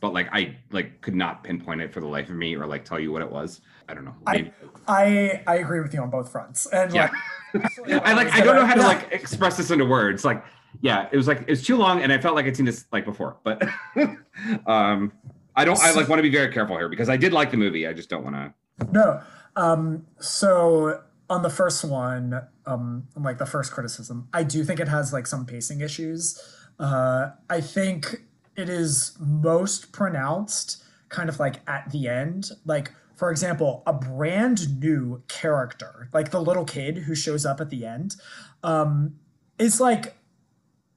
but 0.00 0.12
like 0.12 0.28
I 0.32 0.56
like 0.70 1.00
could 1.00 1.14
not 1.14 1.44
pinpoint 1.44 1.80
it 1.80 1.92
for 1.92 2.00
the 2.00 2.06
life 2.06 2.28
of 2.28 2.36
me 2.36 2.56
or 2.56 2.66
like 2.66 2.84
tell 2.84 2.98
you 2.98 3.12
what 3.12 3.22
it 3.22 3.30
was. 3.30 3.60
I 3.88 3.94
don't 3.94 4.04
know. 4.04 4.14
I, 4.26 4.32
Maybe- 4.32 4.52
I 4.88 5.42
I 5.46 5.56
agree 5.56 5.80
with 5.80 5.92
you 5.92 6.00
on 6.00 6.10
both 6.10 6.30
fronts 6.30 6.66
and 6.66 6.92
yeah. 6.92 7.10
like 7.10 7.12
I 8.04 8.12
like 8.12 8.32
I 8.32 8.40
don't 8.40 8.56
know 8.56 8.66
how 8.66 8.74
to 8.74 8.82
like 8.82 9.08
express 9.12 9.56
this 9.56 9.70
into 9.70 9.84
words. 9.84 10.24
Like, 10.24 10.44
yeah, 10.80 11.08
it 11.10 11.16
was 11.16 11.26
like 11.26 11.40
it 11.42 11.50
was 11.50 11.64
too 11.64 11.76
long, 11.76 12.02
and 12.02 12.12
I 12.12 12.18
felt 12.18 12.34
like 12.36 12.46
I'd 12.46 12.56
seen 12.56 12.66
this 12.66 12.86
like 12.92 13.04
before. 13.04 13.36
But 13.42 13.62
um, 14.66 15.12
I 15.56 15.64
don't. 15.64 15.78
I 15.80 15.92
like 15.92 16.08
want 16.08 16.18
to 16.18 16.22
be 16.22 16.30
very 16.30 16.52
careful 16.52 16.76
here 16.76 16.88
because 16.88 17.08
I 17.08 17.16
did 17.16 17.32
like 17.32 17.50
the 17.50 17.56
movie. 17.56 17.86
I 17.86 17.92
just 17.92 18.08
don't 18.08 18.24
want 18.24 18.36
to. 18.36 18.54
No. 18.92 19.20
Um, 19.56 20.06
so 20.20 21.02
on 21.28 21.42
the 21.42 21.50
first 21.50 21.84
one, 21.84 22.40
um, 22.66 23.08
like 23.16 23.38
the 23.38 23.46
first 23.46 23.72
criticism, 23.72 24.28
I 24.32 24.42
do 24.42 24.64
think 24.64 24.80
it 24.80 24.88
has 24.88 25.12
like 25.12 25.26
some 25.26 25.44
pacing 25.44 25.80
issues. 25.80 26.40
Uh, 26.80 27.32
I 27.48 27.60
think 27.60 28.22
it 28.56 28.68
is 28.68 29.16
most 29.20 29.92
pronounced 29.92 30.82
kind 31.10 31.28
of 31.28 31.38
like 31.38 31.60
at 31.68 31.90
the 31.90 32.08
end. 32.08 32.50
Like 32.64 32.92
for 33.16 33.30
example, 33.30 33.82
a 33.86 33.92
brand 33.92 34.80
new 34.80 35.22
character, 35.28 36.08
like 36.14 36.30
the 36.30 36.40
little 36.40 36.64
kid 36.64 36.96
who 36.98 37.14
shows 37.14 37.44
up 37.44 37.60
at 37.60 37.68
the 37.68 37.84
end, 37.84 38.16
um, 38.62 39.16
is 39.58 39.78
like 39.78 40.16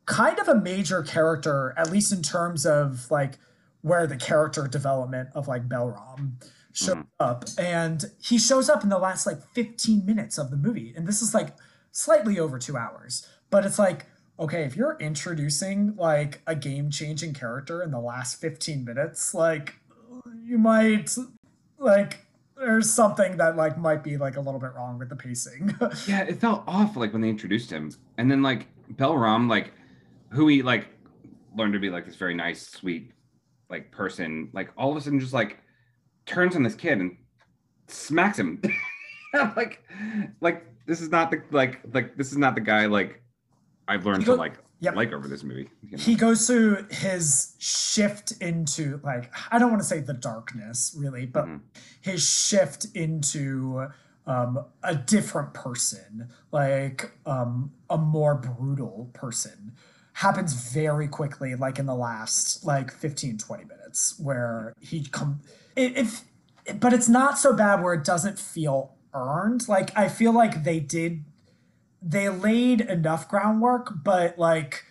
kind 0.05 0.39
of 0.39 0.47
a 0.47 0.55
major 0.55 1.03
character, 1.03 1.73
at 1.77 1.91
least 1.91 2.13
in 2.13 2.21
terms 2.21 2.65
of 2.65 3.11
like 3.11 3.37
where 3.81 4.07
the 4.07 4.15
character 4.15 4.67
development 4.67 5.29
of 5.35 5.49
like 5.49 5.67
Balram 5.67 6.41
shows 6.71 6.95
Mhm. 6.95 7.07
up. 7.19 7.45
And 7.57 8.05
he 8.21 8.37
shows 8.37 8.69
up 8.69 8.83
in 8.83 8.89
the 8.89 8.97
last 8.97 9.25
like 9.25 9.41
15 9.53 10.05
minutes 10.05 10.37
of 10.37 10.49
the 10.49 10.57
movie. 10.57 10.93
And 10.95 11.05
this 11.05 11.21
is 11.21 11.33
like 11.33 11.55
slightly 11.91 12.39
over 12.39 12.57
two 12.57 12.77
hours. 12.77 13.27
But 13.49 13.65
it's 13.65 13.77
like, 13.77 14.05
okay, 14.39 14.63
if 14.63 14.75
you're 14.75 14.97
introducing 14.99 15.95
like 15.95 16.41
a 16.47 16.55
game 16.55 16.89
changing 16.89 17.33
character 17.33 17.81
in 17.81 17.91
the 17.91 17.99
last 17.99 18.39
15 18.41 18.83
minutes, 18.83 19.33
like 19.33 19.75
you 20.43 20.57
might 20.57 21.15
like 21.77 22.25
there's 22.57 22.89
something 22.89 23.37
that 23.37 23.55
like 23.55 23.77
might 23.77 24.03
be 24.03 24.17
like 24.17 24.37
a 24.37 24.41
little 24.41 24.59
bit 24.59 24.73
wrong 24.75 24.97
with 24.97 25.09
the 25.09 25.15
pacing. 25.15 25.75
Yeah, 26.07 26.23
it 26.23 26.39
felt 26.39 26.63
off 26.67 26.95
like 26.95 27.13
when 27.13 27.21
they 27.21 27.29
introduced 27.29 27.71
him, 27.71 27.91
and 28.17 28.29
then 28.29 28.41
like 28.41 28.67
Balram, 28.93 29.49
like 29.49 29.73
who 30.29 30.47
he 30.47 30.63
like 30.63 30.87
learned 31.55 31.73
to 31.73 31.79
be 31.79 31.89
like 31.89 32.05
this 32.05 32.15
very 32.15 32.33
nice, 32.33 32.67
sweet, 32.67 33.11
like 33.69 33.91
person, 33.91 34.49
like 34.53 34.71
all 34.77 34.91
of 34.91 34.97
a 34.97 35.01
sudden 35.01 35.19
just 35.19 35.33
like 35.33 35.59
turns 36.25 36.55
on 36.55 36.63
this 36.63 36.75
kid 36.75 36.99
and 36.99 37.17
smacks 37.87 38.39
him. 38.39 38.61
Like, 39.55 39.81
like 40.41 40.63
this 40.85 41.01
is 41.01 41.09
not 41.09 41.31
the 41.31 41.41
like 41.49 41.81
like 41.91 42.15
this 42.15 42.31
is 42.31 42.37
not 42.37 42.53
the 42.53 42.61
guy 42.61 42.85
like 42.85 43.22
I've 43.87 44.05
learned 44.05 44.19
You 44.21 44.25
to 44.27 44.35
like 44.35 44.57
Yep. 44.79 44.95
like 44.97 45.13
over 45.13 45.27
this 45.29 45.43
movie. 45.43 45.69
you 45.81 45.95
know? 45.97 46.03
he 46.03 46.15
goes 46.15 46.45
through 46.45 46.87
his 46.91 47.55
shift 47.59 48.33
into 48.41 48.99
like 49.03 49.31
I 49.49 49.57
don't 49.57 49.69
want 49.69 49.81
to 49.81 49.87
say 49.87 49.99
the 50.01 50.13
darkness 50.13 50.93
really, 50.97 51.25
but 51.25 51.45
Mhm. 51.45 51.61
his 52.01 52.27
shift 52.27 52.85
into 52.93 53.87
um, 54.25 54.65
a 54.83 54.95
different 54.95 55.53
person, 55.53 56.29
like 56.51 57.11
um, 57.25 57.71
a 57.89 57.97
more 57.97 58.35
brutal 58.35 59.09
person, 59.13 59.73
happens 60.13 60.53
very 60.53 61.07
quickly, 61.07 61.55
like 61.55 61.77
in 61.79 61.85
the 61.85 61.95
last 61.95 62.65
like 62.65 62.91
15, 62.91 63.37
20 63.37 63.65
minutes, 63.65 64.17
where 64.19 64.73
he 64.79 65.05
come 65.05 65.39
it, 65.75 65.97
if 65.97 66.21
but 66.79 66.93
it's 66.93 67.09
not 67.09 67.37
so 67.37 67.53
bad 67.53 67.81
where 67.83 67.93
it 67.93 68.03
doesn't 68.05 68.39
feel 68.39 68.95
earned. 69.13 69.67
Like 69.67 69.97
I 69.97 70.07
feel 70.09 70.31
like 70.33 70.63
they 70.63 70.79
did 70.79 71.23
they 72.03 72.27
laid 72.29 72.81
enough 72.81 73.29
groundwork, 73.29 74.03
but 74.03 74.37
like 74.37 74.85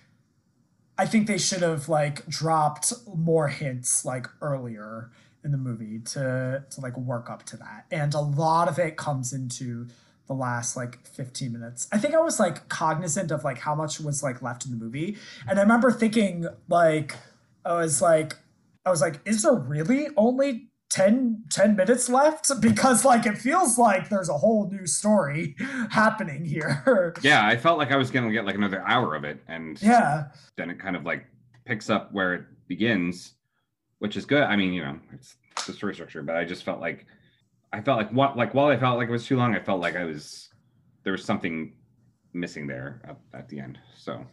I 0.96 1.06
think 1.06 1.26
they 1.26 1.38
should 1.38 1.62
have 1.62 1.88
like 1.88 2.26
dropped 2.26 2.92
more 3.14 3.48
hints 3.48 4.04
like 4.04 4.26
earlier 4.40 5.10
in 5.44 5.52
the 5.52 5.58
movie 5.58 5.98
to 5.98 6.64
to 6.70 6.80
like 6.80 6.96
work 6.96 7.28
up 7.28 7.44
to 7.46 7.56
that. 7.58 7.86
And 7.90 8.14
a 8.14 8.20
lot 8.20 8.68
of 8.68 8.78
it 8.78 8.96
comes 8.96 9.32
into 9.32 9.88
the 10.26 10.34
last 10.34 10.76
like 10.76 11.04
15 11.06 11.52
minutes. 11.52 11.88
I 11.92 11.98
think 11.98 12.14
I 12.14 12.20
was 12.20 12.40
like 12.40 12.68
cognizant 12.68 13.30
of 13.30 13.44
like 13.44 13.58
how 13.58 13.74
much 13.74 14.00
was 14.00 14.22
like 14.22 14.40
left 14.40 14.64
in 14.64 14.70
the 14.70 14.82
movie. 14.82 15.18
And 15.48 15.58
I 15.58 15.62
remember 15.62 15.92
thinking 15.92 16.46
like 16.68 17.16
I 17.64 17.74
was 17.74 18.00
like 18.00 18.38
I 18.86 18.90
was 18.90 19.02
like 19.02 19.20
is 19.26 19.42
there 19.42 19.54
really 19.54 20.08
only 20.16 20.68
10 20.92 21.44
10 21.48 21.74
minutes 21.74 22.10
left 22.10 22.50
because 22.60 23.02
like 23.02 23.24
it 23.24 23.38
feels 23.38 23.78
like 23.78 24.10
there's 24.10 24.28
a 24.28 24.36
whole 24.36 24.68
new 24.70 24.86
story 24.86 25.56
happening 25.90 26.44
here. 26.44 27.14
yeah, 27.22 27.46
I 27.46 27.56
felt 27.56 27.78
like 27.78 27.90
I 27.90 27.96
was 27.96 28.10
gonna 28.10 28.30
get 28.30 28.44
like 28.44 28.54
another 28.54 28.86
hour 28.86 29.14
of 29.14 29.24
it, 29.24 29.42
and 29.48 29.80
yeah. 29.82 30.28
then 30.56 30.68
it 30.68 30.78
kind 30.78 30.94
of 30.94 31.04
like 31.04 31.24
picks 31.64 31.88
up 31.88 32.12
where 32.12 32.34
it 32.34 32.44
begins, 32.68 33.32
which 34.00 34.16
is 34.18 34.26
good. 34.26 34.42
I 34.42 34.54
mean, 34.54 34.74
you 34.74 34.82
know, 34.82 34.98
it's 35.14 35.36
the 35.66 35.72
story 35.72 35.94
structure, 35.94 36.22
but 36.22 36.36
I 36.36 36.44
just 36.44 36.62
felt 36.62 36.80
like 36.80 37.06
I 37.72 37.80
felt 37.80 37.96
like 37.96 38.10
what 38.12 38.36
like 38.36 38.52
while 38.52 38.66
I 38.68 38.76
felt 38.76 38.98
like 38.98 39.08
it 39.08 39.12
was 39.12 39.26
too 39.26 39.38
long, 39.38 39.54
I 39.54 39.60
felt 39.60 39.80
like 39.80 39.96
I 39.96 40.04
was 40.04 40.50
there 41.04 41.12
was 41.12 41.24
something 41.24 41.72
missing 42.34 42.66
there 42.66 43.00
at, 43.04 43.16
at 43.32 43.48
the 43.48 43.60
end. 43.60 43.78
So 43.96 44.26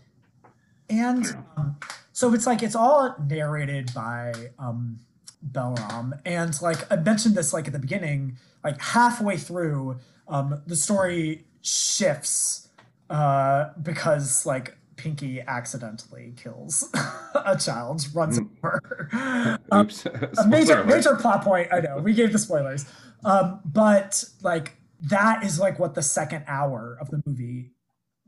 And 0.90 1.20
I 1.20 1.24
don't 1.24 1.32
know. 1.32 1.46
um, 1.56 1.78
so 2.12 2.34
it's 2.34 2.46
like 2.46 2.64
it's 2.64 2.76
all 2.76 3.16
narrated 3.30 3.94
by 3.94 4.34
um 4.60 5.00
Balram. 5.48 6.20
And 6.26 6.60
like 6.62 6.92
I 6.92 6.96
mentioned 6.98 7.36
this 7.36 7.54
like 7.54 7.68
at 7.68 7.74
the 7.74 7.80
beginning, 7.80 8.38
like 8.64 8.80
halfway 8.82 9.38
through, 9.38 9.98
um, 10.28 10.62
the 10.68 10.76
story 10.76 11.46
shifts 11.62 12.68
uh 13.10 13.70
because 13.82 14.46
like 14.46 14.78
Pinky 14.96 15.42
accidentally 15.42 16.34
kills 16.36 16.88
a 17.46 17.58
child, 17.58 18.06
runs 18.14 18.40
Mm. 18.40 18.50
over. 18.64 19.10
Um, 19.72 19.82
oops, 19.86 20.06
a 20.06 20.48
major 20.48 20.84
major 20.84 21.16
plot 21.16 21.44
point. 21.44 21.70
I 21.72 21.80
know 21.80 21.98
we 22.00 22.14
gave 22.14 22.32
the 22.34 22.40
spoilers, 22.40 22.86
um, 23.24 23.62
but 23.66 24.24
like 24.42 24.76
that 25.02 25.44
is 25.44 25.60
like 25.60 25.80
what 25.80 25.96
the 25.96 26.02
second 26.02 26.44
hour 26.48 26.98
of 27.00 27.10
the 27.10 27.22
movie 27.26 27.72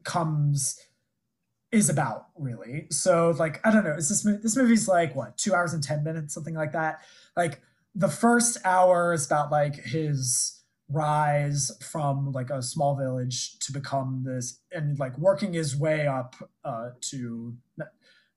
comes 0.03 0.79
is 1.71 1.89
about 1.89 2.27
really. 2.37 2.87
So 2.91 3.31
like 3.37 3.65
I 3.65 3.71
don't 3.71 3.83
know. 3.83 3.93
Is 3.93 4.09
this 4.09 4.25
mo- 4.25 4.39
this 4.41 4.55
movie's 4.55 4.87
like 4.87 5.15
what 5.15 5.37
two 5.37 5.53
hours 5.53 5.73
and 5.73 5.83
ten 5.83 6.03
minutes, 6.03 6.33
something 6.33 6.55
like 6.55 6.73
that? 6.73 7.01
Like 7.35 7.61
the 7.95 8.09
first 8.09 8.57
hour 8.63 9.13
is 9.13 9.25
about 9.25 9.51
like 9.51 9.75
his 9.75 10.61
rise 10.89 11.71
from 11.81 12.31
like 12.31 12.49
a 12.49 12.61
small 12.61 12.95
village 12.95 13.57
to 13.59 13.71
become 13.71 14.23
this 14.25 14.59
and 14.71 14.99
like 14.99 15.17
working 15.17 15.53
his 15.53 15.75
way 15.75 16.05
up 16.05 16.35
uh, 16.65 16.89
to 16.99 17.55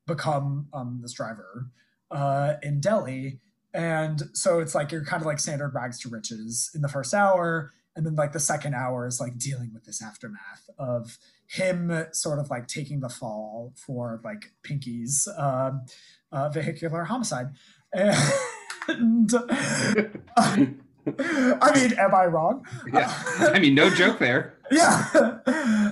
become 0.07 0.69
um, 0.73 1.01
this 1.03 1.13
driver 1.13 1.69
uh, 2.11 2.55
in 2.63 2.81
Delhi. 2.81 3.41
And 3.73 4.23
so 4.35 4.61
it's 4.61 4.75
like 4.75 4.93
you're 4.93 5.05
kind 5.05 5.21
of 5.21 5.27
like 5.27 5.41
standard 5.41 5.75
rags 5.75 5.99
to 6.01 6.09
riches 6.09 6.71
in 6.75 6.83
the 6.83 6.89
first 6.89 7.13
hour. 7.13 7.73
And 7.97 8.07
then 8.07 8.15
like 8.15 8.33
the 8.33 8.41
second 8.41 8.75
hour 8.75 9.07
is 9.07 9.21
like 9.21 9.39
dealing 9.39 9.73
with 9.73 9.85
this 9.85 10.03
aftermath 10.03 10.69
of 10.79 11.19
him 11.55 12.07
sort 12.13 12.39
of 12.39 12.51
like 12.51 12.67
taking 12.67 13.01
the 13.01 13.09
fall 13.09 13.73
for 13.77 14.21
like 14.25 14.53
Pinky's 14.63 15.29
um, 15.37 15.87
uh, 16.33 16.49
vehicular 16.49 17.05
homicide. 17.05 17.49
And 17.93 19.33
I 20.37 20.57
mean, 20.57 21.93
am 21.99 22.15
I 22.15 22.27
wrong? 22.27 22.67
yeah, 22.93 23.13
I 23.39 23.59
mean, 23.59 23.75
no 23.75 23.91
joke 23.91 24.19
there. 24.19 24.55
yeah 24.71 25.39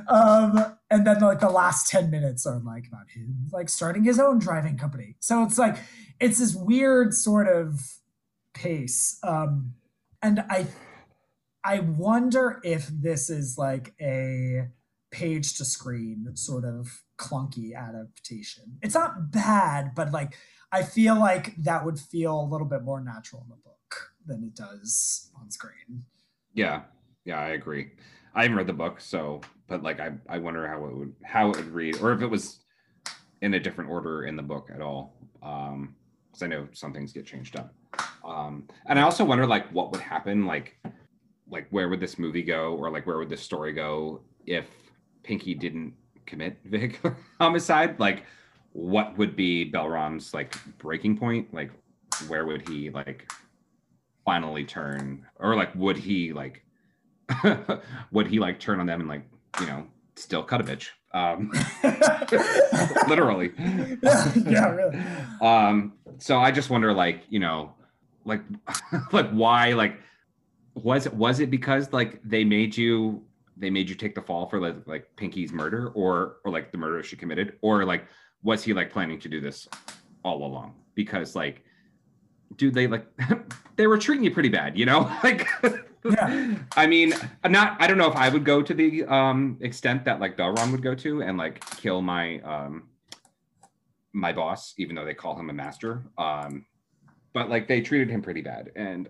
um 0.08 0.76
and 0.90 1.06
then 1.06 1.20
like 1.20 1.40
the 1.40 1.50
last 1.50 1.88
10 1.88 2.10
minutes 2.10 2.46
are 2.46 2.58
like 2.60 2.86
about 2.86 3.10
him 3.10 3.48
like 3.52 3.68
starting 3.68 4.04
his 4.04 4.18
own 4.18 4.38
driving 4.38 4.78
company 4.78 5.14
so 5.20 5.42
it's 5.42 5.58
like 5.58 5.76
it's 6.20 6.38
this 6.38 6.54
weird 6.54 7.12
sort 7.12 7.48
of 7.48 7.98
pace 8.54 9.18
um 9.22 9.74
and 10.22 10.40
i 10.48 10.66
i 11.64 11.80
wonder 11.80 12.60
if 12.64 12.86
this 12.88 13.28
is 13.28 13.58
like 13.58 13.92
a 14.00 14.68
page 15.12 15.56
to 15.58 15.64
screen 15.64 16.26
sort 16.34 16.64
of 16.64 17.04
clunky 17.18 17.76
adaptation 17.76 18.78
it's 18.82 18.94
not 18.94 19.30
bad 19.30 19.92
but 19.94 20.10
like 20.10 20.36
i 20.72 20.82
feel 20.82 21.14
like 21.18 21.54
that 21.56 21.84
would 21.84 22.00
feel 22.00 22.40
a 22.40 22.50
little 22.50 22.66
bit 22.66 22.82
more 22.82 23.00
natural 23.00 23.42
in 23.42 23.48
the 23.48 23.56
book 23.56 24.12
than 24.26 24.42
it 24.42 24.54
does 24.56 25.30
on 25.40 25.50
screen 25.50 26.04
Yeah, 26.54 26.82
yeah, 27.24 27.38
I 27.40 27.50
agree. 27.50 27.92
I 28.34 28.42
haven't 28.42 28.56
read 28.56 28.66
the 28.66 28.72
book, 28.72 29.00
so 29.00 29.40
but 29.68 29.82
like 29.82 30.00
I 30.00 30.12
I 30.28 30.38
wonder 30.38 30.66
how 30.66 30.84
it 30.86 30.94
would 30.96 31.14
how 31.22 31.50
it 31.50 31.56
would 31.56 31.68
read, 31.68 32.00
or 32.00 32.12
if 32.12 32.22
it 32.22 32.26
was 32.26 32.60
in 33.40 33.54
a 33.54 33.60
different 33.60 33.90
order 33.90 34.24
in 34.24 34.36
the 34.36 34.42
book 34.42 34.70
at 34.74 34.80
all. 34.80 35.14
Um, 35.42 35.94
because 36.30 36.42
I 36.42 36.46
know 36.46 36.68
some 36.72 36.92
things 36.92 37.12
get 37.12 37.26
changed 37.26 37.56
up. 37.56 37.74
Um, 38.24 38.68
and 38.86 38.98
I 38.98 39.02
also 39.02 39.24
wonder 39.24 39.46
like 39.46 39.66
what 39.72 39.92
would 39.92 40.00
happen, 40.00 40.46
like 40.46 40.78
like 41.48 41.66
where 41.70 41.88
would 41.88 42.00
this 42.00 42.18
movie 42.18 42.42
go, 42.42 42.74
or 42.74 42.90
like 42.90 43.06
where 43.06 43.18
would 43.18 43.28
this 43.28 43.42
story 43.42 43.72
go 43.72 44.22
if 44.46 44.66
Pinky 45.22 45.54
didn't 45.54 45.94
commit 46.26 46.58
vehicular 46.64 47.16
homicide? 47.40 47.98
Like, 48.00 48.24
what 48.72 49.16
would 49.18 49.36
be 49.36 49.64
Balram's 49.64 50.32
like 50.34 50.54
breaking 50.78 51.18
point? 51.18 51.52
Like, 51.52 51.70
where 52.28 52.46
would 52.46 52.68
he 52.68 52.90
like 52.90 53.30
finally 54.24 54.64
turn, 54.64 55.26
or 55.38 55.56
like 55.56 55.74
would 55.74 55.96
he 55.96 56.32
like 56.32 56.64
would 58.12 58.26
he 58.26 58.38
like 58.38 58.60
turn 58.60 58.80
on 58.80 58.86
them 58.86 59.00
and 59.00 59.08
like 59.08 59.22
you 59.60 59.66
know 59.66 59.86
still 60.16 60.42
cut 60.42 60.60
a 60.60 60.64
bitch? 60.64 60.88
Um, 61.14 61.52
literally. 63.08 63.52
yeah 64.50 64.68
really 64.70 64.98
Um, 65.40 65.92
so 66.18 66.38
I 66.38 66.50
just 66.50 66.70
wonder, 66.70 66.92
like, 66.92 67.22
you 67.28 67.38
know, 67.38 67.74
like, 68.24 68.40
like 69.12 69.30
why, 69.30 69.72
like, 69.72 69.98
was 70.74 71.04
it 71.04 71.12
was 71.12 71.40
it 71.40 71.50
because 71.50 71.92
like 71.92 72.18
they 72.24 72.44
made 72.44 72.74
you 72.74 73.22
they 73.62 73.70
made 73.70 73.88
you 73.88 73.94
take 73.94 74.14
the 74.14 74.20
fall 74.20 74.46
for 74.48 74.60
like 74.60 74.76
like 74.86 75.06
Pinky's 75.16 75.52
murder 75.52 75.88
or 75.94 76.38
or 76.44 76.50
like 76.50 76.72
the 76.72 76.78
murder 76.78 77.02
she 77.02 77.16
committed 77.16 77.56
or 77.62 77.84
like 77.84 78.04
was 78.42 78.64
he 78.64 78.74
like 78.74 78.90
planning 78.90 79.20
to 79.20 79.28
do 79.28 79.40
this 79.40 79.68
all 80.24 80.44
along? 80.44 80.74
Because 80.96 81.36
like, 81.36 81.62
dude, 82.56 82.74
they 82.74 82.88
like 82.88 83.06
they 83.76 83.86
were 83.86 83.98
treating 83.98 84.24
you 84.24 84.32
pretty 84.32 84.48
bad, 84.48 84.76
you 84.76 84.84
know, 84.84 85.10
like. 85.24 85.48
Yeah. 86.04 86.56
I 86.76 86.88
mean, 86.88 87.14
I'm 87.44 87.52
not. 87.52 87.76
I 87.80 87.86
don't 87.86 87.96
know 87.96 88.10
if 88.10 88.16
I 88.16 88.28
would 88.28 88.44
go 88.44 88.60
to 88.60 88.74
the 88.74 89.04
um 89.04 89.56
extent 89.60 90.04
that 90.06 90.18
like 90.18 90.36
Balram 90.36 90.72
would 90.72 90.82
go 90.82 90.96
to 90.96 91.22
and 91.22 91.38
like 91.38 91.64
kill 91.76 92.02
my 92.02 92.40
um 92.40 92.88
my 94.12 94.32
boss, 94.32 94.74
even 94.78 94.96
though 94.96 95.04
they 95.04 95.14
call 95.14 95.38
him 95.38 95.48
a 95.48 95.52
master. 95.52 96.02
Um, 96.18 96.66
but 97.32 97.48
like 97.48 97.68
they 97.68 97.80
treated 97.80 98.10
him 98.10 98.20
pretty 98.20 98.42
bad, 98.42 98.72
and 98.74 99.08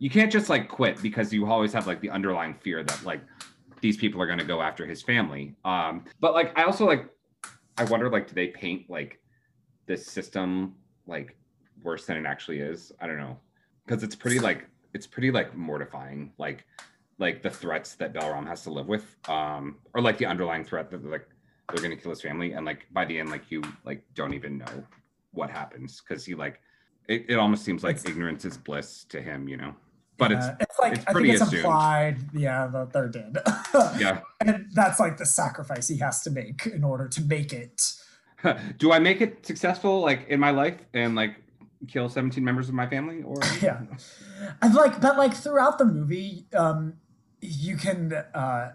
you 0.00 0.10
can't 0.10 0.30
just 0.30 0.48
like 0.48 0.68
quit 0.68 1.00
because 1.02 1.32
you 1.32 1.46
always 1.46 1.72
have 1.72 1.86
like 1.86 2.00
the 2.00 2.10
underlying 2.10 2.54
fear 2.54 2.82
that 2.82 3.04
like 3.04 3.20
these 3.80 3.96
people 3.96 4.20
are 4.20 4.26
going 4.26 4.38
to 4.38 4.44
go 4.44 4.60
after 4.60 4.86
his 4.86 5.02
family. 5.02 5.54
Um, 5.64 6.04
but 6.20 6.34
like 6.34 6.56
I 6.58 6.64
also 6.64 6.86
like 6.86 7.08
I 7.76 7.84
wonder 7.84 8.10
like 8.10 8.28
do 8.28 8.34
they 8.34 8.48
paint 8.48 8.88
like 8.88 9.20
this 9.86 10.06
system 10.06 10.74
like 11.06 11.36
worse 11.82 12.06
than 12.06 12.16
it 12.16 12.26
actually 12.26 12.60
is? 12.60 12.92
I 13.00 13.06
don't 13.06 13.18
know 13.18 13.38
because 13.88 14.02
it's 14.02 14.14
pretty 14.14 14.38
like 14.38 14.66
it's 14.94 15.06
pretty 15.06 15.30
like 15.30 15.56
mortifying 15.56 16.32
like 16.38 16.64
like 17.18 17.42
the 17.42 17.50
threats 17.50 17.94
that 17.94 18.12
Balram 18.12 18.46
has 18.46 18.62
to 18.62 18.70
live 18.70 18.86
with 18.86 19.16
um 19.28 19.76
or 19.94 20.00
like 20.02 20.18
the 20.18 20.26
underlying 20.26 20.64
threat 20.64 20.90
that 20.90 21.04
like 21.04 21.26
they're 21.68 21.82
going 21.82 21.96
to 21.96 22.02
kill 22.02 22.10
his 22.10 22.22
family 22.22 22.52
and 22.52 22.64
like 22.64 22.86
by 22.92 23.04
the 23.04 23.18
end 23.18 23.30
like 23.30 23.50
you 23.50 23.62
like 23.84 24.02
don't 24.14 24.34
even 24.34 24.58
know 24.58 24.84
what 25.32 25.50
happens 25.50 26.00
because 26.00 26.24
he 26.24 26.34
like 26.34 26.60
it, 27.08 27.24
it 27.28 27.34
almost 27.34 27.64
seems 27.64 27.82
like 27.82 27.96
ignorance 28.06 28.44
is 28.44 28.56
bliss 28.56 29.04
to 29.04 29.20
him 29.20 29.48
you 29.48 29.56
know 29.56 29.74
but 30.18 30.30
Yeah, 30.32 30.56
it's 30.60 30.62
it's 30.70 30.78
like 30.78 30.92
it's 30.94 31.04
I 31.06 31.12
pretty 31.12 31.28
think 31.28 31.40
it's 31.40 31.48
assumed. 31.48 31.64
implied, 31.64 32.16
yeah, 32.34 32.66
that 32.66 32.92
they're 32.92 33.08
dead. 33.08 33.38
yeah 33.98 34.20
and 34.40 34.66
that's 34.74 34.98
like 35.00 35.16
the 35.16 35.26
sacrifice 35.26 35.88
he 35.88 35.98
has 35.98 36.22
to 36.22 36.30
make 36.30 36.66
in 36.66 36.84
order 36.84 37.08
to 37.08 37.20
make 37.22 37.52
it. 37.52 37.92
do 38.78 38.92
i 38.92 38.98
make 39.00 39.20
it 39.20 39.44
successful 39.44 40.00
like 40.00 40.26
in 40.28 40.38
my 40.38 40.50
life 40.50 40.76
and 40.94 41.16
like 41.16 41.34
kill 41.88 42.08
17 42.08 42.42
members 42.44 42.68
of 42.68 42.74
my 42.74 42.86
family 42.88 43.22
or 43.22 43.36
Yeah. 43.62 43.80
And 44.62 44.74
like 44.74 45.00
but 45.00 45.16
like 45.16 45.34
throughout 45.34 45.78
the 45.78 45.84
movie, 45.84 46.46
um 46.54 46.94
you 47.40 47.76
can 47.76 48.12
uh 48.12 48.72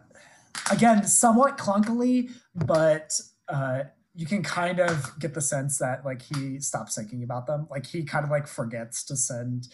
again 0.71 1.05
somewhat 1.05 1.57
clunkily, 1.57 2.29
but 2.55 3.11
uh 3.49 3.83
you 4.15 4.25
can 4.25 4.43
kind 4.43 4.79
of 4.79 5.17
get 5.19 5.33
the 5.33 5.41
sense 5.41 5.79
that 5.79 6.05
like 6.05 6.21
he 6.21 6.59
stops 6.59 6.95
thinking 6.95 7.23
about 7.23 7.45
them. 7.47 7.67
Like 7.69 7.85
he 7.87 8.03
kind 8.03 8.23
of 8.23 8.31
like 8.31 8.47
forgets 8.47 9.03
to 9.05 9.15
send 9.17 9.67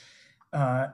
uh 0.53 0.87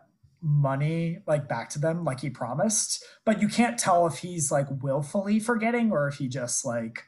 money 0.46 1.18
like 1.26 1.50
back 1.50 1.70
to 1.72 1.80
them 1.80 2.06
like 2.06 2.20
he 2.20 2.30
promised, 2.30 3.04
but 3.26 3.42
you 3.42 3.48
can't 3.48 3.78
tell 3.78 4.06
if 4.06 4.20
he's 4.20 4.52
like 4.52 4.68
willfully 4.82 5.40
forgetting 5.40 5.92
or 5.92 6.08
if 6.08 6.16
he 6.16 6.28
just 6.28 6.64
like 6.64 7.04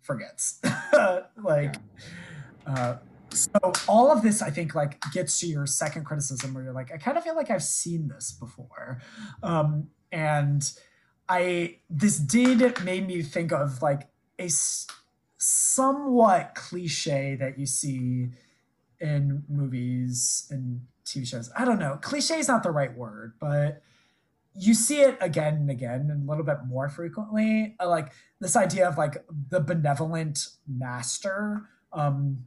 forgets. 0.00 0.60
like 1.42 1.74
uh 2.66 2.96
so 3.30 3.50
all 3.86 4.10
of 4.10 4.22
this 4.22 4.40
i 4.40 4.50
think 4.50 4.74
like 4.74 4.98
gets 5.12 5.38
to 5.40 5.46
your 5.46 5.66
second 5.66 6.04
criticism 6.04 6.54
where 6.54 6.64
you're 6.64 6.72
like 6.72 6.92
i 6.92 6.96
kind 6.96 7.18
of 7.18 7.24
feel 7.24 7.36
like 7.36 7.50
i've 7.50 7.62
seen 7.62 8.08
this 8.08 8.32
before 8.32 9.02
um 9.42 9.88
and 10.12 10.72
i 11.28 11.76
this 11.90 12.18
did 12.18 12.82
made 12.84 13.06
me 13.06 13.22
think 13.22 13.52
of 13.52 13.82
like 13.82 14.08
a 14.38 14.44
s- 14.44 14.86
somewhat 15.36 16.54
cliche 16.54 17.36
that 17.38 17.58
you 17.58 17.66
see 17.66 18.28
in 19.00 19.44
movies 19.48 20.46
and 20.50 20.80
tv 21.08 21.26
shows 21.26 21.50
i 21.56 21.64
don't 21.64 21.78
know. 21.78 21.98
Cliche 22.02 22.38
is 22.38 22.48
not 22.48 22.62
the 22.62 22.70
right 22.70 22.94
word 22.96 23.34
but 23.40 23.82
you 24.60 24.74
see 24.74 25.00
it 25.02 25.16
again 25.20 25.54
and 25.54 25.70
again 25.70 26.08
and 26.10 26.26
a 26.26 26.30
little 26.30 26.44
bit 26.44 26.58
more 26.66 26.88
frequently. 26.88 27.76
Uh, 27.78 27.88
like 27.88 28.12
this 28.40 28.56
idea 28.56 28.88
of 28.88 28.98
like 28.98 29.24
the 29.50 29.60
benevolent 29.60 30.48
master 30.66 31.62
um 31.92 32.46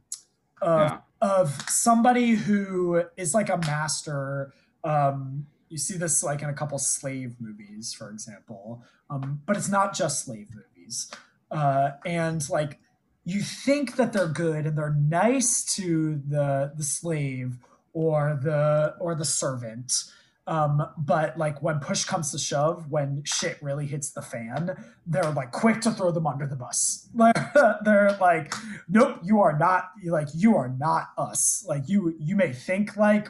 of, 0.60 0.80
Yeah. 0.90 0.98
of 1.22 1.62
somebody 1.70 2.32
who 2.32 3.04
is 3.16 3.32
like 3.34 3.48
a 3.48 3.56
master. 3.56 4.52
Um 4.84 5.46
you 5.70 5.78
see 5.78 5.96
this 5.96 6.22
like 6.22 6.42
in 6.42 6.50
a 6.50 6.54
couple 6.54 6.78
slave 6.78 7.36
movies 7.40 7.94
for 7.94 8.10
example. 8.10 8.84
Um 9.08 9.40
but 9.46 9.56
it's 9.56 9.70
not 9.70 9.94
just 9.94 10.24
slave 10.24 10.48
movies. 10.54 11.10
Uh 11.50 11.92
and 12.04 12.46
like 12.50 12.78
you 13.24 13.40
think 13.40 13.96
that 13.96 14.12
they're 14.12 14.26
good 14.28 14.66
and 14.66 14.76
they're 14.76 14.94
nice 14.98 15.64
to 15.76 16.20
the 16.28 16.72
the 16.76 16.84
slave 16.84 17.56
or 17.92 18.38
the 18.42 18.94
or 19.00 19.14
the 19.14 19.24
servant. 19.24 20.04
Um 20.46 20.82
but 20.98 21.38
like 21.38 21.62
when 21.62 21.78
push 21.78 22.04
comes 22.04 22.32
to 22.32 22.38
shove 22.38 22.90
when 22.90 23.22
shit 23.24 23.62
really 23.62 23.86
hits 23.86 24.10
the 24.10 24.22
fan 24.22 24.76
they're 25.06 25.30
like 25.30 25.52
quick 25.52 25.80
to 25.82 25.92
throw 25.92 26.10
them 26.10 26.26
under 26.26 26.46
the 26.46 26.56
bus. 26.56 27.08
Like 27.14 27.36
they're 27.84 28.16
like 28.20 28.54
nope 28.88 29.20
you 29.22 29.40
are 29.40 29.56
not 29.56 29.90
like 30.04 30.28
you 30.34 30.56
are 30.56 30.68
not 30.68 31.10
us. 31.16 31.64
Like 31.68 31.88
you 31.88 32.14
you 32.18 32.34
may 32.34 32.52
think 32.52 32.96
like 32.96 33.28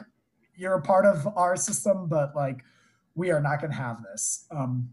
you're 0.55 0.73
a 0.75 0.81
part 0.81 1.05
of 1.05 1.27
our 1.37 1.55
system 1.55 2.07
but 2.07 2.35
like 2.35 2.63
we 3.15 3.29
are 3.29 3.41
not 3.41 3.59
going 3.61 3.71
to 3.71 3.77
have 3.77 4.01
this. 4.03 4.45
Um 4.49 4.89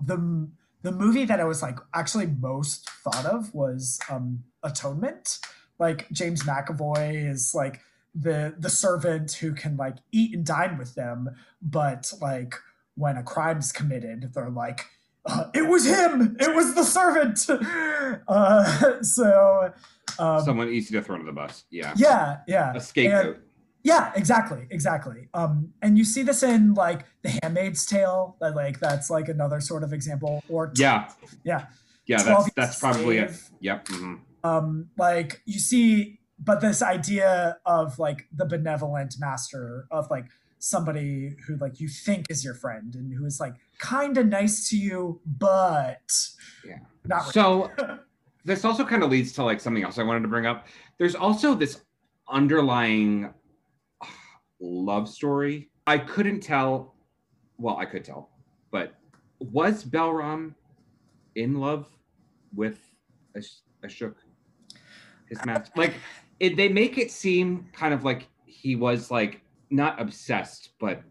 the 0.00 0.48
the 0.82 0.92
movie 0.92 1.24
that 1.24 1.40
i 1.40 1.44
was 1.44 1.62
like 1.62 1.78
actually 1.94 2.26
most 2.26 2.88
thought 3.02 3.24
of 3.24 3.54
was 3.54 3.98
um 4.10 4.44
atonement. 4.62 5.38
Like 5.78 6.10
james 6.10 6.42
mcavoy 6.42 7.30
is 7.30 7.54
like 7.54 7.80
the 8.18 8.54
the 8.58 8.70
servant 8.70 9.32
who 9.32 9.52
can 9.52 9.76
like 9.76 9.96
eat 10.12 10.34
and 10.34 10.44
dine 10.44 10.78
with 10.78 10.94
them 10.94 11.28
but 11.60 12.12
like 12.20 12.54
when 12.94 13.16
a 13.16 13.22
crime's 13.22 13.72
committed 13.72 14.32
they're 14.32 14.50
like 14.50 14.86
uh, 15.26 15.44
it 15.54 15.68
was 15.68 15.84
him 15.84 16.36
it 16.40 16.54
was 16.54 16.74
the 16.74 16.84
servant 16.84 17.46
uh 18.28 19.02
so 19.02 19.72
um 20.18 20.44
someone 20.44 20.68
easy 20.68 20.94
to 20.94 21.02
throw 21.02 21.16
under 21.16 21.26
the 21.26 21.32
bus 21.32 21.64
yeah 21.70 21.92
yeah 21.96 22.38
yeah 22.46 22.74
a 22.74 22.80
scapegoat 22.80 23.40
yeah, 23.86 24.10
exactly, 24.16 24.66
exactly. 24.70 25.28
Um, 25.32 25.72
and 25.80 25.96
you 25.96 26.04
see 26.04 26.24
this 26.24 26.42
in 26.42 26.74
like 26.74 27.04
The 27.22 27.38
Handmaid's 27.40 27.86
Tale. 27.86 28.36
That 28.40 28.56
like 28.56 28.80
that's 28.80 29.10
like 29.10 29.28
another 29.28 29.60
sort 29.60 29.84
of 29.84 29.92
example. 29.92 30.42
Or 30.48 30.72
yeah 30.74 31.08
yeah, 31.44 31.66
yeah 32.04 32.20
that's 32.20 32.52
that's 32.54 32.78
probably 32.80 33.18
it 33.18 33.30
yep 33.60 33.86
mhm. 33.86 34.18
um, 34.42 34.90
like 34.98 35.40
you 35.44 35.60
see, 35.60 36.18
but 36.38 36.60
this 36.60 36.82
idea 36.82 37.58
of 37.66 37.98
like 37.98 38.26
the 38.34 38.44
benevolent 38.44 39.14
master 39.18 39.86
of 39.90 40.10
like 40.10 40.26
somebody 40.58 41.36
who 41.46 41.56
like 41.56 41.80
you 41.80 41.88
think 41.88 42.26
is 42.30 42.44
your 42.44 42.54
friend 42.54 42.94
and 42.94 43.12
who 43.12 43.24
is 43.24 43.40
like 43.40 43.54
kind 43.78 44.16
of 44.18 44.26
nice 44.26 44.68
to 44.70 44.76
you, 44.76 45.20
but 45.26 46.00
Yeah. 46.64 46.78
not 47.04 47.20
really. 47.22 47.32
So 47.32 47.70
this 48.44 48.64
also 48.64 48.84
kind 48.84 49.02
of 49.02 49.10
leads 49.10 49.32
to 49.32 49.42
like 49.44 49.60
something 49.60 49.82
else 49.84 49.98
I 49.98 50.02
wanted 50.02 50.20
to 50.22 50.28
bring 50.28 50.46
up. 50.46 50.66
There's 50.98 51.14
also 51.14 51.54
this 51.54 51.82
underlying 52.28 53.32
uh, 54.00 54.06
love 54.60 55.08
story. 55.08 55.70
I 55.86 55.98
couldn't 55.98 56.40
tell. 56.40 56.94
Well, 57.58 57.76
I 57.78 57.86
could 57.86 58.04
tell, 58.04 58.30
but 58.70 58.94
was 59.38 59.84
Balram 59.84 60.54
in 61.36 61.54
love 61.60 61.88
with 62.54 62.78
Ash- 63.36 63.60
Ashok? 63.84 64.14
His 65.28 65.44
match, 65.44 65.68
like 65.76 65.94
it, 66.40 66.56
they 66.56 66.68
make 66.68 66.98
it 66.98 67.10
seem 67.10 67.68
kind 67.72 67.94
of 67.94 68.04
like 68.04 68.28
he 68.44 68.76
was 68.76 69.10
like 69.10 69.40
not 69.70 70.00
obsessed, 70.00 70.70
but 70.78 71.02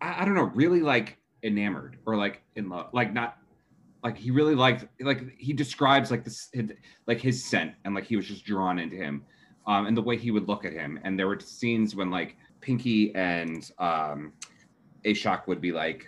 I, 0.00 0.22
I 0.22 0.24
don't 0.24 0.34
know, 0.34 0.50
really 0.54 0.80
like 0.80 1.18
enamored 1.42 1.98
or 2.06 2.16
like 2.16 2.42
in 2.56 2.68
love, 2.68 2.88
like 2.92 3.12
not 3.12 3.38
like 4.02 4.16
he 4.16 4.30
really 4.30 4.54
liked 4.54 4.86
like 5.00 5.36
he 5.38 5.52
describes 5.52 6.10
like 6.10 6.24
this 6.24 6.50
like 7.06 7.20
his 7.20 7.44
scent 7.44 7.74
and 7.84 7.94
like 7.94 8.04
he 8.04 8.16
was 8.16 8.26
just 8.26 8.44
drawn 8.44 8.78
into 8.78 8.96
him 8.96 9.22
um 9.66 9.86
and 9.86 9.96
the 9.96 10.02
way 10.02 10.16
he 10.16 10.30
would 10.30 10.48
look 10.48 10.64
at 10.64 10.72
him. 10.72 10.98
And 11.04 11.18
there 11.18 11.26
were 11.26 11.38
scenes 11.38 11.94
when 11.94 12.10
like 12.10 12.36
pinky 12.60 13.14
and 13.14 13.70
um 13.78 14.32
ashok 15.04 15.46
would 15.46 15.60
be 15.60 15.72
like 15.72 16.06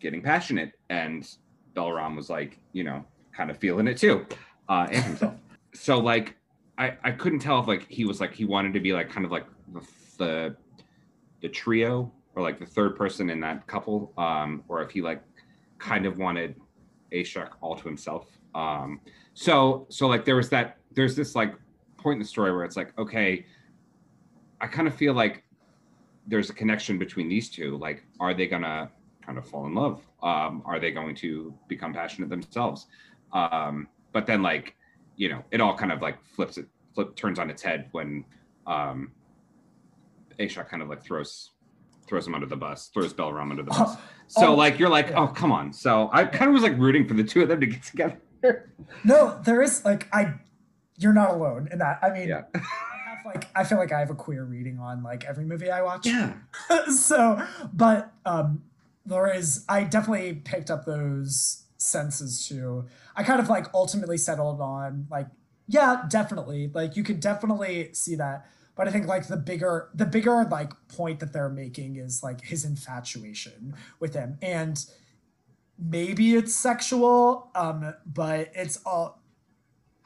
getting 0.00 0.22
passionate 0.22 0.72
and 0.90 1.28
Balram 1.74 2.16
was 2.16 2.30
like 2.30 2.58
you 2.72 2.84
know 2.84 3.04
kind 3.32 3.50
of 3.50 3.58
feeling 3.58 3.88
it 3.88 3.96
too 3.96 4.26
uh 4.68 4.86
and 4.90 5.04
himself. 5.04 5.34
So 5.74 5.98
like 5.98 6.36
i 6.78 6.96
i 7.04 7.10
couldn't 7.10 7.40
tell 7.40 7.60
if 7.60 7.66
like 7.66 7.86
he 7.88 8.04
was 8.04 8.20
like 8.20 8.32
he 8.34 8.44
wanted 8.44 8.72
to 8.72 8.80
be 8.80 8.92
like 8.92 9.10
kind 9.10 9.26
of 9.26 9.32
like 9.32 9.46
the 9.72 9.80
the, 10.18 10.56
the 11.42 11.48
trio 11.48 12.10
or 12.34 12.42
like 12.42 12.58
the 12.58 12.66
third 12.66 12.96
person 12.96 13.30
in 13.30 13.40
that 13.40 13.66
couple 13.66 14.12
um 14.16 14.64
or 14.68 14.82
if 14.82 14.90
he 14.90 15.02
like 15.02 15.22
kind 15.78 16.06
of 16.06 16.18
wanted 16.18 16.56
Ashok 17.12 17.50
all 17.60 17.76
to 17.76 17.84
himself. 17.84 18.26
Um, 18.54 19.00
so 19.34 19.86
so 19.88 20.06
like 20.06 20.24
there 20.24 20.36
was 20.36 20.48
that 20.50 20.78
there's 20.92 21.16
this 21.16 21.34
like 21.34 21.54
point 21.96 22.16
in 22.16 22.18
the 22.20 22.28
story 22.28 22.52
where 22.52 22.64
it's 22.64 22.76
like 22.76 22.96
okay, 22.98 23.46
I 24.60 24.66
kind 24.66 24.88
of 24.88 24.94
feel 24.94 25.14
like 25.14 25.44
there's 26.26 26.50
a 26.50 26.52
connection 26.52 26.98
between 26.98 27.28
these 27.28 27.48
two. 27.48 27.78
Like, 27.78 28.04
are 28.20 28.34
they 28.34 28.46
gonna 28.46 28.90
kind 29.24 29.38
of 29.38 29.48
fall 29.48 29.66
in 29.66 29.74
love? 29.74 30.02
Um, 30.22 30.62
are 30.66 30.78
they 30.78 30.90
going 30.90 31.14
to 31.16 31.54
become 31.68 31.92
passionate 31.92 32.28
themselves? 32.28 32.86
Um, 33.32 33.88
but 34.12 34.26
then 34.26 34.42
like 34.42 34.74
you 35.18 35.28
know 35.28 35.44
it 35.50 35.60
all 35.60 35.76
kind 35.76 35.92
of 35.92 36.00
like 36.00 36.16
flips 36.34 36.56
it 36.56 36.66
flip 36.94 37.14
turns 37.14 37.38
on 37.38 37.50
its 37.50 37.60
head 37.60 37.88
when 37.92 38.24
um, 38.66 39.12
Ashok 40.38 40.68
kind 40.70 40.82
of 40.82 40.88
like 40.88 41.02
throws 41.04 41.50
throws 42.06 42.26
him 42.26 42.34
under 42.34 42.46
the 42.46 42.56
bus, 42.56 42.88
throws 42.94 43.12
Balram 43.12 43.50
under 43.50 43.62
the 43.62 43.70
bus. 43.70 43.96
So 44.30 44.48
Oh, 44.48 44.54
like 44.54 44.78
you're 44.78 44.90
like, 44.90 45.08
yeah. 45.08 45.20
oh 45.20 45.26
come 45.28 45.50
on. 45.52 45.72
So 45.72 46.10
I 46.12 46.24
kind 46.26 46.48
of 46.48 46.52
was 46.54 46.62
like 46.62 46.76
rooting 46.76 47.08
for 47.08 47.14
the 47.14 47.24
two 47.24 47.42
of 47.42 47.48
them 47.48 47.60
to 47.60 47.66
get 47.66 47.82
together. 47.82 48.20
no, 49.04 49.40
there 49.44 49.62
is 49.62 49.84
like 49.86 50.06
I. 50.12 50.34
You're 50.98 51.14
not 51.14 51.30
alone 51.30 51.68
in 51.72 51.78
that. 51.78 51.98
I 52.02 52.10
mean, 52.10 52.28
Yeah. 52.28 52.42
I 52.54 52.58
have 52.58 53.24
like 53.24 53.46
I 53.56 53.64
feel 53.64 53.78
like 53.78 53.90
I 53.92 54.00
have 54.00 54.10
a 54.10 54.14
queer 54.14 54.44
reading 54.44 54.78
on 54.80 55.02
like 55.02 55.24
every 55.24 55.44
movie 55.46 55.70
I 55.70 55.80
watch. 55.80 56.06
Yeah. 56.06 56.34
so, 56.94 57.42
but 57.72 58.12
um, 58.26 58.64
there 59.06 59.32
is. 59.34 59.64
I 59.68 59.84
definitely 59.84 60.34
picked 60.34 60.70
up 60.70 60.84
those 60.84 61.64
senses 61.88 62.46
too. 62.48 62.86
I 63.16 63.22
kind 63.22 63.40
of 63.40 63.48
like 63.48 63.66
ultimately 63.74 64.18
settled 64.18 64.60
on 64.60 65.06
like, 65.10 65.26
yeah, 65.66 66.04
definitely. 66.08 66.70
Like 66.72 66.96
you 66.96 67.02
could 67.02 67.20
definitely 67.20 67.90
see 67.92 68.14
that. 68.16 68.46
but 68.76 68.86
I 68.86 68.92
think 68.92 69.06
like 69.08 69.26
the 69.26 69.36
bigger 69.36 69.90
the 69.92 70.06
bigger 70.06 70.44
like 70.44 70.72
point 70.88 71.18
that 71.20 71.32
they're 71.32 71.48
making 71.50 71.96
is 71.96 72.22
like 72.22 72.40
his 72.44 72.64
infatuation 72.64 73.74
with 73.98 74.14
him 74.14 74.38
and 74.40 74.84
maybe 75.78 76.34
it's 76.36 76.54
sexual 76.54 77.50
um 77.54 77.94
but 78.06 78.50
it's 78.54 78.78
all 78.86 79.20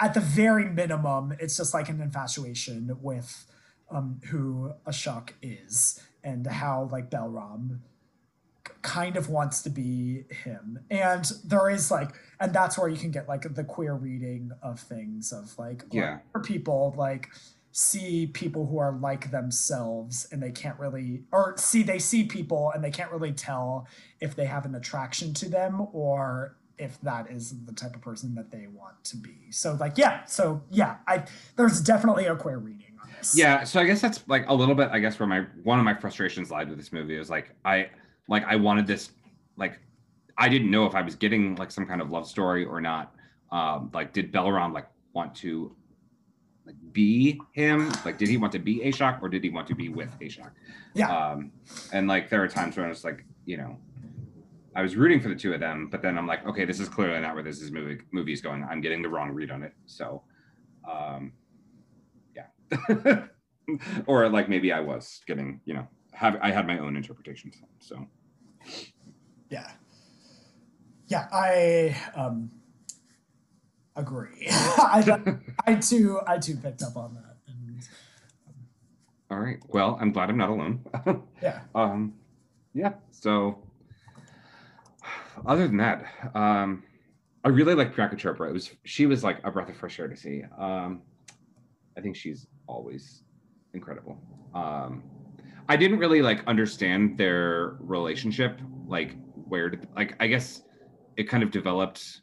at 0.00 0.14
the 0.14 0.20
very 0.20 0.64
minimum 0.64 1.34
it's 1.38 1.56
just 1.56 1.74
like 1.74 1.88
an 1.88 2.00
infatuation 2.00 2.96
with 3.00 3.46
um 3.90 4.20
who 4.30 4.72
Ashok 4.86 5.30
is 5.42 6.00
and 6.24 6.46
how 6.46 6.88
like 6.90 7.10
Balram 7.10 7.80
kind 8.82 9.16
of 9.16 9.28
wants 9.28 9.62
to 9.62 9.70
be 9.70 10.24
him 10.44 10.78
and 10.90 11.30
there 11.44 11.68
is 11.70 11.90
like 11.90 12.10
and 12.40 12.52
that's 12.52 12.78
where 12.78 12.88
you 12.88 12.96
can 12.96 13.10
get 13.10 13.28
like 13.28 13.42
the 13.54 13.64
queer 13.64 13.94
reading 13.94 14.50
of 14.62 14.78
things 14.80 15.32
of 15.32 15.56
like 15.58 15.84
Yeah. 15.90 16.18
for 16.32 16.40
people 16.40 16.94
like 16.96 17.28
see 17.72 18.26
people 18.26 18.66
who 18.66 18.78
are 18.78 18.92
like 18.92 19.30
themselves 19.30 20.28
and 20.30 20.42
they 20.42 20.50
can't 20.50 20.78
really 20.78 21.22
or 21.32 21.54
see 21.56 21.82
they 21.82 21.98
see 21.98 22.24
people 22.24 22.70
and 22.74 22.84
they 22.84 22.90
can't 22.90 23.10
really 23.10 23.32
tell 23.32 23.86
if 24.20 24.36
they 24.36 24.44
have 24.44 24.64
an 24.64 24.74
attraction 24.74 25.32
to 25.34 25.48
them 25.48 25.86
or 25.92 26.56
if 26.78 27.00
that 27.00 27.30
is 27.30 27.64
the 27.64 27.72
type 27.72 27.94
of 27.94 28.00
person 28.02 28.34
that 28.34 28.50
they 28.50 28.66
want 28.66 29.02
to 29.04 29.16
be 29.16 29.50
so 29.50 29.76
like 29.80 29.96
yeah 29.96 30.24
so 30.24 30.62
yeah 30.70 30.96
i 31.06 31.24
there's 31.56 31.80
definitely 31.80 32.26
a 32.26 32.36
queer 32.36 32.58
reading 32.58 32.86
on 33.02 33.08
this 33.18 33.36
Yeah, 33.36 33.64
so 33.64 33.80
I 33.80 33.84
guess 33.84 34.00
that's 34.00 34.22
like 34.28 34.44
a 34.48 34.54
little 34.54 34.74
bit. 34.74 34.88
I 34.92 34.98
guess 34.98 35.18
where 35.18 35.26
my 35.26 35.40
one 35.62 35.78
of 35.78 35.84
my 35.84 35.94
frustrations 35.94 36.50
lied 36.50 36.68
with 36.68 36.78
this 36.78 36.92
movie 36.92 37.16
is 37.16 37.30
like 37.30 37.54
I 37.64 37.88
like 38.28 38.44
I 38.44 38.56
wanted 38.56 38.86
this 38.86 39.10
like 39.56 39.78
I 40.38 40.48
didn't 40.48 40.70
know 40.70 40.86
if 40.86 40.94
I 40.94 41.02
was 41.02 41.14
getting 41.14 41.56
like 41.56 41.70
some 41.70 41.86
kind 41.86 42.00
of 42.00 42.10
love 42.10 42.26
story 42.26 42.64
or 42.64 42.80
not. 42.80 43.14
Um, 43.50 43.90
like 43.92 44.12
did 44.12 44.32
Balram 44.32 44.72
like 44.72 44.86
want 45.12 45.34
to 45.36 45.74
like 46.66 46.76
be 46.92 47.40
him? 47.52 47.92
Like 48.04 48.18
did 48.18 48.28
he 48.28 48.36
want 48.36 48.52
to 48.52 48.58
be 48.58 48.80
Ashok 48.80 49.22
or 49.22 49.28
did 49.28 49.44
he 49.44 49.50
want 49.50 49.66
to 49.68 49.74
be 49.74 49.88
with 49.88 50.10
Ashok? 50.20 50.52
yeah 50.94 51.10
Um, 51.10 51.52
and 51.92 52.08
like 52.08 52.30
there 52.30 52.42
are 52.42 52.48
times 52.48 52.76
when 52.76 52.86
I 52.86 52.88
was 52.88 53.04
like, 53.04 53.24
you 53.44 53.56
know, 53.56 53.76
I 54.74 54.82
was 54.82 54.96
rooting 54.96 55.20
for 55.20 55.28
the 55.28 55.34
two 55.34 55.52
of 55.52 55.60
them, 55.60 55.88
but 55.90 56.00
then 56.00 56.16
I'm 56.16 56.26
like, 56.26 56.46
okay, 56.46 56.64
this 56.64 56.80
is 56.80 56.88
clearly 56.88 57.20
not 57.20 57.34
where 57.34 57.42
this 57.42 57.60
is 57.60 57.70
movie 57.70 57.98
movie 58.12 58.32
is 58.32 58.40
going. 58.40 58.64
I'm 58.64 58.80
getting 58.80 59.02
the 59.02 59.08
wrong 59.08 59.30
read 59.30 59.50
on 59.50 59.62
it. 59.62 59.74
So, 59.84 60.22
um, 60.90 61.32
yeah, 62.34 63.26
or 64.06 64.28
like 64.30 64.48
maybe 64.48 64.72
I 64.72 64.80
was 64.80 65.20
getting, 65.26 65.60
you 65.66 65.74
know, 65.74 65.86
have 66.12 66.36
I 66.42 66.50
had 66.50 66.66
my 66.66 66.78
own 66.78 66.96
interpretations. 66.96 67.56
So 67.80 68.06
yeah 69.48 69.70
yeah 71.08 71.28
i 71.30 71.94
um 72.14 72.50
agree 73.96 74.46
i 74.50 75.18
i 75.66 75.74
too 75.74 76.18
i 76.26 76.38
too 76.38 76.56
picked 76.56 76.82
up 76.82 76.96
on 76.96 77.12
that 77.12 77.36
and 77.48 77.86
all 79.32 79.38
right, 79.38 79.58
well, 79.68 79.96
I'm 79.98 80.12
glad 80.12 80.28
I'm 80.28 80.36
not 80.36 80.50
alone. 80.50 80.84
yeah 81.42 81.62
um, 81.74 82.12
yeah. 82.74 82.92
So 83.12 83.62
other 85.46 85.66
than 85.66 85.78
that, 85.78 86.04
um, 86.34 86.82
I 87.42 87.48
really 87.48 87.74
like 87.74 87.94
Priyanka 87.94 88.16
Chopra. 88.18 88.50
It 88.50 88.52
was 88.52 88.70
she 88.84 89.06
was 89.06 89.24
like 89.24 89.38
a 89.42 89.50
breath 89.50 89.70
of 89.70 89.76
fresh 89.76 89.98
air 89.98 90.08
to 90.08 90.16
see. 90.16 90.42
Um, 90.58 91.00
I 91.96 92.02
think 92.02 92.14
she's 92.14 92.46
always 92.66 93.22
incredible. 93.72 94.18
Um, 94.54 95.02
I 95.68 95.76
didn't 95.76 95.98
really 95.98 96.22
like 96.22 96.46
understand 96.46 97.18
their 97.18 97.76
relationship, 97.80 98.60
like 98.86 99.16
where 99.48 99.70
did 99.70 99.86
like 99.94 100.14
I 100.20 100.26
guess 100.26 100.62
it 101.16 101.24
kind 101.24 101.42
of 101.42 101.50
developed 101.50 102.20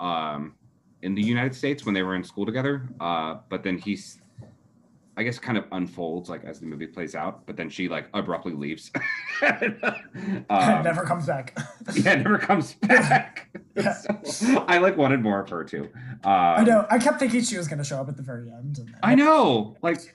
um, 0.00 0.54
in 1.02 1.14
the 1.14 1.22
United 1.22 1.54
States 1.54 1.84
when 1.84 1.94
they 1.94 2.02
were 2.02 2.14
in 2.14 2.24
school 2.24 2.46
together. 2.46 2.88
Uh, 3.00 3.36
but 3.48 3.62
then 3.62 3.78
he's 3.78 4.20
I 5.16 5.24
guess 5.24 5.36
kind 5.36 5.58
of 5.58 5.64
unfolds 5.72 6.30
like 6.30 6.44
as 6.44 6.60
the 6.60 6.66
movie 6.66 6.86
plays 6.86 7.16
out, 7.16 7.44
but 7.44 7.56
then 7.56 7.68
she 7.68 7.88
like 7.88 8.08
abruptly 8.14 8.52
leaves. 8.52 8.92
um, 9.42 10.82
never 10.84 11.04
comes 11.04 11.26
back 11.26 11.58
yeah, 11.94 12.14
never 12.14 12.38
comes 12.38 12.74
back. 12.82 13.48
Yeah. 13.74 13.94
So, 14.22 14.64
I 14.68 14.78
like 14.78 14.96
wanted 14.96 15.20
more 15.20 15.40
of 15.40 15.48
her 15.48 15.64
too. 15.64 15.90
Um, 16.24 16.32
i 16.32 16.64
know 16.64 16.86
i 16.90 16.98
kept 16.98 17.18
thinking 17.18 17.42
she 17.42 17.56
was 17.56 17.66
going 17.66 17.78
to 17.78 17.84
show 17.84 18.00
up 18.00 18.08
at 18.08 18.16
the 18.16 18.22
very 18.22 18.50
end 18.50 18.78
and 18.78 18.94
I 19.02 19.16
know. 19.16 19.76
Like, 19.82 20.14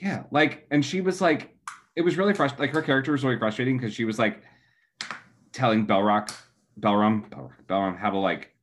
yeah, 0.00 0.24
like, 0.30 0.66
and 0.70 0.84
she 0.84 1.00
was 1.00 1.20
like, 1.20 1.54
it 1.96 2.02
was 2.02 2.16
really 2.16 2.34
frustrating. 2.34 2.66
Like, 2.66 2.74
her 2.74 2.82
character 2.82 3.12
was 3.12 3.22
really 3.22 3.38
frustrating 3.38 3.76
because 3.76 3.94
she 3.94 4.04
was 4.04 4.18
like 4.18 4.42
telling 5.52 5.86
Belrock, 5.86 6.34
Balram, 6.80 7.28
Belrock, 7.28 7.66
Balram 7.68 7.98
how 7.98 8.10
to 8.10 8.18
like 8.18 8.54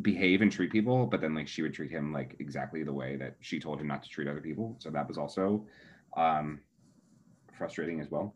behave 0.00 0.42
and 0.42 0.50
treat 0.50 0.70
people, 0.70 1.06
but 1.06 1.20
then 1.20 1.34
like 1.34 1.48
she 1.48 1.62
would 1.62 1.72
treat 1.72 1.90
him 1.90 2.12
like 2.12 2.36
exactly 2.38 2.82
the 2.82 2.92
way 2.92 3.16
that 3.16 3.36
she 3.40 3.58
told 3.58 3.80
him 3.80 3.86
not 3.86 4.02
to 4.02 4.08
treat 4.08 4.28
other 4.28 4.40
people. 4.40 4.76
So 4.78 4.90
that 4.90 5.08
was 5.08 5.18
also 5.18 5.66
um, 6.16 6.60
frustrating 7.56 8.00
as 8.00 8.10
well. 8.10 8.34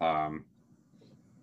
Um, 0.00 0.44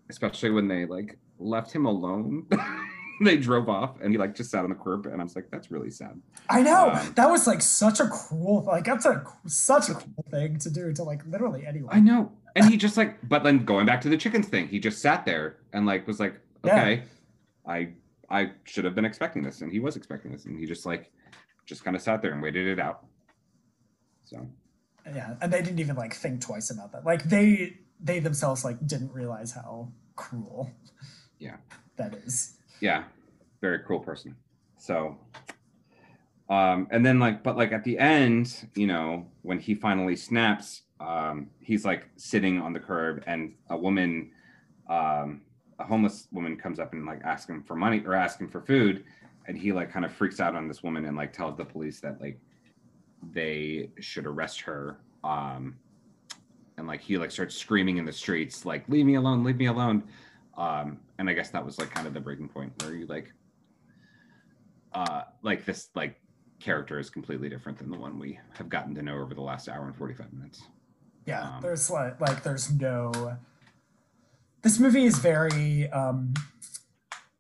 especially 0.10 0.52
when 0.52 0.68
they 0.68 0.86
like 0.86 1.18
left 1.40 1.72
him 1.72 1.86
alone. 1.86 2.48
they 3.24 3.38
drove 3.38 3.70
off 3.70 4.00
and 4.02 4.12
he 4.12 4.18
like 4.18 4.36
just 4.36 4.52
sat 4.52 4.64
on 4.64 4.70
the 4.70 4.76
curb 4.76 5.06
and 5.06 5.22
I 5.22 5.24
was 5.24 5.36
like, 5.36 5.50
that's 5.52 5.72
really 5.72 5.90
sad. 5.92 6.20
i 6.50 6.62
know 6.62 6.90
Um, 6.92 7.14
that 7.16 7.30
was 7.30 7.48
like 7.48 7.62
such 7.62 8.00
a 8.00 8.08
cruel 8.08 8.64
like 8.66 8.86
that's 8.86 9.06
a 9.06 9.24
such 9.48 9.90
a 9.90 9.94
cool 9.96 10.26
thing 10.32 10.58
to 10.60 10.70
do 10.70 10.92
to 10.94 11.04
like 11.04 11.26
literally 11.28 11.66
anyone 11.66 11.96
I 11.96 12.00
know. 12.00 12.32
And 12.58 12.66
he 12.70 12.78
just 12.78 12.96
like, 12.96 13.18
but 13.28 13.44
then 13.44 13.66
going 13.66 13.86
back 13.86 14.00
to 14.02 14.10
the 14.10 14.16
chickens 14.18 14.48
thing, 14.48 14.68
he 14.70 14.80
just 14.80 15.02
sat 15.02 15.26
there 15.26 15.58
and 15.74 15.86
like 15.86 16.08
was 16.08 16.20
like, 16.22 16.40
Yeah. 16.64 16.72
okay, 16.82 17.04
I 17.68 17.90
I 18.30 18.52
should 18.64 18.86
have 18.86 18.96
been 18.96 19.06
expecting 19.06 19.44
this, 19.44 19.62
and 19.62 19.72
he 19.72 19.80
was 19.80 19.96
expecting 19.98 20.32
this, 20.32 20.46
and 20.46 20.58
he 20.58 20.66
just 20.66 20.86
like 20.86 21.12
just 21.66 21.84
kind 21.84 21.96
of 21.96 22.02
sat 22.02 22.22
there 22.22 22.32
and 22.32 22.42
waited 22.42 22.68
it 22.68 22.80
out. 22.80 23.06
So 24.26 24.48
yeah 25.14 25.36
and 25.42 25.54
they 25.54 25.62
didn't 25.62 25.80
even 25.80 25.96
like 25.96 26.14
think 26.16 26.42
twice 26.42 26.72
about 26.72 26.92
that 26.92 27.06
like 27.06 27.24
they 27.26 27.78
they 28.00 28.20
themselves 28.20 28.66
like 28.66 28.78
didn't 28.88 29.12
realize 29.14 29.52
how 29.52 29.92
cruel 30.16 30.72
Yeah. 31.38 31.58
that 31.98 32.16
is 32.26 32.58
yeah, 32.80 33.04
very 33.62 33.80
cruel 33.80 34.00
person. 34.00 34.36
So 34.78 35.18
um 36.48 36.88
and 36.92 37.04
then 37.04 37.20
like 37.20 37.44
but 37.44 37.58
like 37.58 37.72
at 37.72 37.84
the 37.84 37.98
end, 37.98 38.70
you 38.76 38.88
know, 38.88 39.26
when 39.42 39.60
he 39.60 39.74
finally 39.74 40.16
snaps, 40.16 40.84
um, 41.00 41.50
he's 41.60 41.84
like 41.84 42.08
sitting 42.16 42.60
on 42.60 42.74
the 42.74 42.80
curb 42.80 43.24
and 43.28 43.54
a 43.70 43.78
woman 43.78 44.32
um 44.90 45.42
a 45.80 45.84
homeless 45.84 46.28
woman 46.32 46.56
comes 46.56 46.80
up 46.80 46.94
and 46.94 47.06
like 47.06 47.22
asks 47.24 47.50
him 47.50 47.64
for 47.64 47.76
money 47.76 48.02
or 48.06 48.14
asks 48.14 48.40
him 48.40 48.48
for 48.48 48.62
food 48.62 49.04
and 49.48 49.58
he 49.58 49.72
like 49.72 49.92
kind 49.92 50.06
of 50.06 50.12
freaks 50.12 50.40
out 50.40 50.56
on 50.56 50.68
this 50.68 50.84
woman 50.84 51.06
and 51.06 51.18
like 51.18 51.34
tells 51.34 51.58
the 51.58 51.66
police 51.66 52.00
that 52.00 52.20
like 52.22 52.40
they 53.34 53.90
should 54.00 54.26
arrest 54.26 54.62
her 54.62 55.00
um 55.24 55.76
and 56.78 56.88
like 56.88 57.02
he 57.02 57.18
like 57.18 57.32
starts 57.32 57.56
screaming 57.56 57.98
in 57.98 58.06
the 58.06 58.12
streets 58.12 58.66
like 58.66 58.88
leave 58.90 59.06
me 59.06 59.16
alone 59.16 59.44
leave 59.44 59.58
me 59.58 59.66
alone 59.66 60.04
um 60.58 61.00
and 61.20 61.30
i 61.30 61.34
guess 61.34 61.50
that 61.50 61.66
was 61.66 61.78
like 61.80 61.90
kind 61.90 62.08
of 62.08 62.14
the 62.14 62.20
breaking 62.20 62.48
point 62.50 62.72
where 62.84 62.94
you 62.94 63.06
like 63.08 63.32
uh 64.94 65.24
like 65.44 65.66
this 65.66 65.90
like 65.96 66.20
character 66.60 67.00
is 67.00 67.10
completely 67.10 67.50
different 67.50 67.78
than 67.78 67.90
the 67.90 67.98
one 67.98 68.18
we 68.18 68.40
have 68.58 68.70
gotten 68.70 68.96
to 68.96 69.02
know 69.02 69.18
over 69.20 69.34
the 69.34 69.42
last 69.42 69.68
hour 69.68 69.86
and 69.86 69.96
45 69.96 70.32
minutes 70.34 70.64
Yeah, 71.26 71.42
Um, 71.56 71.62
there's 71.62 71.90
like 71.90 72.20
like 72.22 72.44
there's 72.44 72.72
no. 72.72 73.38
This 74.62 74.80
movie 74.80 75.06
is 75.06 75.18
very 75.20 75.90
um, 75.90 76.34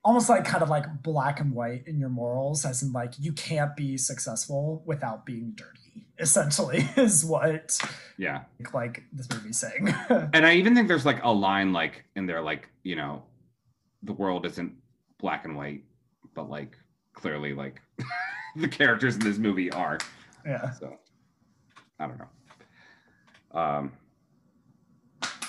almost 0.03 0.29
like 0.29 0.43
kind 0.45 0.61
of 0.63 0.69
like 0.69 0.85
black 1.01 1.39
and 1.39 1.53
white 1.53 1.87
in 1.87 1.99
your 1.99 2.09
morals, 2.09 2.65
as 2.65 2.83
in 2.83 2.91
like 2.91 3.13
you 3.19 3.31
can't 3.31 3.75
be 3.75 3.97
successful 3.97 4.83
without 4.85 5.25
being 5.25 5.53
dirty. 5.55 6.07
Essentially, 6.19 6.87
is 6.97 7.23
what 7.25 7.77
yeah 8.17 8.43
like 8.73 9.03
this 9.13 9.29
movie's 9.29 9.59
saying. 9.59 9.93
and 10.33 10.45
i 10.45 10.53
even 10.55 10.73
think 10.75 10.87
there's 10.87 11.05
like 11.05 11.21
a 11.23 11.31
line 11.31 11.73
like 11.73 12.05
in 12.15 12.25
there 12.25 12.41
like 12.41 12.69
you 12.83 12.95
know 12.95 13.23
the 14.05 14.13
world 14.13 14.45
isn't 14.45 14.73
black 15.19 15.45
and 15.45 15.55
white 15.55 15.83
but 16.33 16.49
like 16.49 16.77
clearly 17.13 17.53
like 17.53 17.81
the 18.55 18.67
characters 18.67 19.15
in 19.15 19.21
this 19.21 19.37
movie 19.37 19.71
are 19.71 19.97
yeah, 20.45 20.71
so 20.71 20.97
i 21.99 22.07
don't 22.07 22.19
know 22.19 23.59
um 23.59 23.91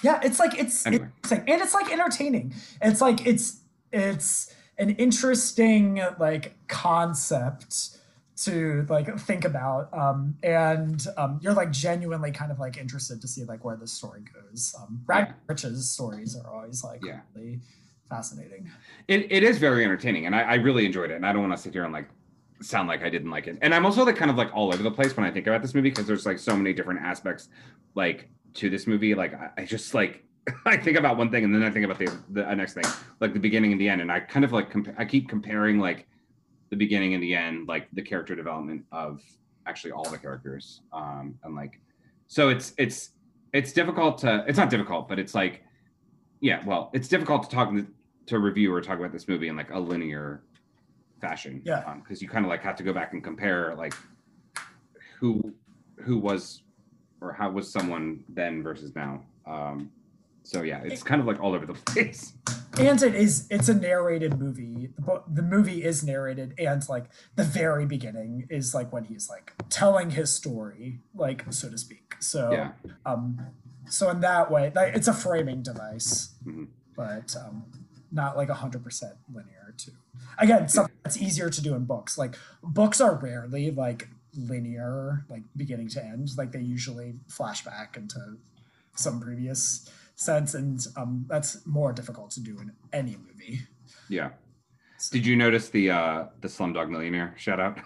yeah, 0.02 0.20
it's 0.22 0.38
like 0.38 0.56
it's 0.58 0.86
Anyway. 0.86 1.06
interesting 1.24 1.44
and 1.48 1.62
it's 1.62 1.74
like 1.74 1.90
entertaining. 1.90 2.54
It's 2.82 3.00
like 3.00 3.26
it's 3.26 3.60
it's 3.90 4.54
an 4.78 4.90
interesting 4.90 6.00
like 6.20 6.54
concept 6.68 7.96
to 8.44 8.86
like 8.90 9.18
think 9.20 9.44
about 9.46 9.92
um 9.94 10.36
and 10.42 11.04
um 11.16 11.40
you're 11.42 11.54
like 11.54 11.70
genuinely 11.72 12.30
kind 12.30 12.52
of 12.52 12.58
like 12.60 12.76
interested 12.76 13.20
to 13.22 13.26
see 13.26 13.44
like 13.44 13.64
where 13.64 13.76
the 13.76 13.86
story 13.88 14.22
goes 14.34 14.74
um 14.78 15.02
Rag 15.06 15.28
Yeah. 15.28 15.32
Rich's 15.48 15.88
stories 15.90 16.36
are 16.36 16.46
always 16.54 16.84
like 16.84 17.02
Yeah. 17.02 17.20
really 17.34 17.60
fascinating 18.08 18.70
It, 19.08 19.30
it 19.30 19.42
is 19.42 19.58
very 19.58 19.84
entertaining, 19.84 20.26
and 20.26 20.34
I, 20.34 20.42
I 20.42 20.54
really 20.54 20.86
enjoyed 20.86 21.10
it. 21.10 21.14
And 21.14 21.26
I 21.26 21.32
don't 21.32 21.42
want 21.42 21.56
to 21.56 21.62
sit 21.62 21.72
here 21.72 21.84
and 21.84 21.92
like 21.92 22.08
sound 22.62 22.88
like 22.88 23.02
I 23.02 23.10
didn't 23.10 23.30
like 23.30 23.46
it. 23.46 23.58
And 23.62 23.74
I'm 23.74 23.84
also 23.84 24.04
like 24.04 24.16
kind 24.16 24.30
of 24.30 24.36
like 24.36 24.54
all 24.54 24.72
over 24.72 24.82
the 24.82 24.90
place 24.90 25.16
when 25.16 25.26
I 25.26 25.30
think 25.30 25.46
about 25.46 25.62
this 25.62 25.74
movie 25.74 25.90
because 25.90 26.06
there's 26.06 26.26
like 26.26 26.38
so 26.38 26.56
many 26.56 26.72
different 26.72 27.00
aspects 27.00 27.48
like 27.94 28.28
to 28.54 28.70
this 28.70 28.86
movie. 28.86 29.14
Like 29.14 29.34
I, 29.34 29.50
I 29.58 29.64
just 29.64 29.94
like 29.94 30.24
I 30.66 30.76
think 30.76 30.96
about 30.96 31.16
one 31.16 31.30
thing 31.30 31.44
and 31.44 31.54
then 31.54 31.62
I 31.62 31.70
think 31.70 31.84
about 31.84 31.98
the 31.98 32.16
the 32.30 32.48
uh, 32.48 32.54
next 32.54 32.74
thing, 32.74 32.84
like 33.20 33.32
the 33.32 33.40
beginning 33.40 33.72
and 33.72 33.80
the 33.80 33.88
end. 33.88 34.00
And 34.00 34.10
I 34.10 34.20
kind 34.20 34.44
of 34.44 34.52
like 34.52 34.72
compa- 34.72 34.94
I 34.98 35.04
keep 35.04 35.28
comparing 35.28 35.78
like 35.78 36.06
the 36.70 36.76
beginning 36.76 37.14
and 37.14 37.22
the 37.22 37.34
end, 37.34 37.68
like 37.68 37.88
the 37.92 38.02
character 38.02 38.34
development 38.34 38.84
of 38.92 39.20
actually 39.66 39.92
all 39.92 40.08
the 40.08 40.18
characters. 40.18 40.80
Um, 40.92 41.38
and 41.44 41.54
like, 41.54 41.80
so 42.28 42.48
it's 42.48 42.72
it's 42.78 43.10
it's 43.52 43.72
difficult 43.72 44.18
to 44.18 44.44
it's 44.48 44.58
not 44.58 44.70
difficult, 44.70 45.08
but 45.08 45.18
it's 45.18 45.34
like, 45.34 45.62
yeah, 46.40 46.62
well, 46.66 46.90
it's 46.92 47.08
difficult 47.08 47.44
to 47.44 47.48
talk 47.54 47.72
to 48.26 48.38
review 48.38 48.72
or 48.74 48.80
talk 48.80 48.98
about 48.98 49.12
this 49.12 49.28
movie 49.28 49.48
in 49.48 49.56
like 49.56 49.70
a 49.70 49.78
linear 49.78 50.42
fashion. 51.20 51.62
Yeah. 51.64 51.94
because 52.02 52.20
you 52.20 52.28
kind 52.28 52.44
of 52.44 52.50
like 52.50 52.62
have 52.62 52.76
to 52.76 52.82
go 52.82 52.92
back 52.92 53.12
and 53.12 53.22
compare 53.22 53.74
like 53.76 53.94
who 55.18 55.54
who 55.96 56.18
was 56.18 56.62
or 57.20 57.32
how 57.32 57.50
was 57.50 57.70
someone 57.70 58.22
then 58.28 58.62
versus 58.62 58.94
now. 58.94 59.22
Um, 59.46 59.90
so 60.42 60.62
yeah, 60.62 60.80
it's 60.84 61.02
kind 61.02 61.20
of 61.20 61.26
like 61.26 61.40
all 61.40 61.54
over 61.54 61.66
the 61.66 61.74
place. 61.92 62.34
and 62.78 63.02
it 63.02 63.14
is 63.14 63.46
it's 63.50 63.68
a 63.70 63.74
narrated 63.74 64.38
movie 64.38 64.90
the, 64.98 65.22
the 65.32 65.40
movie 65.42 65.82
is 65.82 66.04
narrated 66.04 66.52
and 66.58 66.86
like 66.90 67.06
the 67.34 67.42
very 67.42 67.86
beginning 67.86 68.46
is 68.50 68.74
like 68.74 68.92
when 68.92 69.04
he's 69.04 69.30
like 69.30 69.54
telling 69.70 70.10
his 70.10 70.30
story 70.30 71.00
like 71.14 71.42
so 71.50 71.70
to 71.70 71.78
speak 71.78 72.14
so 72.20 72.50
Yeah. 72.52 72.72
um 73.06 73.40
so 73.88 74.10
in 74.10 74.20
that 74.20 74.50
way 74.50 74.72
like 74.74 74.94
it's 74.94 75.08
a 75.08 75.14
framing 75.14 75.62
device 75.62 76.34
Mhm. 76.46 76.68
but 76.96 77.34
um 77.36 77.64
not 78.12 78.36
like 78.36 78.48
100% 78.48 79.12
linear 79.32 79.74
too 79.76 79.92
again 80.38 80.68
something 80.68 80.94
that's 81.02 81.16
easier 81.20 81.50
to 81.50 81.60
do 81.62 81.74
in 81.74 81.84
books 81.84 82.16
like 82.16 82.36
books 82.62 83.00
are 83.00 83.16
rarely 83.16 83.70
like 83.70 84.08
linear 84.38 85.24
like 85.28 85.42
beginning 85.56 85.88
to 85.88 86.04
end 86.04 86.30
like 86.36 86.52
they 86.52 86.60
usually 86.60 87.14
flash 87.28 87.64
back 87.64 87.96
into 87.96 88.36
some 88.94 89.20
previous 89.20 89.88
sense 90.14 90.54
and 90.54 90.86
um 90.96 91.24
that's 91.28 91.66
more 91.66 91.92
difficult 91.92 92.30
to 92.30 92.40
do 92.40 92.58
in 92.60 92.72
any 92.92 93.16
movie 93.16 93.60
Yeah. 94.08 94.30
Did 95.10 95.26
you 95.26 95.36
notice 95.36 95.68
the 95.68 95.90
uh 95.90 96.26
the 96.40 96.48
Slumdog 96.48 96.88
Millionaire 96.90 97.34
shout 97.36 97.60
out? 97.60 97.78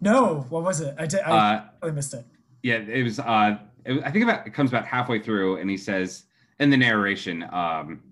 no 0.00 0.46
what 0.48 0.62
was 0.62 0.80
it 0.80 0.94
i 0.98 1.06
did 1.06 1.20
i 1.20 1.30
Uh, 1.56 1.64
really 1.82 1.94
missed 1.94 2.14
it 2.14 2.24
yeah, 2.62 2.76
it 2.76 3.02
was. 3.02 3.18
Uh, 3.20 3.58
it, 3.84 4.02
I 4.04 4.10
think 4.10 4.24
about 4.24 4.46
it 4.46 4.54
comes 4.54 4.70
about 4.70 4.86
halfway 4.86 5.18
through, 5.20 5.56
and 5.58 5.68
he 5.70 5.76
says 5.76 6.24
in 6.58 6.70
the 6.70 6.76
narration, 6.76 7.44
um, 7.52 8.02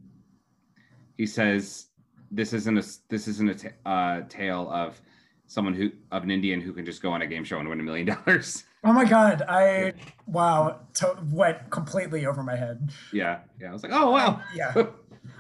he 1.17 1.27
says, 1.27 1.87
"This 2.31 2.53
isn't 2.53 2.79
a 2.79 2.85
this 3.09 3.29
isn't 3.29 3.65
a 3.65 3.89
uh, 3.89 4.23
tale 4.29 4.71
of 4.71 5.01
someone 5.47 5.75
who 5.75 5.91
of 6.11 6.23
an 6.23 6.31
Indian 6.31 6.61
who 6.61 6.73
can 6.73 6.85
just 6.85 7.03
go 7.03 7.11
on 7.13 7.23
a 7.23 7.27
game 7.27 7.45
show 7.45 7.59
and 7.59 7.69
win 7.69 7.81
a 7.81 7.83
million 7.83 8.07
dollars." 8.27 8.65
oh 8.85 8.93
my 8.93 9.05
god 9.05 9.43
i 9.49 9.93
wow 10.27 10.81
to, 10.93 11.17
went 11.31 11.71
completely 11.71 12.27
over 12.27 12.43
my 12.43 12.57
head 12.57 12.91
Yeah, 13.13 13.39
yeah. 13.61 13.71
I 13.71 13.73
was 13.73 13.85
like, 13.85 13.93
"Oh 13.95 14.11
wow." 14.11 14.41
yeah 14.57 14.75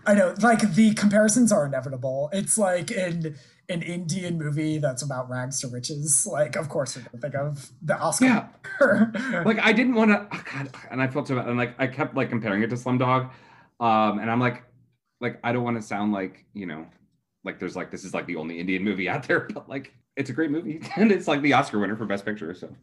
I 0.06 0.14
know, 0.14 0.34
like 0.40 0.74
the 0.74 0.94
comparisons 0.94 1.52
are 1.52 1.66
inevitable. 1.66 2.28
It's 2.32 2.58
like 2.58 2.90
in 2.90 3.36
an 3.68 3.82
Indian 3.82 4.38
movie 4.38 4.78
that's 4.78 5.02
about 5.02 5.30
rags 5.30 5.60
to 5.60 5.68
riches. 5.68 6.26
Like, 6.30 6.56
of 6.56 6.68
course, 6.68 6.96
you're 6.96 7.04
gonna 7.04 7.20
think 7.20 7.34
of 7.34 7.70
the 7.82 7.98
Oscar. 7.98 8.24
Yeah. 8.80 9.42
like 9.46 9.58
I 9.60 9.72
didn't 9.72 9.94
want 9.94 10.10
to. 10.10 10.28
Oh 10.30 10.42
God, 10.52 10.70
and 10.90 11.02
I 11.02 11.08
felt 11.08 11.28
so 11.28 11.36
bad. 11.36 11.48
And 11.48 11.56
like 11.56 11.74
I 11.78 11.86
kept 11.86 12.14
like 12.14 12.28
comparing 12.28 12.62
it 12.62 12.70
to 12.70 12.76
Slumdog, 12.76 13.30
um, 13.80 14.18
and 14.18 14.30
I'm 14.30 14.40
like, 14.40 14.64
like 15.20 15.38
I 15.44 15.52
don't 15.52 15.64
want 15.64 15.76
to 15.76 15.82
sound 15.82 16.12
like 16.12 16.44
you 16.54 16.66
know, 16.66 16.86
like 17.44 17.58
there's 17.58 17.76
like 17.76 17.90
this 17.90 18.04
is 18.04 18.14
like 18.14 18.26
the 18.26 18.36
only 18.36 18.58
Indian 18.58 18.82
movie 18.82 19.08
out 19.08 19.24
there, 19.24 19.40
but 19.54 19.68
like 19.68 19.92
it's 20.16 20.30
a 20.30 20.32
great 20.32 20.50
movie 20.50 20.82
and 20.96 21.10
it's 21.10 21.28
like 21.28 21.40
the 21.42 21.52
Oscar 21.52 21.78
winner 21.78 21.96
for 21.96 22.04
Best 22.06 22.24
Picture. 22.24 22.54
So, 22.54 22.74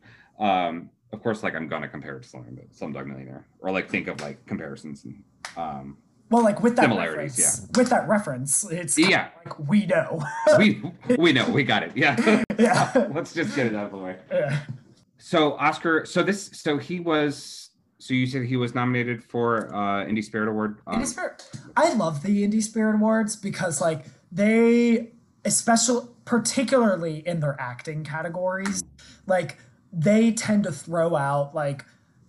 um, 0.44 0.90
of 1.12 1.22
course, 1.22 1.44
like 1.44 1.56
I'm 1.56 1.68
gonna 1.68 1.88
compare 1.88 2.18
it 2.18 2.24
to 2.24 2.30
Slum- 2.30 2.60
Slumdog 2.74 3.06
Millionaire 3.06 3.46
or 3.60 3.72
like 3.72 3.90
think 3.90 4.08
of 4.08 4.22
like 4.22 4.46
comparisons 4.46 5.06
and 5.06 5.24
um, 5.58 5.98
well, 6.30 6.44
like 6.44 6.62
with 6.62 6.76
that 6.76 6.84
Similarities, 6.84 7.38
reference, 7.40 7.78
with 7.78 7.90
that 7.90 8.08
reference, 8.08 8.72
it's 8.72 8.98
Yeah. 8.98 9.30
like 9.46 9.58
we 9.60 9.86
know. 9.86 10.22
we 10.58 10.82
we 11.18 11.34
know 11.34 11.50
we 11.50 11.64
got 11.64 11.84
it. 11.84 11.92
Yeah, 11.96 12.44
yeah. 12.58 13.08
let's 13.14 13.34
just 13.34 13.56
get 13.56 13.68
it 13.68 13.76
out 13.76 13.86
of 13.86 13.92
the 13.92 13.98
way. 13.98 14.18
yeah. 14.32 14.60
So 15.18 15.54
Oscar, 15.58 16.06
so 16.06 16.24
this, 16.24 16.50
so 16.54 16.78
he 16.78 17.00
was, 17.00 17.72
so 17.98 18.14
you 18.14 18.26
said 18.26 18.44
he 18.46 18.56
was 18.56 18.74
nominated 18.74 19.24
for 19.24 19.74
uh 19.74 20.06
Indie 20.06 20.24
Spirit 20.24 20.50
Award. 20.50 20.80
Um, 20.88 21.02
Indie 21.02 21.08
Spirit. 21.08 21.50
I 21.76 21.94
love 21.94 22.22
the 22.24 22.48
Indie 22.48 22.64
Spirit 22.64 22.96
Awards 22.96 23.36
because 23.36 23.82
like 23.82 24.06
they 24.32 25.12
especially 25.46 26.08
particularly 26.26 27.26
in 27.28 27.40
their 27.40 27.56
acting 27.60 28.04
categories, 28.04 28.84
like 29.26 29.58
they 29.92 30.32
tend 30.32 30.64
to 30.66 30.72
throw 30.72 31.16
out 31.16 31.56
like 31.56 31.84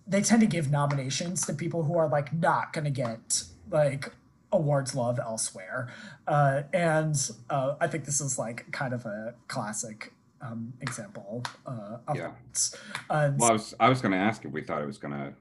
they 0.07 0.21
tend 0.21 0.41
to 0.41 0.47
give 0.47 0.71
nominations 0.71 1.45
to 1.45 1.53
people 1.53 1.83
who 1.83 1.95
are 1.97 2.09
like 2.09 2.33
not 2.33 2.73
gonna 2.73 2.89
get 2.89 3.43
like 3.71 4.13
awards 4.51 4.93
love 4.95 5.19
elsewhere. 5.19 5.89
Uh, 6.27 6.63
and 6.73 7.15
uh, 7.49 7.75
I 7.79 7.87
think 7.87 8.05
this 8.05 8.21
is 8.21 8.37
like 8.37 8.71
kind 8.71 8.93
of 8.93 9.05
a 9.05 9.33
classic 9.47 10.13
um, 10.41 10.73
example 10.81 11.43
uh, 11.65 11.97
of 12.07 12.15
Yeah. 12.15 12.31
that. 12.53 12.77
And 13.09 13.39
Well, 13.39 13.49
I 13.49 13.53
was 13.53 13.73
I 13.79 13.89
was 13.89 14.01
going 14.01 14.11
to 14.11 14.17
ask 14.17 14.43
if 14.45 14.51
we 14.51 14.61
thought 14.61 14.81
it 14.81 14.87
was 14.87 14.97
going 14.97 15.13
to 15.13 15.33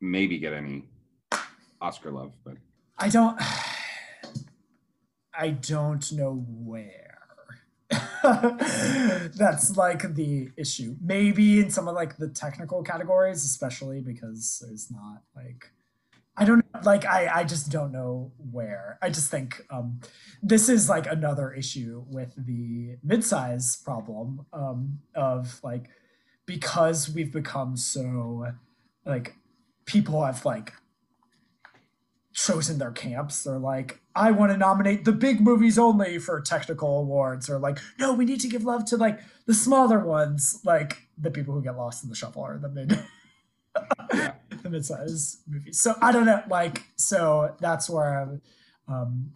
maybe 0.00 0.38
get 0.38 0.52
any 0.52 0.84
Oscar 1.80 2.10
love, 2.10 2.32
but 2.44 2.56
I 2.98 3.08
don't. 3.08 3.40
I 5.36 5.50
don't 5.50 6.12
know 6.12 6.44
where. 6.48 7.18
That's 8.22 9.76
like 9.76 10.14
the 10.14 10.50
issue. 10.56 10.96
Maybe 11.00 11.60
in 11.60 11.70
some 11.70 11.88
of 11.88 11.94
like 11.94 12.16
the 12.16 12.28
technical 12.28 12.82
categories, 12.82 13.44
especially 13.44 14.00
because 14.00 14.62
there's 14.64 14.90
not 14.90 15.22
like 15.34 15.72
I 16.36 16.44
don't 16.44 16.64
like 16.84 17.04
I 17.04 17.40
I 17.40 17.44
just 17.44 17.70
don't 17.70 17.92
know 17.92 18.32
where. 18.50 18.98
I 19.00 19.08
just 19.10 19.30
think 19.30 19.62
um 19.70 20.00
this 20.42 20.68
is 20.68 20.88
like 20.88 21.06
another 21.06 21.52
issue 21.52 22.04
with 22.08 22.34
the 22.36 22.96
midsize 23.06 23.82
problem 23.84 24.46
um 24.52 24.98
of 25.14 25.60
like 25.62 25.88
because 26.46 27.08
we've 27.08 27.32
become 27.32 27.76
so 27.76 28.46
like 29.06 29.36
people 29.86 30.24
have 30.24 30.44
like 30.44 30.72
chosen 32.32 32.78
their 32.78 32.90
camps. 32.90 33.44
They're 33.44 33.58
like, 33.58 34.00
I 34.14 34.32
want 34.32 34.52
to 34.52 34.58
nominate 34.58 35.04
the 35.04 35.12
big 35.12 35.40
movies 35.40 35.78
only 35.78 36.18
for 36.18 36.40
technical 36.40 36.98
awards, 37.00 37.48
or 37.48 37.58
like, 37.58 37.78
no, 37.98 38.12
we 38.12 38.24
need 38.24 38.40
to 38.40 38.48
give 38.48 38.64
love 38.64 38.84
to 38.86 38.96
like 38.96 39.20
the 39.46 39.54
smaller 39.54 40.00
ones, 40.00 40.60
like 40.64 41.08
the 41.16 41.30
people 41.30 41.54
who 41.54 41.62
get 41.62 41.76
lost 41.76 42.02
in 42.02 42.10
the 42.10 42.16
shuffle 42.16 42.42
or 42.42 42.58
the 42.58 42.68
mid 42.68 42.98
the 44.64 44.70
mid-size 44.70 45.42
movies. 45.46 45.78
So 45.78 45.94
I 46.02 46.10
don't 46.10 46.26
know, 46.26 46.42
like, 46.50 46.82
so 46.96 47.54
that's 47.60 47.88
where 47.88 48.40
um 48.88 49.32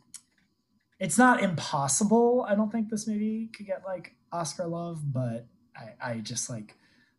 it's 0.99 1.17
not 1.17 1.43
impossible. 1.43 2.45
I 2.49 2.57
don't 2.57 2.73
think 2.73 2.91
this 2.91 3.07
movie 3.07 3.49
could 3.55 3.67
get 3.67 3.85
like 3.87 4.17
Oscar 4.33 4.67
love, 4.67 5.13
but 5.13 5.47
I, 5.77 6.11
I 6.11 6.19
just 6.19 6.51
like 6.51 6.75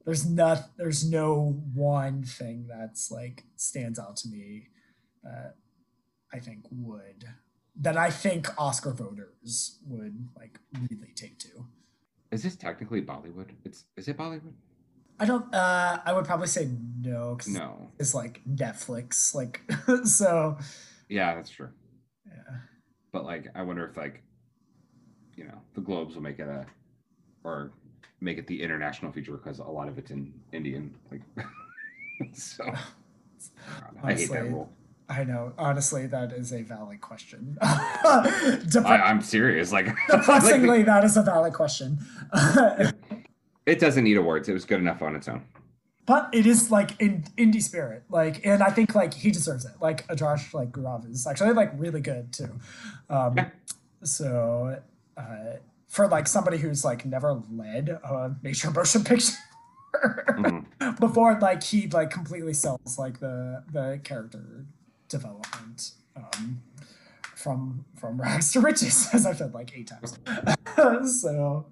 there's 0.05 0.29
not 0.29 0.71
there's 0.77 1.09
no 1.09 1.61
one 1.73 2.23
thing 2.23 2.67
that's 2.67 3.09
like 3.09 3.45
stands 3.55 3.97
out 3.97 4.17
to 4.17 4.27
me 4.27 4.67
that 5.23 5.55
I 6.33 6.39
think 6.39 6.65
would 6.71 7.25
that 7.81 7.95
I 7.95 8.09
think 8.09 8.47
Oscar 8.57 8.91
voters 8.91 9.79
would 9.87 10.27
like 10.35 10.59
really 10.73 11.13
take 11.15 11.39
to. 11.39 11.65
is 12.31 12.43
this 12.43 12.55
technically 12.55 13.01
Bollywood? 13.01 13.51
It's 13.63 13.85
is 13.95 14.07
it 14.07 14.17
Bollywood? 14.17 14.53
I 15.19 15.25
don't 15.25 15.53
uh 15.53 15.99
I 16.05 16.13
would 16.13 16.25
probably 16.25 16.47
say 16.47 16.69
no 17.01 17.35
because 17.35 17.53
No. 17.53 17.91
it's 17.99 18.13
like 18.15 18.41
Netflix 18.49 19.35
like 19.35 19.61
so 20.05 20.57
Yeah, 21.09 21.35
that's 21.35 21.49
true. 21.49 21.69
yeah. 22.25 22.33
But 23.11 23.25
like, 23.25 23.47
I 23.55 23.63
wonder 23.63 23.85
if 23.87 23.97
like, 23.97 24.21
you 25.35 25.43
know, 25.45 25.59
the 25.73 25.81
Globes 25.81 26.15
will 26.15 26.21
make 26.21 26.37
it 26.39 26.47
a, 26.47 26.65
or 27.43 27.71
make 28.21 28.37
it 28.37 28.45
the 28.47 28.61
international 28.61 29.11
feature 29.11 29.31
because 29.31 29.59
a 29.59 29.63
lot 29.63 29.87
of 29.87 29.97
it's 29.97 30.11
in 30.11 30.31
Indian. 30.51 30.93
Like, 31.11 31.21
so 32.33 32.65
God, 32.65 32.77
I 34.03 34.13
hate 34.13 34.29
that 34.31 34.43
rule. 34.51 34.71
I 35.09 35.23
know. 35.23 35.53
Honestly, 35.57 36.05
that 36.05 36.31
is 36.33 36.53
a 36.53 36.61
valid 36.61 37.01
question. 37.01 37.57
I, 37.63 39.01
I'm 39.05 39.21
serious. 39.21 39.71
Like, 39.71 39.87
depressingly, 40.07 40.83
that 40.83 41.03
is 41.03 41.17
a 41.17 41.23
valid 41.23 41.53
question. 41.53 41.97
It 43.69 43.79
doesn't 43.79 44.03
need 44.03 44.17
awards. 44.17 44.49
It 44.49 44.53
was 44.53 44.65
good 44.65 44.79
enough 44.79 45.01
on 45.01 45.15
its 45.15 45.27
own. 45.27 45.43
but 46.05 46.27
it 46.33 46.45
is 46.45 46.71
like 46.71 46.99
in 46.99 47.23
indie 47.37 47.61
spirit, 47.61 48.03
like, 48.09 48.43
and 48.45 48.63
I 48.63 48.71
think 48.71 48.95
like 48.95 49.13
he 49.13 49.29
deserves 49.31 49.63
it. 49.65 49.73
Like 49.79 50.07
Adarsh, 50.07 50.53
like 50.53 50.71
Gourav 50.71 51.09
is 51.09 51.27
actually 51.27 51.53
like 51.53 51.71
really 51.77 52.01
good 52.01 52.33
too. 52.33 52.49
Um, 53.09 53.37
Yeah. 53.37 53.49
So 54.03 54.79
uh, 55.17 55.53
for 55.87 56.07
like 56.07 56.27
somebody 56.27 56.57
who's 56.57 56.83
like 56.85 57.05
never 57.05 57.41
led 57.51 57.89
a 57.89 58.35
major 58.41 58.71
motion 58.71 59.03
picture. 59.11 59.33
Mhm. 60.29 60.99
before 60.99 61.37
like 61.41 61.63
he 61.63 61.87
like 61.87 62.11
completely 62.11 62.53
sells 62.53 62.97
like 62.99 63.19
the 63.19 63.63
the 63.73 63.99
character 64.03 64.65
development 65.07 65.91
um 66.15 66.61
from 67.35 67.85
from 67.99 68.21
rags 68.25 68.51
to 68.53 68.59
riches 68.61 69.09
as 69.13 69.25
i've 69.25 69.37
said 69.37 69.51
like 69.53 69.71
eight 69.75 69.87
times 69.89 70.15
so 71.21 71.65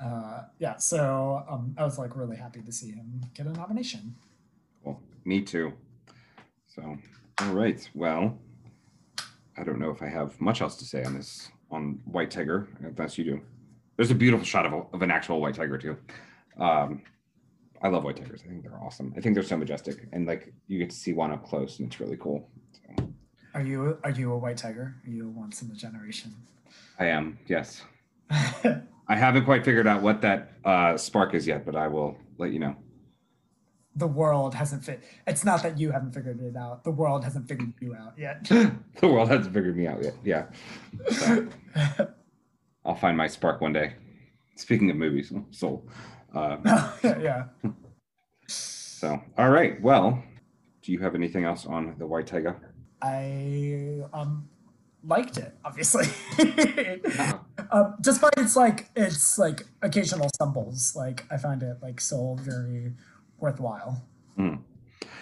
uh 0.00 0.42
yeah 0.58 0.76
so 0.76 1.42
um 1.48 1.74
i 1.78 1.84
was 1.84 1.98
like 1.98 2.14
really 2.16 2.36
happy 2.36 2.60
to 2.60 2.70
see 2.72 2.90
him 2.90 3.20
get 3.34 3.46
a 3.46 3.52
nomination 3.52 4.14
Well, 4.84 5.00
me 5.24 5.40
too. 5.42 5.72
So, 6.68 6.96
all 7.40 7.52
right. 7.54 7.88
Well, 7.94 8.38
I 9.56 9.64
don't 9.64 9.78
know 9.78 9.90
if 9.90 10.02
I 10.02 10.08
have 10.08 10.38
much 10.40 10.60
else 10.60 10.76
to 10.76 10.84
say 10.84 11.02
on 11.04 11.14
this 11.14 11.50
on 11.70 11.98
White 12.04 12.30
Tiger, 12.30 12.68
unless 12.80 13.16
you 13.18 13.24
do. 13.24 13.40
There's 13.96 14.10
a 14.10 14.14
beautiful 14.14 14.44
shot 14.44 14.66
of, 14.66 14.72
a, 14.74 14.82
of 14.92 15.00
an 15.02 15.10
actual 15.10 15.40
white 15.40 15.54
tiger 15.54 15.78
too. 15.78 15.96
Um, 16.60 17.02
I 17.82 17.88
love 17.88 18.04
white 18.04 18.16
tigers. 18.16 18.42
I 18.44 18.48
think 18.48 18.62
they're 18.62 18.78
awesome. 18.82 19.12
I 19.16 19.20
think 19.20 19.34
they're 19.34 19.42
so 19.42 19.56
majestic, 19.56 20.06
and 20.12 20.26
like 20.26 20.52
you 20.68 20.78
get 20.78 20.90
to 20.90 20.96
see 20.96 21.12
one 21.14 21.30
up 21.32 21.42
close, 21.48 21.78
and 21.78 21.88
it's 21.88 21.98
really 21.98 22.18
cool. 22.18 22.46
So, 22.96 23.08
Are 23.54 23.62
you 23.62 23.98
are 24.04 24.10
you 24.10 24.32
a 24.32 24.38
white 24.38 24.58
tiger? 24.58 24.94
Are 25.06 25.10
you 25.10 25.26
a 25.28 25.30
once 25.30 25.62
in 25.62 25.70
a 25.70 25.74
generation? 25.74 26.34
I 26.98 27.06
am, 27.06 27.38
yes. 27.46 27.82
I 29.08 29.14
haven't 29.16 29.44
quite 29.44 29.64
figured 29.64 29.86
out 29.86 30.02
what 30.02 30.20
that 30.22 30.52
uh, 30.64 30.96
spark 30.96 31.34
is 31.34 31.46
yet, 31.46 31.64
but 31.64 31.76
I 31.76 31.88
will 31.88 32.16
let 32.38 32.52
you 32.52 32.58
know. 32.58 32.76
the 33.94 34.06
world 34.06 34.54
hasn't 34.54 34.84
fit. 34.84 35.02
It's 35.26 35.44
not 35.44 35.62
that 35.62 35.78
you 35.78 35.90
haven't 35.90 36.12
figured 36.12 36.40
it 36.42 36.56
out. 36.56 36.84
The 36.84 36.90
world 36.90 37.24
hasn't 37.24 37.48
figured 37.48 37.72
you 37.80 37.94
out 37.94 38.12
yet. 38.18 38.44
the 38.44 39.08
world 39.08 39.28
hasn't 39.30 39.54
figured 39.54 39.76
me 39.76 39.86
out 39.86 40.02
yet. 40.02 40.14
Yeah. 40.22 40.46
So, 41.10 41.48
I'll 42.84 42.94
find 42.94 43.16
my 43.16 43.26
spark 43.26 43.60
one 43.60 43.72
day. 43.72 43.94
Speaking 44.56 44.90
of 44.90 44.96
movies, 44.96 45.32
so 45.50 45.82
uh, 46.34 46.56
yeah. 47.02 47.44
so 48.46 49.20
all 49.38 49.50
right. 49.50 49.80
Well, 49.82 50.22
do 50.82 50.92
you 50.92 50.98
have 51.00 51.14
anything 51.14 51.44
else 51.44 51.66
on 51.66 51.94
the 51.98 52.06
White 52.06 52.26
Tiger? 52.26 52.56
I 53.02 54.00
um 54.12 54.48
liked 55.04 55.36
it, 55.38 55.54
obviously. 55.64 56.06
Uh, 57.70 57.92
despite 58.00 58.34
its 58.36 58.56
like 58.56 58.90
its 58.96 59.38
like 59.38 59.66
occasional 59.82 60.28
stumbles, 60.34 60.94
like 60.96 61.24
I 61.30 61.36
find 61.36 61.62
it 61.62 61.78
like 61.82 62.00
so 62.00 62.36
very 62.40 62.92
worthwhile. 63.38 64.04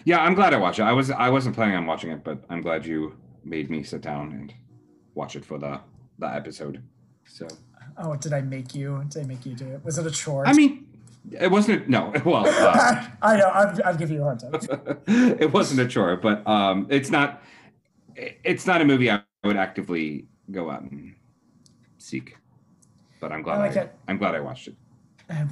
Yeah, 0.04 0.18
I'm 0.22 0.34
glad 0.34 0.52
I 0.52 0.58
watched 0.58 0.78
it. 0.78 0.82
I 0.82 0.92
was 0.92 1.10
I 1.10 1.30
wasn't 1.30 1.54
planning 1.54 1.76
on 1.76 1.86
watching 1.86 2.10
it, 2.10 2.22
but 2.24 2.44
I'm 2.50 2.60
glad 2.60 2.84
you 2.84 3.16
made 3.44 3.70
me 3.70 3.82
sit 3.82 4.02
down 4.02 4.32
and 4.32 4.52
watch 5.14 5.36
it 5.36 5.44
for 5.44 5.58
the 5.58 5.80
the 6.18 6.26
episode. 6.26 6.82
So 7.26 7.48
Oh, 7.96 8.16
did 8.16 8.32
I 8.32 8.40
make 8.40 8.74
you? 8.74 9.04
Did 9.08 9.22
I 9.22 9.26
make 9.26 9.46
you 9.46 9.54
do 9.54 9.68
it? 9.68 9.84
Was 9.84 9.98
it 9.98 10.06
a 10.06 10.10
chore? 10.10 10.46
I 10.46 10.52
mean, 10.52 10.86
it 11.32 11.50
wasn't 11.50 11.88
no. 11.88 12.12
Well, 12.24 12.46
uh, 12.46 13.06
I 13.22 13.36
know. 13.36 13.48
I'm, 13.48 13.80
I'm 13.84 13.96
giving 13.96 14.16
you 14.16 14.22
a 14.22 14.24
hard 14.24 14.40
time. 14.40 14.98
it 15.06 15.52
wasn't 15.52 15.80
a 15.80 15.88
chore, 15.88 16.16
but 16.16 16.46
um, 16.46 16.86
it's 16.90 17.10
not. 17.10 17.42
It's 18.16 18.66
not 18.66 18.80
a 18.80 18.84
movie 18.84 19.10
I 19.10 19.22
would 19.42 19.56
actively 19.56 20.26
go 20.50 20.70
out 20.70 20.82
and 20.82 21.14
seek. 22.05 22.36
But 23.20 23.32
I'm 23.32 23.43
glad 23.43 23.59
I 23.59 23.64
I, 23.64 23.66
like 23.68 23.76
it. 23.76 23.94
I'm 24.06 24.18
glad 24.18 24.35
I 24.35 24.40
watched 24.40 24.68
it. 24.68 24.74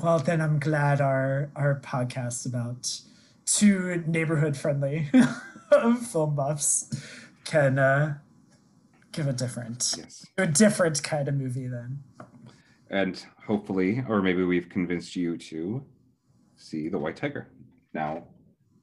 Well, 0.03 0.19
then 0.19 0.41
I'm 0.41 0.59
glad 0.59 1.01
our 1.01 1.51
our 1.57 1.81
podcast 1.81 2.47
about 2.47 3.01
two 3.47 4.05
neighborhood 4.07 4.57
friendly 4.57 5.09
film 6.11 6.35
buffs 6.37 7.03
can 7.45 7.79
uh, 7.79 8.19
give 9.12 9.27
a 9.27 9.33
different 9.33 9.95
Yes, 9.97 10.27
a 10.37 10.47
different 10.47 11.03
kind 11.03 11.27
of 11.29 11.35
movie. 11.35 11.69
Then 11.69 12.03
and 12.91 13.24
hopefully, 13.47 14.05
or 14.07 14.20
maybe 14.20 14.45
we've 14.45 14.69
convinced 14.69 15.16
you 15.16 15.39
to 15.39 15.83
see 16.57 16.89
the 16.89 16.99
White 16.99 17.16
Tiger 17.16 17.49
now 17.95 18.24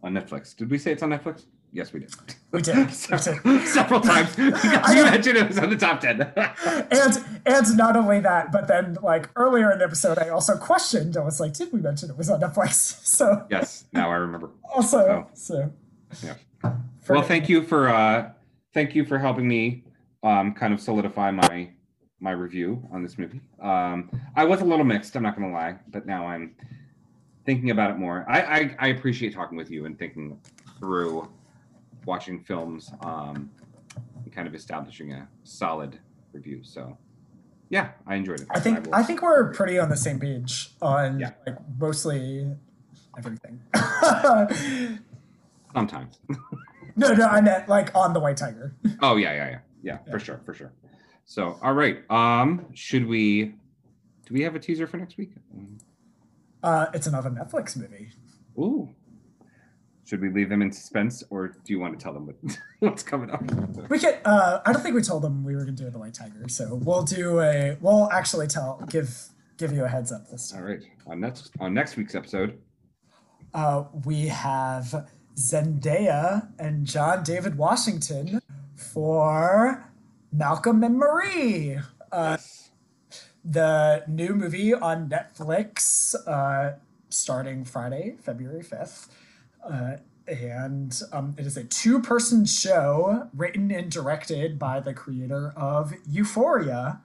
on 0.02 0.14
Netflix. 0.14 0.56
Did 0.56 0.72
we 0.72 0.80
say 0.80 0.92
it's 0.92 1.04
on 1.04 1.12
Netflix? 1.12 1.46
Yes, 1.72 1.94
we 1.94 2.00
did. 2.00 2.12
we 2.52 2.62
did. 2.62 2.76
we 3.12 3.18
did. 3.18 3.68
Several 3.68 4.02
times. 4.02 4.36
you 4.38 4.52
mentioned 5.04 5.38
it 5.38 5.48
was 5.48 5.60
on 5.60 5.70
the 5.70 5.78
top 5.78 6.00
ten. 6.02 6.22
And 6.92 7.24
and 7.46 7.78
not 7.78 7.96
only 7.96 8.20
that, 8.22 8.52
but 8.52 8.68
then 8.68 8.98
like 9.04 9.30
earlier 9.36 9.72
in 9.72 9.78
the 9.80 9.86
episode, 9.86 10.18
I 10.18 10.30
also 10.30 10.58
questioned. 10.58 11.16
I 11.16 11.22
was 11.24 11.40
like, 11.40 11.54
did 11.54 11.72
we 11.72 11.80
mention 11.80 12.10
it 12.10 12.18
was 12.18 12.30
on 12.30 12.42
Netflix? 12.42 13.06
So 13.06 13.46
yes, 13.52 13.86
now 13.94 14.10
I 14.12 14.16
remember. 14.16 14.50
also 14.74 14.98
Oh. 15.00 15.28
so 15.34 15.72
Yeah. 16.24 16.34
for- 17.02 17.14
well 17.16 17.22
thank 17.24 17.48
you 17.50 17.62
for 17.64 17.90
uh 17.90 18.32
thank 18.74 18.96
you 18.96 19.06
for 19.06 19.18
helping 19.20 19.48
me 19.48 19.84
um 20.24 20.54
kind 20.54 20.74
of 20.74 20.80
solidify 20.82 21.32
my 21.32 21.70
my 22.20 22.32
review 22.32 22.84
on 22.92 23.02
this 23.02 23.18
movie 23.18 23.40
um 23.62 24.10
i 24.36 24.44
was 24.44 24.60
a 24.62 24.66
little 24.66 24.84
mixed 24.86 25.16
i'm 25.16 25.24
not 25.24 25.36
gonna 25.36 25.52
lie 25.52 25.76
but 25.88 26.06
now 26.06 26.28
i'm 26.28 26.54
thinking 27.46 27.70
about 27.72 27.90
it 27.90 27.98
more 27.98 28.26
i 28.28 28.42
i, 28.42 28.76
I 28.80 28.88
appreciate 28.90 29.34
talking 29.34 29.58
with 29.58 29.72
you 29.72 29.86
and 29.86 29.98
thinking 29.98 30.38
through 30.78 31.30
watching 32.10 32.40
films 32.44 32.92
um 33.02 33.50
and 34.24 34.32
kind 34.34 34.48
of 34.48 34.54
establishing 34.56 35.14
a 35.14 35.28
solid 35.44 36.00
review 36.34 36.60
so 36.64 36.98
yeah 37.70 37.92
i 38.08 38.16
enjoyed 38.16 38.42
it 38.42 38.48
I 38.50 38.60
think 38.60 38.86
will- 38.86 38.96
I 38.96 39.04
think 39.04 39.22
we're 39.22 39.54
pretty 39.54 39.78
on 39.84 39.90
the 39.90 39.98
same 40.08 40.20
page 40.20 40.72
on 40.82 41.20
Yeah. 41.20 41.32
like 41.46 41.58
mostly 41.78 42.24
everything. 43.18 43.56
sometimes 45.74 46.20
no, 46.96 47.14
no, 47.14 47.26
I 47.28 47.40
meant 47.42 47.70
like 47.70 47.94
on 47.96 48.14
the 48.14 48.20
White 48.20 48.38
Tiger. 48.38 48.74
oh 49.02 49.16
yeah 49.16 49.34
yeah 49.34 49.50
yeah 49.50 49.50
yeah 49.50 49.60
Yeah. 50.06 50.12
for 50.12 50.20
sure 50.20 50.42
for 50.46 50.54
sure 50.54 50.72
so 51.26 51.58
all 51.62 51.74
right 51.74 51.98
um 52.10 52.66
should 52.74 53.06
we 53.08 53.54
do 54.26 54.34
we 54.34 54.42
have 54.42 54.56
a 54.56 54.60
teaser 54.60 54.88
for 54.88 54.98
next 54.98 55.16
week 55.18 55.32
Uh, 56.62 56.88
it's 56.94 57.08
another 57.08 57.30
Netflix 57.30 57.78
movie. 57.78 58.10
Ooh. 58.58 58.90
Should 60.10 60.22
we 60.22 60.30
leave 60.32 60.50
them 60.50 60.64
in 60.64 60.72
suspense, 60.72 61.24
or 61.30 61.50
do 61.50 61.72
you 61.72 61.80
want 61.80 61.98
to 61.98 62.04
tell 62.04 62.14
them 62.14 62.26
what, 62.26 62.36
what's 62.80 63.04
coming 63.04 63.30
up? 63.30 63.44
We 63.92 64.00
get. 64.00 64.24
Uh, 64.26 64.60
I 64.66 64.74
don't 64.74 64.82
think 64.82 64.96
we 64.96 65.04
told 65.04 65.22
them 65.22 65.44
we 65.44 65.54
were 65.56 65.62
gonna 65.66 65.74
do 65.78 65.88
the 65.88 66.00
White 66.00 66.16
Tiger, 66.16 66.50
so 66.50 66.74
we'll 66.82 67.04
do 67.04 67.40
a. 67.42 67.78
We'll 67.80 68.10
actually 68.12 68.48
tell 68.48 68.84
give 68.90 69.16
give 69.58 69.72
you 69.72 69.84
a 69.84 69.88
heads 69.88 70.12
up 70.12 70.28
this 70.32 70.50
time. 70.50 70.64
right. 70.64 70.82
On 71.06 71.20
next 71.20 71.52
on 71.60 71.76
next 71.76 71.96
week's 71.96 72.16
episode, 72.16 72.58
Uh, 73.54 73.84
we 74.04 74.30
have 74.30 75.08
Zendaya 75.36 76.50
and 76.58 76.88
John 76.88 77.22
David 77.24 77.56
Washington 77.56 78.42
for 78.76 79.92
Malcolm 80.34 80.84
and 80.84 80.98
Marie. 80.98 81.78
Uh, 82.12 82.38
the 83.46 84.04
new 84.08 84.34
movie 84.34 84.74
on 84.74 85.08
Netflix 85.08 86.16
uh, 86.28 86.78
starting 87.10 87.64
Friday, 87.64 88.16
February 88.24 88.64
5th. 88.64 89.08
Uh, 89.64 89.98
and 90.28 91.02
um, 91.12 91.36
it 91.38 91.46
is 91.46 91.58
a 91.58 91.64
two 91.64 92.02
person 92.02 92.46
show 92.46 93.28
written 93.36 93.72
and 93.72 93.92
directed 93.92 94.60
by 94.60 94.80
the 94.80 94.94
creator 94.94 95.54
of 95.56 95.94
Euphoria, 96.08 97.02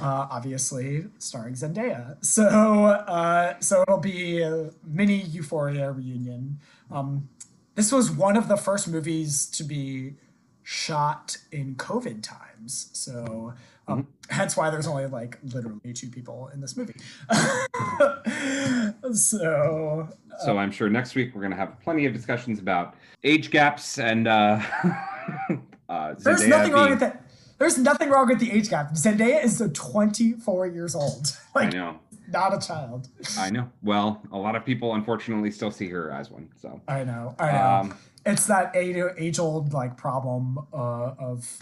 uh, 0.00 0.28
obviously 0.30 1.06
starring 1.18 1.54
Zendaya. 1.54 2.24
So, 2.24 2.44
uh, 2.46 3.58
so 3.60 3.82
it'll 3.82 3.98
be 3.98 4.40
a 4.40 4.70
mini 4.84 5.20
Euphoria 5.20 5.90
reunion. 5.90 6.58
Um, 6.90 7.28
this 7.74 7.92
was 7.92 8.10
one 8.10 8.36
of 8.36 8.48
the 8.48 8.56
first 8.56 8.88
movies 8.88 9.46
to 9.46 9.64
be 9.64 10.14
shot 10.62 11.38
in 11.50 11.74
COVID 11.74 12.22
times. 12.22 12.90
So, 12.92 13.54
um, 13.90 14.06
hence 14.28 14.56
why 14.56 14.70
there's 14.70 14.86
only 14.86 15.06
like 15.06 15.38
literally 15.52 15.92
two 15.92 16.08
people 16.08 16.50
in 16.52 16.60
this 16.60 16.76
movie. 16.76 16.94
so, 19.14 20.08
so 20.44 20.58
I'm 20.58 20.70
sure 20.70 20.88
next 20.88 21.14
week 21.14 21.34
we're 21.34 21.40
going 21.40 21.52
to 21.52 21.56
have 21.56 21.80
plenty 21.80 22.06
of 22.06 22.12
discussions 22.12 22.58
about 22.58 22.94
age 23.24 23.50
gaps 23.50 23.98
and 23.98 24.28
uh, 24.28 24.60
uh, 25.88 26.14
there's 26.18 26.46
nothing 26.46 26.72
wrong 26.72 26.90
with 26.90 27.00
that. 27.00 27.24
There's 27.58 27.76
nothing 27.76 28.08
wrong 28.08 28.26
with 28.28 28.40
the 28.40 28.50
age 28.50 28.70
gap. 28.70 28.92
Zendaya 28.94 29.44
is 29.44 29.62
24 29.74 30.66
years 30.68 30.94
old, 30.94 31.36
I 31.54 31.64
like 31.64 31.74
know, 31.74 31.98
not 32.28 32.54
a 32.54 32.66
child. 32.66 33.08
I 33.38 33.50
know. 33.50 33.68
Well, 33.82 34.22
a 34.32 34.38
lot 34.38 34.56
of 34.56 34.64
people 34.64 34.94
unfortunately 34.94 35.50
still 35.50 35.70
see 35.70 35.88
her 35.88 36.10
as 36.10 36.30
one. 36.30 36.48
So 36.60 36.80
I 36.88 37.04
know, 37.04 37.34
I 37.38 37.52
know. 37.52 37.66
Um, 37.66 37.94
it's 38.26 38.46
that 38.46 38.74
age 38.74 39.38
old 39.38 39.72
like 39.72 39.96
problem 39.96 40.58
uh, 40.72 41.14
of 41.18 41.58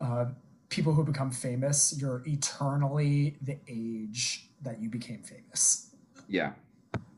uh, 0.00 0.26
people 0.68 0.92
who 0.94 1.04
become 1.04 1.30
famous. 1.30 1.94
You're 1.98 2.22
eternally 2.26 3.36
the 3.42 3.58
age 3.68 4.50
that 4.62 4.80
you 4.80 4.88
became 4.88 5.22
famous. 5.22 5.90
yeah, 6.28 6.52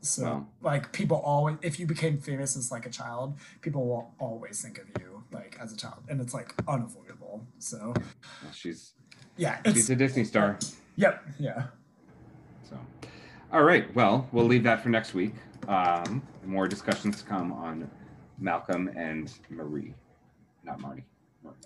So 0.01 0.23
Wow. 0.23 0.47
like 0.61 0.91
people 0.93 1.17
always, 1.17 1.57
if 1.61 1.79
you 1.79 1.85
became 1.87 2.19
famous 2.19 2.55
as 2.55 2.71
like 2.71 2.85
a 2.85 2.89
child, 2.89 3.37
people 3.61 3.85
will 3.87 4.13
always 4.19 4.61
think 4.61 4.77
of 4.77 4.85
you 4.99 5.23
like 5.31 5.57
as 5.59 5.73
a 5.73 5.77
child, 5.77 6.03
and 6.09 6.21
it's 6.21 6.33
like 6.33 6.53
unavoidable. 6.67 7.45
So 7.59 7.93
well, 8.43 8.51
she's 8.53 8.93
yeah, 9.37 9.59
she's 9.65 9.89
a 9.89 9.95
Disney 9.95 10.23
star. 10.25 10.57
yep, 10.95 11.23
yeah. 11.39 11.67
So, 12.69 12.77
all 13.51 13.63
right. 13.63 13.93
Well, 13.95 14.27
we'll 14.31 14.45
leave 14.45 14.63
that 14.63 14.83
for 14.83 14.89
next 14.89 15.13
week. 15.13 15.33
Um, 15.67 16.21
more 16.45 16.67
discussions 16.67 17.21
to 17.21 17.27
come 17.27 17.51
on 17.51 17.89
Malcolm 18.39 18.89
and 18.95 19.31
Marie, 19.49 19.93
not 20.63 20.79
Marty. 20.79 21.03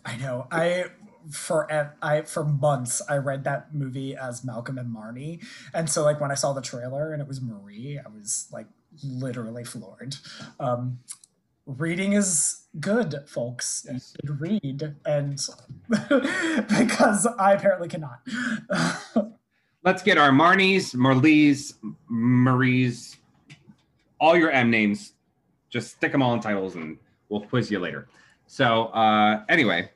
I 0.06 0.18
know. 0.18 0.48
I 0.52 0.86
for 1.32 1.72
I 2.02 2.22
for 2.22 2.44
months 2.44 3.02
I 3.10 3.18
read 3.18 3.44
that 3.46 3.74
movie 3.74 4.16
as 4.16 4.44
Malcolm 4.44 4.78
and 4.78 4.94
Marnie, 4.94 5.44
and 5.74 5.90
so 5.90 6.04
like 6.04 6.20
when 6.20 6.32
I 6.32 6.36
saw 6.36 6.54
the 6.54 6.62
trailer 6.62 7.14
and 7.14 7.22
it 7.22 7.28
was 7.28 7.42
Marie, 7.42 8.00
I 8.04 8.10
was 8.10 8.48
like 8.52 8.68
literally 9.04 9.64
floored. 9.64 10.16
Um, 10.60 11.00
reading 11.66 12.14
is 12.14 12.64
good, 12.80 13.16
folks. 13.28 13.86
Yes. 13.90 14.16
You 14.24 14.28
should 14.28 14.42
read, 14.42 14.96
and 15.06 15.40
because 15.90 17.28
I 17.40 17.54
apparently 17.54 17.88
cannot. 17.88 18.20
Let's 19.84 20.02
get 20.02 20.18
our 20.18 20.32
Marnies, 20.32 20.96
Marlies, 20.96 21.74
Maries, 22.10 23.18
all 24.20 24.38
your 24.38 24.52
M 24.52 24.70
names. 24.70 25.14
Just 25.70 25.92
stick 25.92 26.12
them 26.12 26.22
all 26.22 26.34
in 26.34 26.40
titles, 26.40 26.76
and 26.76 26.98
we'll 27.30 27.42
quiz 27.42 27.70
you 27.70 27.80
later. 27.80 28.08
So, 28.48 28.86
uh, 28.88 29.44
anyway, 29.50 29.90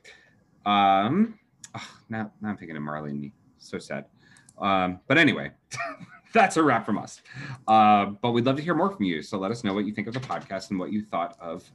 um, 0.68 1.38
ah, 1.74 1.98
now 2.08 2.30
now 2.40 2.50
I'm 2.50 2.56
thinking 2.56 2.76
of 2.76 2.82
me. 2.82 3.32
So 3.58 3.78
sad. 3.78 4.06
Um, 4.58 5.00
but 5.06 5.18
anyway, 5.18 5.52
that's 6.32 6.56
a 6.56 6.62
wrap 6.62 6.84
from 6.84 6.98
us. 6.98 7.22
Uh, 7.66 8.06
but 8.06 8.32
we'd 8.32 8.44
love 8.44 8.56
to 8.56 8.62
hear 8.62 8.74
more 8.74 8.90
from 8.90 9.04
you. 9.04 9.22
So 9.22 9.38
let 9.38 9.50
us 9.50 9.64
know 9.64 9.72
what 9.72 9.86
you 9.86 9.94
think 9.94 10.08
of 10.08 10.14
the 10.14 10.20
podcast 10.20 10.70
and 10.70 10.78
what 10.78 10.92
you 10.92 11.02
thought 11.02 11.36
of 11.40 11.68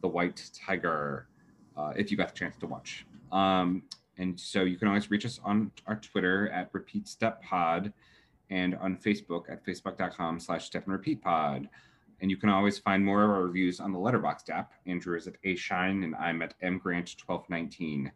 The 0.00 0.08
White 0.08 0.50
Tiger 0.54 1.28
uh, 1.76 1.92
if 1.96 2.10
you 2.10 2.16
got 2.16 2.28
the 2.28 2.34
chance 2.34 2.56
to 2.58 2.66
watch. 2.66 3.06
Um, 3.32 3.82
and 4.18 4.38
so 4.38 4.62
you 4.62 4.76
can 4.76 4.88
always 4.88 5.10
reach 5.10 5.26
us 5.26 5.40
on 5.44 5.70
our 5.86 5.96
Twitter 5.96 6.48
at 6.50 6.70
Repeat 6.72 7.08
Step 7.08 7.42
Pod 7.42 7.92
and 8.50 8.76
on 8.76 8.96
Facebook 8.96 9.50
at 9.50 9.64
facebook.com 9.64 10.40
slash 10.40 10.66
step 10.66 10.84
and 10.84 10.92
repeat 10.92 11.20
pod. 11.20 11.68
And 12.20 12.30
you 12.30 12.36
can 12.36 12.48
always 12.48 12.78
find 12.78 13.04
more 13.04 13.22
of 13.24 13.30
our 13.30 13.42
reviews 13.42 13.80
on 13.80 13.92
the 13.92 13.98
Letterboxd 13.98 14.50
app. 14.50 14.72
Andrew 14.86 15.16
is 15.16 15.26
at 15.26 15.34
A 15.44 15.54
Shine 15.54 16.02
and 16.02 16.14
I'm 16.16 16.42
at 16.42 16.54
M 16.62 16.78
Grant 16.78 17.14
1219. 17.24 18.10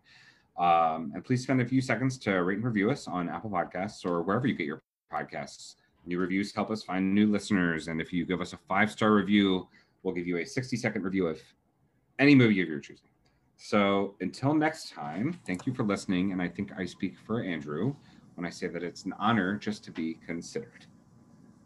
Um, 0.59 1.13
and 1.15 1.25
please 1.25 1.43
spend 1.43 1.61
a 1.61 1.67
few 1.67 1.81
seconds 1.81 2.19
to 2.19 2.33
rate 2.43 2.57
and 2.57 2.65
review 2.65 2.91
us 2.91 3.07
on 3.07 3.29
Apple 3.29 3.51
Podcasts 3.51 4.05
or 4.05 4.23
wherever 4.23 4.47
you 4.47 4.55
get 4.55 4.67
your 4.67 4.83
podcasts. 5.13 5.77
New 6.07 6.19
reviews 6.19 6.55
help 6.55 6.71
us 6.71 6.83
find 6.83 7.15
new 7.15 7.31
listeners. 7.31 7.89
And 7.89 8.01
if 8.01 8.13
you 8.13 8.25
give 8.25 8.41
us 8.41 8.53
a 8.53 8.59
five 8.69 8.91
star 8.91 9.13
review, 9.13 9.69
we'll 10.03 10.15
give 10.15 10.27
you 10.27 10.39
a 10.39 10.47
60 10.47 10.77
second 10.77 11.03
review 11.03 11.27
of 11.27 11.41
any 12.19 12.35
movie 12.35 12.61
of 12.61 12.69
your 12.69 12.81
choosing. 12.81 13.09
So 13.57 14.15
until 14.21 14.55
next 14.55 14.91
time, 14.91 15.39
thank 15.47 15.67
you 15.67 15.75
for 15.75 15.83
listening. 15.83 16.33
And 16.33 16.41
I 16.41 16.49
think 16.49 16.73
I 16.79 16.87
speak 16.87 17.17
for 17.27 17.43
Andrew 17.43 17.95
when 18.35 18.47
I 18.47 18.51
say 18.51 18.69
that 18.69 18.83
it's 18.83 19.05
an 19.05 19.15
honor 19.19 19.57
just 19.57 19.85
to 19.85 19.91
be 19.91 20.15
considered. 20.27 20.87